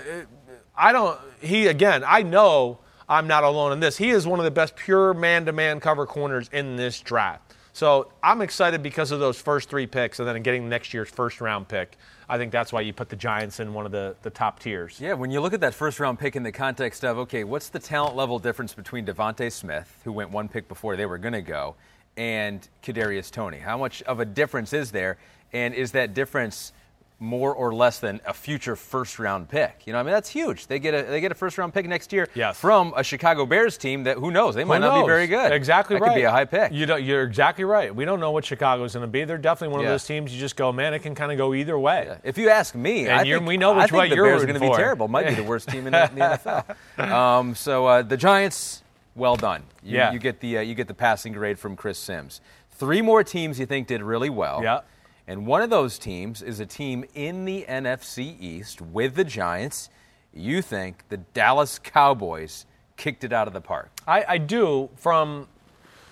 I 0.77 0.93
don't, 0.93 1.19
he, 1.41 1.67
again, 1.69 2.05
I 2.07 2.23
know 2.23 2.81
I'm 3.09 3.27
not 3.27 3.43
alone 3.43 3.73
in 3.73 3.81
this. 3.81 3.97
He 3.97 4.11
is 4.11 4.27
one 4.27 4.39
of 4.39 4.45
the 4.45 4.51
best 4.51 4.77
pure 4.77 5.15
man 5.15 5.47
to 5.47 5.53
man 5.53 5.81
cover 5.81 6.05
corners 6.05 6.51
in 6.53 6.77
this 6.77 7.01
draft. 7.01 7.55
So 7.73 8.13
I'm 8.23 8.43
excited 8.43 8.83
because 8.83 9.13
of 9.13 9.19
those 9.19 9.41
first 9.41 9.71
three 9.71 9.87
picks 9.87 10.19
and 10.19 10.29
then 10.29 10.43
getting 10.43 10.69
next 10.69 10.93
year's 10.93 11.09
first 11.09 11.41
round 11.41 11.69
pick. 11.69 11.97
I 12.29 12.37
think 12.37 12.53
that's 12.53 12.71
why 12.71 12.83
you 12.83 12.93
put 12.93 13.09
the 13.09 13.17
Giants 13.17 13.59
in 13.59 13.73
one 13.73 13.87
of 13.87 13.93
the, 13.93 14.15
the 14.21 14.31
top 14.31 14.59
tiers. 14.59 15.01
Yeah, 15.01 15.15
when 15.15 15.31
you 15.31 15.41
look 15.41 15.55
at 15.55 15.61
that 15.63 15.73
first 15.73 15.99
round 16.01 16.19
pick 16.19 16.37
in 16.37 16.43
the 16.43 16.53
context 16.53 17.03
of, 17.03 17.17
okay, 17.17 17.45
what's 17.45 17.71
the 17.71 17.79
talent 17.79 18.15
level 18.15 18.39
difference 18.39 18.75
between 18.75 19.07
DeVonta 19.07 19.51
Smith, 19.51 20.03
who 20.05 20.13
went 20.13 20.31
one 20.31 20.49
pick 20.49 20.69
before 20.69 20.97
they 20.97 21.07
were 21.07 21.17
going 21.17 21.33
to 21.33 21.41
go, 21.41 21.77
and 22.19 22.69
Kadarius 22.83 23.31
Toney? 23.31 23.59
How 23.59 23.79
much 23.79 24.03
of 24.03 24.21
a 24.21 24.27
difference 24.27 24.75
is 24.75 24.91
there? 24.91 25.17
And 25.57 25.75
is 25.75 25.93
that 25.93 26.13
difference 26.15 26.73
more 27.19 27.55
or 27.55 27.73
less 27.75 27.99
than 27.99 28.21
a 28.27 28.35
future 28.35 28.77
first 28.77 29.19
round 29.19 29.49
pick? 29.49 29.85
You 29.87 29.95
know, 29.95 29.99
I 29.99 30.03
mean, 30.03 30.13
that's 30.13 30.29
huge. 30.29 30.67
They 30.67 30.79
get 30.79 30.93
a 30.93 31.03
they 31.05 31.23
get 31.23 31.33
a 31.33 31.35
first 31.35 31.57
round 31.57 31.73
pick 31.73 31.87
next 31.89 32.13
year 32.13 32.29
Yes. 32.35 32.61
from 32.61 32.93
a 32.95 33.03
Chicago 33.03 33.47
Bears 33.47 33.79
team 33.79 34.05
that 34.05 34.19
who 34.19 34.31
knows 34.31 34.55
they 34.55 34.65
might 34.65 34.83
Who 34.83 34.89
not 34.89 35.01
be 35.01 35.07
very 35.07 35.27
good. 35.27 35.51
Exactly 35.51 35.97
that 35.97 36.03
right. 36.03 36.09
could 36.11 36.15
be 36.21 36.25
a 36.25 36.31
high 36.31 36.45
pick. 36.45 36.73
You 36.73 36.85
don't, 36.85 37.03
you're 37.03 37.23
exactly 37.23 37.65
right. 37.65 37.95
We 37.95 38.05
don't 38.05 38.21
know 38.21 38.33
what 38.33 38.45
Chicago's 38.45 38.93
going 38.93 39.07
to 39.07 39.11
be. 39.11 39.25
They're 39.25 39.39
definitely 39.39 39.73
one 39.73 39.81
Yeah. 39.85 39.89
of 39.89 39.95
those 39.95 40.05
teams 40.05 40.35
you 40.35 40.39
just 40.39 40.57
go, 40.57 40.73
man, 40.73 40.93
it 40.93 40.99
can 40.99 41.15
kind 41.15 41.33
of 41.33 41.39
go 41.39 41.55
either 41.55 41.79
way. 41.79 42.19
If 42.23 42.37
you 42.37 42.51
ask 42.51 42.75
me, 42.75 43.09
And 43.09 43.27
think, 43.27 43.47
we 43.47 43.57
know 43.57 43.73
which 43.79 43.93
way 43.93 44.11
the 44.11 44.17
you're 44.17 44.27
Bears 44.27 44.43
are 44.43 44.47
going 44.47 44.61
to 44.61 44.69
be 44.69 44.75
terrible. 44.77 45.09
Might 45.09 45.29
be 45.29 45.35
the 45.37 45.45
worst 45.45 45.71
team 45.71 45.87
in 45.87 45.93
the, 45.95 46.11
in 46.11 46.15
the 46.17 46.21
NFL. 46.21 46.77
Um, 47.13 47.55
so 47.55 47.87
uh, 47.87 48.03
the 48.03 48.19
Giants, 48.19 48.83
well 49.15 49.37
done. 49.37 49.63
You, 49.83 49.97
Yeah. 49.97 50.13
you 50.13 50.19
get 50.19 50.41
the 50.41 50.59
uh, 50.59 50.61
you 50.61 50.75
get 50.75 50.87
the 50.89 50.95
passing 50.95 51.33
grade 51.33 51.59
from 51.59 51.77
Chris 51.77 51.99
Simms. 51.99 52.43
Three 52.73 53.01
more 53.01 53.25
teams 53.25 53.59
you 53.59 53.65
think 53.65 53.87
did 53.87 54.03
really 54.03 54.29
well. 54.29 54.63
Yeah. 54.63 54.81
And 55.29 55.47
one 55.47 55.63
of 55.63 55.71
those 55.71 55.99
teams 55.99 56.41
is 56.41 56.61
a 56.61 56.67
team 56.67 57.05
in 57.15 57.45
the 57.45 57.65
NFC 57.69 58.41
East 58.41 58.81
with 58.81 59.15
the 59.17 59.25
Giants. 59.25 59.91
You 60.33 60.63
think 60.63 61.05
the 61.09 61.17
Dallas 61.17 61.79
Cowboys 61.79 62.67
kicked 62.97 63.25
it 63.25 63.33
out 63.33 63.49
of 63.49 63.55
the 63.55 63.61
park? 63.61 63.91
I, 64.07 64.25
I 64.29 64.39
do 64.39 64.91
from 64.97 65.49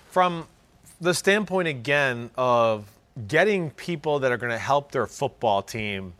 from 0.09 0.47
the 0.99 1.13
standpoint 1.13 1.67
again 1.67 2.29
of 2.37 2.89
getting 3.27 3.69
people 3.71 4.19
that 4.19 4.31
are 4.31 4.37
going 4.37 4.51
to 4.51 4.57
help 4.57 4.91
their 4.91 5.07
football 5.07 5.61
team 5.61 6.13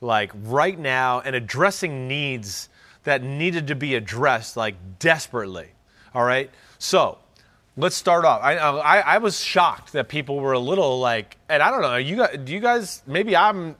like 0.00 0.30
right 0.44 0.78
now 0.78 1.20
and 1.20 1.34
addressing 1.34 2.08
needs 2.08 2.68
that 3.04 3.22
needed 3.22 3.66
to 3.68 3.74
be 3.74 3.94
addressed 3.94 4.56
like 4.56 4.74
desperately 4.98 5.68
all 6.14 6.24
right 6.24 6.50
so 6.78 7.18
let's 7.78 7.96
start 7.96 8.24
off 8.24 8.42
I, 8.42 8.56
I, 8.56 8.98
I 8.98 9.18
was 9.18 9.40
shocked 9.40 9.92
that 9.92 10.08
people 10.08 10.40
were 10.40 10.52
a 10.52 10.58
little 10.58 10.98
like 11.00 11.36
and 11.48 11.62
i 11.62 11.70
don't 11.70 11.80
know 11.80 11.96
you 11.96 12.16
guys, 12.16 12.36
do 12.44 12.52
you 12.52 12.60
guys 12.60 13.02
maybe 13.06 13.34
i'm 13.36 13.76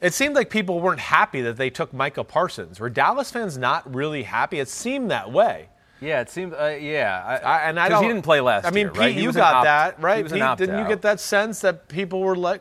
it 0.00 0.12
seemed 0.12 0.34
like 0.34 0.50
people 0.50 0.80
weren't 0.80 1.00
happy 1.00 1.40
that 1.42 1.56
they 1.56 1.70
took 1.70 1.92
micah 1.92 2.24
parsons 2.24 2.80
were 2.80 2.90
dallas 2.90 3.30
fans 3.30 3.56
not 3.56 3.94
really 3.94 4.24
happy 4.24 4.58
it 4.58 4.68
seemed 4.68 5.10
that 5.10 5.30
way 5.32 5.68
Yeah, 6.00 6.20
it 6.20 6.30
seemed. 6.30 6.54
Uh, 6.54 6.76
yeah, 6.78 7.24
I, 7.26 7.36
I, 7.38 7.58
and 7.68 7.80
I 7.80 7.88
don't. 7.88 8.02
he 8.04 8.08
didn't 8.08 8.22
play 8.22 8.40
last 8.40 8.66
I 8.66 8.70
mean, 8.70 8.86
year, 8.86 8.90
Pete, 8.92 9.00
right? 9.00 9.14
You 9.16 9.32
got 9.32 9.54
opt- 9.54 9.64
that, 9.64 10.00
right? 10.00 10.18
He 10.18 10.22
was 10.22 10.30
an 10.30 10.38
Pete, 10.38 10.58
didn't 10.58 10.78
you 10.78 10.86
get 10.86 11.02
that 11.02 11.18
sense 11.18 11.60
that 11.62 11.88
people 11.88 12.20
were 12.20 12.36
like? 12.36 12.60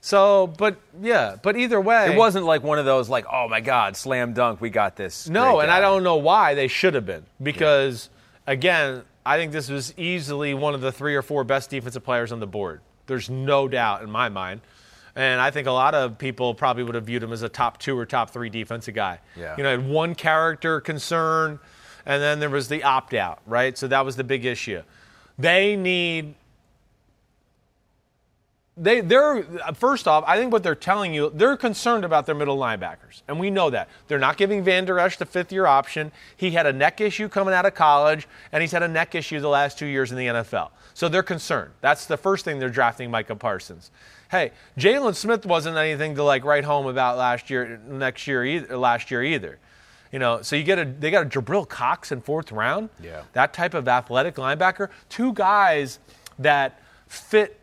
So, 0.00 0.46
but 0.46 0.80
yeah, 1.02 1.36
but 1.42 1.58
either 1.58 1.78
way, 1.78 2.14
It 2.14 2.16
wasn't 2.16 2.46
like 2.46 2.62
one 2.62 2.78
of 2.78 2.86
those 2.86 3.10
like, 3.10 3.26
oh 3.30 3.46
my 3.46 3.60
God, 3.60 3.94
slam 3.94 4.32
dunk, 4.32 4.62
we 4.62 4.70
got 4.70 4.96
this. 4.96 5.28
No, 5.28 5.60
and. 5.60 5.70
I 5.70 5.80
don't 5.82 6.02
know 6.02 6.16
why 6.16 6.54
they 6.54 6.66
should 6.68 6.94
have 6.94 7.04
been 7.04 7.26
because, 7.42 8.08
again, 8.46 9.02
I 9.24 9.36
think 9.36 9.52
this 9.52 9.68
was 9.68 9.92
easily 9.98 10.54
one 10.54 10.74
of 10.74 10.80
the 10.80 10.92
three 10.92 11.14
or 11.14 11.22
four 11.22 11.44
best 11.44 11.70
defensive 11.70 12.04
players 12.04 12.32
on 12.32 12.40
the 12.40 12.46
board. 12.46 12.80
There's 13.06 13.28
no 13.28 13.68
doubt 13.68 14.02
in 14.02 14.10
my 14.10 14.28
mind. 14.28 14.60
And 15.16 15.40
I 15.40 15.50
think 15.50 15.66
a 15.66 15.72
lot 15.72 15.94
of 15.94 16.18
people 16.18 16.54
probably 16.54 16.84
would 16.84 16.94
have 16.94 17.04
viewed 17.04 17.22
him 17.22 17.32
as 17.32 17.42
a 17.42 17.48
top 17.48 17.78
two 17.78 17.98
or 17.98 18.06
top 18.06 18.30
three 18.30 18.48
defensive 18.48 18.94
guy. 18.94 19.18
Yeah. 19.36 19.56
You 19.56 19.64
know, 19.64 19.70
had 19.70 19.86
one 19.86 20.14
character 20.14 20.80
concern, 20.80 21.58
and 22.06 22.22
then 22.22 22.38
there 22.40 22.48
was 22.48 22.68
the 22.68 22.84
opt 22.84 23.14
out, 23.14 23.40
right? 23.46 23.76
So 23.76 23.88
that 23.88 24.04
was 24.04 24.16
the 24.16 24.24
big 24.24 24.44
issue. 24.44 24.82
They 25.38 25.76
need 25.76 26.34
they 28.80 29.02
they're 29.02 29.44
first 29.74 30.08
off, 30.08 30.24
I 30.26 30.38
think 30.38 30.52
what 30.52 30.62
they're 30.62 30.74
telling 30.74 31.12
you, 31.12 31.30
they're 31.34 31.56
concerned 31.56 32.04
about 32.04 32.24
their 32.24 32.34
middle 32.34 32.56
linebackers, 32.56 33.22
and 33.28 33.38
we 33.38 33.50
know 33.50 33.68
that 33.70 33.88
they're 34.08 34.18
not 34.18 34.38
giving 34.38 34.64
Van 34.64 34.86
Der 34.86 34.98
Esch 34.98 35.18
the 35.18 35.26
fifth 35.26 35.52
year 35.52 35.66
option. 35.66 36.10
He 36.36 36.52
had 36.52 36.66
a 36.66 36.72
neck 36.72 37.00
issue 37.00 37.28
coming 37.28 37.52
out 37.52 37.66
of 37.66 37.74
college, 37.74 38.26
and 38.50 38.62
he's 38.62 38.72
had 38.72 38.82
a 38.82 38.88
neck 38.88 39.14
issue 39.14 39.38
the 39.38 39.48
last 39.48 39.78
two 39.78 39.86
years 39.86 40.10
in 40.10 40.16
the 40.16 40.26
NFL. 40.26 40.70
So 40.94 41.08
they're 41.08 41.22
concerned. 41.22 41.72
That's 41.82 42.06
the 42.06 42.16
first 42.16 42.44
thing 42.44 42.58
they're 42.58 42.70
drafting 42.70 43.10
Micah 43.10 43.36
Parsons. 43.36 43.90
Hey, 44.30 44.52
Jaylon 44.78 45.14
Smith 45.14 45.44
wasn't 45.44 45.76
anything 45.76 46.14
to 46.14 46.24
like 46.24 46.44
write 46.44 46.64
home 46.64 46.86
about 46.86 47.18
last 47.18 47.50
year, 47.50 47.80
next 47.86 48.26
year, 48.26 48.44
either, 48.44 48.78
last 48.78 49.10
year 49.10 49.22
either. 49.22 49.58
You 50.10 50.18
know, 50.18 50.42
so 50.42 50.56
you 50.56 50.64
get 50.64 50.78
a 50.78 50.84
they 50.84 51.10
got 51.10 51.26
a 51.26 51.28
Jabril 51.28 51.68
Cox 51.68 52.10
in 52.10 52.20
fourth 52.20 52.50
round. 52.50 52.88
Yeah. 53.02 53.22
That 53.34 53.52
type 53.52 53.74
of 53.74 53.86
athletic 53.86 54.36
linebacker, 54.36 54.88
two 55.08 55.32
guys 55.34 55.98
that 56.38 56.80
fit 57.06 57.59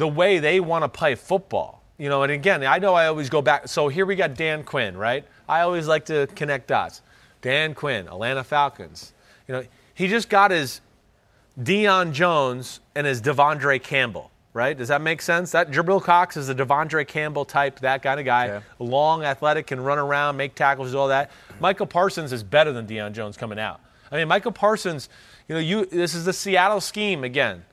the 0.00 0.08
way 0.08 0.38
they 0.38 0.60
want 0.60 0.82
to 0.82 0.88
play 0.88 1.14
football. 1.14 1.82
You 1.98 2.08
know, 2.08 2.22
and 2.22 2.32
again, 2.32 2.64
I 2.64 2.78
know 2.78 2.94
I 2.94 3.06
always 3.06 3.28
go 3.28 3.42
back. 3.42 3.68
So 3.68 3.88
here 3.88 4.06
we 4.06 4.16
got 4.16 4.34
Dan 4.34 4.64
Quinn, 4.64 4.96
right? 4.96 5.26
I 5.46 5.60
always 5.60 5.86
like 5.86 6.06
to 6.06 6.26
connect 6.28 6.68
dots. 6.68 7.02
Dan 7.42 7.74
Quinn, 7.74 8.06
Atlanta 8.08 8.42
Falcons. 8.42 9.12
You 9.46 9.54
know, 9.54 9.64
he 9.92 10.08
just 10.08 10.30
got 10.30 10.50
his 10.50 10.80
Deion 11.60 12.12
Jones 12.12 12.80
and 12.94 13.06
his 13.06 13.20
Devondre 13.20 13.82
Campbell, 13.82 14.30
right? 14.54 14.76
Does 14.78 14.88
that 14.88 15.02
make 15.02 15.20
sense? 15.20 15.52
That 15.52 15.70
Jabril 15.70 16.02
Cox 16.02 16.38
is 16.38 16.48
a 16.48 16.54
Devondre 16.54 17.06
Campbell 17.06 17.44
type, 17.44 17.80
that 17.80 18.02
kind 18.02 18.18
of 18.18 18.24
guy. 18.24 18.46
Yeah. 18.46 18.60
Long, 18.78 19.22
athletic, 19.22 19.66
can 19.66 19.80
run 19.80 19.98
around, 19.98 20.38
make 20.38 20.54
tackles, 20.54 20.94
all 20.94 21.08
that. 21.08 21.30
Michael 21.60 21.86
Parsons 21.86 22.32
is 22.32 22.42
better 22.42 22.72
than 22.72 22.86
Deion 22.86 23.12
Jones 23.12 23.36
coming 23.36 23.58
out. 23.58 23.80
I 24.10 24.16
mean, 24.16 24.28
Michael 24.28 24.52
Parsons, 24.52 25.10
you 25.48 25.54
know, 25.54 25.60
you 25.60 25.84
this 25.84 26.14
is 26.14 26.24
the 26.24 26.32
Seattle 26.32 26.80
scheme 26.80 27.24
again. 27.24 27.64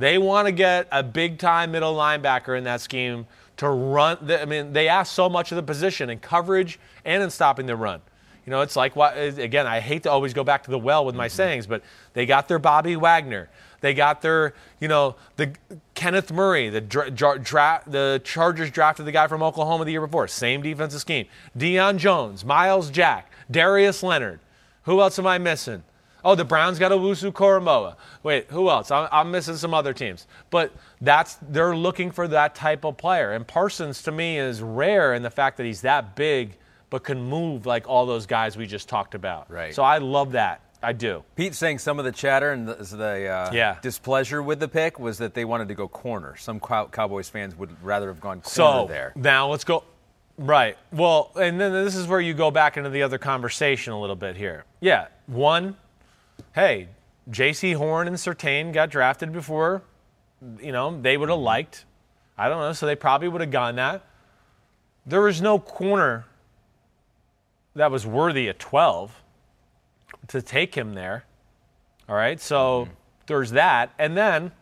They 0.00 0.16
want 0.16 0.46
to 0.46 0.52
get 0.52 0.88
a 0.90 1.02
big 1.02 1.38
time 1.38 1.72
middle 1.72 1.94
linebacker 1.94 2.56
in 2.56 2.64
that 2.64 2.80
scheme 2.80 3.26
to 3.58 3.68
run. 3.68 4.16
I 4.30 4.46
mean, 4.46 4.72
they 4.72 4.88
ask 4.88 5.12
so 5.12 5.28
much 5.28 5.52
of 5.52 5.56
the 5.56 5.62
position 5.62 6.08
in 6.08 6.20
coverage 6.20 6.80
and 7.04 7.22
in 7.22 7.28
stopping 7.28 7.66
the 7.66 7.76
run. 7.76 8.00
You 8.46 8.50
know, 8.50 8.62
it's 8.62 8.76
like 8.76 8.96
what 8.96 9.18
again. 9.18 9.66
I 9.66 9.80
hate 9.80 10.04
to 10.04 10.10
always 10.10 10.32
go 10.32 10.42
back 10.42 10.62
to 10.62 10.70
the 10.70 10.78
well 10.78 11.04
with 11.04 11.14
my 11.14 11.26
mm-hmm. 11.26 11.36
sayings, 11.36 11.66
but 11.66 11.82
they 12.14 12.24
got 12.24 12.48
their 12.48 12.58
Bobby 12.58 12.96
Wagner. 12.96 13.50
They 13.82 13.92
got 13.92 14.22
their, 14.22 14.54
you 14.80 14.88
know, 14.88 15.16
the 15.36 15.52
Kenneth 15.94 16.32
Murray. 16.32 16.70
The 16.70 16.80
dra- 16.80 17.10
dra- 17.10 17.82
the 17.86 18.22
Chargers 18.24 18.70
drafted 18.70 19.04
the 19.04 19.12
guy 19.12 19.26
from 19.26 19.42
Oklahoma 19.42 19.84
the 19.84 19.92
year 19.92 20.06
before. 20.06 20.28
Same 20.28 20.62
defensive 20.62 21.02
scheme. 21.02 21.26
Deion 21.58 21.98
Jones, 21.98 22.42
Myles 22.42 22.90
Jack, 22.90 23.30
Darius 23.50 24.02
Leonard. 24.02 24.40
Who 24.84 25.02
else 25.02 25.18
am 25.18 25.26
I 25.26 25.36
missing? 25.36 25.82
Oh, 26.24 26.34
the 26.34 26.44
Browns 26.44 26.78
got 26.78 26.92
Owusu 26.92 27.32
Koramoah. 27.32 27.96
Wait, 28.22 28.46
who 28.50 28.68
else? 28.70 28.90
I'm, 28.90 29.08
I'm 29.10 29.30
missing 29.30 29.56
some 29.56 29.72
other 29.74 29.92
teams. 29.92 30.26
But 30.50 30.72
that's 31.00 31.38
they're 31.50 31.76
looking 31.76 32.10
for 32.10 32.28
that 32.28 32.54
type 32.54 32.84
of 32.84 32.96
player. 32.96 33.32
And 33.32 33.46
Parsons 33.46 34.02
to 34.04 34.12
me 34.12 34.38
is 34.38 34.60
rare 34.62 35.14
in 35.14 35.22
the 35.22 35.30
fact 35.30 35.56
that 35.58 35.64
he's 35.64 35.80
that 35.82 36.14
big, 36.16 36.56
but 36.90 37.04
can 37.04 37.22
move 37.22 37.66
like 37.66 37.88
all 37.88 38.04
those 38.06 38.26
guys 38.26 38.56
we 38.56 38.66
just 38.66 38.88
talked 38.88 39.14
about. 39.14 39.50
Right. 39.50 39.74
So 39.74 39.82
I 39.82 39.98
love 39.98 40.32
that. 40.32 40.60
I 40.82 40.94
do. 40.94 41.22
Pete 41.36 41.54
saying 41.54 41.78
some 41.78 41.98
of 41.98 42.06
the 42.06 42.12
chatter 42.12 42.52
and 42.52 42.66
the, 42.66 42.74
the 42.74 43.26
uh, 43.28 43.50
Yeah. 43.52 43.76
displeasure 43.82 44.42
with 44.42 44.60
the 44.60 44.68
pick 44.68 44.98
was 44.98 45.18
that 45.18 45.34
they 45.34 45.44
wanted 45.44 45.68
to 45.68 45.74
go 45.74 45.86
corner. 45.88 46.36
Some 46.36 46.58
Cow- 46.58 46.86
Cowboys 46.86 47.28
fans 47.28 47.54
would 47.56 47.76
rather 47.82 48.08
have 48.08 48.18
gone 48.20 48.40
corner 48.40 48.82
So 48.82 48.86
there. 48.88 49.12
now 49.14 49.48
let's 49.48 49.64
go. 49.64 49.84
Right. 50.38 50.78
Well, 50.90 51.32
and 51.38 51.60
then 51.60 51.72
this 51.72 51.94
is 51.94 52.06
where 52.06 52.18
you 52.20 52.32
go 52.32 52.50
back 52.50 52.78
into 52.78 52.88
the 52.88 53.02
other 53.02 53.18
conversation 53.18 53.92
a 53.92 54.00
little 54.00 54.16
bit 54.16 54.36
here. 54.36 54.64
Yeah. 54.80 55.08
One, 55.26 55.76
hey, 56.54 56.88
Jaycee 57.30 57.76
Horn 57.76 58.08
and 58.08 58.16
Surtain 58.16 58.72
got 58.72 58.90
drafted 58.90 59.32
before, 59.32 59.82
you 60.60 60.72
know, 60.72 61.00
they 61.00 61.16
would 61.16 61.28
have 61.28 61.36
mm-hmm. 61.36 61.44
liked. 61.44 61.84
I 62.36 62.48
don't 62.48 62.60
know, 62.60 62.72
so 62.72 62.86
they 62.86 62.96
probably 62.96 63.28
would 63.28 63.40
have 63.40 63.50
gone 63.50 63.76
that. 63.76 64.04
There 65.06 65.20
was 65.20 65.42
no 65.42 65.58
corner 65.58 66.24
that 67.74 67.90
was 67.90 68.06
worthy 68.06 68.48
at 68.48 68.58
12 68.58 69.22
to 70.28 70.42
take 70.42 70.74
him 70.74 70.94
there. 70.94 71.24
All 72.08 72.16
right, 72.16 72.40
so 72.40 72.84
mm-hmm. 72.84 72.94
there's 73.26 73.50
that. 73.52 73.92
And 73.98 74.16
then, 74.16 74.52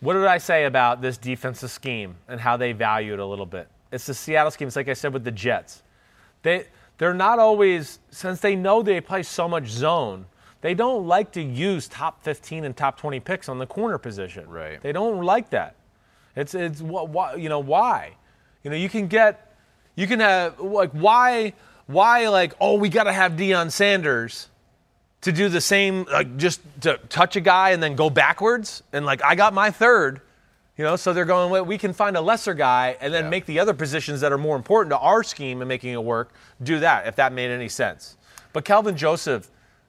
what 0.00 0.14
did 0.14 0.26
I 0.26 0.38
say 0.38 0.64
about 0.64 1.00
this 1.00 1.16
defensive 1.16 1.70
scheme 1.70 2.16
and 2.28 2.40
how 2.40 2.56
they 2.56 2.72
value 2.72 3.12
it 3.12 3.18
a 3.18 3.24
little 3.24 3.46
bit? 3.46 3.68
It's 3.92 4.06
the 4.06 4.14
Seattle 4.14 4.50
scheme. 4.50 4.68
It's 4.68 4.76
like 4.76 4.88
I 4.88 4.94
said 4.94 5.12
with 5.12 5.24
the 5.24 5.30
Jets. 5.30 5.82
They, 6.42 6.66
they're 6.98 7.14
not 7.14 7.38
always, 7.38 7.98
since 8.10 8.40
they 8.40 8.56
know 8.56 8.82
they 8.82 9.00
play 9.00 9.22
so 9.22 9.48
much 9.48 9.66
zone, 9.68 10.26
they 10.62 10.74
don't 10.74 11.06
like 11.06 11.32
to 11.32 11.42
use 11.42 11.88
top 11.88 12.22
15 12.24 12.64
and 12.64 12.76
top 12.76 12.98
20 12.98 13.20
picks 13.20 13.48
on 13.48 13.58
the 13.58 13.66
corner 13.66 13.98
position. 13.98 14.48
Right. 14.48 14.80
They 14.80 14.92
don't 14.92 15.22
like 15.22 15.50
that. 15.50 15.76
It's, 16.34 16.54
it's 16.54 16.80
what, 16.80 17.08
what 17.08 17.40
you 17.40 17.48
know, 17.48 17.60
why? 17.60 18.16
You 18.62 18.70
know, 18.70 18.76
you 18.76 18.88
can 18.88 19.06
get, 19.06 19.54
you 19.94 20.06
can 20.06 20.20
have, 20.20 20.58
like, 20.58 20.90
why, 20.92 21.52
why, 21.86 22.28
like, 22.28 22.54
oh, 22.60 22.74
we 22.74 22.88
got 22.88 23.04
to 23.04 23.12
have 23.12 23.32
Deion 23.32 23.70
Sanders 23.70 24.48
to 25.22 25.32
do 25.32 25.48
the 25.48 25.60
same, 25.60 26.04
like, 26.04 26.36
just 26.36 26.60
to 26.82 26.98
touch 27.08 27.36
a 27.36 27.40
guy 27.40 27.70
and 27.70 27.82
then 27.82 27.94
go 27.94 28.10
backwards? 28.10 28.82
And, 28.92 29.06
like, 29.06 29.22
I 29.24 29.34
got 29.34 29.54
my 29.54 29.70
third. 29.70 30.20
You 30.76 30.84
know, 30.84 30.96
so 30.96 31.12
they're 31.14 31.24
going, 31.24 31.50
well, 31.50 31.64
we 31.64 31.78
can 31.78 31.92
find 31.94 32.16
a 32.16 32.20
lesser 32.20 32.52
guy 32.52 32.96
and 33.00 33.12
then 33.12 33.24
Yeah. 33.24 33.30
make 33.30 33.46
the 33.46 33.58
other 33.58 33.72
positions 33.72 34.20
that 34.20 34.30
are 34.32 34.36
more 34.38 34.56
important 34.56 34.90
to 34.90 34.98
our 34.98 35.22
scheme 35.22 35.62
and 35.62 35.68
making 35.68 35.92
it 35.94 36.02
work 36.04 36.32
do 36.62 36.78
that, 36.80 37.06
if 37.06 37.16
that 37.16 37.32
made 37.32 37.50
any 37.50 37.68
sense. 37.68 38.16
But 38.52 38.64
Kelvin 38.66 38.94
Joseph 38.96 39.48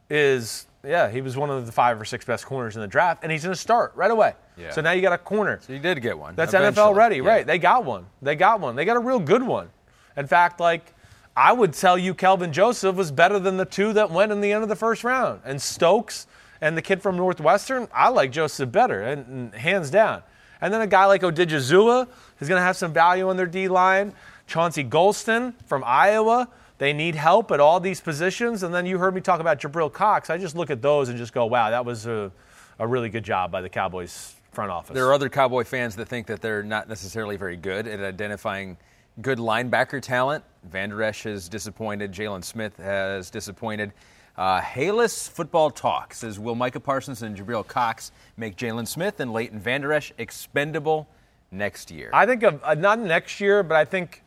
is, 0.10 0.66
yeah, 0.86 1.10
he 1.10 1.20
was 1.20 1.36
one 1.36 1.50
of 1.50 1.66
the 1.66 1.72
five 1.74 2.00
or 2.00 2.06
six 2.06 2.24
best 2.24 2.46
corners 2.46 2.76
in 2.76 2.82
the 2.82 2.88
draft, 2.88 3.24
and 3.24 3.32
he's 3.32 3.44
going 3.44 3.54
to 3.54 3.60
start 3.60 3.92
right 3.96 4.12
away. 4.12 4.34
Yeah. 4.56 4.72
So 4.72 4.80
now 4.82 4.92
you 4.92 5.02
got 5.02 5.12
a 5.14 5.18
corner. 5.18 5.60
So 5.62 5.74
you 5.74 5.80
did 5.80 6.02
get 6.02 6.18
one. 6.18 6.36
That's 6.36 6.54
eventually. 6.54 6.88
NFL 6.88 6.96
ready, 6.96 7.16
Yeah. 7.18 7.28
right? 7.30 7.46
They 7.46 7.58
got 7.60 7.84
one. 7.84 8.06
They 8.22 8.36
got 8.36 8.60
one. 8.62 8.76
They 8.78 8.86
got 8.86 8.96
a 8.96 9.02
real 9.02 9.20
good 9.20 9.44
one. 9.44 9.70
In 10.16 10.26
fact, 10.26 10.60
like 10.62 10.94
I 11.36 11.52
would 11.52 11.74
tell 11.74 11.98
you, 11.98 12.14
Kelvin 12.14 12.54
Joseph 12.54 12.96
was 12.96 13.12
better 13.12 13.40
than 13.40 13.58
the 13.58 13.66
two 13.66 13.92
that 13.94 14.10
went 14.10 14.32
in 14.32 14.40
the 14.42 14.52
end 14.54 14.64
of 14.64 14.70
the 14.70 14.76
first 14.76 15.04
round. 15.04 15.42
And 15.46 15.62
Stokes 15.62 16.28
and 16.62 16.76
the 16.78 16.82
kid 16.82 17.02
from 17.04 17.18
Northwestern, 17.18 17.88
I 17.94 18.10
like 18.10 18.32
Joseph 18.32 18.72
better, 18.72 19.04
and, 19.04 19.28
and 19.28 19.54
hands 19.54 19.92
down. 19.92 20.24
And 20.62 20.74
then 20.74 20.82
a 20.82 20.88
guy 20.88 21.06
like 21.06 21.22
Odighizuwa 21.22 22.08
is 22.40 22.48
going 22.48 22.60
to 22.60 22.66
have 22.66 22.78
some 22.78 22.94
value 22.94 23.30
on 23.30 23.38
their 23.38 23.46
D 23.46 23.68
line. 23.68 24.14
Chauncey 24.48 24.84
Golston 24.84 25.54
from 25.66 25.84
Iowa. 25.86 26.48
They 26.78 26.94
need 26.94 27.16
help 27.16 27.52
at 27.52 27.60
all 27.60 27.80
these 27.80 28.02
positions. 28.02 28.64
And 28.64 28.74
then 28.74 28.86
you 28.86 28.98
heard 28.98 29.16
me 29.16 29.22
talk 29.22 29.40
about 29.40 29.60
Jabril 29.60 29.92
Cox. 29.92 30.30
I 30.30 30.38
just 30.38 30.56
look 30.56 30.70
at 30.70 30.82
those 30.82 31.10
and 31.10 31.18
just 31.18 31.34
go, 31.34 31.46
wow, 31.46 31.70
that 31.70 31.84
was 31.84 32.06
a, 32.06 32.32
a 32.80 32.88
really 32.88 33.10
good 33.10 33.24
job 33.24 33.52
by 33.52 33.62
the 33.62 33.70
Cowboys 33.70 34.36
front 34.52 34.72
office. 34.72 34.94
There 34.94 35.06
are 35.08 35.14
other 35.14 35.30
Cowboy 35.30 35.64
fans 35.64 35.96
that 35.96 36.08
think 36.08 36.28
that 36.28 36.42
they're 36.42 36.64
not 36.64 36.88
necessarily 36.88 37.38
very 37.38 37.58
good 37.58 37.88
at 37.88 38.00
identifying 38.00 38.78
good 39.22 39.40
linebacker 39.40 40.02
talent. 40.02 40.44
Van 40.64 40.90
Der 40.90 41.02
Esch 41.02 41.24
has 41.24 41.50
disappointed. 41.50 42.12
Jaylon 42.12 42.44
Smith 42.44 42.78
has 42.78 43.30
disappointed. 43.30 43.92
Uh, 44.38 44.62
Hayless 44.62 45.28
Football 45.28 45.72
Talk 45.72 46.14
says, 46.14 46.38
will 46.38 46.54
Micah 46.54 46.80
Parsons 46.80 47.24
and 47.24 47.36
Jabril 47.36 47.66
Cox 47.66 48.12
make 48.38 48.56
Jaylon 48.56 48.88
Smith 48.88 49.20
and 49.20 49.34
Leighton 49.34 49.60
Van 49.60 49.82
Der 49.82 49.92
Esch 49.92 50.14
expendable 50.20 51.08
next 51.50 51.90
year? 51.90 52.12
I 52.14 52.28
think 52.28 52.44
of 52.44 52.64
uh, 52.64 52.76
not 52.76 53.00
next 53.00 53.40
year, 53.42 53.64
but 53.64 53.76
I 53.76 53.86
think 53.86 54.24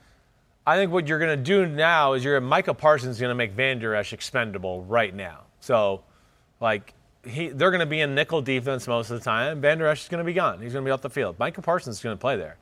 I 0.67 0.77
think 0.77 0.93
what 0.93 1.07
you're 1.07 1.19
going 1.19 1.37
to 1.39 1.43
do 1.43 1.65
now 1.67 2.15
is 2.15 2.25
you're 2.25 2.41
Micah 2.41 2.75
Parsons 2.75 3.17
is 3.17 3.21
going 3.21 3.31
to 3.31 3.37
make 3.37 3.53
Van 3.53 3.79
Der 3.79 3.95
Esch 3.95 4.13
expendable 4.13 4.83
right 4.83 5.15
now. 5.15 5.43
So, 5.61 6.03
like 6.61 6.93
he, 7.25 7.49
they're 7.49 7.71
going 7.71 7.81
to 7.81 7.87
be 7.87 8.01
in 8.01 8.15
nickel 8.15 8.43
defense 8.43 8.89
most 8.89 9.11
of 9.11 9.19
the 9.19 9.25
time. 9.25 9.61
Van 9.61 9.79
Der 9.79 9.87
Esch 9.87 10.03
is 10.03 10.09
going 10.09 10.19
to 10.19 10.25
be 10.25 10.33
gone. 10.33 10.61
He's 10.61 10.73
going 10.73 10.85
to 10.85 10.89
be 10.89 10.93
off 10.93 11.03
the 11.03 11.11
field. 11.11 11.39
Micah 11.39 11.63
Parsons 11.63 11.97
is 11.97 12.03
going 12.03 12.17
to 12.17 12.21
play 12.21 12.37
there. 12.37 12.57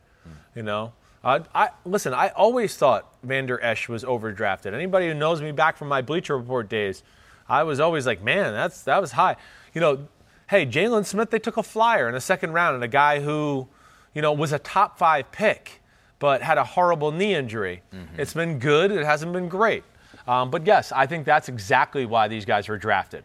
You 0.54 0.62
know, 0.62 0.92
uh, 1.24 1.40
I 1.54 1.70
listen. 1.84 2.12
I 2.12 2.28
always 2.28 2.76
thought 2.76 3.12
Van 3.22 3.46
Der 3.46 3.58
Esch 3.62 3.88
was 3.88 4.04
overdrafted. 4.04 4.74
Anybody 4.74 5.08
who 5.08 5.14
knows 5.14 5.40
me 5.40 5.52
back 5.52 5.76
from 5.76 5.88
my 5.88 6.02
Bleacher 6.02 6.36
Report 6.36 6.68
days, 6.68 7.02
I 7.48 7.62
was 7.62 7.80
always 7.80 8.06
like, 8.06 8.22
man, 8.22 8.52
that's 8.52 8.82
that 8.82 9.00
was 9.00 9.12
high. 9.12 9.36
You 9.74 9.80
know, 9.80 10.08
hey, 10.48 10.66
Jaylon 10.66 11.04
Smith, 11.04 11.30
they 11.30 11.38
took 11.38 11.56
a 11.56 11.62
flyer 11.62 12.08
in 12.08 12.14
the 12.14 12.20
second 12.20 12.52
round, 12.52 12.74
and 12.74 12.84
a 12.84 12.88
guy 12.88 13.20
who, 13.20 13.68
you 14.14 14.22
know, 14.22 14.32
was 14.32 14.52
a 14.52 14.58
top 14.58 14.98
five 14.98 15.30
pick, 15.32 15.80
but 16.18 16.42
had 16.42 16.58
a 16.58 16.64
horrible 16.64 17.12
knee 17.12 17.34
injury. 17.34 17.82
It's 18.16 18.34
been 18.34 18.58
good. 18.58 18.90
It 18.90 19.04
hasn't 19.04 19.32
been 19.32 19.48
great. 19.48 19.84
Um, 20.26 20.50
but 20.50 20.66
yes, 20.66 20.92
I 20.92 21.06
think 21.06 21.24
that's 21.24 21.48
exactly 21.48 22.04
why 22.06 22.28
these 22.28 22.44
guys 22.44 22.68
were 22.68 22.76
drafted. 22.78 23.24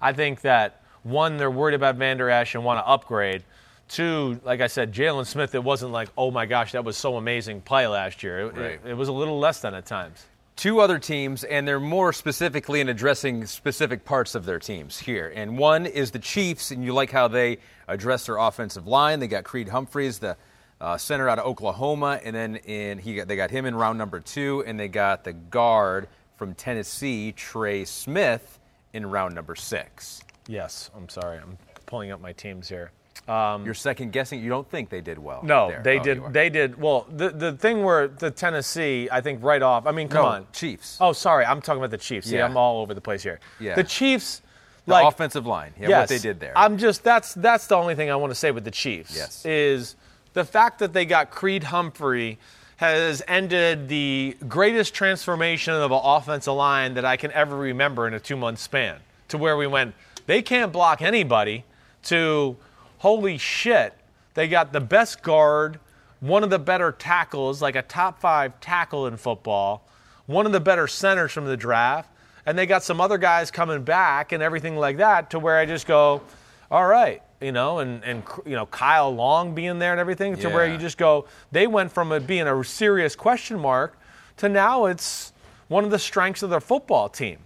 I 0.00 0.12
think 0.12 0.40
that 0.42 0.82
one, 1.02 1.36
they're 1.36 1.50
worried 1.50 1.74
about 1.74 1.96
Van 1.96 2.16
Der 2.18 2.28
Esch 2.28 2.54
and 2.54 2.64
want 2.64 2.78
to 2.78 2.86
upgrade. 2.86 3.42
Two, 3.88 4.40
like 4.44 4.60
I 4.60 4.66
said, 4.66 4.92
Jaylon 4.92 5.26
Smith, 5.26 5.54
it 5.54 5.62
wasn't 5.62 5.92
like, 5.92 6.08
oh 6.16 6.30
my 6.30 6.46
gosh, 6.46 6.72
that 6.72 6.84
was 6.84 6.96
so 6.96 7.16
amazing 7.16 7.60
play 7.60 7.86
last 7.86 8.22
year. 8.22 8.40
It, 8.48 8.56
Right. 8.56 8.80
it, 8.84 8.90
it 8.90 8.94
was 8.96 9.08
a 9.08 9.12
little 9.12 9.38
less 9.38 9.60
than 9.60 9.74
at 9.74 9.86
times. 9.86 10.24
Two 10.56 10.80
other 10.80 10.98
teams, 10.98 11.44
and 11.44 11.66
they're 11.66 11.80
more 11.80 12.12
specifically 12.12 12.80
in 12.80 12.88
addressing 12.88 13.46
specific 13.46 14.04
parts 14.04 14.34
of 14.34 14.44
their 14.44 14.58
teams 14.58 14.98
here. 14.98 15.32
And 15.34 15.58
one 15.58 15.86
is 15.86 16.10
the 16.10 16.18
Chiefs, 16.18 16.70
and 16.70 16.84
you 16.84 16.92
like 16.92 17.10
how 17.10 17.28
they 17.28 17.58
address 17.88 18.26
their 18.26 18.36
offensive 18.36 18.86
line. 18.86 19.20
They 19.20 19.28
got 19.28 19.44
Creed 19.44 19.68
Humphreys, 19.68 20.18
the 20.18 20.36
uh, 20.80 20.96
center 20.96 21.28
out 21.28 21.38
of 21.38 21.46
Oklahoma, 21.46 22.20
and 22.24 22.34
then 22.34 22.56
in 22.56 22.98
he 22.98 23.16
got, 23.16 23.28
they 23.28 23.36
got 23.36 23.50
him 23.50 23.66
in 23.66 23.74
round 23.74 23.98
number 23.98 24.20
two, 24.20 24.64
and 24.66 24.78
they 24.78 24.88
got 24.88 25.24
the 25.24 25.32
guard 25.32 26.08
from 26.36 26.54
Tennessee, 26.54 27.32
Trey 27.32 27.84
Smith, 27.84 28.58
in 28.92 29.06
round 29.06 29.34
number 29.34 29.54
six. 29.54 30.22
Yes, 30.48 30.90
I'm 30.94 31.08
sorry. 31.08 31.38
I'm 31.38 31.56
pulling 31.86 32.10
up 32.10 32.20
my 32.20 32.32
teams 32.32 32.68
here. 32.68 32.90
Um, 33.32 33.64
You're 33.64 33.74
second 33.74 34.12
guessing. 34.12 34.40
You 34.42 34.48
don't 34.50 34.68
think 34.70 34.90
they 34.90 35.00
did 35.00 35.18
well? 35.18 35.40
No, 35.42 35.68
there. 35.68 35.82
they 35.82 35.98
Oh, 35.98 36.02
did. 36.02 36.32
They 36.32 36.50
did. 36.50 36.80
Well, 36.80 37.06
the 37.10 37.30
the 37.30 37.52
thing 37.52 37.82
where 37.82 38.08
the 38.08 38.30
Tennessee, 38.30 39.08
I 39.10 39.20
think, 39.20 39.42
right 39.42 39.62
off. 39.62 39.86
I 39.86 39.92
mean, 39.92 40.08
come 40.08 40.22
No, 40.24 40.28
on, 40.28 40.46
Chiefs. 40.52 40.98
Oh, 41.00 41.12
sorry, 41.12 41.44
I'm 41.44 41.60
talking 41.60 41.80
about 41.80 41.90
the 41.90 41.98
Chiefs. 41.98 42.28
See, 42.28 42.36
Yeah. 42.36 42.44
I'm 42.44 42.56
all 42.56 42.82
over 42.82 42.94
the 42.94 43.00
place 43.00 43.22
here. 43.22 43.40
Yeah. 43.60 43.74
The 43.74 43.84
Chiefs, 43.84 44.42
The 44.86 44.92
like 44.92 45.06
offensive 45.06 45.46
line. 45.46 45.72
Yeah, 45.80 45.88
yes, 45.88 46.00
what 46.00 46.08
they 46.10 46.18
did 46.18 46.40
there. 46.40 46.52
I'm 46.56 46.76
just 46.76 47.04
that's 47.04 47.34
that's 47.34 47.66
the 47.68 47.76
only 47.76 47.94
thing 47.94 48.10
I 48.10 48.16
want 48.16 48.30
to 48.32 48.34
say 48.34 48.50
with 48.50 48.64
the 48.64 48.70
Chiefs. 48.70 49.16
Yes. 49.16 49.44
is 49.46 49.96
the 50.34 50.44
fact 50.44 50.78
that 50.80 50.92
they 50.92 51.04
got 51.04 51.30
Creed 51.30 51.64
Humphrey 51.64 52.38
has 52.76 53.22
ended 53.28 53.88
the 53.88 54.36
greatest 54.48 54.92
transformation 54.94 55.72
of 55.72 55.92
an 55.92 56.00
offensive 56.02 56.54
line 56.54 56.94
that 56.94 57.04
I 57.04 57.16
can 57.16 57.30
ever 57.32 57.56
remember 57.56 58.08
in 58.08 58.14
a 58.14 58.20
two 58.20 58.36
month 58.36 58.58
span. 58.58 58.96
To 59.28 59.38
where 59.38 59.56
we 59.56 59.66
went, 59.66 59.94
they 60.26 60.42
can't 60.42 60.72
block 60.72 61.00
anybody. 61.00 61.64
To 62.04 62.56
holy 63.02 63.36
shit, 63.36 63.92
they 64.34 64.46
got 64.46 64.72
the 64.72 64.80
best 64.80 65.22
guard, 65.22 65.80
one 66.20 66.44
of 66.44 66.50
the 66.50 66.58
better 66.58 66.92
tackles, 66.92 67.60
like 67.60 67.74
a 67.74 67.82
top 67.82 68.20
five 68.20 68.58
tackle 68.60 69.08
in 69.08 69.16
football, 69.16 69.84
one 70.26 70.46
of 70.46 70.52
the 70.52 70.60
better 70.60 70.86
centers 70.86 71.32
from 71.32 71.44
the 71.44 71.56
draft, 71.56 72.08
and 72.46 72.56
they 72.56 72.64
got 72.64 72.80
some 72.84 73.00
other 73.00 73.18
guys 73.18 73.50
coming 73.50 73.82
back 73.82 74.30
and 74.30 74.40
everything 74.40 74.76
like 74.76 74.98
that. 74.98 75.30
To 75.30 75.40
where 75.40 75.58
I 75.58 75.66
just 75.66 75.84
go, 75.84 76.22
all 76.70 76.86
right, 76.86 77.20
you 77.40 77.50
know, 77.50 77.80
and 77.80 78.04
and 78.04 78.22
you 78.46 78.54
know 78.54 78.66
Kyle 78.66 79.12
Long 79.12 79.52
being 79.52 79.80
there 79.80 79.90
and 79.90 80.00
everything. 80.00 80.36
To 80.36 80.48
where 80.48 80.68
you 80.68 80.78
just 80.78 80.96
go, 80.96 81.26
they 81.50 81.66
went 81.66 81.90
from 81.90 82.12
it 82.12 82.24
being 82.24 82.46
a 82.46 82.62
serious 82.62 83.16
question 83.16 83.58
mark 83.58 83.98
to 84.36 84.48
now 84.48 84.84
it's 84.84 85.32
one 85.66 85.82
of 85.82 85.90
the 85.90 85.98
strengths 85.98 86.44
of 86.44 86.50
their 86.50 86.60
football 86.60 87.08
team. 87.08 87.38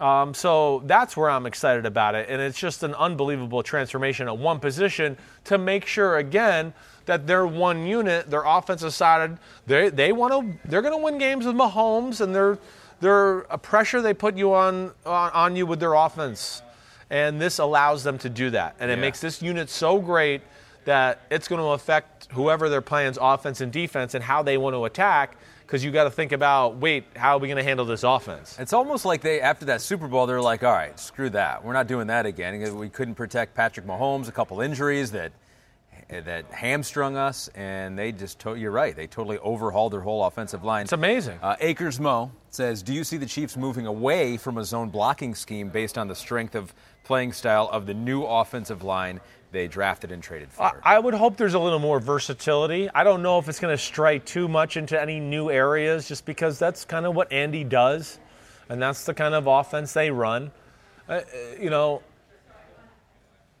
Um, 0.00 0.32
so 0.32 0.82
that's 0.86 1.14
where 1.16 1.28
I'm 1.28 1.44
excited 1.44 1.84
about 1.84 2.14
it, 2.14 2.28
and 2.30 2.40
it's 2.40 2.58
just 2.58 2.82
an 2.82 2.94
unbelievable 2.94 3.62
transformation 3.62 4.28
at 4.28 4.38
one 4.38 4.58
position 4.58 5.18
to 5.44 5.58
make 5.58 5.84
sure 5.84 6.16
again 6.16 6.72
that 7.04 7.26
they're 7.26 7.46
one 7.46 7.86
unit, 7.86 8.30
they're 8.30 8.44
offensive 8.46 8.94
sided. 8.94 9.36
They 9.66 9.90
they 9.90 10.12
want 10.12 10.32
to 10.32 10.68
they're 10.68 10.80
going 10.80 10.96
to 10.98 11.04
win 11.04 11.18
games 11.18 11.44
with 11.44 11.54
Mahomes, 11.54 12.22
and 12.22 12.34
they're 12.34 12.58
they're 13.00 13.40
a 13.50 13.58
pressure 13.58 14.00
they 14.00 14.14
put 14.14 14.36
you 14.38 14.54
on, 14.54 14.92
on 15.04 15.30
on 15.32 15.54
you 15.56 15.66
with 15.66 15.80
their 15.80 15.92
offense, 15.94 16.62
and 17.10 17.38
this 17.38 17.58
allows 17.58 18.02
them 18.02 18.16
to 18.18 18.30
do 18.30 18.48
that, 18.50 18.76
and 18.80 18.90
it 18.90 18.94
Yeah. 18.94 19.02
makes 19.02 19.20
this 19.20 19.42
unit 19.42 19.68
so 19.68 19.98
great 19.98 20.40
that 20.86 21.20
it's 21.30 21.46
going 21.46 21.60
to 21.60 21.68
affect 21.68 22.28
whoever 22.32 22.70
they're 22.70 22.80
playing's 22.80 23.18
offense 23.20 23.60
and 23.60 23.70
defense 23.70 24.14
and 24.14 24.24
how 24.24 24.42
they 24.42 24.56
want 24.56 24.74
to 24.74 24.86
attack. 24.86 25.36
Because 25.70 25.84
you 25.84 25.92
got 25.92 26.02
to 26.02 26.10
think 26.10 26.32
about, 26.32 26.78
wait, 26.78 27.04
how 27.14 27.36
are 27.36 27.38
we 27.38 27.46
going 27.46 27.56
to 27.56 27.62
handle 27.62 27.86
this 27.86 28.02
offense? 28.02 28.56
It's 28.58 28.72
almost 28.72 29.04
like 29.04 29.20
they, 29.20 29.40
after 29.40 29.66
that 29.66 29.80
Super 29.80 30.08
Bowl, 30.08 30.26
they're 30.26 30.42
like, 30.42 30.64
all 30.64 30.72
right, 30.72 30.98
screw 30.98 31.30
that. 31.30 31.64
We're 31.64 31.74
not 31.74 31.86
doing 31.86 32.08
that 32.08 32.26
again. 32.26 32.76
We 32.76 32.88
couldn't 32.88 33.14
protect 33.14 33.54
Patrick 33.54 33.86
Mahomes, 33.86 34.26
a 34.26 34.32
couple 34.32 34.60
injuries 34.60 35.12
that 35.12 35.30
that 36.08 36.46
hamstrung 36.46 37.16
us, 37.16 37.46
and 37.54 37.96
they 37.96 38.10
just, 38.10 38.40
to- 38.40 38.56
you're 38.56 38.72
right, 38.72 38.96
they 38.96 39.06
totally 39.06 39.38
overhauled 39.38 39.92
their 39.92 40.00
whole 40.00 40.24
offensive 40.24 40.64
line. 40.64 40.82
It's 40.82 40.92
amazing. 40.92 41.38
Uh, 41.40 41.54
Akers 41.60 42.00
Mo 42.00 42.32
says, 42.50 42.82
Do 42.82 42.92
you 42.92 43.04
see 43.04 43.16
the 43.16 43.26
Chiefs 43.26 43.56
moving 43.56 43.86
away 43.86 44.36
from 44.36 44.58
a 44.58 44.64
zone 44.64 44.88
blocking 44.88 45.36
scheme 45.36 45.68
based 45.68 45.96
on 45.96 46.08
the 46.08 46.16
strength 46.16 46.56
of 46.56 46.74
playing 47.04 47.32
style 47.32 47.68
of 47.70 47.86
the 47.86 47.94
new 47.94 48.24
offensive 48.24 48.82
line 48.82 49.20
they 49.52 49.66
drafted 49.68 50.12
and 50.12 50.22
traded 50.22 50.50
for? 50.50 50.80
I 50.82 50.98
would 50.98 51.14
hope 51.14 51.36
there's 51.36 51.54
a 51.54 51.58
little 51.58 51.78
more 51.78 52.00
versatility. 52.00 52.88
I 52.94 53.04
don't 53.04 53.22
know 53.22 53.38
if 53.38 53.48
it's 53.48 53.60
going 53.60 53.76
to 53.76 53.82
stray 53.82 54.18
too 54.18 54.48
much 54.48 54.76
into 54.76 55.00
any 55.00 55.20
new 55.20 55.50
areas 55.50 56.08
just 56.08 56.24
because 56.24 56.58
that's 56.58 56.84
kind 56.84 57.06
of 57.06 57.14
what 57.14 57.32
Andy 57.32 57.64
does, 57.64 58.18
and 58.68 58.80
that's 58.80 59.04
the 59.04 59.14
kind 59.14 59.34
of 59.34 59.46
offense 59.46 59.92
they 59.92 60.10
run. 60.10 60.50
Uh, 61.08 61.12
uh, 61.12 61.22
you 61.60 61.70
know, 61.70 62.02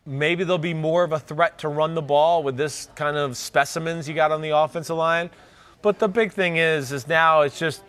maybe 0.06 0.44
they'll 0.44 0.58
be 0.58 0.74
more 0.74 1.04
of 1.04 1.12
a 1.12 1.18
threat 1.18 1.58
to 1.58 1.68
run 1.68 1.94
the 1.94 2.02
ball 2.02 2.42
with 2.42 2.56
this 2.56 2.88
kind 2.94 3.16
of 3.16 3.36
specimens 3.36 4.08
you 4.08 4.14
got 4.14 4.32
on 4.32 4.40
the 4.40 4.50
offensive 4.50 4.96
line. 4.96 5.30
But 5.82 5.98
the 5.98 6.08
big 6.08 6.32
thing 6.32 6.56
is, 6.56 6.92
is 6.92 7.08
now 7.08 7.40
it's 7.42 7.58
just 7.58 7.82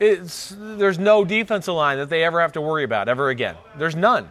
it's 0.00 0.54
there's 0.58 0.98
no 0.98 1.24
defensive 1.24 1.74
line 1.74 1.98
that 1.98 2.08
they 2.08 2.24
ever 2.24 2.40
have 2.40 2.52
to 2.52 2.60
worry 2.60 2.84
about 2.84 3.08
ever 3.08 3.28
again. 3.28 3.56
There's 3.76 3.94
none. 3.94 4.28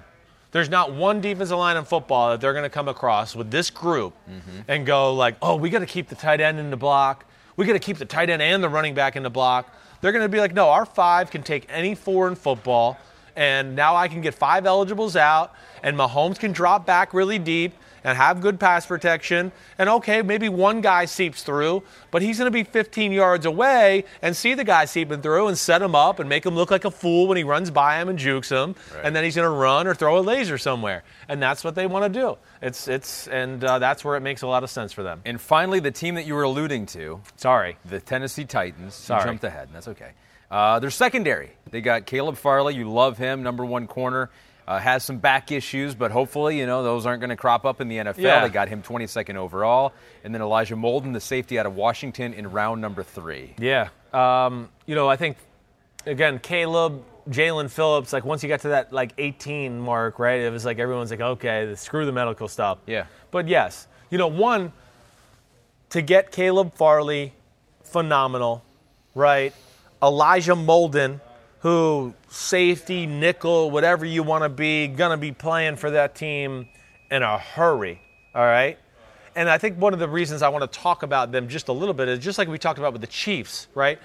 There's 0.51 0.69
not 0.69 0.93
one 0.93 1.21
defensive 1.21 1.57
line 1.57 1.77
in 1.77 1.85
football 1.85 2.31
that 2.31 2.41
they're 2.41 2.53
going 2.53 2.63
to 2.63 2.69
come 2.69 2.87
across 2.87 3.35
with 3.35 3.49
this 3.49 3.69
group 3.69 4.13
mm-hmm. 4.29 4.61
and 4.67 4.85
go 4.85 5.13
like, 5.13 5.35
"Oh, 5.41 5.55
we 5.55 5.69
got 5.69 5.79
to 5.79 5.85
keep 5.85 6.09
the 6.09 6.15
tight 6.15 6.41
end 6.41 6.59
in 6.59 6.69
the 6.69 6.77
block. 6.77 7.25
We 7.55 7.65
got 7.65 7.73
to 7.73 7.79
keep 7.79 7.97
the 7.97 8.05
tight 8.05 8.29
end 8.29 8.41
and 8.41 8.63
the 8.63 8.69
running 8.69 8.93
back 8.93 9.15
in 9.15 9.23
the 9.23 9.29
block." 9.29 9.73
They're 10.01 10.11
going 10.11 10.25
to 10.25 10.29
be 10.29 10.39
like, 10.39 10.53
"No, 10.53 10.69
our 10.69 10.85
five 10.85 11.31
can 11.31 11.41
take 11.41 11.65
any 11.69 11.95
four 11.95 12.27
in 12.27 12.35
football, 12.35 12.97
and 13.35 13.75
now 13.75 13.95
I 13.95 14.09
can 14.09 14.19
get 14.19 14.33
five 14.33 14.65
eligibles 14.65 15.15
out, 15.15 15.53
and 15.83 15.97
Mahomes 15.97 16.37
can 16.37 16.51
drop 16.51 16.85
back 16.85 17.13
really 17.13 17.39
deep." 17.39 17.73
And 18.03 18.17
have 18.17 18.41
good 18.41 18.59
pass 18.59 18.85
protection. 18.85 19.51
And 19.77 19.89
okay, 19.89 20.21
maybe 20.21 20.49
one 20.49 20.81
guy 20.81 21.05
seeps 21.05 21.43
through, 21.43 21.83
but 22.11 22.21
he's 22.21 22.37
going 22.37 22.47
to 22.47 22.51
be 22.51 22.63
15 22.63 23.11
yards 23.11 23.45
away 23.45 24.05
and 24.21 24.35
see 24.35 24.53
the 24.53 24.63
guy 24.63 24.85
seeping 24.85 25.21
through 25.21 25.47
and 25.47 25.57
set 25.57 25.81
him 25.81 25.95
up 25.95 26.19
and 26.19 26.27
make 26.29 26.45
him 26.45 26.55
look 26.55 26.71
like 26.71 26.85
a 26.85 26.91
fool 26.91 27.27
when 27.27 27.37
he 27.37 27.43
runs 27.43 27.69
by 27.71 27.99
him 28.01 28.09
and 28.09 28.17
jukes 28.19 28.49
him. 28.49 28.75
Right. 28.93 29.05
And 29.05 29.15
then 29.15 29.23
he's 29.23 29.35
going 29.35 29.45
to 29.45 29.55
run 29.55 29.87
or 29.87 29.93
throw 29.93 30.17
a 30.17 30.21
laser 30.21 30.57
somewhere. 30.57 31.03
And 31.27 31.41
that's 31.41 31.63
what 31.63 31.75
they 31.75 31.87
want 31.87 32.11
to 32.13 32.19
do. 32.19 32.37
It's 32.61 32.87
it's 32.87 33.27
and 33.27 33.63
uh, 33.63 33.79
that's 33.79 34.03
where 34.05 34.15
it 34.17 34.21
makes 34.21 34.41
a 34.41 34.47
lot 34.47 34.63
of 34.63 34.69
sense 34.69 34.93
for 34.93 35.03
them. 35.03 35.21
And 35.25 35.39
finally, 35.41 35.79
the 35.79 35.91
team 35.91 36.15
that 36.15 36.25
you 36.25 36.35
were 36.35 36.43
alluding 36.43 36.85
to, 36.87 37.21
Sorry. 37.37 37.77
the 37.85 37.99
Tennessee 37.99 38.45
Titans. 38.45 38.93
Sorry. 38.93 39.21
You 39.21 39.25
jumped 39.27 39.43
ahead. 39.43 39.67
and 39.67 39.75
That's 39.75 39.87
okay. 39.87 40.11
Uh, 40.51 40.79
they're 40.79 40.89
secondary. 40.89 41.51
They 41.69 41.79
got 41.81 42.05
Caleb 42.05 42.35
Farley. 42.35 42.75
You 42.75 42.91
love 42.91 43.17
him, 43.17 43.41
number 43.41 43.63
one 43.65 43.87
corner. 43.87 44.29
Uh, 44.71 44.79
has 44.79 45.03
some 45.03 45.17
back 45.17 45.51
issues, 45.51 45.93
but 45.95 46.11
hopefully, 46.11 46.57
you 46.57 46.65
know, 46.65 46.81
those 46.81 47.05
aren't 47.05 47.19
going 47.19 47.29
to 47.29 47.35
crop 47.35 47.65
up 47.65 47.81
in 47.81 47.89
the 47.89 47.97
NFL. 47.97 48.19
Yeah. 48.19 48.47
They 48.47 48.53
got 48.53 48.69
him 48.69 48.81
22nd 48.81 49.35
overall. 49.35 49.91
And 50.23 50.33
then 50.33 50.41
Elijah 50.41 50.77
Molden, 50.77 51.11
the 51.11 51.19
safety 51.19 51.59
out 51.59 51.65
of 51.65 51.75
Washington, 51.75 52.33
in 52.33 52.49
round 52.49 52.79
number 52.79 53.03
three. 53.03 53.53
Yeah. 53.59 53.89
Um, 54.13 54.69
you 54.85 54.95
know, 54.95 55.09
I 55.09 55.17
think 55.17 55.35
again, 56.05 56.39
Caleb, 56.39 57.03
Jaelan 57.29 57.69
Phillips, 57.69 58.13
like 58.13 58.23
once 58.23 58.43
you 58.43 58.47
got 58.47 58.61
to 58.61 58.69
that 58.69 58.93
like 58.93 59.11
18 59.17 59.77
mark, 59.77 60.19
right? 60.19 60.39
It 60.39 60.53
was 60.53 60.63
like 60.63 60.79
everyone's 60.79 61.11
like, 61.11 61.19
okay, 61.19 61.75
screw 61.75 62.05
the 62.05 62.13
medical 62.13 62.47
stuff. 62.47 62.77
Yeah. 62.87 63.07
But 63.29 63.49
yes, 63.49 63.87
you 64.09 64.17
know, 64.17 64.27
one 64.27 64.71
to 65.89 66.01
get 66.01 66.31
Caleb 66.31 66.75
Farley, 66.75 67.33
phenomenal, 67.83 68.63
right? 69.15 69.53
Elijah 70.01 70.55
Molden, 70.55 71.19
who 71.61 72.13
safety, 72.29 73.05
nickel, 73.05 73.71
whatever 73.71 74.05
you 74.05 74.23
want 74.23 74.43
to 74.43 74.49
be, 74.49 74.87
gonna 74.87 75.17
be 75.17 75.31
playing 75.31 75.75
for 75.75 75.91
that 75.91 76.15
team 76.15 76.67
in 77.09 77.23
a 77.23 77.37
hurry. 77.37 78.01
All 78.33 78.45
right. 78.45 78.77
And 79.35 79.49
I 79.49 79.57
think 79.57 79.79
one 79.79 79.93
of 79.93 79.99
the 79.99 80.09
reasons 80.09 80.41
I 80.41 80.49
want 80.49 80.69
to 80.69 80.79
talk 80.79 81.03
about 81.03 81.31
them 81.31 81.47
just 81.47 81.67
a 81.67 81.73
little 81.73 81.93
bit 81.93 82.07
is 82.07 82.19
just 82.19 82.37
like 82.37 82.47
we 82.47 82.57
talked 82.57 82.79
about 82.79 82.91
with 82.93 83.01
the 83.01 83.07
Chiefs, 83.07 83.67
right? 83.73 83.99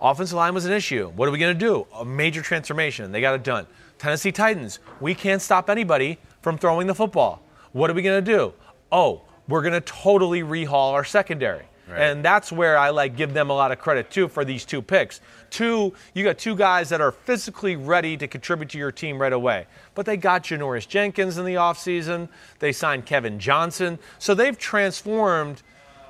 Offensive 0.00 0.36
line 0.36 0.52
was 0.54 0.64
an 0.64 0.72
issue. 0.72 1.10
What 1.14 1.28
are 1.28 1.32
we 1.32 1.38
going 1.38 1.56
to 1.56 1.58
do? 1.58 1.86
A 1.94 2.04
major 2.04 2.42
transformation. 2.42 3.12
They 3.12 3.20
got 3.20 3.34
it 3.34 3.44
done. 3.44 3.66
Tennessee 3.98 4.32
Titans, 4.32 4.80
we 5.00 5.14
can't 5.14 5.40
stop 5.40 5.70
anybody 5.70 6.18
from 6.42 6.58
throwing 6.58 6.86
the 6.86 6.94
football. 6.94 7.42
What 7.72 7.88
are 7.90 7.94
we 7.94 8.02
going 8.02 8.24
to 8.24 8.32
do? 8.32 8.52
Oh, 8.90 9.22
we're 9.48 9.62
going 9.62 9.74
to 9.74 9.80
totally 9.80 10.42
rehaul 10.42 10.92
our 10.92 11.04
secondary. 11.04 11.66
And 11.92 12.24
that's 12.24 12.50
where 12.50 12.78
I 12.78 12.90
like 12.90 13.16
give 13.16 13.34
them 13.34 13.50
a 13.50 13.52
lot 13.52 13.70
of 13.70 13.78
credit 13.78 14.10
too 14.10 14.28
for 14.28 14.44
these 14.44 14.64
two 14.64 14.80
picks. 14.80 15.20
Two, 15.50 15.92
you 16.14 16.24
got 16.24 16.38
two 16.38 16.56
guys 16.56 16.88
that 16.88 17.00
are 17.00 17.12
physically 17.12 17.76
ready 17.76 18.16
to 18.16 18.26
contribute 18.26 18.70
to 18.70 18.78
your 18.78 18.90
team 18.90 19.20
right 19.20 19.32
away. 19.32 19.66
But 19.94 20.06
they 20.06 20.16
got 20.16 20.44
Janoris 20.44 20.88
Jenkins 20.88 21.38
in 21.38 21.44
the 21.44 21.54
offseason. 21.54 22.28
They 22.58 22.72
signed 22.72 23.06
Kevin 23.06 23.38
Johnson. 23.38 23.98
So 24.18 24.34
they've 24.34 24.58
transformed 24.58 25.62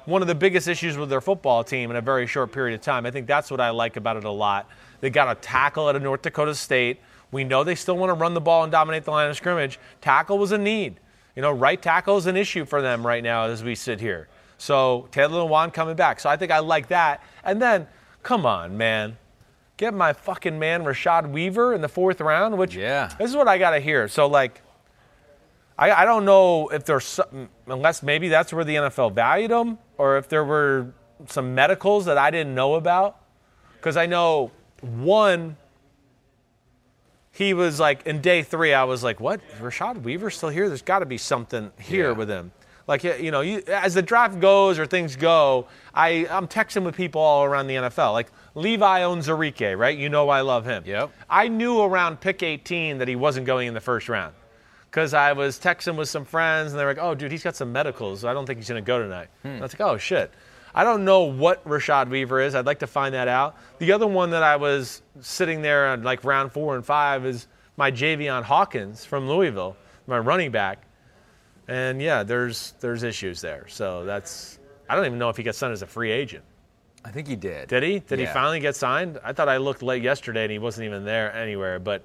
one 0.07 0.23
of 0.23 0.29
the 0.29 0.35
biggest 0.35 0.69
issues 0.69 0.97
with 0.97 1.09
their 1.09 1.21
football 1.21 1.65
team 1.65 1.91
in 1.91 1.97
a 1.97 2.01
very 2.01 2.27
short 2.27 2.53
period 2.53 2.75
of 2.75 2.81
time. 2.81 3.07
I 3.07 3.11
think 3.11 3.27
that's 3.27 3.51
what 3.51 3.61
I 3.61 3.71
like 3.71 3.97
about 3.97 4.17
it 4.17 4.25
a 4.25 4.31
lot. 4.31 4.69
They 5.01 5.11
got 5.11 5.35
a 5.35 5.41
tackle 5.41 5.89
at 5.89 5.97
a 5.97 6.01
North 6.01 6.23
Dakota 6.23 6.55
State. 6.55 7.01
We 7.33 7.43
know 7.43 7.65
they 7.65 7.75
still 7.75 7.97
want 7.97 8.11
to 8.11 8.15
run 8.15 8.35
the 8.35 8.41
ball 8.41 8.63
and 8.63 8.71
dominate 8.71 9.05
the 9.05 9.11
line 9.11 9.29
of 9.29 9.37
scrimmage. 9.37 9.79
Tackle 10.01 10.39
was 10.39 10.53
a 10.53 10.59
need. 10.59 11.01
You 11.35 11.43
know, 11.43 11.51
right 11.51 11.81
tackle 11.81 12.17
is 12.17 12.27
an 12.27 12.37
issue 12.37 12.65
for 12.65 12.81
them 12.81 13.05
right 13.05 13.23
now 13.23 13.45
as 13.45 13.65
we 13.65 13.75
sit 13.75 14.01
here. 14.01 14.29
So 14.65 15.09
Taylor 15.11 15.43
Lewan 15.47 15.75
coming 15.75 15.95
back. 15.95 16.19
So 16.21 16.31
I 16.31 16.37
think 16.39 16.51
I 16.51 16.61
like 16.61 16.89
that. 16.89 17.23
And 17.45 17.61
then, 17.61 17.87
come 18.23 18.47
on, 18.47 18.79
man. 18.79 19.19
Get 19.77 19.93
my 19.93 20.15
fucking 20.15 20.59
man 20.59 20.85
Rashad 20.85 21.31
Weaver 21.31 21.75
in 21.75 21.83
the 21.83 21.89
fourth 21.89 22.19
round, 22.23 22.57
which 22.57 22.75
Yeah. 22.75 23.11
this 23.19 23.29
is 23.29 23.37
what 23.37 23.47
I 23.47 23.59
gotta 23.59 23.79
hear. 23.81 24.09
So 24.09 24.27
like 24.27 24.63
I, 25.77 25.91
I 25.91 26.05
don't 26.07 26.25
know 26.25 26.69
if 26.69 26.85
there's 26.87 27.05
something, 27.05 27.49
unless 27.67 28.03
maybe 28.03 28.29
that's 28.29 28.53
where 28.55 28.65
the 28.65 28.77
NFL 28.77 29.13
valued 29.13 29.51
him, 29.51 29.77
or 29.99 30.17
if 30.17 30.29
there 30.29 30.45
were 30.45 30.95
some 31.27 31.55
medicals 31.55 32.05
that 32.07 32.17
I 32.17 32.31
didn't 32.31 32.55
know 32.55 32.77
about. 32.77 33.21
Because 33.75 33.97
I 33.99 34.07
know 34.07 34.51
one, 34.81 35.57
he 37.33 37.53
was 37.53 37.81
like 37.81 38.07
in 38.07 38.21
day 38.23 38.43
three, 38.43 38.73
I 38.73 38.85
was 38.85 39.03
like, 39.03 39.21
what 39.21 39.41
Rashad 39.61 40.03
Weaver 40.03 40.31
still 40.31 40.49
here? 40.49 40.69
There's 40.69 40.81
got 40.81 41.01
to 41.01 41.07
be 41.07 41.19
something 41.19 41.71
here 41.81 42.11
Yeah. 42.11 42.17
with 42.17 42.31
him. 42.31 42.53
Like 42.87 43.03
you 43.05 43.31
know, 43.31 43.41
you, 43.41 43.63
as 43.67 43.95
the 43.95 44.03
draft 44.03 44.41
goes 44.41 44.79
or 44.79 44.87
things 44.87 45.17
go, 45.17 45.67
I 45.95 46.27
I'm 46.31 46.47
texting 46.47 46.85
with 46.85 46.95
people 46.95 47.21
all 47.21 47.45
around 47.45 47.67
the 47.67 47.77
NFL. 47.77 48.13
Like 48.13 48.31
Levi 48.55 49.01
Onwuzurike, 49.01 49.79
right? 49.79 49.97
You 49.97 50.09
know 50.09 50.29
I 50.29 50.43
love 50.43 50.65
him. 50.67 50.83
Yep. 50.87 51.11
I 51.31 51.49
knew 51.49 51.81
around 51.81 52.21
pick 52.21 52.43
18 52.43 52.99
that 52.99 53.09
he 53.09 53.17
wasn't 53.17 53.47
going 53.47 53.69
in 53.69 53.75
the 53.75 53.81
first 53.81 54.09
round 54.09 54.35
because 54.91 55.15
I 55.15 55.33
was 55.33 55.59
texting 55.59 55.97
with 55.97 56.09
some 56.09 56.25
friends 56.25 56.73
and 56.73 56.79
they 56.81 56.85
were 56.85 56.91
like, 56.91 57.03
"Oh, 57.03 57.15
dude, 57.15 57.33
he's 57.33 57.43
got 57.43 57.57
some 57.57 57.73
medicals. 57.73 58.25
I 58.25 58.35
don't 58.35 58.45
think 58.45 58.59
he's 58.59 58.69
going 58.69 58.83
to 58.83 58.87
go 58.87 58.99
tonight." 58.99 59.29
Hmm. 59.43 59.49
And 59.49 59.59
I 59.59 59.63
was 59.63 59.73
like, 59.73 59.81
"Oh 59.81 59.97
shit." 59.97 60.31
I 60.77 60.83
don't 60.83 61.05
know 61.05 61.23
what 61.23 61.65
Rashad 61.65 62.09
Weaver 62.09 62.41
is. 62.41 62.57
I'd 62.57 62.67
like 62.67 62.81
to 62.81 62.89
find 62.89 63.15
that 63.15 63.29
out. 63.29 63.57
The 63.79 63.93
other 63.93 64.09
one 64.09 64.31
that 64.31 64.43
I 64.43 64.57
was 64.57 65.03
sitting 65.21 65.63
there 65.63 65.87
on 65.87 66.03
like 66.03 66.25
round 66.25 66.51
four 66.51 66.75
and 66.75 66.85
five 66.85 67.25
is 67.25 67.47
my 67.77 67.93
Javian 67.93 68.43
Hawkins 68.43 69.05
from 69.05 69.29
Louisville, 69.29 69.77
my 70.09 70.19
running 70.19 70.51
back. 70.51 70.84
And 71.69 72.01
yeah, 72.01 72.23
there's 72.23 72.75
there's 72.81 73.03
issues 73.03 73.41
there. 73.41 73.67
So 73.69 74.05
that's 74.05 74.59
I 74.89 74.95
don't 74.95 75.07
even 75.07 75.19
know 75.19 75.29
if 75.29 75.37
he 75.37 75.43
got 75.43 75.55
signed 75.55 75.73
as 75.73 75.83
a 75.83 75.87
free 75.87 76.11
agent. 76.11 76.45
I 77.05 77.11
think 77.11 77.29
he 77.29 77.37
did. 77.37 77.69
Did 77.69 77.83
he? 77.83 77.99
Did 77.99 78.19
he 78.19 78.27
finally 78.27 78.61
get 78.61 78.77
signed? 78.77 79.19
I 79.23 79.33
thought 79.33 79.49
I 79.49 79.59
looked 79.59 79.83
late 79.83 80.03
yesterday 80.03 80.45
and 80.45 80.53
he 80.53 80.59
wasn't 80.59 80.87
even 80.87 81.05
there 81.05 81.35
anywhere. 81.35 81.79
But 81.79 82.03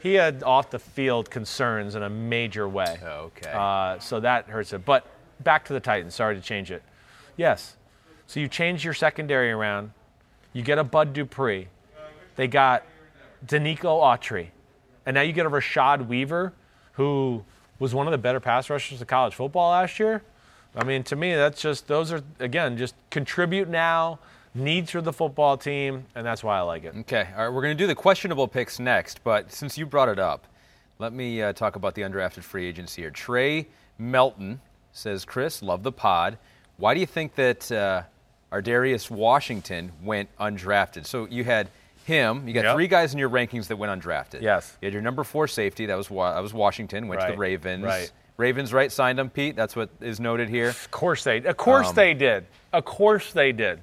he 0.00 0.14
had 0.14 0.42
off 0.42 0.70
the 0.70 0.78
field 0.78 1.30
concerns 1.30 1.94
in 1.94 2.02
a 2.02 2.10
major 2.10 2.68
way. 2.68 2.98
Okay. 3.02 3.52
Uh, 3.52 3.98
so 4.00 4.18
that 4.20 4.48
hurts 4.48 4.72
it. 4.72 4.84
But 4.84 5.06
back 5.40 5.64
to 5.66 5.72
the 5.72 5.80
Titans. 5.80 6.14
Sorry 6.14 6.34
to 6.34 6.40
change 6.40 6.70
it. 6.70 6.82
Yes. 7.36 7.76
So 8.26 8.40
you 8.40 8.48
change 8.48 8.84
your 8.84 8.94
secondary 8.94 9.50
around. 9.52 9.92
You 10.52 10.62
get 10.62 10.78
a 10.78 10.84
Bud 10.84 11.12
Dupree. 11.12 11.68
They 12.36 12.48
got 12.48 12.84
Denico 13.46 14.00
Autry. 14.00 14.48
And 15.06 15.14
now 15.14 15.20
you 15.20 15.32
get 15.32 15.46
a 15.46 15.50
Rashad 15.50 16.06
Weaver, 16.06 16.52
who 16.92 17.44
was 17.80 17.92
one 17.92 18.06
of 18.06 18.12
the 18.12 18.18
better 18.18 18.38
pass 18.38 18.70
rushers 18.70 19.00
of 19.00 19.08
college 19.08 19.34
football 19.34 19.70
last 19.70 19.98
year. 19.98 20.22
I 20.76 20.84
mean, 20.84 21.02
to 21.04 21.16
me, 21.16 21.34
that's 21.34 21.60
just, 21.60 21.88
those 21.88 22.12
are, 22.12 22.22
again, 22.38 22.76
just 22.76 22.94
contribute 23.10 23.68
now, 23.68 24.20
needs 24.54 24.92
for 24.92 25.00
the 25.00 25.12
football 25.12 25.56
team, 25.56 26.04
and 26.14 26.24
that's 26.24 26.44
why 26.44 26.58
I 26.58 26.60
like 26.60 26.84
it. 26.84 26.94
Okay, 27.00 27.26
all 27.36 27.44
right, 27.44 27.48
we're 27.52 27.62
going 27.62 27.76
to 27.76 27.82
do 27.82 27.88
the 27.88 27.94
questionable 27.96 28.46
picks 28.46 28.78
next, 28.78 29.24
but 29.24 29.50
since 29.50 29.76
you 29.76 29.84
brought 29.84 30.08
it 30.08 30.20
up, 30.20 30.46
let 31.00 31.12
me 31.12 31.42
uh, 31.42 31.52
talk 31.52 31.74
about 31.74 31.94
the 31.94 32.02
undrafted 32.02 32.44
free 32.44 32.66
agents 32.66 32.94
here. 32.94 33.10
Trey 33.10 33.66
Melton 33.98 34.60
says, 34.92 35.24
Chris, 35.24 35.62
love 35.62 35.82
the 35.82 35.90
pod. 35.92 36.38
Why 36.76 36.94
do 36.94 37.00
you 37.00 37.06
think 37.06 37.34
that 37.34 37.72
uh, 37.72 38.02
Ar'Darius 38.52 39.10
Washington 39.10 39.92
went 40.02 40.28
undrafted? 40.38 41.06
So 41.06 41.26
you 41.26 41.42
had 41.44 41.68
him, 42.04 42.46
you 42.48 42.54
got 42.54 42.64
Yep. 42.64 42.74
three 42.74 42.88
guys 42.88 43.12
in 43.12 43.18
your 43.18 43.30
rankings 43.30 43.68
that 43.68 43.76
went 43.76 44.02
undrafted. 44.02 44.42
Yes. 44.42 44.76
You 44.80 44.86
had 44.86 44.92
your 44.92 45.02
number 45.02 45.24
four 45.24 45.46
safety, 45.48 45.86
that 45.86 45.96
was, 45.96 46.10
Wa- 46.10 46.34
that 46.34 46.42
was 46.42 46.52
Washington, 46.54 47.08
went 47.08 47.20
to 47.20 47.28
the 47.32 47.36
Ravens. 47.38 47.84
right. 47.84 48.10
Ravens, 48.36 48.72
right, 48.72 48.90
signed 48.90 49.18
him, 49.20 49.28
Pete. 49.28 49.54
That's 49.54 49.76
what 49.76 49.90
is 50.00 50.18
noted 50.18 50.48
here. 50.48 50.68
Of 50.70 50.90
course 50.90 51.24
they, 51.24 51.38
of 51.42 51.56
course 51.58 51.88
Um, 51.88 51.94
they 51.94 52.14
did. 52.14 52.46
Of 52.72 52.86
course 52.86 53.32
they 53.34 53.52
did. 53.52 53.80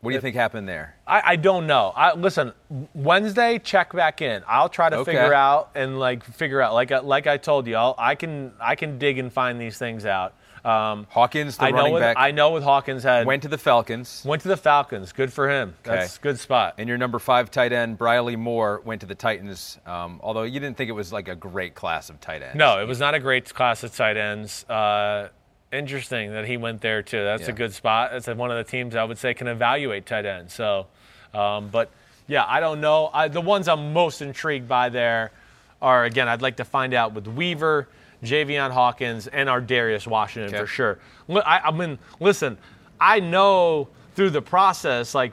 What 0.00 0.10
do 0.10 0.14
you 0.14 0.20
think 0.20 0.34
happened 0.36 0.68
there? 0.68 0.96
I, 1.06 1.22
I 1.24 1.36
don't 1.36 1.66
know. 1.68 1.92
I, 1.94 2.14
listen, 2.14 2.52
Wednesday, 2.94 3.58
check 3.60 3.92
back 3.92 4.20
in. 4.22 4.42
I'll 4.48 4.68
try 4.68 4.90
to 4.90 4.96
Okay. 4.98 5.12
figure 5.12 5.32
out 5.34 5.70
and 5.76 5.98
like 6.00 6.24
figure 6.24 6.60
out. 6.60 6.74
Like 6.74 6.90
I, 6.92 6.98
like 6.98 7.26
I 7.28 7.36
told 7.36 7.66
you, 7.68 7.76
I'll, 7.76 7.94
I 7.98 8.16
can 8.16 8.52
I 8.60 8.74
can 8.74 8.98
dig 8.98 9.18
and 9.18 9.32
find 9.32 9.60
these 9.60 9.78
things 9.78 10.04
out. 10.04 10.34
Um, 10.64 11.08
Hawkins, 11.10 11.56
the 11.56 11.64
I 11.64 11.70
know 11.70 11.76
running 11.78 11.92
with, 11.94 12.02
back, 12.02 12.16
I 12.18 12.30
know 12.30 12.52
with 12.52 12.62
Hawkins 12.62 13.02
had 13.02 13.26
went 13.26 13.42
to 13.42 13.48
the 13.48 13.58
Falcons. 13.58 14.22
went 14.24 14.42
to 14.42 14.48
the 14.48 14.56
Falcons. 14.56 15.12
Good 15.12 15.32
for 15.32 15.50
him. 15.50 15.74
That's 15.82 16.16
a 16.16 16.20
good 16.20 16.38
spot. 16.38 16.74
And 16.78 16.88
your 16.88 16.98
number 16.98 17.18
five 17.18 17.50
tight 17.50 17.72
end, 17.72 17.98
Briley 17.98 18.36
Moore, 18.36 18.80
went 18.84 19.00
to 19.00 19.06
the 19.06 19.14
Titans. 19.16 19.78
Um, 19.86 20.20
although 20.22 20.44
you 20.44 20.60
didn't 20.60 20.76
think 20.76 20.88
it 20.88 20.94
was 20.94 21.12
like 21.12 21.28
a 21.28 21.34
great 21.34 21.74
class 21.74 22.10
of 22.10 22.20
tight 22.20 22.42
ends. 22.42 22.54
No, 22.54 22.80
it 22.80 22.86
was 22.86 23.00
not 23.00 23.14
a 23.14 23.18
great 23.18 23.52
class 23.52 23.82
of 23.82 23.94
tight 23.94 24.16
ends. 24.16 24.64
Uh, 24.68 25.30
interesting 25.72 26.32
that 26.32 26.46
he 26.46 26.56
went 26.56 26.80
there 26.80 27.02
too. 27.02 27.24
That's 27.24 27.48
a 27.48 27.52
good 27.52 27.72
spot. 27.72 28.10
That's 28.12 28.28
one 28.28 28.50
of 28.50 28.56
the 28.56 28.70
teams 28.70 28.94
I 28.94 29.04
would 29.04 29.18
say 29.18 29.34
can 29.34 29.48
evaluate 29.48 30.06
tight 30.06 30.26
ends. 30.26 30.52
So, 30.52 30.86
um, 31.34 31.70
but 31.70 31.90
yeah, 32.28 32.44
I 32.46 32.60
don't 32.60 32.80
know. 32.80 33.10
I, 33.12 33.28
the 33.28 33.40
ones 33.40 33.66
I'm 33.66 33.92
most 33.92 34.22
intrigued 34.22 34.68
by 34.68 34.90
there 34.90 35.32
are 35.80 36.04
again. 36.04 36.28
I'd 36.28 36.42
like 36.42 36.56
to 36.58 36.64
find 36.64 36.94
out 36.94 37.14
with 37.14 37.26
Weaver 37.26 37.88
Javian 38.22 38.70
Hawkins, 38.70 39.26
and 39.26 39.48
Ar'Darius 39.48 40.06
Washington 40.06 40.58
for 40.58 40.66
sure. 40.66 40.98
I, 41.28 41.60
I 41.64 41.70
mean, 41.70 41.98
listen, 42.20 42.56
I 43.00 43.20
know 43.20 43.88
through 44.14 44.30
the 44.30 44.42
process, 44.42 45.14
like 45.14 45.32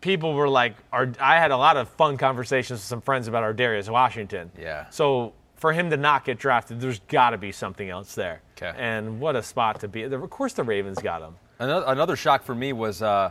people 0.00 0.34
were 0.34 0.48
like, 0.48 0.74
our, 0.92 1.12
I 1.20 1.36
had 1.36 1.50
a 1.50 1.56
lot 1.56 1.76
of 1.76 1.88
fun 1.90 2.16
conversations 2.16 2.78
with 2.78 2.84
some 2.84 3.00
friends 3.00 3.28
about 3.28 3.42
Ar'Darius 3.42 3.88
Washington. 3.90 4.50
Yeah. 4.58 4.86
So 4.90 5.32
for 5.56 5.72
him 5.72 5.90
to 5.90 5.96
not 5.96 6.24
get 6.24 6.38
drafted, 6.38 6.80
there's 6.80 7.00
got 7.00 7.30
to 7.30 7.38
be 7.38 7.52
something 7.52 7.88
else 7.88 8.14
there. 8.14 8.40
'Kay. 8.56 8.72
And 8.76 9.20
what 9.20 9.36
a 9.36 9.42
spot 9.42 9.80
to 9.80 9.88
be. 9.88 10.02
Of 10.04 10.30
course, 10.30 10.52
the 10.52 10.62
Ravens 10.64 10.98
got 10.98 11.22
him. 11.22 11.34
Another, 11.58 11.86
another 11.88 12.16
shock 12.16 12.42
for 12.44 12.54
me 12.54 12.72
was 12.72 13.02
uh, 13.02 13.30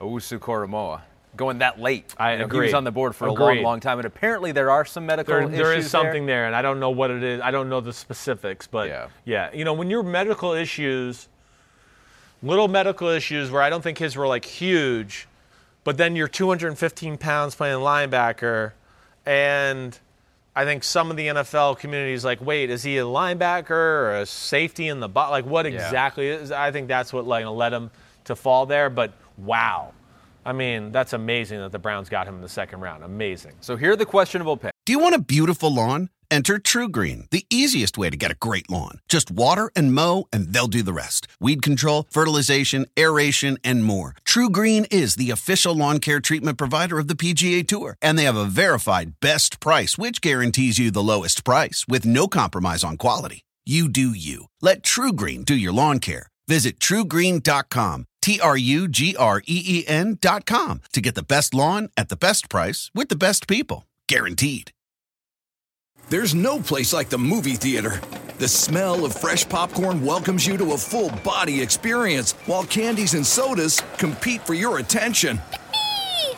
Owusu 0.00 0.38
Koramoah 0.38 1.00
going 1.36 1.58
that 1.58 1.80
late. 1.80 2.14
I 2.18 2.32
You 2.32 2.38
know, 2.38 2.44
He 2.44 2.46
agree. 2.46 2.66
was 2.66 2.74
on 2.74 2.84
the 2.84 2.92
board 2.92 3.14
for 3.16 3.26
a 3.26 3.32
long, 3.32 3.62
long 3.62 3.80
time, 3.80 3.98
and 3.98 4.06
apparently 4.06 4.52
there 4.52 4.70
are 4.70 4.84
some 4.84 5.06
medical 5.06 5.34
There, 5.34 5.42
issues 5.42 5.56
there 5.56 5.72
is 5.74 5.90
something 5.90 6.26
there. 6.26 6.40
there. 6.42 6.46
and 6.46 6.54
I 6.56 6.62
don't 6.62 6.80
know 6.80 6.90
what 6.90 7.10
it 7.10 7.22
is. 7.22 7.40
I 7.40 7.50
don't 7.50 7.68
know 7.68 7.80
the 7.80 7.92
specifics, 7.92 8.66
but 8.66 8.88
Yeah. 8.88 9.08
yeah, 9.24 9.50
you 9.52 9.64
know, 9.64 9.72
when 9.72 9.90
your 9.90 10.02
medical 10.02 10.52
issues, 10.52 11.28
little 12.42 12.68
medical 12.68 13.08
issues 13.08 13.50
where 13.50 13.62
I 13.62 13.70
don't 13.70 13.82
think 13.82 13.98
his 13.98 14.16
were 14.16 14.26
like 14.26 14.44
huge, 14.44 15.26
but 15.82 15.96
then 15.96 16.16
you're 16.16 16.28
215 16.28 17.18
pounds 17.18 17.54
playing 17.54 17.78
linebacker, 17.78 18.72
and 19.26 19.98
I 20.56 20.64
think 20.64 20.84
some 20.84 21.10
of 21.10 21.16
the 21.16 21.26
NFL 21.28 21.78
community 21.78 22.12
is 22.12 22.24
like, 22.24 22.40
wait, 22.40 22.70
is 22.70 22.82
he 22.84 22.98
a 22.98 23.02
linebacker 23.04 23.70
or 23.70 24.14
a 24.18 24.26
safety 24.26 24.86
in 24.88 25.00
the 25.00 25.08
box? 25.08 25.30
Like, 25.30 25.46
what 25.46 25.66
Yeah. 25.66 25.72
exactly 25.84 26.28
is? 26.28 26.52
I 26.52 26.70
think 26.70 26.86
that's 26.88 27.12
what 27.12 27.26
like 27.26 27.44
led 27.46 27.72
him 27.72 27.90
to 28.24 28.36
fall 28.36 28.64
there. 28.66 28.88
But 28.88 29.12
wow, 29.36 29.92
I 30.44 30.52
mean, 30.52 30.92
that's 30.92 31.12
amazing 31.12 31.60
that 31.60 31.72
the 31.72 31.78
Browns 31.78 32.08
got 32.08 32.26
him 32.26 32.34
in 32.34 32.40
the 32.40 32.48
second 32.48 32.80
round. 32.80 33.04
Amazing. 33.04 33.54
So 33.60 33.76
here 33.76 33.92
are 33.92 33.96
the 33.96 34.06
questionable 34.06 34.56
picks. 34.56 34.72
Do 34.84 34.92
you 34.92 34.98
want 34.98 35.14
a 35.14 35.20
beautiful 35.20 35.72
lawn? 35.72 36.10
Enter 36.30 36.58
TruGreen, 36.58 37.30
the 37.30 37.46
easiest 37.48 37.96
way 37.96 38.10
to 38.10 38.16
get 38.16 38.30
a 38.30 38.36
great 38.36 38.68
lawn. 38.68 38.98
Just 39.08 39.30
water 39.30 39.70
and 39.76 39.94
mow, 39.94 40.26
and 40.32 40.52
they'll 40.52 40.66
do 40.66 40.82
the 40.82 40.92
rest. 40.92 41.28
Weed 41.38 41.62
control, 41.62 42.06
fertilization, 42.10 42.86
aeration, 42.98 43.58
and 43.62 43.84
more. 43.84 44.14
TruGreen 44.24 44.92
is 44.92 45.14
the 45.16 45.30
official 45.30 45.74
lawn 45.74 46.00
care 46.00 46.20
treatment 46.20 46.58
provider 46.58 46.98
of 46.98 47.08
the 47.08 47.14
PGA 47.14 47.66
Tour, 47.66 47.96
and 48.02 48.18
they 48.18 48.24
have 48.24 48.36
a 48.36 48.46
verified 48.46 49.14
best 49.20 49.60
price, 49.60 49.96
which 49.96 50.20
guarantees 50.20 50.78
you 50.78 50.90
the 50.90 51.02
lowest 51.02 51.44
price 51.44 51.84
with 51.88 52.04
no 52.04 52.26
compromise 52.26 52.82
on 52.82 52.96
quality. 52.96 53.42
You 53.64 53.88
do 53.88 54.10
you. 54.10 54.46
Let 54.60 54.82
TruGreen 54.82 55.44
do 55.44 55.54
your 55.54 55.72
lawn 55.72 55.98
care. 55.98 56.26
Visit 56.48 56.78
trugreen.com, 56.78 58.04
T 58.24 58.40
R 58.40 58.56
U 58.56 58.88
G 58.88 59.14
R 59.16 59.42
E 59.46 59.84
E 59.86 60.14
com 60.46 60.80
to 60.94 61.02
get 61.02 61.14
the 61.14 61.22
best 61.22 61.52
lawn 61.52 61.90
at 61.94 62.08
the 62.08 62.16
best 62.16 62.48
price 62.48 62.90
with 62.94 63.10
the 63.10 63.16
best 63.16 63.46
people. 63.46 63.84
Guaranteed. 64.08 64.72
There's 66.08 66.34
no 66.34 66.58
place 66.58 66.94
like 66.94 67.10
the 67.10 67.18
movie 67.18 67.56
theater. 67.56 68.00
The 68.38 68.48
smell 68.48 69.04
of 69.04 69.14
fresh 69.14 69.46
popcorn 69.46 70.02
welcomes 70.02 70.46
you 70.46 70.56
to 70.56 70.72
a 70.72 70.78
full 70.78 71.10
body 71.22 71.60
experience, 71.60 72.32
while 72.46 72.64
candies 72.64 73.12
and 73.12 73.26
sodas 73.26 73.82
compete 73.98 74.40
for 74.46 74.54
your 74.54 74.78
attention. 74.78 75.38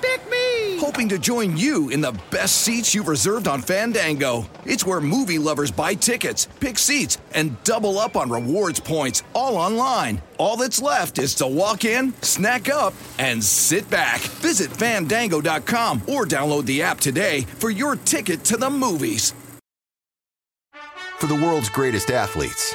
Pick 0.01 0.31
me! 0.31 0.79
Hoping 0.79 1.09
to 1.09 1.19
join 1.19 1.57
you 1.57 1.89
in 1.89 2.01
the 2.01 2.19
best 2.31 2.63
seats 2.63 2.95
you've 2.95 3.09
reserved 3.09 3.49
on 3.49 3.63
Fandango. 3.63 4.47
It's 4.65 4.85
where 4.85 5.01
movie 5.01 5.39
lovers 5.39 5.71
buy 5.71 5.95
tickets, 5.95 6.47
pick 6.61 6.79
seats, 6.79 7.19
and 7.33 7.63
double 7.65 7.99
up 7.99 8.17
on 8.17 8.31
rewards 8.31 8.81
points, 8.81 9.23
all 9.35 9.57
online. 9.57 10.21
All 10.39 10.57
that's 10.57 10.83
left 10.83 11.19
is 11.19 11.35
to 11.37 11.47
walk 11.47 11.85
in, 11.85 12.13
snack 12.23 12.69
up, 12.69 12.95
and 13.19 13.43
sit 13.43 13.89
back. 13.91 14.21
Visit 14.21 14.71
fandango.com 14.71 16.03
or 16.09 16.27
download 16.27 16.67
the 16.67 16.83
app 16.83 17.01
today 17.01 17.43
for 17.43 17.71
your 17.71 17.97
ticket 17.97 18.45
to 18.45 18.57
the 18.57 18.71
movies. 18.71 19.35
For 21.19 21.27
the 21.27 21.35
world's 21.35 21.71
greatest 21.71 22.11
athletes, 22.11 22.75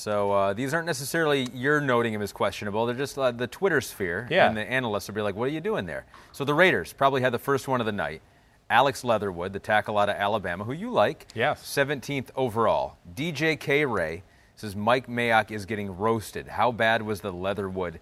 So 0.00 0.32
uh, 0.32 0.52
these 0.54 0.72
aren't 0.72 0.86
necessarily 0.86 1.48
you're 1.52 1.80
noting 1.80 2.14
him 2.14 2.22
as 2.22 2.32
questionable. 2.32 2.86
They're 2.86 2.94
just 2.94 3.18
uh, 3.18 3.32
the 3.32 3.46
Twitter 3.46 3.82
sphere, 3.82 4.26
Yeah. 4.30 4.48
and 4.48 4.56
the 4.56 4.62
analysts 4.62 5.08
will 5.08 5.14
be 5.14 5.20
like, 5.20 5.34
"What 5.34 5.44
are 5.44 5.52
you 5.52 5.60
doing 5.60 5.84
there?" 5.84 6.06
So 6.32 6.44
the 6.46 6.54
Raiders 6.54 6.94
probably 6.94 7.20
had 7.20 7.32
the 7.32 7.38
first 7.38 7.68
one 7.68 7.80
of 7.80 7.86
the 7.86 7.92
night. 7.92 8.22
Alex 8.70 9.04
Leatherwood, 9.04 9.52
the 9.52 9.58
tackle 9.58 9.98
out 9.98 10.08
of 10.08 10.16
Alabama, 10.16 10.64
who 10.64 10.72
you 10.72 10.90
like, 10.90 11.26
Yes. 11.34 11.60
17th 11.64 12.30
overall. 12.36 12.96
DJ 13.14 13.58
K. 13.58 13.84
Ray 13.84 14.22
says 14.56 14.74
Mike 14.76 15.06
Mayock 15.08 15.50
is 15.50 15.66
getting 15.66 15.94
roasted. 15.96 16.46
How 16.48 16.70
bad 16.72 17.02
was 17.02 17.20
the 17.20 17.32
Leatherwood 17.32 17.98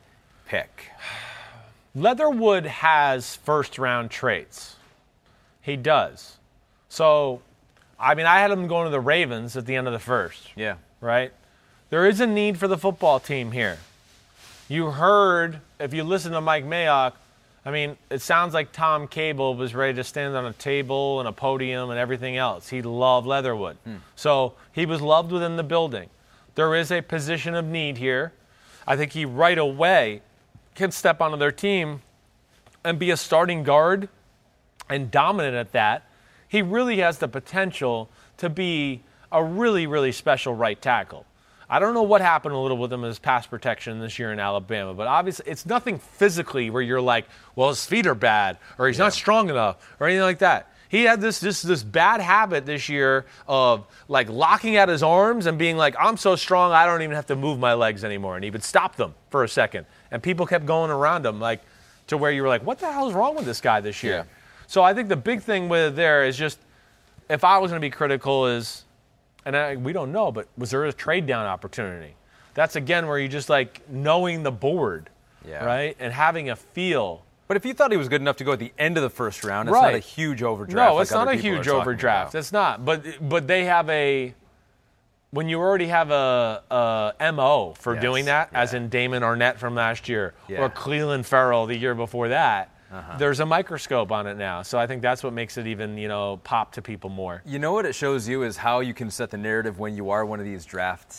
pick? 0.46 0.90
Leatherwood 1.94 2.66
has 2.66 3.34
first 3.36 3.78
round 3.78 4.10
traits. 4.10 4.76
He 5.62 5.74
does. 5.76 6.36
So, 6.88 7.40
I 7.98 8.14
mean, 8.14 8.26
I 8.26 8.38
had 8.40 8.50
him 8.50 8.68
going 8.68 8.84
to 8.84 8.90
the 8.90 9.00
Ravens 9.00 9.56
at 9.56 9.66
the 9.66 9.74
end 9.74 9.86
of 9.86 9.92
the 9.92 9.98
first, 9.98 10.50
Yeah. 10.54 10.76
right? 11.00 11.32
There 11.90 12.06
is 12.06 12.20
a 12.20 12.26
need 12.26 12.58
for 12.58 12.68
the 12.68 12.76
football 12.76 13.18
team 13.18 13.52
here. 13.52 13.78
You 14.68 14.90
heard, 14.90 15.60
if 15.80 15.94
you 15.94 16.04
listen 16.04 16.32
to 16.32 16.40
Mike 16.40 16.66
Mayock, 16.66 17.14
I 17.64 17.70
mean, 17.70 17.96
it 18.10 18.20
sounds 18.20 18.52
like 18.52 18.72
Tom 18.72 19.08
Cable 19.08 19.54
was 19.54 19.74
ready 19.74 19.94
to 19.94 20.04
stand 20.04 20.36
on 20.36 20.44
a 20.44 20.52
table 20.52 21.20
and 21.20 21.28
a 21.28 21.32
podium 21.32 21.90
and 21.90 21.98
everything 21.98 22.36
else. 22.36 22.68
He 22.68 22.82
loved 22.82 23.26
Leatherwood. 23.26 23.76
Hmm. 23.84 23.96
So 24.16 24.54
he 24.72 24.84
was 24.84 25.00
loved 25.00 25.32
within 25.32 25.56
the 25.56 25.62
building. 25.62 26.10
There 26.54 26.74
is 26.74 26.92
a 26.92 27.00
position 27.00 27.54
of 27.54 27.64
need 27.64 27.96
here. 27.96 28.32
I 28.86 28.96
think 28.96 29.12
he 29.12 29.24
right 29.24 29.58
away 29.58 30.22
can 30.74 30.90
step 30.90 31.20
onto 31.20 31.36
their 31.36 31.52
team 31.52 32.02
and 32.84 32.98
be 32.98 33.10
a 33.10 33.16
starting 33.16 33.62
guard 33.62 34.08
and 34.90 35.10
dominant 35.10 35.56
at 35.56 35.72
that. 35.72 36.04
He 36.48 36.62
really 36.62 36.98
has 36.98 37.18
the 37.18 37.28
potential 37.28 38.10
to 38.38 38.48
be 38.48 39.02
a 39.32 39.42
really, 39.42 39.86
really 39.86 40.12
special 40.12 40.54
right 40.54 40.80
tackle. 40.80 41.26
I 41.70 41.78
don't 41.78 41.92
know 41.94 42.02
what 42.02 42.20
happened 42.20 42.54
a 42.54 42.58
little 42.58 42.78
with 42.78 42.92
him 42.92 43.02
his 43.02 43.18
pass 43.18 43.46
protection 43.46 43.98
this 44.00 44.18
year 44.18 44.32
in 44.32 44.40
Alabama, 44.40 44.94
but 44.94 45.06
obviously 45.06 45.50
it's 45.50 45.66
nothing 45.66 45.98
physically 45.98 46.70
where 46.70 46.80
you're 46.82 47.00
like, 47.00 47.26
well, 47.56 47.68
his 47.68 47.84
feet 47.84 48.06
are 48.06 48.14
bad 48.14 48.58
or 48.78 48.86
he's 48.86 48.98
not 48.98 49.12
strong 49.12 49.50
enough 49.50 49.76
or 50.00 50.06
anything 50.06 50.22
like 50.22 50.38
that. 50.38 50.72
He 50.88 51.04
had 51.04 51.20
this, 51.20 51.38
this 51.38 51.60
this 51.60 51.82
bad 51.82 52.22
habit 52.22 52.64
this 52.64 52.88
year 52.88 53.26
of 53.46 53.86
like 54.08 54.30
locking 54.30 54.78
out 54.78 54.88
his 54.88 55.02
arms 55.02 55.44
and 55.44 55.58
being 55.58 55.76
like, 55.76 55.94
I'm 56.00 56.16
so 56.16 56.34
strong 56.34 56.72
I 56.72 56.86
don't 56.86 57.02
even 57.02 57.14
have 57.14 57.26
to 57.26 57.36
move 57.36 57.58
my 57.58 57.74
legs 57.74 58.04
anymore. 58.04 58.36
And 58.36 58.44
he 58.44 58.50
would 58.50 58.64
stop 58.64 58.96
them 58.96 59.14
for 59.28 59.44
a 59.44 59.48
second. 59.48 59.84
And 60.10 60.22
people 60.22 60.46
kept 60.46 60.64
going 60.64 60.90
around 60.90 61.26
him 61.26 61.40
like 61.40 61.60
to 62.06 62.16
where 62.16 62.30
you 62.32 62.42
were 62.42 62.48
like, 62.48 62.64
what 62.64 62.78
the 62.78 62.90
hell 62.90 63.06
is 63.06 63.14
wrong 63.14 63.36
with 63.36 63.44
this 63.44 63.60
guy 63.60 63.82
this 63.82 64.02
year? 64.02 64.14
Yeah. 64.14 64.24
So 64.66 64.82
I 64.82 64.94
think 64.94 65.10
the 65.10 65.16
big 65.16 65.42
thing 65.42 65.68
with 65.68 65.94
there 65.94 66.24
is 66.24 66.38
just 66.38 66.58
if 67.28 67.44
I 67.44 67.58
was 67.58 67.70
going 67.70 67.80
to 67.80 67.86
be 67.86 67.90
critical 67.90 68.46
is, 68.46 68.84
and 69.44 69.56
I, 69.56 69.76
we 69.76 69.92
don't 69.92 70.12
know, 70.12 70.30
but 70.32 70.48
was 70.56 70.70
there 70.70 70.84
a 70.84 70.92
trade 70.92 71.26
down 71.26 71.46
opportunity? 71.46 72.14
That's 72.54 72.76
again 72.76 73.06
where 73.06 73.18
you 73.18 73.28
just 73.28 73.48
like 73.48 73.88
knowing 73.88 74.42
the 74.42 74.50
board, 74.52 75.10
Yeah. 75.46 75.64
right, 75.64 75.96
and 76.00 76.12
having 76.12 76.50
a 76.50 76.56
feel. 76.56 77.22
But 77.46 77.56
if 77.56 77.64
you 77.64 77.72
thought 77.72 77.90
he 77.92 77.96
was 77.96 78.08
good 78.08 78.20
enough 78.20 78.36
to 78.36 78.44
go 78.44 78.52
at 78.52 78.58
the 78.58 78.72
end 78.78 78.96
of 78.98 79.02
the 79.02 79.10
first 79.10 79.42
round, 79.44 79.68
it's 79.68 79.74
Right. 79.74 79.92
not 79.92 79.94
a 79.94 79.98
huge 80.00 80.42
overdraft. 80.42 80.76
No, 80.90 80.94
like 80.96 81.02
it's 81.02 81.12
not 81.12 81.28
a 81.28 81.34
huge 81.34 81.68
overdraft. 81.68 82.34
It's 82.34 82.52
not. 82.52 82.84
But 82.84 83.04
but 83.26 83.46
they 83.46 83.64
have 83.64 83.88
a 83.88 84.34
when 85.30 85.48
you 85.48 85.58
already 85.60 85.88
have 85.88 86.10
a, 86.10 86.62
a 87.20 87.32
mo 87.32 87.74
for 87.78 87.94
Yes, 87.94 88.02
doing 88.02 88.24
that, 88.26 88.48
as 88.54 88.72
in 88.74 88.88
Damon 88.88 89.22
Arnette 89.22 89.56
from 89.58 89.74
last 89.74 90.08
year 90.08 90.34
Yeah. 90.48 90.60
or 90.62 90.70
Clelin 90.70 91.22
Ferrell 91.24 91.66
the 91.66 91.76
year 91.76 91.94
before 91.94 92.28
that. 92.28 92.70
Uh-huh. 92.90 93.18
There's 93.18 93.40
a 93.40 93.46
microscope 93.46 94.10
on 94.12 94.26
it 94.26 94.36
now, 94.36 94.62
so 94.62 94.78
I 94.78 94.86
think 94.86 95.02
that's 95.02 95.22
what 95.22 95.32
makes 95.32 95.58
it 95.58 95.66
even 95.66 95.98
you 95.98 96.08
know 96.08 96.38
pop 96.44 96.72
to 96.72 96.82
people 96.82 97.10
more. 97.10 97.42
You 97.44 97.58
know 97.58 97.72
what 97.72 97.84
it 97.86 97.94
shows 97.94 98.26
you 98.28 98.42
is 98.44 98.56
how 98.56 98.80
you 98.80 98.94
can 98.94 99.10
set 99.10 99.30
the 99.30 99.36
narrative 99.36 99.78
when 99.78 99.94
you 99.94 100.10
are 100.10 100.24
one 100.24 100.38
of 100.40 100.46
these 100.46 100.64
draft 100.64 101.14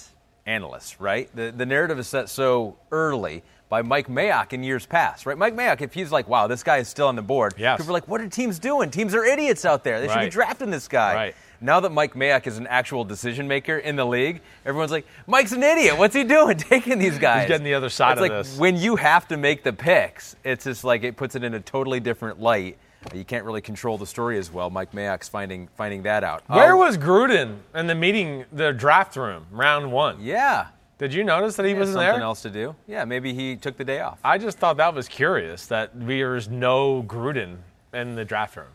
analysts, 0.45 0.99
right? 0.99 1.29
The, 1.35 1.53
the 1.55 1.65
narrative 1.65 1.99
is 1.99 2.07
set 2.07 2.27
so 2.29 2.77
early 2.91 3.43
by 3.69 3.83
Mike 3.83 4.07
Mayock 4.07 4.51
in 4.51 4.63
years 4.63 4.87
past, 4.87 5.27
right? 5.27 5.37
Mike 5.37 5.55
Mayock, 5.55 5.81
if 5.81 5.93
he's 5.93 6.11
like, 6.11 6.27
wow, 6.27 6.47
this 6.47 6.63
guy 6.63 6.77
is 6.77 6.87
still 6.87 7.07
on 7.07 7.15
the 7.15 7.21
board, 7.21 7.53
Yes. 7.55 7.77
people 7.77 7.91
are 7.91 7.93
like, 7.93 8.07
what 8.07 8.19
are 8.19 8.27
teams 8.27 8.57
doing? 8.57 8.89
Teams 8.89 9.13
are 9.13 9.23
idiots 9.23 9.63
out 9.63 9.83
there. 9.83 10.01
They 10.01 10.07
should 10.07 10.21
be 10.21 10.29
drafting 10.29 10.71
this 10.71 10.87
guy. 10.87 11.13
Right. 11.13 11.35
Now 11.61 11.79
that 11.81 11.91
Mike 11.91 12.13
Mayock 12.13 12.47
is 12.47 12.57
an 12.57 12.67
actual 12.67 13.03
decision 13.03 13.47
maker 13.47 13.77
in 13.77 13.95
the 13.95 14.05
league, 14.05 14.41
everyone's 14.65 14.91
like, 14.91 15.05
Mike's 15.27 15.51
an 15.51 15.63
idiot. 15.63 15.97
What's 15.97 16.15
he 16.15 16.23
doing 16.23 16.57
taking 16.57 16.99
these 16.99 17.17
guys? 17.17 17.41
He's 17.43 17.49
getting 17.49 17.65
the 17.65 17.73
other 17.73 17.89
side 17.89 18.13
it's 18.13 18.17
of 18.19 18.21
like 18.23 18.31
this. 18.31 18.57
When 18.57 18.77
you 18.77 18.95
have 18.95 19.27
to 19.29 19.37
make 19.37 19.63
the 19.63 19.73
picks, 19.73 20.35
it's 20.43 20.63
just 20.63 20.83
like 20.83 21.03
it 21.03 21.17
puts 21.17 21.35
it 21.35 21.43
in 21.43 21.53
a 21.53 21.59
totally 21.59 21.99
different 21.99 22.39
light 22.39 22.77
you 23.13 23.23
can't 23.23 23.45
really 23.45 23.61
control 23.61 23.97
the 23.97 24.05
story 24.05 24.37
as 24.37 24.51
well. 24.51 24.69
Mike 24.69 24.91
Mayock's 24.91 25.29
finding 25.29 25.67
finding 25.75 26.03
that 26.03 26.23
out. 26.23 26.43
Where 26.47 26.73
Um, 26.73 26.79
was 26.79 26.97
Gruden 26.97 27.59
in 27.73 27.87
the 27.87 27.95
meeting, 27.95 28.45
the 28.51 28.73
draft 28.73 29.15
room, 29.15 29.45
round 29.51 29.91
one? 29.91 30.17
Yeah. 30.19 30.67
Did 30.97 31.13
you 31.13 31.23
notice 31.23 31.55
that 31.55 31.65
he 31.65 31.73
wasn't 31.73 31.95
something 31.95 32.13
there? 32.15 32.21
else 32.21 32.41
to 32.41 32.49
do. 32.49 32.75
Yeah, 32.85 33.05
maybe 33.05 33.33
he 33.33 33.55
took 33.55 33.77
the 33.77 33.85
day 33.85 34.01
off. 34.01 34.19
I 34.23 34.37
just 34.37 34.59
thought 34.59 34.75
that 34.77 34.93
was 34.93 35.07
curious 35.07 35.65
that 35.67 35.91
there's 35.93 36.49
no 36.49 37.03
Gruden 37.03 37.57
in 37.93 38.15
the 38.15 38.25
draft 38.25 38.57
room. 38.57 38.67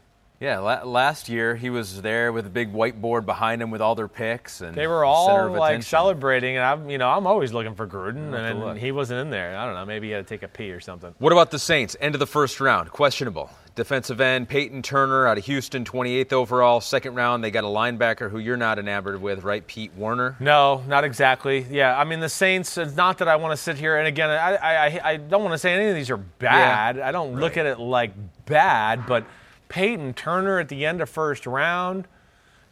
Yeah, 0.45 0.59
la- 0.59 0.83
last 0.85 1.31
year 1.31 1.57
he 1.57 1.71
was 1.71 2.03
there 2.03 2.31
with 2.31 2.45
a 2.47 2.51
big 2.51 2.71
whiteboard 2.71 3.25
behind 3.25 3.63
him 3.63 3.71
with 3.71 3.81
all 3.81 3.95
their 3.95 4.09
picks, 4.09 4.61
and 4.61 4.75
They 4.75 4.87
were 4.87 5.03
all 5.03 5.47
of 5.47 5.53
like 5.53 5.71
attention. 5.71 5.89
celebrating, 5.89 6.57
and 6.59 6.65
I'm, 6.67 6.91
you 6.91 6.99
know, 6.99 7.09
I'm 7.09 7.27
always 7.27 7.55
looking 7.55 7.75
for 7.75 7.87
Gruden, 7.87 8.35
and 8.35 8.61
look. 8.61 8.77
he 8.77 8.93
wasn't 8.93 9.21
in 9.21 9.31
there. 9.31 9.57
I 9.57 9.65
don't 9.65 9.73
know, 9.73 9.87
maybe 9.87 10.09
he 10.09 10.13
had 10.13 10.27
to 10.27 10.29
take 10.29 10.43
a 10.43 10.49
pee 10.49 10.71
or 10.71 10.81
something. 10.81 11.15
What 11.19 11.33
about 11.33 11.51
the 11.51 11.59
Saints? 11.59 11.97
End 11.99 12.15
of 12.15 12.19
the 12.19 12.27
first 12.27 12.61
round, 12.61 12.91
questionable. 12.91 13.49
Defensive 13.75 14.21
end 14.21 14.49
Peyton 14.51 14.83
Turner 14.83 15.27
out 15.27 15.39
of 15.39 15.47
Houston, 15.47 15.83
28th 15.85 16.33
overall. 16.35 16.81
Second 16.83 17.15
round, 17.15 17.43
they 17.43 17.51
got 17.51 17.65
a 17.65 17.67
linebacker 17.67 18.31
who 18.31 18.39
you're 18.39 18.59
not 18.59 18.79
enamored 18.79 19.21
with, 19.23 19.43
right? 19.45 19.67
Pete 19.67 19.93
Werner. 19.97 20.37
No, 20.41 20.83
not 20.87 21.03
exactly. 21.05 21.67
Yeah, 21.71 21.99
I 21.99 22.05
mean 22.05 22.21
the 22.21 22.29
Saints. 22.29 22.77
It's 22.79 22.95
not 22.95 23.19
that 23.19 23.29
I 23.29 23.35
want 23.37 23.51
to 23.53 23.57
sit 23.57 23.77
here 23.79 23.97
and 23.97 24.07
again, 24.07 24.29
I 24.31 24.55
I, 24.57 25.01
I 25.13 25.17
don't 25.17 25.43
want 25.43 25.55
to 25.55 25.59
say 25.59 25.73
any 25.73 25.89
of 25.89 25.95
these 25.97 26.11
are 26.11 26.19
bad. 26.19 27.01
I 27.01 27.11
don't 27.13 27.35
look 27.35 27.57
at 27.57 27.67
it 27.67 27.81
like 27.81 28.13
bad, 28.47 29.07
but 29.09 29.25
Peyton 29.75 30.15
Turner 30.15 30.61
at 30.61 30.69
the 30.69 30.87
end 30.87 31.01
of 31.01 31.11
first 31.11 31.49
round. 31.49 32.07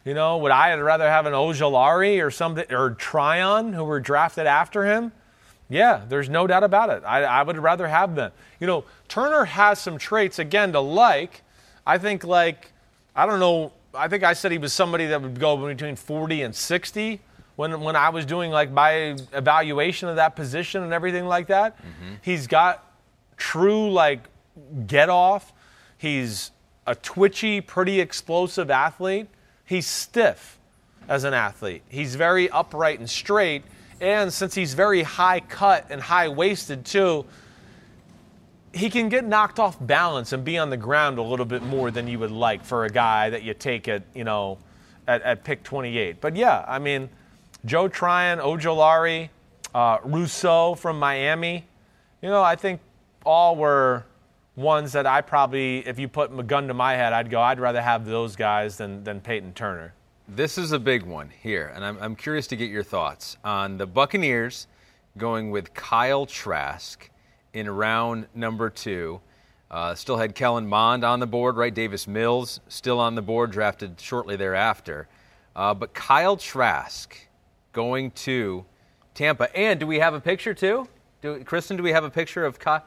You 0.05 0.13
know, 0.13 0.37
would 0.37 0.53
I 0.53 0.73
rather 0.75 1.09
have 1.09 1.25
an 1.25 1.33
Ojulari 1.33 2.23
or 2.23 2.31
something 2.31 2.63
or 2.71 2.91
Tryon 2.91 3.73
who 3.73 3.83
were 3.83 3.99
drafted 3.99 4.47
after 4.47 4.85
him? 4.85 5.11
Yeah, 5.67 6.05
there's 6.07 6.29
no 6.29 6.47
doubt 6.47 6.63
about 6.63 6.89
it. 6.89 7.03
I, 7.05 7.23
I 7.23 7.43
would 7.43 7.57
rather 7.57 7.89
have 7.89 8.15
them. 8.15 8.31
You 8.61 8.67
know, 8.67 8.85
Turner 9.09 9.43
has 9.43 9.79
some 9.79 9.97
traits 9.97 10.39
again 10.39 10.71
to 10.71 10.79
like. 10.79 11.41
I 11.85 11.97
think 11.97 12.23
like 12.23 12.71
I 13.13 13.25
don't 13.25 13.41
know. 13.41 13.73
I 13.93 14.07
think 14.07 14.23
I 14.23 14.31
said 14.31 14.53
he 14.53 14.57
was 14.57 14.71
somebody 14.71 15.05
that 15.07 15.21
would 15.21 15.37
go 15.37 15.57
between 15.57 15.97
40 15.97 16.43
and 16.43 16.55
60 16.55 17.19
when 17.57 17.81
when 17.81 17.97
I 17.97 18.11
was 18.11 18.25
doing 18.25 18.49
like 18.49 18.71
my 18.71 19.17
evaluation 19.33 20.07
of 20.07 20.15
that 20.15 20.37
position 20.37 20.83
and 20.83 20.93
everything 20.93 21.25
like 21.25 21.47
that. 21.47 21.77
Mm-hmm. 21.79 22.13
He's 22.21 22.47
got 22.47 22.89
true 23.35 23.91
like 23.91 24.21
get 24.87 25.09
off. 25.09 25.51
He's 25.97 26.51
a 26.85 26.95
twitchy, 26.95 27.61
pretty 27.61 27.99
explosive 27.99 28.69
athlete. 28.69 29.27
He's 29.65 29.87
stiff 29.87 30.59
as 31.07 31.23
an 31.23 31.33
athlete. 31.33 31.83
He's 31.89 32.15
very 32.15 32.49
upright 32.49 32.99
and 32.99 33.09
straight. 33.09 33.63
And 34.01 34.31
since 34.33 34.55
he's 34.55 34.73
very 34.73 35.03
high 35.03 35.39
cut 35.39 35.85
and 35.89 36.01
high 36.01 36.27
waisted 36.27 36.85
too, 36.85 37.25
he 38.73 38.89
can 38.89 39.07
get 39.07 39.23
knocked 39.25 39.59
off 39.59 39.77
balance 39.79 40.33
and 40.33 40.43
be 40.43 40.57
on 40.57 40.69
the 40.69 40.77
ground 40.77 41.19
a 41.19 41.21
little 41.21 41.45
bit 41.45 41.61
more 41.61 41.91
than 41.91 42.07
you 42.07 42.19
would 42.19 42.31
like 42.31 42.65
for 42.65 42.85
a 42.85 42.89
guy 42.89 43.29
that 43.29 43.43
you 43.43 43.53
take 43.53 43.87
at, 43.87 44.03
you 44.15 44.23
know, 44.23 44.57
at, 45.07 45.21
at 45.21 45.43
pick 45.43 45.63
28. 45.63 46.19
But 46.19 46.35
yeah, 46.35 46.65
I 46.67 46.79
mean, 46.79 47.09
Joe 47.65 47.87
Tryon, 47.87 48.39
Ojulari, 48.39 49.29
uh, 49.75 49.99
Rousseau 50.03 50.75
from 50.75 50.99
Miami, 50.99 51.65
you 52.21 52.29
know, 52.29 52.41
I 52.41 52.55
think 52.55 52.81
all 53.25 53.55
were 53.55 54.05
ones 54.55 54.91
that 54.91 55.05
I 55.05 55.21
probably, 55.21 55.79
if 55.87 55.97
you 55.99 56.07
put 56.07 56.37
a 56.37 56.43
gun 56.43 56.67
to 56.67 56.73
my 56.73 56.93
head, 56.93 57.13
I'd 57.13 57.29
go, 57.29 57.41
I'd 57.41 57.59
rather 57.59 57.81
have 57.81 58.05
those 58.05 58.35
guys 58.35 58.77
than, 58.77 59.03
than 59.03 59.19
Peyton 59.19 59.53
Turner. 59.53 59.93
This 60.27 60.57
is 60.57 60.71
a 60.71 60.79
big 60.79 61.03
one 61.03 61.29
here, 61.41 61.71
and 61.75 61.83
I'm, 61.83 61.97
I'm 61.99 62.15
curious 62.15 62.47
to 62.47 62.55
get 62.55 62.69
your 62.69 62.83
thoughts 62.83 63.37
on 63.43 63.77
the 63.77 63.85
Buccaneers 63.85 64.67
going 65.17 65.51
with 65.51 65.73
Kyle 65.73 66.25
Trask 66.25 67.09
in 67.53 67.69
round 67.69 68.27
number 68.33 68.69
two. 68.69 69.19
Uh, 69.69 69.95
still 69.95 70.17
had 70.17 70.35
Kellen 70.35 70.67
Mond 70.67 71.03
on 71.03 71.19
the 71.19 71.27
board, 71.27 71.57
right? 71.57 71.73
Davis 71.73 72.07
Mills 72.07 72.59
still 72.67 72.99
on 72.99 73.15
the 73.15 73.21
board, 73.21 73.51
drafted 73.51 73.99
shortly 73.99 74.35
thereafter. 74.35 75.07
Uh, 75.55 75.73
but 75.73 75.93
Kyle 75.93 76.37
Trask 76.37 77.17
going 77.73 78.11
to 78.11 78.65
Tampa. 79.13 79.55
And 79.57 79.79
do 79.79 79.87
we 79.87 79.99
have 79.99 80.13
a 80.13 80.21
picture 80.21 80.53
too? 80.53 80.87
Do, 81.21 81.43
Kristen, 81.43 81.75
do 81.75 81.83
we 81.83 81.91
have 81.91 82.03
a 82.03 82.09
picture 82.09 82.45
of 82.45 82.59
Kyle? 82.59 82.83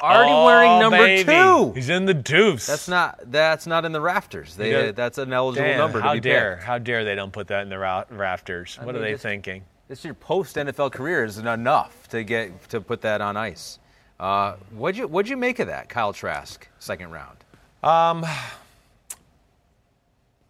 Already 0.00 0.32
wearing 0.32 0.70
Oh, 0.70 0.80
number 0.80 0.96
baby. 0.98 1.24
two. 1.24 1.72
He's 1.74 1.90
in 1.90 2.06
the 2.06 2.14
deuce. 2.14 2.66
That's 2.66 2.88
not 2.88 3.20
that's 3.30 3.66
not 3.66 3.84
in 3.84 3.92
the 3.92 4.00
rafters. 4.00 4.56
They, 4.56 4.70
Yeah. 4.86 4.92
that's 4.92 5.18
an 5.18 5.32
eligible 5.32 5.66
Damn, 5.68 5.78
number 5.78 5.98
to 6.00 6.06
how 6.06 6.18
dare, 6.18 6.54
picked. 6.54 6.66
how 6.66 6.78
dare 6.78 7.04
they 7.04 7.14
don't 7.14 7.32
put 7.32 7.48
that 7.48 7.62
in 7.62 7.68
the 7.68 7.78
ra- 7.78 8.04
rafters? 8.10 8.76
what 8.78 8.94
mean, 8.94 8.96
are 8.96 9.00
they 9.00 9.16
thinking? 9.18 9.62
This 9.88 10.02
your 10.02 10.14
post 10.14 10.56
NFL 10.56 10.90
career 10.92 11.22
is 11.24 11.36
not 11.42 11.58
enough 11.58 12.08
to 12.08 12.24
get 12.24 12.68
to 12.70 12.80
put 12.80 13.02
that 13.02 13.20
on 13.20 13.36
ice. 13.36 13.78
Uh, 14.18 14.54
what'd 14.70 14.96
you 14.96 15.06
what'd 15.06 15.28
you 15.28 15.36
make 15.36 15.58
of 15.58 15.66
that, 15.66 15.90
Kyle 15.90 16.14
Trask, 16.14 16.66
second 16.78 17.10
round? 17.10 17.36
Um, 17.82 18.24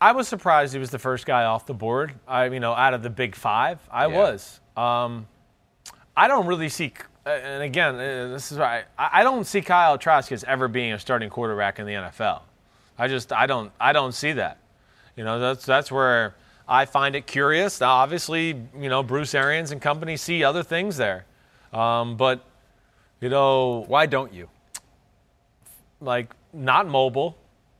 I 0.00 0.12
was 0.12 0.28
surprised 0.28 0.72
he 0.74 0.78
was 0.78 0.90
the 0.90 0.98
first 0.98 1.26
guy 1.26 1.44
off 1.44 1.66
the 1.66 1.74
board. 1.74 2.14
I, 2.28 2.44
you 2.46 2.60
know, 2.60 2.72
out 2.74 2.94
of 2.94 3.02
the 3.02 3.10
big 3.10 3.34
five, 3.34 3.80
I 3.90 4.06
Yeah. 4.06 4.16
was. 4.16 4.60
Um, 4.76 5.26
I 6.16 6.28
don't 6.28 6.46
really 6.46 6.68
see, 6.68 6.92
uh, 6.98 7.02
and 7.26 7.62
again, 7.62 7.94
uh, 7.94 8.28
this 8.28 8.52
is 8.52 8.58
why 8.58 8.84
I, 8.98 9.22
don't 9.22 9.44
see 9.44 9.62
Kyle 9.62 9.96
Trask 9.96 10.30
as 10.32 10.44
ever 10.44 10.68
being 10.68 10.92
a 10.92 10.98
starting 10.98 11.30
quarterback 11.30 11.78
in 11.78 11.86
the 11.86 11.92
NFL. 11.92 12.42
I 12.98 13.08
just, 13.08 13.32
I 13.32 13.46
don't, 13.46 13.72
I 13.80 13.92
don't 13.92 14.12
see 14.12 14.32
that. 14.32 14.58
You 15.16 15.24
know, 15.24 15.38
that's 15.38 15.64
that's 15.64 15.92
where 15.92 16.34
I 16.68 16.86
find 16.86 17.14
it 17.14 17.26
curious. 17.26 17.80
Now, 17.80 17.94
obviously, 17.94 18.48
you 18.78 18.88
know, 18.88 19.02
Bruce 19.02 19.34
Arians 19.34 19.70
and 19.70 19.80
company 19.80 20.16
see 20.16 20.42
other 20.42 20.62
things 20.62 20.96
there, 20.96 21.24
um, 21.72 22.16
but 22.16 22.44
you 23.20 23.28
know, 23.28 23.84
Why 23.86 24.06
don't 24.06 24.32
you? 24.32 24.48
like 26.04 26.34
not 26.52 26.86
mobile. 26.86 27.36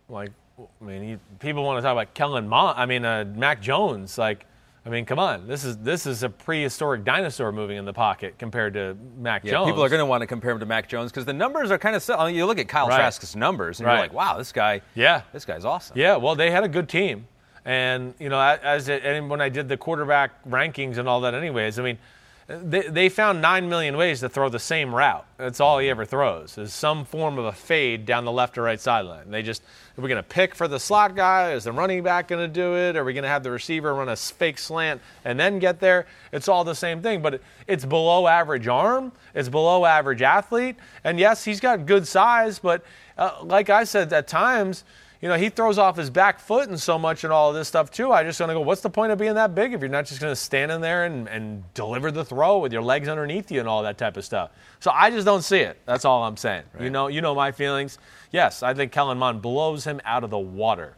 Like, 0.09 0.31
I 0.59 0.85
mean, 0.85 1.05
you, 1.05 1.21
people 1.39 1.65
want 1.65 1.79
to 1.79 1.83
talk 1.83 1.93
about 1.93 2.15
Kellen 2.15 2.49
Mond. 2.49 2.79
I 2.79 2.87
mean, 2.87 3.05
uh, 3.05 3.25
Mac 3.37 3.61
Jones. 3.61 4.19
Like, 4.19 4.47
I 4.86 4.90
mean, 4.90 5.06
come 5.06 5.19
on. 5.19 5.47
This 5.47 5.65
is 5.65 5.78
this 5.78 6.05
is 6.05 6.23
a 6.23 6.28
prehistoric 6.28 7.05
dinosaur 7.05 7.52
moving 7.52 7.78
in 7.78 7.86
the 7.86 7.93
pocket 7.94 8.35
compared 8.39 8.74
to 8.74 8.94
Mac 9.19 9.43
Yeah, 9.44 9.52
Jones. 9.52 9.70
people 9.70 9.82
are 9.82 9.89
going 9.89 10.01
to 10.01 10.05
want 10.06 10.20
to 10.20 10.27
compare 10.27 10.51
him 10.51 10.61
to 10.61 10.66
Mac 10.66 10.89
Jones 10.89 11.11
because 11.11 11.24
the 11.24 11.32
numbers 11.32 11.70
are 11.70 11.78
kind 11.78 11.97
of. 11.97 12.11
I 12.11 12.27
mean, 12.27 12.35
you 12.35 12.44
look 12.44 12.59
at 12.59 12.69
Kyle 12.69 12.89
Right. 12.89 12.97
Trask's 12.97 13.35
numbers 13.35 13.81
and 13.81 13.86
Right. 13.86 13.94
you're 13.94 14.02
like, 14.02 14.12
wow, 14.12 14.36
this 14.36 14.52
guy. 14.52 14.82
Yeah. 14.94 15.23
this 15.32 15.47
guy's 15.47 15.65
awesome. 15.65 15.97
Yeah, 15.98 16.16
well, 16.16 16.35
they 16.35 16.51
had 16.51 16.65
a 16.65 16.69
good 16.69 16.89
team, 16.89 17.27
and 17.65 18.12
you 18.19 18.28
know, 18.28 18.39
as 18.40 18.89
it, 18.90 19.05
and 19.05 19.31
when 19.31 19.40
I 19.40 19.48
did 19.48 19.69
the 19.70 19.77
quarterback 19.78 20.44
rankings 20.44 20.98
and 20.98 21.09
all 21.09 21.23
that, 21.23 21.32
anyways, 21.32 21.78
I 21.78 21.82
mean, 21.82 21.98
they, 22.47 22.82
they 22.82 23.09
found 23.09 23.40
nine 23.40 23.70
million 23.70 23.97
ways 23.97 24.20
to 24.20 24.28
throw 24.28 24.51
the 24.51 24.59
same 24.59 24.94
route. 24.94 25.24
That's 25.39 25.61
all 25.61 25.78
he 25.78 25.89
ever 25.89 26.05
throws 26.05 26.59
is 26.59 26.74
some 26.74 27.06
form 27.06 27.39
of 27.39 27.47
a 27.47 27.52
fade 27.52 28.05
down 28.05 28.27
the 28.27 28.32
left 28.32 28.59
or 28.59 28.62
right 28.62 28.78
sideline. 28.78 29.31
They 29.31 29.43
just 29.43 29.62
are 29.97 30.03
we 30.03 30.09
going 30.09 30.23
to 30.23 30.29
pick 30.29 30.57
for 30.57 30.66
the 30.66 30.81
slot 30.81 31.15
guy? 31.15 31.53
Is 31.53 31.65
the 31.65 31.73
running 31.73 32.03
back 32.03 32.29
going 32.29 32.41
to 32.41 32.53
do 32.53 32.77
it? 32.77 32.97
Are 32.97 33.05
we 33.05 33.12
going 33.12 33.23
to 33.23 33.29
have 33.29 33.45
the 33.45 33.51
receiver 33.51 33.95
run 33.95 34.09
a 34.09 34.16
fake 34.16 34.59
slant 34.59 35.01
and 35.25 35.39
then 35.39 35.61
get 35.61 35.79
there? 35.79 36.07
It's 36.33 36.49
all 36.49 36.65
the 36.65 36.75
same 36.75 37.01
thing, 37.01 37.23
but 37.23 37.41
it's 37.69 37.85
below 37.85 38.27
average 38.27 38.66
arm. 38.66 39.12
It's 39.35 39.49
below 39.49 39.85
average 39.85 40.23
athlete, 40.23 40.77
and 41.05 41.21
yes, 41.21 41.45
he's 41.45 41.61
got 41.61 41.87
good 41.87 42.09
size, 42.09 42.59
but 42.59 42.85
uh, 43.16 43.39
like 43.43 43.71
I 43.71 43.85
said, 43.85 44.12
at 44.12 44.27
times 44.27 44.85
you 45.25 45.31
know, 45.31 45.39
he 45.39 45.49
throws 45.49 45.79
off 45.79 45.97
his 45.97 46.11
back 46.11 46.39
foot 46.39 46.69
and 46.69 46.79
so 46.79 46.99
much 46.99 47.25
and 47.25 47.33
all 47.33 47.49
of 47.49 47.55
this 47.55 47.66
stuff 47.66 47.91
too. 47.91 48.12
I 48.12 48.25
just 48.25 48.39
want 48.39 48.51
to 48.51 48.55
go, 48.55 48.61
what's 48.61 48.83
the 48.83 48.91
point 48.91 49.11
of 49.11 49.16
being 49.16 49.37
that 49.37 49.55
big 49.55 49.73
if 49.73 49.81
you're 49.81 49.89
not 49.89 50.05
just 50.05 50.21
going 50.21 50.31
to 50.31 50.37
stand 50.37 50.71
in 50.71 50.83
there 50.83 51.07
and, 51.07 51.31
and 51.31 51.65
deliver 51.73 52.11
the 52.11 52.27
throw 52.27 52.59
with 52.59 52.75
your 52.75 52.83
legs 52.83 53.09
underneath 53.09 53.51
you 53.51 53.59
and 53.59 53.66
all 53.66 53.83
that 53.85 53.97
type 53.97 54.19
of 54.19 54.25
stuff? 54.27 54.51
So 54.81 54.91
I 54.91 55.09
just 55.09 55.25
don't 55.25 55.41
see 55.41 55.61
it. 55.61 55.81
That's 55.87 56.05
all 56.05 56.25
I'm 56.25 56.37
saying. 56.37 56.65
You 56.79 56.91
know, 56.91 57.07
you 57.07 57.23
know 57.23 57.35
my 57.35 57.53
feelings. 57.53 57.97
Yes, 58.35 58.65
I 58.65 58.74
think 58.74 58.90
Kellen 58.90 59.16
Mond 59.19 59.40
blows 59.40 59.85
him 59.85 60.01
out 60.05 60.24
of 60.24 60.31
the 60.31 60.39
water, 60.40 60.97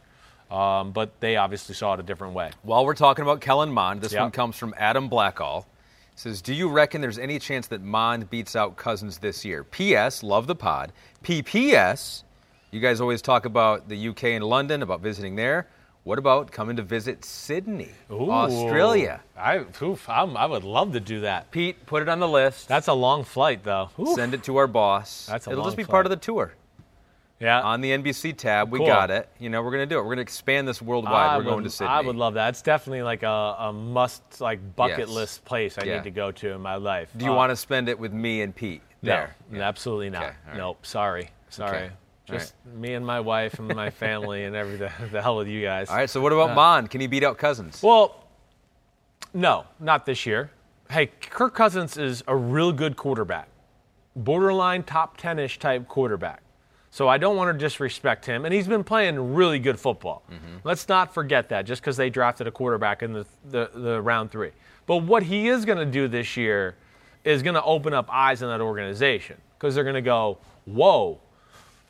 um, 0.49 0.91
but 0.91 1.19
they 1.19 1.35
obviously 1.35 1.75
saw 1.75 1.93
it 1.93 1.99
a 1.99 2.03
different 2.03 2.33
way. 2.33 2.49
While 2.63 2.83
we're 2.83 2.95
talking 2.95 3.21
about 3.21 3.41
Kellen 3.41 3.71
Mond, 3.71 4.01
this 4.01 4.11
Yep. 4.13 4.21
one 4.23 4.31
comes 4.31 4.55
from 4.55 4.73
Adam 4.75 5.07
Blackall. 5.07 5.59
It 6.13 6.19
says, 6.19 6.41
"Do 6.41 6.51
you 6.51 6.67
reckon 6.67 6.99
there's 6.99 7.19
any 7.19 7.37
chance 7.37 7.67
that 7.67 7.81
Mond 7.83 8.31
beats 8.31 8.55
out 8.55 8.75
Cousins 8.75 9.19
this 9.19 9.45
year?" 9.45 9.63
P.S. 9.63 10.23
Love 10.23 10.47
the 10.47 10.55
pod. 10.55 10.91
P.P.S. 11.21 12.23
You 12.71 12.79
guys 12.79 12.99
always 12.99 13.21
talk 13.21 13.45
about 13.45 13.87
the 13.87 13.95
U.K. 13.95 14.33
and 14.33 14.43
London, 14.43 14.81
about 14.81 15.01
visiting 15.01 15.35
there. 15.35 15.67
What 16.05 16.17
about 16.17 16.51
coming 16.51 16.75
to 16.77 16.81
visit 16.81 17.23
Sydney, 17.23 17.91
Australia? 18.09 19.21
I, 19.37 19.63
oof, 19.83 20.09
I 20.09 20.23
would 20.45 20.63
love 20.63 20.93
to 20.93 20.99
do 20.99 21.19
that. 21.21 21.51
Pete, 21.51 21.85
put 21.85 22.01
it 22.01 22.09
on 22.09 22.19
the 22.19 22.27
list. 22.27 22.67
That's 22.67 22.87
a 22.87 22.93
long 22.93 23.23
flight, 23.23 23.63
though. 23.63 23.89
Oof. 23.99 24.15
Send 24.15 24.33
it 24.33 24.41
to 24.45 24.57
our 24.57 24.67
boss. 24.67 25.27
That's 25.29 25.45
a 25.47 25.51
It'll 25.51 25.65
just 25.65 25.77
be 25.77 25.83
flight. 25.83 25.91
part 25.91 26.05
of 26.05 26.09
the 26.09 26.15
tour. 26.15 26.53
Yeah. 27.39 27.61
On 27.61 27.81
the 27.81 27.91
NBC 27.91 28.35
tab, 28.35 28.71
we 28.71 28.79
Cool. 28.79 28.87
got 28.87 29.11
it. 29.11 29.29
You 29.37 29.49
know, 29.49 29.61
we're 29.61 29.69
going 29.71 29.87
to 29.87 29.93
do 29.93 29.97
it. 29.99 30.01
We're 30.01 30.07
going 30.15 30.17
to 30.17 30.21
expand 30.23 30.67
this 30.67 30.81
worldwide. 30.81 31.13
I 31.13 31.37
we're 31.37 31.43
going 31.43 31.57
would- 31.57 31.63
to 31.65 31.69
Sydney. 31.69 31.93
I 31.93 32.01
would 32.01 32.15
love 32.15 32.33
that. 32.33 32.49
It's 32.49 32.61
definitely 32.63 33.03
like 33.03 33.21
a, 33.23 33.55
a 33.59 33.71
must, 33.73 34.41
like 34.41 34.75
bucket 34.75 34.99
Yes. 34.99 35.09
list 35.09 35.45
place 35.45 35.77
I 35.77 35.83
Yeah. 35.85 35.95
need 35.97 36.03
to 36.05 36.11
go 36.11 36.31
to 36.31 36.51
in 36.51 36.61
my 36.61 36.75
life. 36.75 37.09
Do 37.15 37.25
you 37.25 37.31
Uh, 37.31 37.35
want 37.35 37.51
to 37.51 37.55
spend 37.55 37.89
it 37.89 37.99
with 37.99 38.11
me 38.11 38.41
and 38.41 38.55
Pete 38.55 38.81
there? 39.03 39.35
No, 39.51 39.61
absolutely 39.61 40.09
not. 40.09 40.23
Okay, 40.23 40.33
right. 40.47 40.57
Nope. 40.57 40.83
Sorry. 40.85 41.29
Sorry. 41.49 41.77
Okay, 41.77 41.89
Just 42.25 42.55
me 42.65 42.95
and 42.95 43.05
my 43.05 43.19
wife 43.19 43.59
and 43.59 43.73
my 43.73 43.89
family 43.91 44.43
and 44.45 44.55
everything. 44.55 44.91
The 45.11 45.21
hell 45.21 45.37
with 45.37 45.47
you 45.47 45.61
guys. 45.63 45.89
All 45.89 45.95
right. 45.95 46.09
So 46.09 46.19
what 46.19 46.33
about 46.33 46.55
Mond? 46.55 46.89
Can 46.89 47.01
he 47.01 47.07
beat 47.07 47.23
out 47.23 47.37
Cousins? 47.37 47.81
Well, 47.83 48.23
no, 49.33 49.65
not 49.79 50.05
this 50.07 50.25
year. 50.25 50.49
Hey, 50.89 51.05
Kirk 51.07 51.53
Cousins 51.53 51.97
is 51.97 52.23
a 52.27 52.35
real 52.35 52.71
good 52.71 52.97
quarterback, 52.97 53.47
borderline 54.15 54.83
top 54.83 55.17
10 55.17 55.37
ish 55.37 55.59
type 55.59 55.87
quarterback. 55.87 56.41
So 56.97 57.07
I 57.07 57.19
don't 57.19 57.35
want 57.35 57.55
to 57.55 57.63
disrespect 57.63 58.25
him. 58.25 58.43
And 58.43 58.51
he's 58.51 58.67
been 58.67 58.83
playing 58.83 59.35
really 59.35 59.59
good 59.59 59.79
football. 59.79 60.23
Mm-hmm. 60.31 60.55
Let's 60.63 60.89
not 60.89 61.13
forget 61.13 61.49
that 61.49 61.67
just 61.67 61.79
because 61.79 61.95
they 61.95 62.09
drafted 62.09 62.47
a 62.47 62.51
quarterback 62.51 63.03
in 63.03 63.13
the, 63.13 63.23
the, 63.51 63.69
the 63.71 64.01
round 64.01 64.31
three. 64.31 64.49
But 64.87 65.03
what 65.03 65.21
he 65.21 65.47
is 65.47 65.63
going 65.63 65.77
to 65.77 65.85
do 65.85 66.07
this 66.07 66.35
year 66.35 66.75
is 67.23 67.43
going 67.43 67.53
to 67.53 67.61
open 67.61 67.93
up 67.93 68.09
eyes 68.11 68.41
in 68.41 68.47
that 68.47 68.61
organization 68.61 69.37
because 69.53 69.75
they're 69.75 69.83
going 69.83 69.93
to 69.93 70.01
go, 70.01 70.39
whoa, 70.65 71.19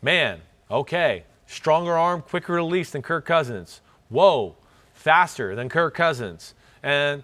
man, 0.01 0.41
okay, 0.69 1.23
stronger 1.45 1.93
arm, 1.93 2.21
quicker 2.21 2.51
release 2.51 2.91
than 2.91 3.01
Kirk 3.01 3.25
Cousins. 3.25 3.79
Whoa, 4.09 4.57
faster 4.93 5.55
than 5.55 5.69
Kirk 5.69 5.93
Cousins. 5.93 6.53
And 6.83 7.23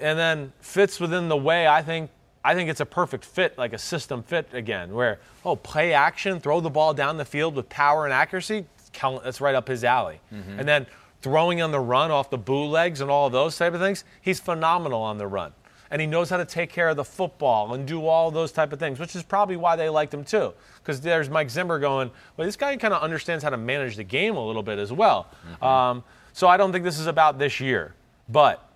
and 0.00 0.16
then 0.16 0.52
fits 0.60 1.00
within 1.00 1.28
the 1.28 1.36
way 1.36 1.66
I 1.66 1.82
think 1.82 2.10
I 2.44 2.54
think 2.54 2.68
it's 2.68 2.80
a 2.80 2.86
perfect 2.86 3.24
fit, 3.24 3.56
like 3.56 3.72
a 3.72 3.78
system 3.78 4.22
fit 4.22 4.48
again, 4.52 4.92
where 4.92 5.18
oh, 5.44 5.56
play 5.56 5.94
action, 5.94 6.38
throw 6.38 6.60
the 6.60 6.70
ball 6.70 6.92
down 6.92 7.16
the 7.16 7.24
field 7.24 7.56
with 7.56 7.68
power 7.70 8.04
and 8.04 8.12
accuracy. 8.12 8.66
That's 9.00 9.40
right 9.40 9.54
up 9.54 9.66
his 9.66 9.82
alley. 9.82 10.20
Mm-hmm. 10.32 10.60
And 10.60 10.68
then 10.68 10.86
throwing 11.22 11.62
on 11.62 11.72
the 11.72 11.80
run 11.80 12.10
off 12.10 12.30
the 12.30 12.38
bootlegs 12.38 13.00
and 13.00 13.10
all 13.10 13.26
of 13.26 13.32
those 13.32 13.56
type 13.56 13.72
of 13.74 13.80
things, 13.80 14.04
he's 14.20 14.38
phenomenal 14.38 15.00
on 15.00 15.18
the 15.18 15.26
run. 15.26 15.52
And 15.90 16.00
he 16.00 16.06
knows 16.06 16.28
how 16.28 16.36
to 16.36 16.44
take 16.44 16.70
care 16.70 16.88
of 16.88 16.96
the 16.96 17.04
football 17.04 17.74
and 17.74 17.86
do 17.86 18.06
all 18.06 18.30
those 18.30 18.52
type 18.52 18.72
of 18.72 18.78
things, 18.78 18.98
which 18.98 19.16
is 19.16 19.22
probably 19.22 19.56
why 19.56 19.74
they 19.74 19.88
liked 19.88 20.12
him 20.12 20.24
too. 20.24 20.52
Because 20.82 21.00
there's 21.00 21.30
Mike 21.30 21.50
Zimmer 21.50 21.78
going, 21.78 22.10
well, 22.36 22.46
this 22.46 22.56
guy 22.56 22.76
kind 22.76 22.92
of 22.92 23.02
understands 23.02 23.42
how 23.42 23.50
to 23.50 23.56
manage 23.56 23.96
the 23.96 24.04
game 24.04 24.36
a 24.36 24.46
little 24.46 24.62
bit 24.62 24.78
as 24.78 24.92
well. 24.92 25.28
Um, 25.62 26.04
so 26.32 26.46
I 26.46 26.56
don't 26.56 26.72
think 26.72 26.84
this 26.84 26.98
is 26.98 27.06
about 27.06 27.38
this 27.38 27.60
year, 27.60 27.94
but 28.28 28.68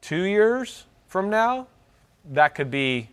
two 0.00 0.24
years 0.24 0.84
from 1.08 1.30
now, 1.30 1.66
that 2.32 2.54
could 2.54 2.70
be 2.70 3.08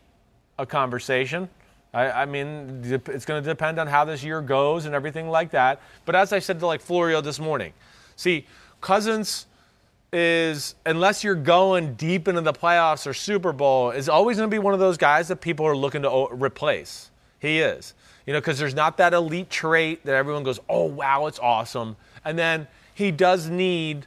a 0.58 0.66
conversation. 0.66 1.50
I, 1.94 2.24
I 2.24 2.26
mean, 2.26 2.82
it's 2.84 3.26
going 3.26 3.44
to 3.44 3.48
depend 3.48 3.80
on 3.80 3.88
how 3.88 4.04
this 4.06 4.24
year 4.24 4.42
goes 4.42 4.86
and 4.86 4.96
everything 4.96 5.30
like 5.30 5.52
that. 5.52 5.82
But 6.06 6.16
as 6.16 6.34
I 6.34 6.40
said 6.40 6.60
to 6.60 6.68
like 6.68 6.82
Florio 6.82 7.22
this 7.22 7.40
morning, 7.40 7.74
see, 8.16 8.48
Cousins 8.82 9.46
is 10.12 10.76
unless 10.86 11.24
you're 11.24 11.36
going 11.36 11.96
deep 11.96 12.28
into 12.28 12.42
the 12.42 12.54
playoffs 12.54 13.08
or 13.08 13.14
Super 13.14 13.52
Bowl, 13.52 13.92
is 13.92 14.10
always 14.10 14.38
going 14.38 14.50
to 14.50 14.54
be 14.54 14.60
one 14.60 14.74
of 14.74 14.80
those 14.80 14.98
guys 14.98 15.28
that 15.28 15.38
people 15.38 15.66
are 15.66 15.76
looking 15.76 16.04
to 16.04 16.28
replace. 16.32 17.10
He 17.40 17.60
is, 17.60 17.94
you 18.26 18.34
know, 18.34 18.40
because 18.40 18.60
there's 18.60 18.76
not 18.76 18.98
that 18.98 19.14
elite 19.14 19.50
trait 19.50 20.06
that 20.06 20.16
everyone 20.16 20.44
goes, 20.44 20.60
"Oh 20.70 20.86
wow, 20.86 21.26
it's 21.26 21.40
awesome," 21.40 21.98
and 22.24 22.38
then 22.38 22.68
he 22.94 23.12
does 23.12 23.50
need 23.50 24.06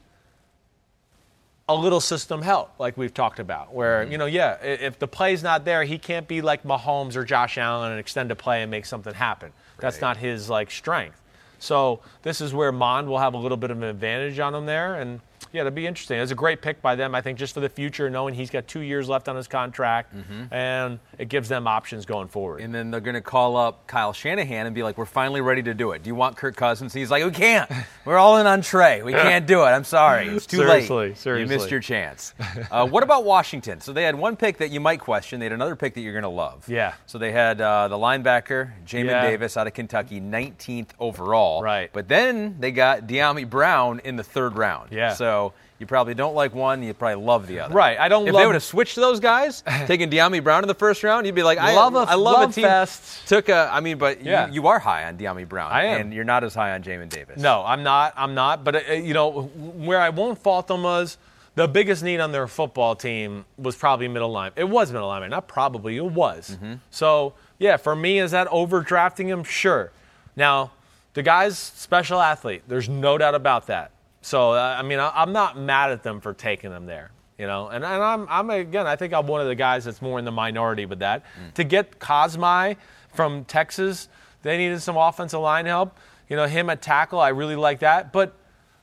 a 1.69 1.75
little 1.75 2.01
system 2.01 2.43
help, 2.43 2.79
like 2.79 2.97
we've 2.97 3.15
talked 3.15 3.41
about, 3.41 3.75
where, 3.75 4.03
mm-hmm. 4.03 4.13
you 4.13 4.19
know, 4.19 4.27
yeah, 4.27 4.55
if 4.63 4.99
the 4.99 5.09
play's 5.09 5.43
not 5.43 5.65
there, 5.65 5.83
he 5.83 5.99
can't 5.99 6.29
be 6.29 6.41
like 6.41 6.63
Mahomes 6.63 7.17
or 7.17 7.25
Josh 7.25 7.59
Allen 7.59 7.91
and 7.91 7.99
extend 7.99 8.31
a 8.31 8.37
play 8.37 8.63
and 8.63 8.71
make 8.71 8.87
something 8.87 9.15
happen. 9.15 9.53
That's 9.79 10.01
not 10.01 10.17
his 10.17 10.49
like 10.49 10.71
strength. 10.71 11.21
So 11.59 12.01
this 12.23 12.41
is 12.41 12.55
where 12.55 12.71
Mond 12.71 13.09
will 13.09 13.19
have 13.19 13.35
a 13.35 13.39
little 13.39 13.57
bit 13.57 13.71
of 13.71 13.79
an 13.79 13.85
advantage 13.85 14.39
on 14.39 14.55
him 14.55 14.67
there. 14.67 14.95
And 15.01 15.21
yeah, 15.57 15.63
it'll 15.63 15.73
be 15.73 15.87
interesting. 15.87 16.19
It's 16.21 16.31
a 16.33 16.35
great 16.37 16.61
pick 16.61 16.83
by 16.83 16.95
them, 16.95 17.15
I 17.15 17.23
think, 17.23 17.39
just 17.39 17.55
for 17.55 17.61
the 17.61 17.69
future, 17.69 18.11
knowing 18.11 18.35
he's 18.35 18.51
got 18.51 18.69
two 18.69 18.81
years 18.81 19.09
left 19.09 19.27
on 19.29 19.37
his 19.37 19.49
contract, 19.49 20.15
and 20.51 20.99
it 21.19 21.29
gives 21.29 21.49
them 21.49 21.67
options 21.67 22.05
going 22.07 22.29
forward. 22.29 22.61
And 22.61 22.75
then 22.75 22.91
they're 22.91 23.01
going 23.01 23.15
to 23.15 23.21
call 23.21 23.57
up 23.57 23.87
Kyle 23.87 24.13
Shanahan 24.13 24.67
and 24.67 24.75
be 24.75 24.83
like, 24.83 24.99
"We're 24.99 25.07
finally 25.07 25.41
ready 25.41 25.63
to 25.63 25.75
do 25.75 25.93
it. 25.93 26.03
Do 26.03 26.09
you 26.09 26.15
want 26.15 26.37
Kirk 26.37 26.57
Cousins?" 26.57 26.93
He's 26.93 27.11
like, 27.11 27.25
"We 27.25 27.31
can't. 27.31 27.71
We're 28.05 28.19
all 28.19 28.37
in 28.39 28.47
on 28.47 28.61
Trey. 28.63 29.03
We 29.03 29.13
can't 29.27 29.47
do 29.47 29.63
it. 29.63 29.67
I'm 29.69 29.85
sorry. 29.85 30.29
It's 30.29 30.47
too 30.47 30.59
Seriously, 30.59 31.15
late. 31.35 31.41
You 31.41 31.47
missed 31.47 31.71
your 31.71 31.81
chance." 31.81 32.35
Uh, 32.71 32.87
what 32.87 33.03
about 33.03 33.25
Washington? 33.25 33.81
So 33.81 33.93
they 33.93 34.03
had 34.03 34.15
one 34.15 34.37
pick 34.37 34.59
that 34.59 34.71
you 34.71 34.81
might 34.81 35.01
question. 35.01 35.41
They 35.41 35.47
had 35.47 35.53
another 35.53 35.77
pick 35.77 35.95
that 35.95 36.01
you're 36.03 36.13
going 36.13 36.23
to 36.23 36.29
love. 36.29 36.69
Yeah. 36.69 36.95
So 37.07 37.19
they 37.19 37.33
had 37.33 37.61
uh, 37.61 37.89
the 37.89 37.97
linebacker 37.97 38.73
Jamin 38.87 39.07
Yeah. 39.07 39.23
Davis 39.23 39.57
out 39.57 39.67
of 39.67 39.75
Kentucky, 39.75 40.21
19th 40.21 40.91
overall. 40.99 41.63
Right. 41.63 41.91
But 41.93 42.09
then 42.09 42.57
they 42.61 42.73
got 42.73 43.07
Dyami 43.07 43.49
Brown 43.49 44.01
in 44.05 44.17
the 44.17 44.23
third 44.25 44.57
round. 44.57 44.93
Yeah. 44.93 45.15
So. 45.15 45.46
You 45.79 45.87
probably 45.87 46.15
don't 46.15 46.35
like 46.35 46.55
one. 46.55 46.83
You 46.83 46.95
probably 46.95 47.23
love 47.23 47.47
the 47.47 47.61
other. 47.61 47.75
Right, 47.75 47.99
I 47.99 48.09
don't 48.09 48.27
If 48.27 48.33
love- 48.33 48.41
they 48.43 48.47
would 48.47 48.55
have 48.55 48.63
switched 48.65 48.97
those 48.97 49.21
guys, 49.21 49.63
taking 49.87 50.09
Dyami 50.11 50.43
Brown 50.43 50.65
in 50.65 50.69
the 50.69 50.75
first 50.75 51.03
round, 51.05 51.27
you'd 51.27 51.35
be 51.35 51.43
like, 51.43 51.59
I 51.59 51.75
Love 51.75 51.95
a- 51.95 51.99
I 51.99 52.15
love, 52.15 52.39
love 52.41 52.51
a 52.51 52.53
team 52.55 52.65
fest. 52.65 53.29
took 53.29 53.49
a. 53.51 53.69
I 53.73 53.81
mean, 53.81 53.99
but 53.99 54.23
Yeah. 54.23 54.47
you, 54.49 54.55
you 54.63 54.67
are 54.69 54.79
high 54.79 55.05
on 55.05 55.19
Dyami 55.19 55.47
Brown. 55.49 55.71
I 55.73 55.85
am. 55.85 56.01
and 56.01 56.15
you're 56.15 56.25
not 56.25 56.45
as 56.45 56.55
high 56.55 56.73
on 56.73 56.83
Jamin 56.83 57.09
Davis. 57.11 57.39
No, 57.41 57.63
I'm 57.65 57.83
not. 57.83 58.15
I'm 58.17 58.35
not. 58.35 58.65
But 58.65 58.89
uh, 58.89 58.93
you 58.95 59.13
know, 59.15 59.43
where 59.43 60.01
I 60.01 60.09
won't 60.09 60.39
fault 60.39 60.67
them 60.69 60.83
was 60.83 61.19
the 61.57 61.69
biggest 61.69 62.03
need 62.03 62.21
on 62.21 62.33
their 62.33 62.47
football 62.47 62.95
team 62.97 63.45
was 63.59 63.77
probably 63.77 64.09
middle 64.09 64.31
line. 64.31 64.53
It 64.57 64.65
was 64.69 64.93
middle 64.93 65.09
lineman, 65.09 65.31
not 65.31 65.47
probably. 65.49 65.97
It 65.99 66.05
was. 66.05 66.57
So 66.91 67.35
yeah, 67.59 67.77
for 67.77 67.95
me, 67.97 68.19
is 68.19 68.31
that 68.33 68.49
overdrafting 68.49 69.27
him? 69.27 69.43
Sure. 69.45 69.91
Now, 70.37 70.73
the 71.15 71.23
guy's 71.23 71.59
special 71.59 72.21
athlete. 72.21 72.63
There's 72.69 72.89
no 72.91 73.17
doubt 73.17 73.35
about 73.35 73.67
that. 73.69 73.91
So 74.27 74.55
I 74.55 74.83
mean, 74.83 74.99
I, 74.99 75.13
I'm 75.15 75.33
not 75.33 75.57
mad 75.57 75.93
at 75.93 76.03
them 76.03 76.21
for 76.21 76.35
taking 76.35 76.73
him 76.73 76.85
there. 76.85 77.13
You 77.39 77.47
know, 77.47 77.69
and, 77.69 77.85
and 77.85 78.03
I'm, 78.03 78.27
I'm 78.29 78.51
again, 78.51 78.85
I 78.85 78.97
think 78.97 79.13
I'm 79.13 79.29
one 79.29 79.41
of 79.41 79.47
the 79.47 79.55
guys 79.55 79.85
that's 79.85 80.03
more 80.03 80.19
in 80.19 80.25
the 80.25 80.33
minority 80.33 80.85
with 80.85 80.99
that. 80.99 81.23
Mm. 81.23 81.55
To 81.55 81.65
get 81.65 82.01
Cosmi 82.01 82.77
from 83.15 83.45
Texas, 83.45 84.09
they 84.43 84.57
needed 84.57 84.83
some 84.83 84.97
offensive 84.97 85.39
line 85.39 85.67
help. 85.67 85.97
You 86.29 86.35
know, 86.35 86.47
him 86.47 86.71
at 86.71 86.83
tackle, 86.83 87.21
I 87.21 87.29
really 87.29 87.55
like 87.55 87.79
that. 87.81 88.13
But 88.13 88.35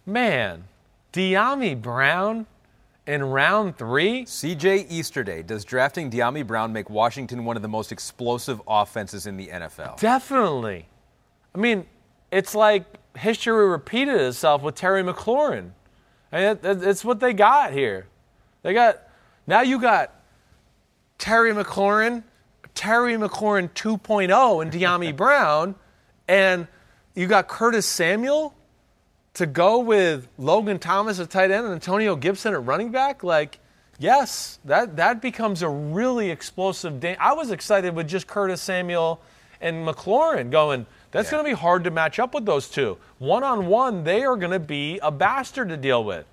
man, 0.06 0.64
Dyami 1.12 1.82
Brown 1.82 2.46
in 3.06 3.22
round 3.22 3.78
three, 3.78 4.24
CJ 4.24 4.90
Easterday, 4.90 5.44
does 5.44 5.66
drafting 5.66 6.10
Dyami 6.10 6.48
Brown 6.48 6.72
make 6.72 6.90
Washington 6.90 7.44
one 7.44 7.58
of 7.58 7.62
the 7.62 7.68
most 7.68 7.92
explosive 7.92 8.62
offenses 8.66 9.28
in 9.28 9.36
the 9.36 9.48
NFL? 9.48 10.00
definitely. 10.00 10.88
I 11.54 11.58
mean, 11.58 11.86
it's 12.32 12.56
like 12.56 12.86
history 13.18 13.68
repeated 13.68 14.20
itself 14.20 14.62
with 14.62 14.76
Terry 14.76 15.04
McLaurin. 15.04 15.72
And 16.32 16.58
it, 16.60 16.66
it- 16.66 16.84
it's 16.84 17.06
what 17.06 17.20
they 17.20 17.34
got 17.34 17.74
here. 17.74 18.08
They 18.64 18.74
got 18.74 19.00
now 19.46 19.62
you 19.62 19.80
got 19.80 20.12
Terry 21.18 21.54
McLaurin, 21.54 22.24
Terry 22.76 23.14
McLaurin 23.16 23.70
2.0 23.72 24.62
and 24.62 24.72
Dyami 24.72 25.16
Brown, 25.16 25.76
and 26.28 26.68
you 27.16 27.28
got 27.28 27.48
Curtis 27.48 27.86
Samuel 27.86 28.56
to 29.36 29.46
go 29.46 29.80
with 29.80 30.28
Logan 30.38 30.80
Thomas 30.80 31.20
at 31.20 31.30
tight 31.30 31.52
end 31.52 31.66
and 31.66 31.74
Antonio 31.74 32.16
Gibson 32.16 32.54
at 32.54 32.64
running 32.66 32.92
back. 32.92 33.24
Like, 33.24 33.60
yes, 34.00 34.60
that 34.66 34.96
that 34.98 35.22
becomes 35.22 35.62
a 35.62 35.70
really 35.70 36.30
explosive. 36.32 37.00
day. 37.00 37.16
I 37.20 37.34
was 37.34 37.52
excited 37.52 37.96
with 37.96 38.08
just 38.08 38.28
Curtis 38.28 38.62
Samuel 38.62 39.22
and 39.62 39.86
McLaurin 39.88 40.50
going. 40.50 40.86
That's 41.14 41.30
going 41.30 41.44
to 41.44 41.50
be 41.50 41.56
hard 41.56 41.84
to 41.84 41.92
match 41.92 42.20
up 42.20 42.34
with 42.34 42.46
those 42.46 42.68
two. 42.68 42.98
One 43.20 43.44
on 43.44 43.68
one, 43.68 44.04
they 44.04 44.24
are 44.24 44.36
going 44.36 44.52
to 44.52 44.60
be 44.60 45.00
a 45.04 45.12
bastard 45.12 45.70
to 45.70 45.78
deal 45.78 46.04
with. 46.04 46.26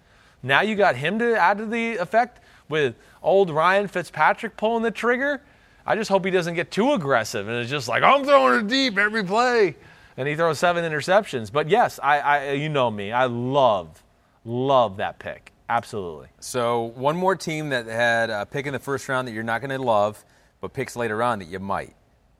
Now 0.42 0.62
you 0.62 0.74
got 0.74 0.96
him 0.96 1.18
to 1.18 1.36
add 1.36 1.58
to 1.58 1.66
the 1.66 1.96
effect 1.98 2.40
with 2.68 2.94
old 3.22 3.50
Ryan 3.50 3.88
Fitzpatrick 3.88 4.56
pulling 4.56 4.82
the 4.82 4.90
trigger. 4.90 5.42
I 5.84 5.96
just 5.96 6.08
hope 6.08 6.24
he 6.24 6.30
doesn't 6.30 6.54
get 6.54 6.70
too 6.70 6.92
aggressive 6.92 7.46
and 7.46 7.58
it's 7.58 7.70
just 7.70 7.88
like 7.88 8.02
I'm 8.02 8.24
throwing 8.24 8.60
it 8.60 8.68
deep 8.68 8.96
every 8.96 9.22
play, 9.22 9.76
and 10.16 10.26
he 10.26 10.34
throws 10.34 10.58
seven 10.58 10.90
interceptions. 10.90 11.52
But 11.52 11.68
yes, 11.68 12.00
I, 12.02 12.18
I 12.20 12.52
you 12.52 12.68
know 12.70 12.90
me, 12.90 13.12
I 13.12 13.26
love, 13.26 14.02
love 14.44 14.96
that 14.96 15.18
pick. 15.18 15.52
Absolutely. 15.68 16.28
So 16.40 16.92
one 16.96 17.16
more 17.16 17.36
team 17.36 17.68
that 17.68 17.86
had 17.86 18.30
a 18.30 18.46
pick 18.46 18.66
in 18.66 18.72
the 18.72 18.78
first 18.78 19.08
round 19.08 19.28
that 19.28 19.32
you're 19.32 19.42
not 19.42 19.60
going 19.60 19.70
to 19.70 19.78
love, 19.78 20.24
but 20.60 20.72
picks 20.72 20.96
later 20.96 21.22
on 21.22 21.38
that 21.38 21.48
you 21.48 21.60
might. 21.60 21.94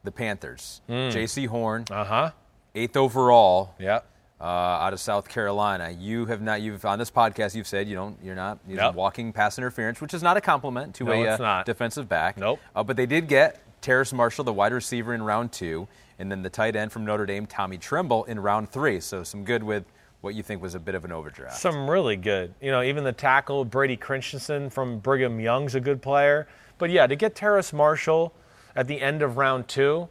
The 0.05 0.11
Panthers. 0.13 0.81
Jaycee 0.89 1.47
Horn, 1.47 1.85
Uh 1.91 2.05
huh. 2.05 2.31
eighth 2.75 2.97
overall. 2.97 3.75
Yep. 3.79 4.07
uh, 4.41 4.45
out 4.45 4.93
of 4.95 5.01
South 5.01 5.29
Carolina. 5.29 5.91
You 5.91 6.25
have 6.27 6.41
not. 6.41 6.63
You've 6.63 6.85
on 6.87 6.99
this 6.99 7.11
podcast. 7.11 7.55
You've 7.55 7.67
said 7.67 7.87
you 7.89 7.95
don't. 7.95 8.17
You're 8.23 8.35
not 8.35 8.59
you're 8.67 8.91
walking 8.93 9.33
pass 9.33 9.59
interference, 9.59 10.01
which 10.01 10.15
is 10.15 10.23
not 10.23 10.37
a 10.39 10.41
compliment 10.41 10.95
to 10.97 11.05
No, 11.05 11.13
a 11.13 11.27
uh, 11.29 11.63
defensive 11.65 12.09
back. 12.09 12.39
Nope. 12.39 12.59
Uh, 12.75 12.83
but 12.83 12.97
they 12.97 13.05
did 13.07 13.29
get 13.29 13.61
Terrace 13.83 14.13
Marshall, 14.15 14.45
the 14.45 14.53
wide 14.53 14.73
receiver, 14.73 15.13
in 15.15 15.23
round 15.23 15.53
two, 15.53 15.87
and 16.19 16.31
then 16.33 16.41
the 16.43 16.49
tight 16.51 16.77
end 16.77 16.91
from 16.93 17.05
Notre 17.05 17.27
Dame, 17.27 17.47
Tommy 17.47 17.77
Tremble, 17.77 18.25
in 18.25 18.41
round 18.41 18.71
three. 18.71 19.01
So 19.01 19.23
some 19.23 19.45
good 19.45 19.63
with 19.63 19.85
what 20.23 20.35
you 20.35 20.43
think 20.43 20.63
was 20.63 20.75
a 20.75 20.81
bit 20.81 20.95
of 20.95 21.05
an 21.05 21.13
overdraft. 21.13 21.57
Some 21.59 21.89
really 21.89 22.17
good. 22.17 22.55
You 22.63 22.71
know, 22.71 22.83
even 22.83 23.05
the 23.05 23.13
tackle, 23.13 23.65
Brady 23.67 23.97
Christensen 23.97 24.71
from 24.71 24.99
Brigham 25.01 25.39
Young's 25.41 25.75
a 25.75 25.81
good 25.81 26.01
player. 26.01 26.49
But 26.79 26.89
yeah, 26.91 27.07
to 27.07 27.17
get 27.17 27.35
Terrace 27.35 27.73
Marshall 27.75 28.33
at 28.81 28.89
the 28.89 28.98
end 29.01 29.20
of 29.20 29.36
round 29.36 29.69
two, 29.69 30.09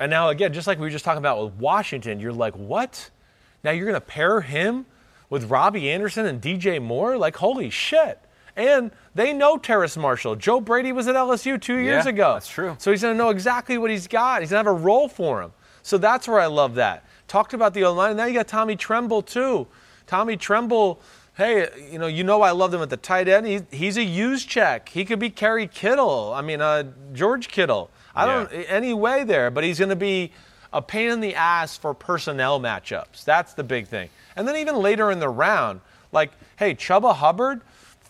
and 0.00 0.10
now 0.10 0.30
again, 0.30 0.52
just 0.52 0.66
like 0.66 0.78
we 0.78 0.82
were 0.86 0.90
just 0.90 1.04
talking 1.04 1.18
about 1.18 1.44
with 1.44 1.54
Washington, 1.54 2.18
you're 2.18 2.32
like, 2.32 2.54
what? 2.54 3.08
Now 3.62 3.70
you're 3.70 3.86
going 3.86 3.94
to 3.94 4.00
pair 4.00 4.40
him 4.40 4.84
with 5.28 5.48
Robbie 5.48 5.88
Anderson 5.88 6.26
and 6.26 6.42
DJ 6.42 6.82
Moore? 6.82 7.16
Like, 7.16 7.36
holy 7.36 7.70
shit. 7.70 8.18
And 8.56 8.90
they 9.14 9.32
know 9.32 9.58
Terrace 9.58 9.96
Marshall. 9.96 10.34
Joe 10.34 10.60
Brady 10.60 10.90
was 10.90 11.06
at 11.06 11.14
LSU 11.14 11.60
two 11.60 11.76
years 11.76 12.04
Yeah, 12.04 12.10
ago. 12.10 12.32
that's 12.34 12.48
true. 12.48 12.74
So 12.80 12.90
he's 12.90 13.02
going 13.02 13.14
to 13.14 13.18
know 13.18 13.30
exactly 13.30 13.78
what 13.78 13.90
he's 13.90 14.08
got. 14.08 14.40
He's 14.40 14.50
going 14.50 14.64
to 14.64 14.70
have 14.70 14.80
a 14.80 14.82
role 14.82 15.06
for 15.08 15.40
him. 15.40 15.52
So 15.82 15.98
that's 15.98 16.26
where 16.26 16.40
I 16.40 16.46
love 16.46 16.74
that. 16.74 17.04
Talked 17.28 17.54
about 17.54 17.74
the 17.74 17.84
O 17.84 17.92
line. 17.92 18.16
Now 18.16 18.24
you 18.24 18.34
got 18.34 18.48
Tommy 18.48 18.74
Tremble, 18.74 19.22
too. 19.22 19.68
Tommy 20.08 20.36
Tremble, 20.36 21.00
hey, 21.36 21.68
you 21.92 21.98
know, 21.98 22.08
you 22.08 22.24
know 22.24 22.42
I 22.42 22.50
love 22.50 22.74
him 22.74 22.82
at 22.82 22.90
the 22.90 22.96
tight 22.96 23.28
end. 23.28 23.46
He, 23.46 23.60
he's 23.70 23.96
a 23.96 24.02
use 24.02 24.44
check. 24.44 24.88
He 24.88 25.04
could 25.04 25.20
be 25.20 25.30
Kerry 25.30 25.68
Kittle. 25.68 26.32
I 26.34 26.42
mean, 26.42 26.60
uh, 26.60 26.84
George 27.12 27.48
Kittle. 27.48 27.90
I 28.14 28.26
don't 28.26 28.52
any 28.52 28.92
way 28.92 29.24
there, 29.24 29.50
but 29.50 29.64
he's 29.64 29.78
going 29.78 29.90
to 29.90 29.96
be 29.96 30.32
a 30.72 30.82
pain 30.82 31.10
in 31.10 31.20
the 31.20 31.34
ass 31.34 31.76
for 31.76 31.94
personnel 31.94 32.60
matchups. 32.60 33.24
That's 33.24 33.54
the 33.54 33.64
big 33.64 33.86
thing. 33.86 34.08
And 34.36 34.46
then 34.46 34.56
even 34.56 34.76
later 34.76 35.10
in 35.10 35.18
the 35.18 35.28
round, 35.28 35.80
like, 36.12 36.30
hey, 36.56 36.74
Chuba 36.74 37.14
Hubbard, 37.14 37.62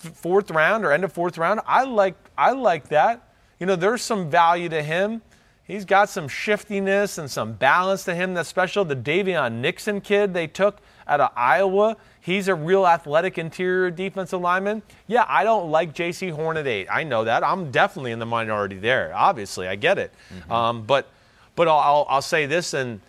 f- 0.05 0.13
fourth 0.17 0.51
round 0.51 0.85
or 0.85 0.93
end 0.93 1.05
of 1.05 1.13
fourth 1.13 1.39
round, 1.39 1.61
I 1.67 1.85
like 1.85 2.15
I 2.37 2.53
like 2.53 2.89
that. 2.89 3.29
You 3.59 3.67
know, 3.67 3.77
there's 3.77 4.03
some 4.03 4.31
value 4.31 4.69
to 4.71 4.83
him. 4.83 5.23
He's 5.65 5.85
got 5.85 6.09
some 6.09 6.27
shiftiness 6.27 7.19
and 7.19 7.31
some 7.31 7.53
balance 7.53 8.05
to 8.05 8.15
him 8.15 8.35
that's 8.35 8.49
special. 8.49 8.85
The 8.85 8.97
Daviyon 8.97 9.61
Nixon 9.61 10.01
kid 10.01 10.35
they 10.35 10.47
took 10.47 10.79
out 11.07 11.21
of 11.21 11.31
Iowa, 11.37 11.97
he's 12.21 12.49
a 12.49 12.55
real 12.55 12.87
athletic 12.87 13.39
interior 13.39 13.91
defensive 13.91 14.41
lineman. 14.41 14.83
Yeah, 15.07 15.25
I 15.29 15.45
don't 15.45 15.71
like 15.71 15.95
Jaycee 15.95 16.33
Horn 16.33 16.57
at 16.57 16.67
eight. 16.67 16.87
I 16.91 17.03
know 17.05 17.25
that. 17.25 17.43
I'm 17.45 17.71
definitely 17.71 18.13
in 18.13 18.19
the 18.19 18.27
minority 18.27 18.79
there. 18.79 19.13
Obviously, 19.15 19.67
I 19.69 19.77
get 19.77 19.99
it. 19.99 20.13
Um, 20.51 20.83
but 20.83 21.09
but 21.57 21.69
I'll, 21.69 21.79
I'll, 21.79 22.07
I'll 22.09 22.23
say 22.23 22.47
this, 22.47 22.73
and 22.75 23.01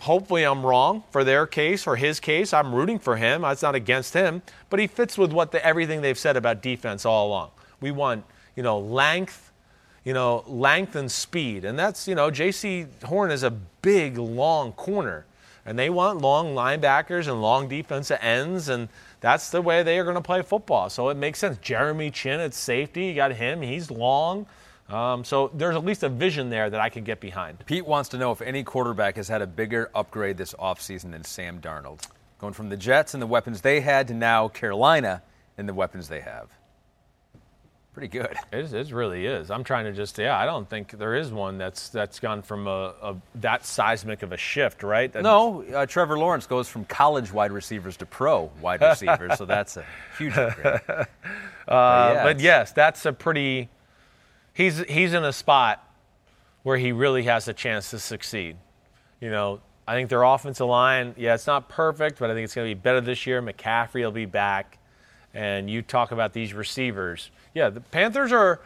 hopefully 0.00 0.44
I'm 0.44 0.64
wrong 0.64 1.02
for 1.10 1.24
their 1.24 1.46
case 1.46 1.86
or 1.86 1.96
his 1.96 2.20
case. 2.20 2.52
I'm 2.52 2.74
rooting 2.74 2.98
for 2.98 3.16
him. 3.16 3.44
It's 3.44 3.62
not 3.62 3.74
against 3.74 4.14
him, 4.14 4.42
but 4.70 4.80
he 4.80 4.86
fits 4.86 5.18
with 5.18 5.32
what 5.32 5.50
the, 5.52 5.64
everything 5.64 6.00
they've 6.02 6.18
said 6.18 6.36
about 6.36 6.62
defense 6.62 7.04
all 7.04 7.28
along. 7.28 7.50
We 7.80 7.90
want 7.90 8.24
you 8.56 8.62
know 8.62 8.78
length, 8.78 9.52
you 10.04 10.12
know 10.12 10.44
length 10.46 10.94
and 10.96 11.10
speed, 11.10 11.64
and 11.64 11.78
that's 11.78 12.06
you 12.08 12.14
know 12.14 12.30
Jaycee 12.30 13.02
Horn 13.04 13.30
is 13.30 13.42
a 13.42 13.50
big 13.50 14.16
long 14.18 14.72
corner, 14.72 15.26
and 15.66 15.78
they 15.78 15.90
want 15.90 16.20
long 16.20 16.54
linebackers 16.54 17.28
and 17.28 17.40
long 17.40 17.68
defensive 17.68 18.18
ends, 18.20 18.68
and 18.68 18.88
that's 19.20 19.50
the 19.50 19.62
way 19.62 19.82
they 19.82 19.98
are 19.98 20.04
going 20.04 20.16
to 20.16 20.20
play 20.22 20.42
football. 20.42 20.90
So 20.90 21.08
it 21.08 21.16
makes 21.16 21.38
sense. 21.38 21.58
Jeremy 21.58 22.10
Chinn 22.10 22.40
at 22.40 22.54
safety, 22.54 23.06
you 23.06 23.14
got 23.14 23.32
him. 23.32 23.62
He's 23.62 23.90
long. 23.90 24.46
Um, 24.88 25.24
so 25.24 25.50
there's 25.54 25.76
at 25.76 25.84
least 25.84 26.02
a 26.02 26.10
vision 26.10 26.50
there 26.50 26.68
that 26.68 26.80
I 26.80 26.90
can 26.90 27.04
get 27.04 27.20
behind. 27.20 27.64
Pete 27.64 27.86
wants 27.86 28.10
to 28.10 28.18
know 28.18 28.32
if 28.32 28.42
any 28.42 28.62
quarterback 28.62 29.16
has 29.16 29.28
had 29.28 29.40
a 29.40 29.46
bigger 29.46 29.90
upgrade 29.94 30.36
this 30.36 30.52
offseason 30.54 31.12
than 31.12 31.24
Sam 31.24 31.60
Darnold. 31.60 32.06
Going 32.38 32.52
from 32.52 32.68
the 32.68 32.76
Jets 32.76 33.14
and 33.14 33.22
the 33.22 33.26
weapons 33.26 33.62
they 33.62 33.80
had 33.80 34.08
to 34.08 34.14
now 34.14 34.48
Carolina 34.48 35.22
and 35.56 35.68
the 35.68 35.74
weapons 35.74 36.08
they 36.08 36.20
have. 36.20 36.50
Pretty 37.94 38.08
good. 38.08 38.36
It, 38.52 38.72
it 38.72 38.90
really 38.92 39.24
is. 39.26 39.50
I'm 39.50 39.64
trying 39.64 39.84
to 39.84 39.92
just, 39.92 40.18
yeah, 40.18 40.36
I 40.38 40.46
don't 40.46 40.68
think 40.68 40.90
there 40.98 41.14
is 41.14 41.32
one 41.32 41.58
that's 41.58 41.88
that's 41.88 42.18
gone 42.20 42.42
from 42.42 42.66
a, 42.66 42.92
a 43.02 43.16
that 43.36 43.64
seismic 43.64 44.22
of 44.22 44.32
a 44.32 44.36
shift, 44.36 44.82
right? 44.82 45.12
That- 45.12 45.22
No, 45.22 45.62
uh, 45.62 45.86
Trevor 45.86 46.18
Lawrence 46.18 46.46
goes 46.46 46.68
from 46.68 46.84
college 46.86 47.32
wide 47.32 47.52
receivers 47.52 47.96
to 47.98 48.06
pro 48.06 48.50
wide 48.60 48.80
receivers, 48.82 49.38
so 49.38 49.46
that's 49.46 49.76
a 49.76 49.84
huge 50.18 50.36
upgrade. 50.36 50.80
Uh, 51.66 52.12
yeah, 52.16 52.22
but 52.24 52.40
yes, 52.40 52.72
that's 52.72 53.06
a 53.06 53.12
pretty. 53.14 53.70
He's 54.52 54.80
he's 54.80 55.14
in 55.14 55.24
a 55.24 55.32
spot 55.32 55.82
where 56.62 56.76
he 56.76 56.92
really 56.92 57.22
has 57.22 57.48
a 57.48 57.54
chance 57.54 57.88
to 57.90 57.98
succeed. 57.98 58.56
You 59.18 59.30
know, 59.30 59.60
I 59.88 59.94
think 59.94 60.10
their 60.10 60.24
offensive 60.24 60.66
line, 60.66 61.14
yeah, 61.16 61.32
it's 61.34 61.46
not 61.46 61.70
perfect, 61.70 62.18
but 62.18 62.30
I 62.30 62.34
think 62.34 62.44
it's 62.44 62.54
going 62.54 62.68
to 62.68 62.74
be 62.74 62.78
better 62.78 63.00
this 63.00 63.26
year. 63.26 63.40
McCaffrey 63.40 64.02
will 64.02 64.10
be 64.10 64.26
back, 64.26 64.76
and 65.34 65.68
you 65.68 65.82
talk 65.82 66.12
about 66.12 66.32
these 66.32 66.54
receivers. 66.54 67.30
Yeah, 67.54 67.68
the 67.70 67.80
Panthers 67.80 68.32
are 68.32 68.60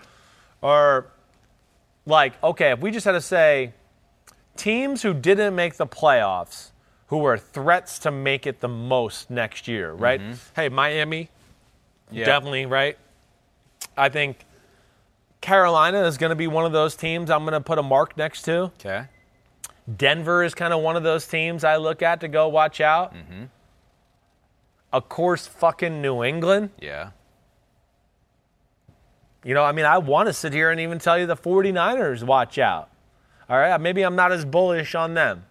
are 0.62 1.06
like 2.06 2.40
okay. 2.42 2.72
If 2.72 2.80
we 2.80 2.90
just 2.90 3.04
had 3.04 3.12
to 3.12 3.20
say 3.20 3.72
teams 4.56 5.02
who 5.02 5.14
didn't 5.14 5.54
make 5.54 5.74
the 5.76 5.86
playoffs, 5.86 6.70
who 7.08 7.24
are 7.24 7.38
threats 7.38 7.98
to 8.00 8.10
make 8.10 8.46
it 8.46 8.60
the 8.60 8.68
most 8.68 9.30
next 9.30 9.66
year, 9.68 9.92
right? 9.92 10.20
Hey, 10.54 10.68
Miami, 10.68 11.30
Yeah. 12.10 12.24
definitely 12.26 12.66
right. 12.66 12.98
I 13.96 14.08
think 14.08 14.44
Carolina 15.40 16.02
is 16.04 16.18
going 16.18 16.30
to 16.30 16.36
be 16.36 16.48
one 16.48 16.64
of 16.64 16.72
those 16.72 16.96
teams 16.96 17.30
I'm 17.30 17.42
going 17.44 17.52
to 17.52 17.60
put 17.60 17.78
a 17.78 17.82
mark 17.82 18.16
next 18.16 18.42
to. 18.42 18.72
Okay. 18.80 19.04
Denver 19.96 20.42
is 20.44 20.54
kind 20.54 20.74
of 20.74 20.80
one 20.82 20.96
of 20.96 21.02
those 21.02 21.26
teams 21.26 21.64
I 21.64 21.76
look 21.76 22.02
at 22.02 22.20
to 22.20 22.28
go 22.28 22.48
watch 22.48 22.80
out. 22.80 23.14
Mm-hmm. 23.14 23.44
Of 24.92 25.08
course, 25.08 25.46
fucking 25.46 26.00
New 26.00 26.22
England. 26.24 26.70
Yeah. 26.80 27.10
You 29.44 29.54
know, 29.54 29.62
I 29.64 29.72
mean, 29.72 29.84
I 29.84 29.98
want 29.98 30.26
to 30.28 30.32
sit 30.32 30.52
here 30.52 30.70
and 30.70 30.80
even 30.80 30.98
tell 30.98 31.18
you 31.18 31.26
the 31.26 31.36
49ers 31.36 32.22
watch 32.24 32.58
out. 32.58 32.90
All 33.48 33.56
right, 33.58 33.80
maybe 33.80 34.02
I'm 34.02 34.16
not 34.16 34.32
as 34.32 34.44
bullish 34.44 34.94
on 34.94 35.14
them. 35.14 35.44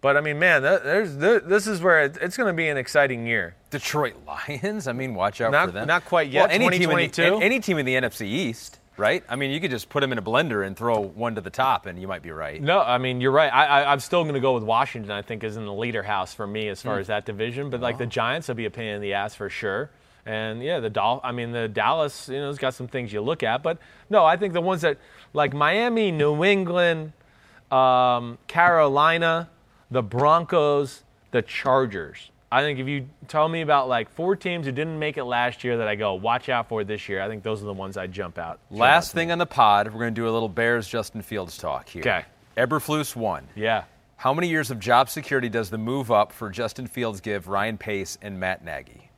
But 0.00 0.16
I 0.16 0.20
mean, 0.20 0.38
man, 0.40 0.62
there's 0.62 1.16
this 1.16 1.66
is 1.68 1.80
where 1.80 2.02
it's 2.04 2.36
going 2.36 2.48
to 2.48 2.52
be 2.56 2.68
an 2.68 2.76
exciting 2.76 3.24
year. 3.26 3.54
Detroit 3.70 4.14
Lions. 4.26 4.88
I 4.88 4.92
mean, 4.92 5.14
watch 5.14 5.40
out 5.40 5.52
Not- 5.52 5.66
for 5.66 5.72
them. 5.72 5.86
not 5.86 6.04
quite 6.04 6.28
yet, 6.28 6.48
Well, 6.48 6.50
any 6.50 6.78
team, 6.78 6.88
the, 6.90 7.38
any 7.40 7.60
team 7.60 7.78
in 7.78 7.86
the 7.86 7.94
NFC 7.94 8.26
East, 8.26 8.80
right? 8.96 9.24
I 9.28 9.36
mean, 9.36 9.50
you 9.50 9.60
could 9.60 9.70
just 9.70 9.88
put 9.88 10.00
them 10.00 10.12
in 10.12 10.18
a 10.18 10.22
blender 10.22 10.66
and 10.66 10.76
throw 10.76 11.00
one 11.00 11.34
to 11.36 11.40
the 11.40 11.50
top, 11.50 11.86
and 11.86 12.00
you 12.00 12.06
might 12.06 12.22
be 12.22 12.30
right. 12.30 12.60
No, 12.62 12.80
I 12.80 12.98
mean 12.98 13.20
you're 13.20 13.32
right. 13.32 13.52
I, 13.52 13.64
I, 13.82 13.92
I'm 13.92 14.00
still 14.00 14.22
going 14.22 14.34
to 14.34 14.40
go 14.40 14.54
with 14.54 14.64
Washington. 14.64 15.10
I 15.10 15.22
think 15.22 15.42
is 15.44 15.56
in 15.56 15.64
the 15.64 15.72
leader 15.72 16.02
house 16.02 16.34
for 16.34 16.46
me 16.46 16.68
as 16.68 16.82
far 16.82 16.94
Hmm. 16.94 17.00
as 17.00 17.06
that 17.08 17.24
division. 17.24 17.70
But 17.70 17.80
Oh. 17.80 17.82
like 17.84 17.98
the 17.98 18.06
Giants 18.06 18.48
will 18.48 18.54
be 18.54 18.66
a 18.66 18.70
pain 18.70 18.94
in 18.94 19.00
the 19.00 19.14
ass 19.14 19.34
for 19.34 19.48
sure. 19.48 19.90
And 20.26 20.62
yeah, 20.62 20.78
the 20.80 20.90
Dol- 20.90 21.20
I 21.24 21.32
mean 21.32 21.52
the 21.52 21.68
Dallas, 21.68 22.28
you 22.28 22.38
know, 22.38 22.46
has 22.48 22.58
got 22.58 22.74
some 22.74 22.86
things 22.88 23.12
you 23.12 23.20
look 23.22 23.42
at. 23.42 23.62
But 23.62 23.78
no, 24.10 24.24
I 24.24 24.36
think 24.36 24.52
the 24.52 24.60
ones 24.60 24.82
that 24.82 24.98
like 25.32 25.52
Miami, 25.54 26.10
New 26.12 26.44
England, 26.44 27.12
um, 27.70 28.38
Carolina, 28.46 29.48
the 29.90 30.02
Broncos, 30.02 31.02
the 31.30 31.42
Chargers. 31.42 32.30
I 32.52 32.60
think 32.60 32.78
if 32.78 32.86
you 32.86 33.08
tell 33.28 33.48
me 33.48 33.62
about 33.62 33.88
like 33.88 34.10
four 34.10 34.36
teams 34.36 34.66
who 34.66 34.72
didn't 34.72 34.98
make 34.98 35.16
it 35.16 35.24
last 35.24 35.64
year 35.64 35.78
that 35.78 35.88
I 35.88 35.94
go 35.94 36.12
watch 36.12 36.50
out 36.50 36.68
for 36.68 36.84
this 36.84 37.08
year, 37.08 37.22
I 37.22 37.26
think 37.26 37.42
those 37.42 37.62
are 37.62 37.64
the 37.64 37.72
ones 37.72 37.96
I 37.96 38.06
jump 38.06 38.36
out. 38.36 38.60
Last 38.70 39.12
thing 39.12 39.32
on 39.32 39.38
the 39.38 39.46
pod, 39.46 39.86
we're 39.86 40.00
going 40.00 40.14
to 40.14 40.20
do 40.20 40.28
a 40.28 40.30
little 40.30 40.50
Bears 40.50 40.86
Justin 40.86 41.22
Fields 41.22 41.56
talk 41.56 41.88
here. 41.88 42.02
Okay. 42.02 42.24
Eberflus 42.58 43.16
one. 43.16 43.48
Yeah. 43.56 43.84
How 44.16 44.34
many 44.34 44.48
years 44.48 44.70
of 44.70 44.78
job 44.78 45.08
security 45.08 45.48
does 45.48 45.70
the 45.70 45.78
move 45.78 46.12
up 46.12 46.30
for 46.30 46.50
Justin 46.50 46.86
Fields 46.86 47.22
give 47.22 47.48
Ryan 47.48 47.78
Pace 47.78 48.18
and 48.20 48.38
Matt 48.38 48.62
Nagy? 48.62 49.08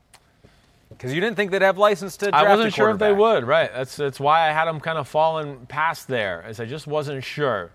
Because 0.91 1.13
you 1.13 1.21
didn't 1.21 1.35
think 1.35 1.51
they'd 1.51 1.61
have 1.61 1.77
license 1.77 2.17
to 2.19 2.31
draft 2.31 2.47
I 2.47 2.55
wasn't 2.55 2.73
sure 2.73 2.91
if 2.91 2.99
they 2.99 3.13
would. 3.13 3.45
Right. 3.45 3.69
That's 3.75 3.97
that's 3.97 4.21
why 4.21 4.49
I 4.49 4.53
had 4.53 4.67
them 4.67 4.79
kind 4.79 4.97
of 4.97 5.09
falling 5.09 5.67
past 5.67 6.07
there, 6.07 6.45
as 6.45 6.61
I 6.61 6.67
just 6.67 6.87
wasn't 6.87 7.25
sure. 7.25 7.73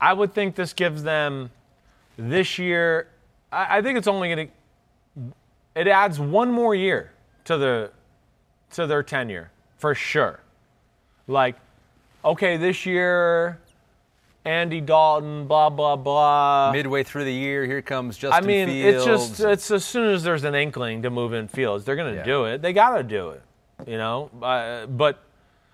I 0.00 0.12
would 0.12 0.32
think 0.32 0.54
this 0.54 0.72
gives 0.72 1.02
them 1.02 1.50
this 2.16 2.60
year. 2.60 3.08
I, 3.50 3.78
I 3.78 3.82
think 3.82 3.98
it's 3.98 4.06
only 4.06 4.32
going 4.32 4.46
to. 4.46 4.54
It 5.74 5.86
adds 5.86 6.18
one 6.18 6.50
more 6.50 6.74
year 6.74 7.12
to 7.44 7.56
the 7.56 7.90
to 8.72 8.86
their 8.86 9.02
tenure 9.02 9.50
for 9.78 9.94
sure. 9.94 10.40
Like, 11.26 11.56
okay, 12.24 12.56
this 12.56 12.84
year, 12.86 13.58
Andy 14.44 14.80
Dalton, 14.80 15.46
blah 15.46 15.70
blah 15.70 15.96
blah. 15.96 16.72
Midway 16.72 17.02
through 17.02 17.24
the 17.24 17.32
year, 17.32 17.64
here 17.66 17.82
comes 17.82 18.16
Justin 18.18 18.44
Fields. 18.44 18.44
I 18.44 18.46
mean, 18.46 18.68
Fields. 18.68 18.96
it's 18.96 19.04
just 19.38 19.40
it's 19.40 19.70
as 19.70 19.84
soon 19.84 20.12
as 20.12 20.22
there's 20.22 20.44
an 20.44 20.54
inkling 20.54 21.02
to 21.02 21.10
move 21.10 21.32
in 21.32 21.46
fields, 21.48 21.84
they're 21.84 21.96
going 21.96 22.12
to 22.12 22.18
Yeah. 22.18 22.24
do 22.24 22.44
it. 22.46 22.62
They 22.62 22.72
got 22.72 22.96
to 22.96 23.02
do 23.02 23.30
it, 23.30 23.42
you 23.86 23.96
know. 23.98 24.30
Uh, 24.42 24.86
but 24.86 25.22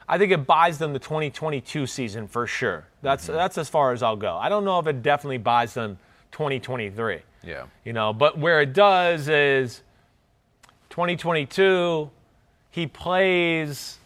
I 0.09 0.19
think 0.19 0.31
it 0.31 0.47
buys 0.47 0.79
them 0.79 0.93
the 0.93 0.99
2022 0.99 1.87
season 1.87 2.29
for 2.29 2.47
sure. 2.47 2.87
That's 3.03 3.25
Mm-hmm. 3.25 3.35
that's 3.37 3.57
as 3.59 3.69
far 3.69 3.93
as 3.93 4.03
I'll 4.03 4.15
go. 4.17 4.37
I 4.37 4.49
don't 4.49 4.65
know 4.65 4.79
if 4.79 4.87
it 4.87 5.03
definitely 5.03 5.39
buys 5.39 5.73
them 5.75 5.99
2023. 6.33 7.21
yeah. 7.45 7.65
You 7.85 7.93
know, 7.93 8.13
but 8.13 8.37
where 8.39 8.61
it 8.61 8.73
does 8.75 9.29
is 9.29 9.83
2022, 10.97 12.11
he 12.71 12.87
plays, 12.87 13.99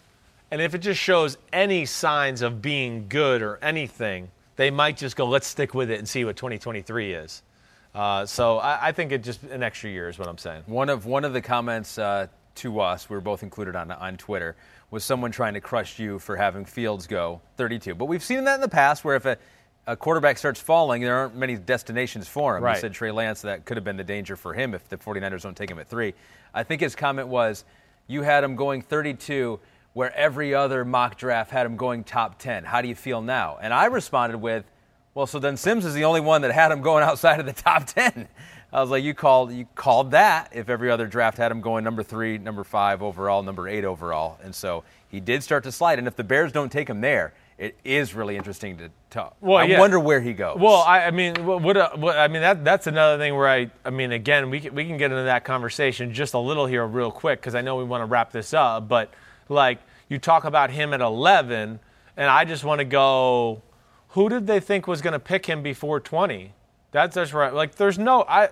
and 0.50 0.60
if 0.60 0.74
it 0.74 0.78
just 0.78 0.98
shows 1.00 1.38
any 1.52 1.86
signs 1.86 2.42
of 2.42 2.60
being 2.60 3.06
good 3.08 3.42
or 3.42 3.60
anything, 3.62 4.28
they 4.56 4.72
might 4.72 4.96
just 4.96 5.14
go, 5.14 5.24
let's 5.24 5.46
stick 5.46 5.72
with 5.72 5.88
it 5.88 6.00
and 6.00 6.08
see 6.08 6.24
what 6.24 6.34
2023 6.34 7.12
is. 7.12 7.42
Uh, 7.94 8.26
so 8.26 8.58
I, 8.58 8.88
I 8.88 8.92
think 8.92 9.12
it 9.12 9.22
just 9.22 9.44
an 9.44 9.62
extra 9.62 9.88
year 9.88 10.08
is 10.08 10.18
what 10.18 10.26
I'm 10.26 10.36
saying. 10.36 10.64
One 10.66 10.88
of 10.88 11.06
one 11.06 11.24
of 11.24 11.32
the 11.32 11.40
comments 11.40 11.96
uh, 11.96 12.26
to 12.56 12.80
us, 12.80 13.08
we 13.08 13.14
were 13.14 13.20
both 13.20 13.44
included 13.44 13.76
on 13.76 13.92
on 13.92 14.16
Twitter, 14.16 14.56
was 14.90 15.04
someone 15.04 15.30
trying 15.30 15.54
to 15.54 15.60
crush 15.60 16.00
you 16.00 16.18
for 16.18 16.34
having 16.34 16.64
Fields 16.64 17.06
go 17.06 17.40
32. 17.56 17.94
But 17.94 18.06
we've 18.06 18.24
seen 18.24 18.42
that 18.42 18.56
in 18.56 18.60
the 18.60 18.68
past, 18.68 19.04
where 19.04 19.14
if 19.14 19.26
a, 19.26 19.38
a 19.86 19.96
quarterback 19.96 20.38
starts 20.38 20.60
falling, 20.60 21.02
there 21.02 21.16
aren't 21.16 21.34
many 21.34 21.56
destinations 21.56 22.28
for 22.28 22.56
him. 22.56 22.62
Right. 22.62 22.76
He 22.76 22.80
said 22.80 22.92
Trey 22.92 23.10
Lance 23.10 23.42
that 23.42 23.64
could 23.64 23.76
have 23.76 23.84
been 23.84 23.96
the 23.96 24.04
danger 24.04 24.36
for 24.36 24.54
him 24.54 24.74
if 24.74 24.88
the 24.88 24.96
49ers 24.96 25.42
don't 25.42 25.56
take 25.56 25.70
him 25.70 25.78
at 25.78 25.88
three. 25.88 26.14
I 26.54 26.62
think 26.62 26.80
his 26.80 26.94
comment 26.94 27.28
was, 27.28 27.64
you 28.06 28.22
had 28.22 28.44
him 28.44 28.56
going 28.56 28.82
32, 28.82 29.58
where 29.92 30.14
every 30.16 30.54
other 30.54 30.84
mock 30.84 31.16
draft 31.16 31.50
had 31.50 31.66
him 31.66 31.76
going 31.76 32.04
top 32.04 32.38
10. 32.38 32.64
How 32.64 32.82
do 32.82 32.88
you 32.88 32.94
feel 32.94 33.22
now? 33.22 33.58
And 33.60 33.72
I 33.72 33.86
responded 33.86 34.38
with, 34.38 34.64
well, 35.14 35.26
so 35.26 35.38
then 35.38 35.56
Simms 35.56 35.84
is 35.84 35.94
the 35.94 36.04
only 36.04 36.20
one 36.20 36.42
that 36.42 36.52
had 36.52 36.70
him 36.70 36.82
going 36.82 37.02
outside 37.04 37.40
of 37.40 37.46
the 37.46 37.52
top 37.52 37.86
10. 37.86 38.28
I 38.72 38.80
was 38.80 38.90
like, 38.90 39.02
you 39.02 39.14
called 39.14 39.52
you 39.52 39.66
called 39.74 40.12
that 40.12 40.50
if 40.52 40.68
every 40.68 40.90
other 40.90 41.08
draft 41.08 41.38
had 41.38 41.50
him 41.50 41.60
going 41.60 41.82
number 41.82 42.04
three, 42.04 42.38
number 42.38 42.62
five 42.62 43.02
overall, 43.02 43.42
number 43.42 43.68
eight 43.68 43.84
overall. 43.84 44.38
And 44.42 44.54
so 44.54 44.84
he 45.08 45.18
did 45.18 45.42
start 45.42 45.64
to 45.64 45.72
slide. 45.72 45.98
And 45.98 46.06
if 46.06 46.14
the 46.14 46.22
Bears 46.22 46.52
don't 46.52 46.70
take 46.70 46.88
him 46.88 47.00
there, 47.00 47.32
it 47.60 47.76
is 47.84 48.14
really 48.14 48.38
interesting 48.38 48.78
to 48.78 48.88
talk. 49.10 49.36
Well, 49.42 49.58
I 49.58 49.64
yeah. 49.64 49.78
wonder 49.78 50.00
where 50.00 50.22
he 50.22 50.32
goes. 50.32 50.56
Well, 50.58 50.80
I, 50.80 51.04
I 51.04 51.10
mean, 51.10 51.34
what, 51.44 51.60
what, 51.60 51.76
uh, 51.76 51.90
what 51.94 52.16
I 52.16 52.26
mean 52.26 52.40
that 52.40 52.64
that's 52.64 52.86
another 52.86 53.22
thing 53.22 53.34
where 53.34 53.46
I, 53.46 53.70
I 53.84 53.90
mean, 53.90 54.12
again, 54.12 54.48
we 54.48 54.60
can, 54.60 54.74
we 54.74 54.86
can 54.86 54.96
get 54.96 55.10
into 55.10 55.24
that 55.24 55.44
conversation 55.44 56.14
just 56.14 56.32
a 56.32 56.38
little 56.38 56.64
here, 56.64 56.86
real 56.86 57.10
quick, 57.12 57.38
because 57.38 57.54
I 57.54 57.60
know 57.60 57.76
we 57.76 57.84
want 57.84 58.00
to 58.00 58.06
wrap 58.06 58.32
this 58.32 58.54
up. 58.54 58.88
But 58.88 59.12
like, 59.50 59.78
you 60.08 60.18
talk 60.18 60.44
about 60.44 60.70
him 60.70 60.94
at 60.94 61.02
11, 61.02 61.78
and 62.16 62.30
I 62.30 62.46
just 62.46 62.64
want 62.64 62.78
to 62.78 62.86
go, 62.86 63.60
who 64.08 64.30
did 64.30 64.46
they 64.46 64.58
think 64.58 64.86
was 64.86 65.02
going 65.02 65.12
to 65.12 65.20
pick 65.20 65.44
him 65.44 65.62
before 65.62 66.00
20? 66.00 66.54
That's 66.92 67.14
just 67.14 67.34
right. 67.34 67.52
Like, 67.52 67.74
there's 67.74 67.98
no, 67.98 68.24
I, 68.26 68.48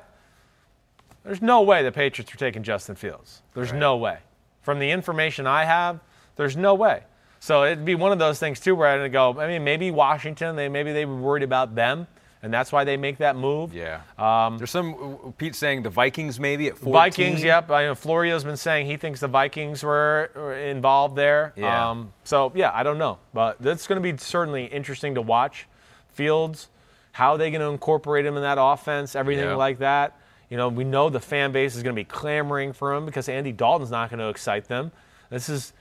there's 1.24 1.40
no 1.40 1.62
way 1.62 1.82
the 1.82 1.90
Patriots 1.90 2.34
are 2.34 2.36
taking 2.36 2.62
Justin 2.62 2.94
Fields. 2.94 3.40
There's 3.54 3.72
no 3.72 3.96
way. 3.96 4.18
From 4.60 4.80
the 4.80 4.90
information 4.90 5.46
I 5.46 5.64
have, 5.64 6.00
there's 6.36 6.58
no 6.58 6.74
way. 6.74 7.04
So 7.40 7.64
it'd 7.64 7.84
be 7.84 7.94
one 7.94 8.12
of 8.12 8.18
those 8.18 8.38
things 8.38 8.60
too, 8.60 8.74
where 8.74 8.88
I'd 8.88 9.12
go. 9.12 9.38
I 9.38 9.46
mean, 9.46 9.64
maybe 9.64 9.90
Washington. 9.90 10.56
They 10.56 10.68
maybe 10.68 10.92
they 10.92 11.04
were 11.04 11.16
worried 11.16 11.42
about 11.44 11.74
them, 11.74 12.06
and 12.42 12.52
that's 12.52 12.72
why 12.72 12.84
they 12.84 12.96
make 12.96 13.18
that 13.18 13.36
move. 13.36 13.72
Yeah. 13.72 14.00
Um, 14.18 14.58
There's 14.58 14.70
some 14.70 15.34
Pete 15.38 15.54
saying 15.54 15.82
the 15.82 15.90
Vikings 15.90 16.40
maybe 16.40 16.66
at 16.66 16.76
14. 16.78 16.92
Vikings, 16.92 17.42
yep. 17.44 17.70
I 17.70 17.84
know 17.84 17.94
Florio's 17.94 18.44
been 18.44 18.56
saying 18.56 18.86
he 18.86 18.96
thinks 18.96 19.20
the 19.20 19.28
Vikings 19.28 19.82
were, 19.84 20.30
were 20.34 20.54
involved 20.56 21.16
there. 21.16 21.52
Yeah. 21.56 21.90
Um, 21.90 22.12
so 22.24 22.50
yeah, 22.54 22.70
I 22.74 22.82
don't 22.82 22.98
know, 22.98 23.18
but 23.32 23.56
that's 23.60 23.86
going 23.86 24.02
to 24.02 24.12
be 24.12 24.18
certainly 24.18 24.64
interesting 24.66 25.14
to 25.14 25.22
watch. 25.22 25.66
Fields, 26.12 26.68
how 27.12 27.32
are 27.32 27.38
they 27.38 27.50
going 27.50 27.60
to 27.60 27.68
incorporate 27.68 28.26
him 28.26 28.36
in 28.36 28.42
that 28.42 28.58
offense, 28.60 29.14
everything 29.14 29.44
Yeah. 29.44 29.54
like 29.54 29.78
that. 29.78 30.16
You 30.50 30.56
know, 30.56 30.68
we 30.68 30.82
know 30.82 31.10
the 31.10 31.20
fan 31.20 31.52
base 31.52 31.76
is 31.76 31.82
going 31.82 31.94
to 31.94 32.00
be 32.00 32.04
clamoring 32.04 32.72
for 32.72 32.94
him 32.94 33.04
because 33.06 33.28
Andy 33.28 33.52
Dalton's 33.52 33.90
not 33.90 34.08
going 34.10 34.18
to 34.18 34.28
excite 34.28 34.66
them. 34.66 34.90
This 35.30 35.48
is 35.48 35.72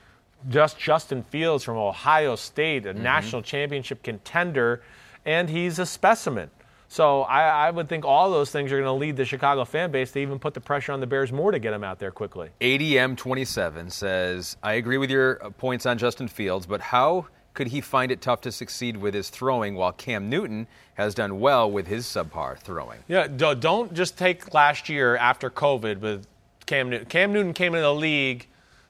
just 0.48 0.78
Justin 0.78 1.22
Fields 1.22 1.64
from 1.64 1.76
Ohio 1.76 2.36
State, 2.36 2.84
Mm-hmm. 2.84 2.98
a 2.98 3.02
national 3.02 3.42
championship 3.42 4.02
contender, 4.02 4.82
and 5.24 5.48
he's 5.50 5.78
a 5.78 5.86
specimen. 5.86 6.50
So 6.90 7.22
I, 7.22 7.66
I 7.66 7.70
would 7.70 7.86
think 7.88 8.06
all 8.06 8.30
those 8.30 8.50
things 8.50 8.72
are 8.72 8.76
going 8.76 8.86
to 8.86 8.92
lead 8.92 9.16
the 9.16 9.24
Chicago 9.26 9.66
fan 9.66 9.90
base 9.90 10.10
to 10.12 10.20
even 10.20 10.38
put 10.38 10.54
the 10.54 10.60
pressure 10.60 10.92
on 10.92 11.00
the 11.00 11.06
Bears 11.06 11.30
more 11.32 11.50
to 11.52 11.58
get 11.58 11.74
him 11.74 11.84
out 11.84 11.98
there 11.98 12.10
quickly. 12.10 12.48
ADM27 12.62 13.90
says, 13.92 14.56
I 14.62 14.74
agree 14.74 14.98
with 14.98 15.10
your 15.10 15.44
uh, 15.44 15.50
points 15.50 15.86
on 15.86 15.98
Justin 15.98 16.28
Fields, 16.28 16.66
but 16.66 16.80
how 16.80 17.26
could 17.54 17.66
he 17.68 17.80
find 17.80 18.10
it 18.12 18.20
tough 18.20 18.40
to 18.42 18.52
succeed 18.52 18.96
with 18.96 19.14
his 19.14 19.28
throwing 19.30 19.74
while 19.74 19.92
Cam 19.92 20.30
Newton 20.30 20.66
has 20.94 21.14
done 21.14 21.40
well 21.40 21.70
with 21.70 21.86
his 21.86 22.06
subpar 22.06 22.56
throwing? 22.58 23.00
Yeah, 23.08 23.26
do- 23.26 23.54
don't 23.54 23.92
just 23.92 24.16
take 24.16 24.54
last 24.54 24.88
year 24.88 25.16
after 25.16 25.50
COVID 25.50 26.00
with 26.00 26.26
Cam 26.66 26.88
Newton. 26.90 27.06
Cam 27.08 27.32
Newton 27.32 27.52
came 27.52 27.74
into 27.74 27.82
the 27.82 27.94
league 27.94 28.46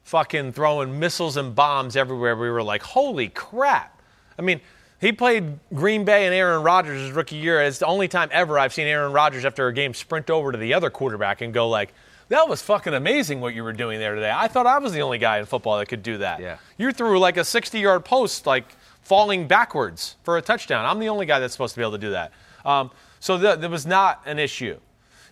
fucking 0.09 0.51
throwing 0.53 0.99
missiles 0.99 1.37
and 1.37 1.55
bombs 1.55 1.95
everywhere. 1.95 2.35
We 2.35 2.49
were 2.49 2.63
like, 2.63 2.83
holy 2.83 3.29
crap. 3.29 4.01
I 4.39 4.43
mean, 4.43 4.63
he 5.03 5.13
played 5.13 5.59
Green 5.75 6.07
Bay 6.07 6.25
and 6.25 6.35
Aaron 6.35 6.63
Rodgers 6.63 7.03
his 7.03 7.13
rookie 7.13 7.37
year. 7.37 7.61
It's 7.61 7.79
the 7.79 7.87
only 7.87 8.09
time 8.09 8.31
ever 8.33 8.59
I've 8.59 8.73
seen 8.73 8.87
Aaron 8.87 9.13
Rodgers 9.13 9.45
after 9.45 9.69
a 9.69 9.73
game 9.73 9.93
sprint 9.93 10.31
over 10.31 10.51
to 10.51 10.57
the 10.57 10.73
other 10.73 10.89
quarterback 10.89 11.43
and 11.43 11.53
go 11.53 11.69
like, 11.69 11.93
that 12.31 12.49
was 12.49 12.63
fucking 12.63 12.95
amazing 12.95 13.43
what 13.43 13.55
you 13.55 13.63
were 13.63 13.75
doing 13.75 13.99
there 13.99 14.15
today. 14.15 14.33
I 14.35 14.49
thought 14.49 14.67
I 14.67 14.79
was 14.79 14.93
the 14.93 15.03
only 15.03 15.19
guy 15.19 15.41
in 15.41 15.45
football 15.45 15.79
that 15.79 15.87
could 15.87 16.03
do 16.03 16.17
that. 16.19 16.41
Yeah. 16.41 16.57
You 16.79 16.91
threw 16.93 17.19
like 17.19 17.37
a 17.37 17.45
60 17.45 17.79
yard 17.79 18.07
post, 18.07 18.47
like 18.47 18.65
falling 19.03 19.47
backwards 19.47 20.17
for 20.23 20.39
a 20.39 20.43
touchdown. 20.43 20.87
I'm 20.87 21.01
the 21.01 21.11
only 21.11 21.27
guy 21.27 21.39
that's 21.39 21.53
supposed 21.53 21.75
to 21.75 21.81
be 21.81 21.83
able 21.83 21.93
to 21.93 21.99
do 21.99 22.11
that. 22.11 22.33
Um, 22.65 22.91
so 23.21 23.39
th- 23.39 23.59
there 23.59 23.71
was 23.71 23.85
not 23.85 24.23
an 24.25 24.39
issue. 24.39 24.79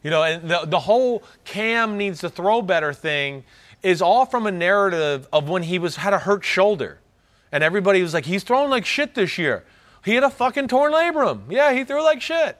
You 0.03 0.11
know, 0.11 0.23
and 0.23 0.49
the, 0.51 0.61
the 0.67 0.81
whole 0.81 1.23
Cam 1.45 1.97
needs 1.97 2.21
to 2.21 2.29
throw 2.29 2.61
better 2.61 2.93
thing 2.93 3.43
is 3.87 4.03
all 4.03 4.27
from 4.27 4.49
a 4.49 4.51
narrative 4.51 5.29
of 5.33 5.49
when 5.49 5.63
he 5.63 5.79
was 5.79 5.95
had 5.95 6.13
a 6.13 6.19
hurt 6.19 6.45
shoulder. 6.45 6.99
And 7.53 7.63
everybody 7.63 8.03
was 8.03 8.13
like, 8.13 8.25
he's 8.25 8.43
throwing 8.43 8.69
like 8.69 8.85
shit 8.85 9.15
this 9.15 9.39
year. 9.39 9.65
He 10.05 10.17
had 10.17 10.25
a 10.25 10.31
fucking 10.31 10.67
torn 10.67 10.93
labrum. 10.93 11.43
Yeah, 11.49 11.73
he 11.73 11.85
threw 11.85 12.03
like 12.03 12.21
shit. 12.21 12.59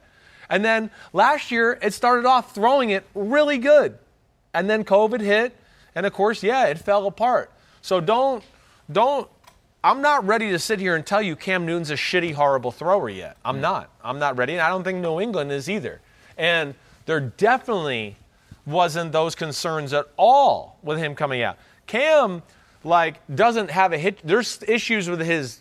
And 0.49 0.65
then 0.65 0.89
last 1.13 1.51
year, 1.51 1.81
it 1.83 1.93
started 1.93 2.27
off 2.27 2.55
throwing 2.55 2.91
it 2.91 3.05
really 3.13 3.59
good. 3.59 3.99
And 4.55 4.71
then 4.71 4.85
COVID 4.85 5.21
hit. 5.21 5.57
And 5.97 6.07
of 6.07 6.13
course, 6.13 6.45
yeah, 6.45 6.67
it 6.67 6.79
fell 6.79 7.09
apart. 7.09 7.51
So 7.83 8.01
don't, 8.01 8.45
don't, 8.91 9.29
I'm 9.83 10.01
not 10.01 10.25
ready 10.25 10.51
to 10.51 10.61
sit 10.61 10.79
here 10.79 10.95
and 10.95 11.05
tell 11.05 11.21
you 11.21 11.35
Cam 11.35 11.67
Newton's 11.67 11.91
a 11.91 11.95
shitty, 11.95 12.35
horrible 12.35 12.71
thrower 12.71 13.09
yet. 13.09 13.37
I'm 13.45 13.57
mm. 13.57 13.63
not. 13.63 13.91
I'm 14.05 14.21
not 14.21 14.39
ready. 14.39 14.53
And 14.53 14.63
I 14.63 14.69
don't 14.69 14.85
think 14.85 14.99
New 14.99 15.21
England 15.21 15.51
is 15.51 15.69
either. 15.69 16.01
And 16.39 16.77
there 17.07 17.19
definitely 17.19 18.15
wasn't 18.67 19.13
those 19.13 19.35
concerns 19.35 19.93
at 19.93 20.07
all 20.17 20.79
with 20.83 20.99
him 20.99 21.15
coming 21.15 21.43
out. 21.43 21.57
Cam, 21.87 22.43
like, 22.85 23.21
doesn't 23.35 23.71
have 23.71 23.93
a 23.93 23.99
hitch. 23.99 24.19
There's 24.25 24.63
issues 24.67 25.09
with 25.09 25.21
his 25.21 25.61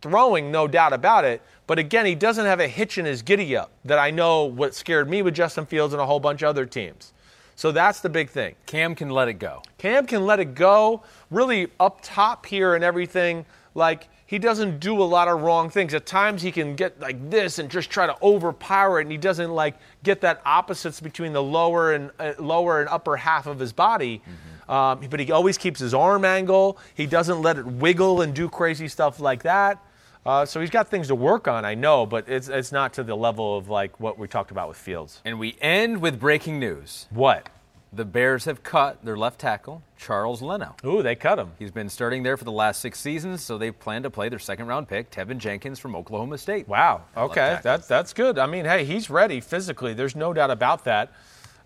throwing, 0.00 0.52
no 0.52 0.68
doubt 0.68 0.92
about 0.92 1.24
it. 1.24 1.42
But 1.66 1.78
again, 1.78 2.06
he 2.06 2.14
doesn't 2.14 2.44
have 2.44 2.60
a 2.60 2.68
hitch 2.68 2.98
in 2.98 3.06
his 3.06 3.22
giddy 3.22 3.56
up 3.56 3.70
that 3.84 3.98
I 3.98 4.10
know 4.10 4.44
what 4.44 4.74
scared 4.74 5.08
me 5.08 5.22
with 5.22 5.34
Justin 5.34 5.66
Fields 5.66 5.94
and 5.94 6.00
a 6.00 6.06
whole 6.06 6.20
bunch 6.20 6.42
of 6.42 6.48
other 6.48 6.66
teams. 6.66 7.12
So 7.56 7.72
that's 7.72 8.00
the 8.00 8.08
big 8.08 8.30
thing. 8.30 8.54
Cam 8.66 8.94
can 8.94 9.10
let 9.10 9.28
it 9.28 9.34
go. 9.34 9.62
Cam 9.78 10.06
can 10.06 10.26
let 10.26 10.40
it 10.40 10.54
go, 10.54 11.02
really 11.30 11.68
up 11.80 12.00
top 12.02 12.46
here 12.46 12.74
and 12.74 12.84
everything. 12.84 13.46
Like 13.74 14.08
he 14.26 14.38
doesn't 14.38 14.80
do 14.80 15.00
a 15.02 15.04
lot 15.04 15.28
of 15.28 15.42
wrong 15.42 15.68
things. 15.70 15.92
At 15.92 16.06
times 16.06 16.42
he 16.42 16.50
can 16.50 16.76
get 16.76 16.98
like 17.00 17.30
this 17.30 17.58
and 17.58 17.70
just 17.70 17.90
try 17.90 18.06
to 18.06 18.16
overpower 18.22 18.98
it, 18.98 19.02
and 19.02 19.12
he 19.12 19.18
doesn't 19.18 19.50
like 19.50 19.76
get 20.02 20.22
that 20.22 20.40
opposites 20.44 21.00
between 21.00 21.32
the 21.32 21.42
lower 21.42 21.92
and 21.92 22.10
uh, 22.18 22.32
lower 22.38 22.80
and 22.80 22.88
upper 22.88 23.16
half 23.16 23.46
of 23.46 23.58
his 23.58 23.72
body. 23.72 24.22
Um, 24.68 25.00
but 25.10 25.20
he 25.20 25.30
always 25.30 25.58
keeps 25.58 25.78
his 25.78 25.92
arm 25.92 26.24
angle. 26.24 26.78
He 26.94 27.06
doesn't 27.06 27.42
let 27.42 27.58
it 27.58 27.66
wiggle 27.66 28.22
and 28.22 28.34
do 28.34 28.48
crazy 28.48 28.88
stuff 28.88 29.20
like 29.20 29.42
that. 29.42 29.78
Uh, 30.24 30.46
so 30.46 30.58
he's 30.58 30.70
got 30.70 30.88
things 30.88 31.08
to 31.08 31.14
work 31.14 31.46
on, 31.46 31.66
I 31.66 31.74
know, 31.74 32.06
but 32.06 32.26
it's 32.28 32.48
it's 32.48 32.72
not 32.72 32.94
to 32.94 33.02
the 33.02 33.14
level 33.14 33.58
of 33.58 33.68
like 33.68 34.00
what 34.00 34.18
we 34.18 34.26
talked 34.26 34.50
about 34.50 34.68
with 34.68 34.78
Fields. 34.78 35.20
And 35.24 35.38
we 35.38 35.56
end 35.60 36.00
with 36.00 36.18
breaking 36.18 36.58
news. 36.58 37.06
What? 37.10 37.50
The 37.94 38.04
Bears 38.04 38.44
have 38.46 38.62
cut 38.62 39.04
their 39.04 39.16
left 39.16 39.38
tackle, 39.38 39.82
Charles 39.96 40.42
Leno. 40.42 40.74
Ooh, 40.84 41.02
they 41.02 41.14
cut 41.14 41.38
him. 41.38 41.52
He's 41.58 41.70
been 41.70 41.88
starting 41.88 42.22
there 42.22 42.36
for 42.36 42.44
the 42.44 42.50
last 42.52 42.80
six 42.80 42.98
seasons, 42.98 43.42
so 43.42 43.56
they 43.56 43.70
plan 43.70 44.02
to 44.02 44.10
play 44.10 44.28
their 44.28 44.38
second 44.38 44.66
round 44.66 44.88
pick, 44.88 45.10
Teven 45.10 45.38
Jenkins 45.38 45.78
from 45.78 45.94
Oklahoma 45.94 46.38
State. 46.38 46.66
Wow. 46.66 47.02
Okay, 47.16 47.58
that's 47.62 47.86
that's 47.86 48.12
good. 48.12 48.38
I 48.38 48.46
mean, 48.46 48.64
hey, 48.64 48.84
he's 48.84 49.10
ready 49.10 49.40
physically. 49.40 49.94
There's 49.94 50.16
no 50.16 50.32
doubt 50.32 50.50
about 50.50 50.84
that. 50.84 51.12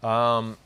Um, 0.03 0.59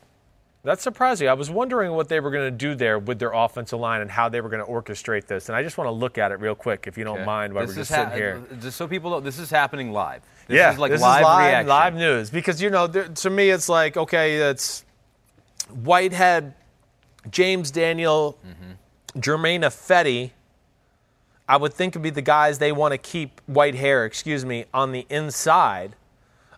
that's 0.63 0.81
surprising. 0.81 1.27
I 1.27 1.33
was 1.33 1.49
wondering 1.49 1.91
what 1.91 2.07
they 2.07 2.19
were 2.21 2.31
going 2.31 2.45
to 2.45 2.57
do 2.57 2.73
there 2.73 2.97
with 2.97 3.19
their 3.19 3.33
offensive 3.33 3.79
line 3.79 3.99
and 4.01 4.09
how 4.09 4.29
they 4.29 4.39
were 4.39 4.47
going 4.49 4.65
to 4.65 4.71
orchestrate 4.71 5.27
this. 5.27 5.49
And 5.49 5.57
I 5.57 5.61
just 5.63 5.77
want 5.77 5.89
to 5.89 5.91
look 5.91 6.17
at 6.17 6.31
it 6.31 6.39
real 6.39 6.55
quick, 6.55 6.87
if 6.87 6.97
you 6.97 7.03
don't 7.03 7.17
Okay. 7.17 7.25
mind, 7.25 7.53
while 7.53 7.65
This 7.65 7.75
we're 7.75 7.81
just 7.81 7.91
sitting 7.91 8.13
here. 8.13 8.41
Just 8.61 8.77
so 8.77 8.87
people 8.87 9.11
know, 9.11 9.19
this 9.19 9.39
is 9.39 9.49
happening 9.49 9.91
live. 9.91 10.21
This 10.47 10.57
yeah, 10.57 10.71
is 10.71 10.79
like 10.79 10.91
this 10.91 11.01
live, 11.01 11.19
is 11.21 11.25
live, 11.25 11.47
reaction. 11.49 11.67
live 11.69 11.95
news 11.95 12.29
because 12.29 12.61
you 12.61 12.69
know 12.69 12.87
there, 12.87 13.07
to 13.09 13.29
me 13.29 13.49
it's 13.49 13.67
like 13.69 13.97
okay, 13.97 14.35
it's 14.37 14.85
Whitehead, 15.69 16.53
James 17.29 17.71
Daniel, 17.71 18.37
Germain 19.19 19.61
Ifedi. 19.61 20.31
I 21.47 21.57
would 21.57 21.73
think 21.73 21.95
would 21.95 22.03
be 22.03 22.09
the 22.09 22.21
guys 22.21 22.57
they 22.59 22.71
want 22.71 22.93
to 22.93 22.97
keep 22.97 23.41
Whitehair, 23.49 24.05
excuse 24.05 24.45
me, 24.45 24.65
on 24.73 24.91
the 24.91 25.05
inside. 25.09 25.95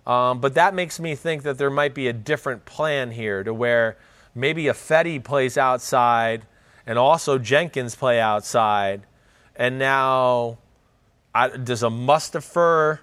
Um, 0.06 0.40
but 0.40 0.54
that 0.54 0.76
makes 0.76 1.00
me 1.00 1.16
think 1.16 1.44
that 1.44 1.58
there 1.58 1.72
might 1.72 1.96
be 1.96 2.08
a 2.08 2.14
different 2.14 2.66
plan 2.66 3.12
here 3.12 3.44
to 3.44 3.54
where 3.54 3.98
maybe 4.36 4.66
Affetti 4.66 5.24
plays 5.24 5.58
outside 5.58 6.46
and 6.86 7.00
also 7.00 7.40
Jenkins 7.40 7.96
play 7.96 8.20
outside. 8.20 9.02
And 9.56 9.80
now 9.80 10.60
I, 11.34 11.50
does 11.50 11.82
a 11.82 11.90
Mustipher 11.90 13.00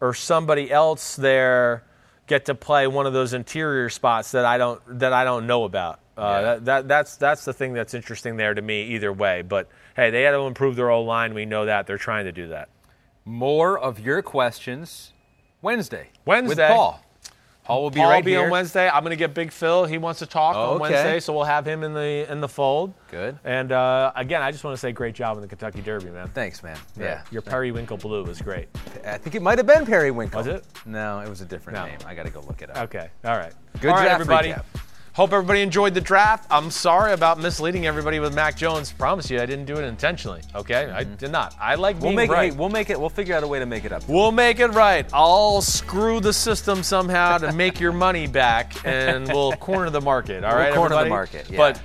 or 0.00 0.14
somebody 0.14 0.70
else 0.70 1.16
there 1.16 1.84
get 2.26 2.46
to 2.46 2.54
play 2.54 2.86
one 2.86 3.06
of 3.06 3.12
those 3.12 3.32
interior 3.32 3.88
spots 3.88 4.32
that 4.32 4.44
I 4.44 4.58
don't 4.58 4.80
that 4.98 5.12
I 5.12 5.24
don't 5.24 5.46
know 5.46 5.64
about? 5.64 6.00
Uh, 6.16 6.40
that, 6.40 6.64
that 6.64 6.88
that's 6.88 7.16
that's 7.16 7.44
the 7.44 7.52
thing 7.52 7.74
that's 7.74 7.94
interesting 7.94 8.36
there 8.36 8.54
to 8.54 8.62
me 8.62 8.84
either 8.94 9.12
way. 9.12 9.42
But 9.42 9.68
hey, 9.94 10.10
they 10.10 10.22
had 10.22 10.32
to 10.32 10.40
improve 10.40 10.76
their 10.76 10.90
O 10.90 11.02
line. 11.02 11.34
We 11.34 11.44
know 11.44 11.66
that 11.66 11.86
they're 11.86 11.98
trying 11.98 12.24
to 12.24 12.32
do 12.32 12.48
that. 12.48 12.68
More 13.24 13.78
of 13.78 14.00
your 14.00 14.22
questions 14.22 15.12
Wednesday. 15.60 16.10
Wednesday. 16.24 16.68
With 16.68 16.76
Paul. 16.76 17.00
Paul 17.66 17.82
will 17.82 17.90
be 17.90 17.98
Paul 18.00 18.10
right 18.10 18.16
will 18.18 18.22
be 18.24 18.30
here. 18.30 18.44
on 18.44 18.50
Wednesday. 18.50 18.88
I'm 18.88 19.02
going 19.02 19.10
to 19.10 19.16
get 19.16 19.34
Big 19.34 19.50
Phil. 19.50 19.84
He 19.86 19.98
wants 19.98 20.20
to 20.20 20.26
talk 20.26 20.54
on 20.54 20.68
Okay. 20.76 20.80
Wednesday, 20.82 21.20
so 21.20 21.32
we'll 21.32 21.44
have 21.44 21.66
him 21.66 21.82
in 21.82 21.94
the 21.94 22.30
in 22.30 22.40
the 22.40 22.48
fold. 22.48 22.94
Good. 23.10 23.38
And 23.44 23.72
uh, 23.72 24.12
again, 24.14 24.40
I 24.40 24.52
just 24.52 24.62
want 24.62 24.74
to 24.74 24.80
say 24.80 24.92
great 24.92 25.14
job 25.16 25.36
in 25.36 25.42
the 25.42 25.48
Kentucky 25.48 25.82
Derby, 25.82 26.10
man. 26.10 26.28
Thanks, 26.28 26.62
man. 26.62 26.78
Yeah. 26.96 27.22
Your 27.32 27.42
periwinkle 27.42 27.96
blue 27.96 28.22
was 28.24 28.40
great. 28.40 28.68
I 29.04 29.18
think 29.18 29.34
it 29.34 29.42
might 29.42 29.58
have 29.58 29.66
been 29.66 29.84
Periwinkle. 29.84 30.38
Was 30.38 30.46
it? 30.46 30.64
No, 30.86 31.18
it 31.20 31.28
was 31.28 31.40
a 31.40 31.44
different 31.44 31.78
No. 31.80 31.86
name. 31.86 31.98
I 32.06 32.14
got 32.14 32.24
to 32.26 32.30
go 32.30 32.40
look 32.42 32.62
it 32.62 32.70
up. 32.70 32.76
Okay. 32.84 33.10
All 33.24 33.36
right. 33.36 33.52
Good 33.80 33.90
job, 33.90 33.98
draft 34.02 34.20
everybody. 34.20 34.50
recap. 34.52 34.64
Hope 35.16 35.32
everybody 35.32 35.62
enjoyed 35.62 35.94
the 35.94 36.00
draft. 36.02 36.46
I'm 36.50 36.70
sorry 36.70 37.14
about 37.14 37.38
misleading 37.38 37.86
everybody 37.86 38.20
with 38.20 38.34
Mac 38.34 38.54
Jones. 38.54 38.92
Promise 38.92 39.30
you, 39.30 39.40
I 39.40 39.46
didn't 39.46 39.64
do 39.64 39.76
it 39.76 39.84
intentionally. 39.84 40.42
Okay, 40.54 40.90
I 40.90 41.04
did 41.04 41.32
not. 41.32 41.56
I 41.58 41.76
like 41.76 41.96
Mm-hmm. 41.96 42.02
We'll 42.02 42.10
being 42.10 42.16
make 42.16 42.30
right. 42.30 42.48
it. 42.48 42.52
Hey, 42.52 42.58
we'll 42.58 42.68
make 42.68 42.90
it. 42.90 43.00
We'll 43.00 43.08
figure 43.08 43.34
out 43.34 43.42
a 43.42 43.46
way 43.46 43.58
to 43.58 43.64
make 43.64 43.86
it 43.86 43.92
up. 43.92 44.06
We'll 44.06 44.30
make 44.30 44.60
it 44.60 44.68
right. 44.68 45.08
I'll 45.14 45.62
screw 45.62 46.20
the 46.20 46.34
system 46.34 46.82
somehow 46.82 47.38
to 47.38 47.50
make 47.54 47.80
your 47.80 47.92
money 47.92 48.26
back, 48.26 48.74
and 48.84 49.26
we'll 49.28 49.52
corner 49.52 49.88
the 49.88 50.02
market. 50.02 50.44
All 50.44 50.50
We'll 50.50 50.58
right, 50.58 50.74
corner 50.74 51.02
the 51.02 51.08
market, 51.08 51.48
yeah. 51.48 51.56
But 51.56 51.80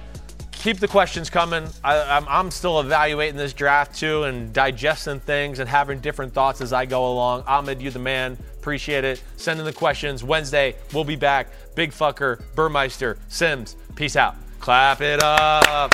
keep 0.51 0.79
the 0.79 0.89
questions 0.89 1.29
coming. 1.29 1.65
I, 1.85 2.01
I'm, 2.01 2.25
I'm 2.27 2.51
still 2.51 2.81
evaluating 2.81 3.37
this 3.37 3.53
draft 3.53 3.95
too, 3.95 4.23
and 4.23 4.51
digesting 4.51 5.21
things 5.21 5.59
and 5.59 5.69
having 5.69 6.01
different 6.01 6.33
thoughts 6.33 6.59
as 6.59 6.73
I 6.73 6.85
go 6.85 7.09
along. 7.09 7.43
Ahmed, 7.47 7.81
you 7.81 7.91
the 7.91 7.99
man. 7.99 8.37
Appreciate 8.57 9.03
it. 9.03 9.23
Send 9.37 9.59
in 9.59 9.65
the 9.65 9.73
questions. 9.73 10.23
Wednesday, 10.23 10.75
we'll 10.93 11.03
be 11.03 11.15
back. 11.15 11.47
Big 11.75 11.91
fucker, 11.91 12.41
Burmeister, 12.55 13.17
Simms. 13.27 13.75
Peace 13.95 14.15
out. 14.15 14.35
Clap 14.59 15.01
it 15.01 15.21
up. 15.23 15.91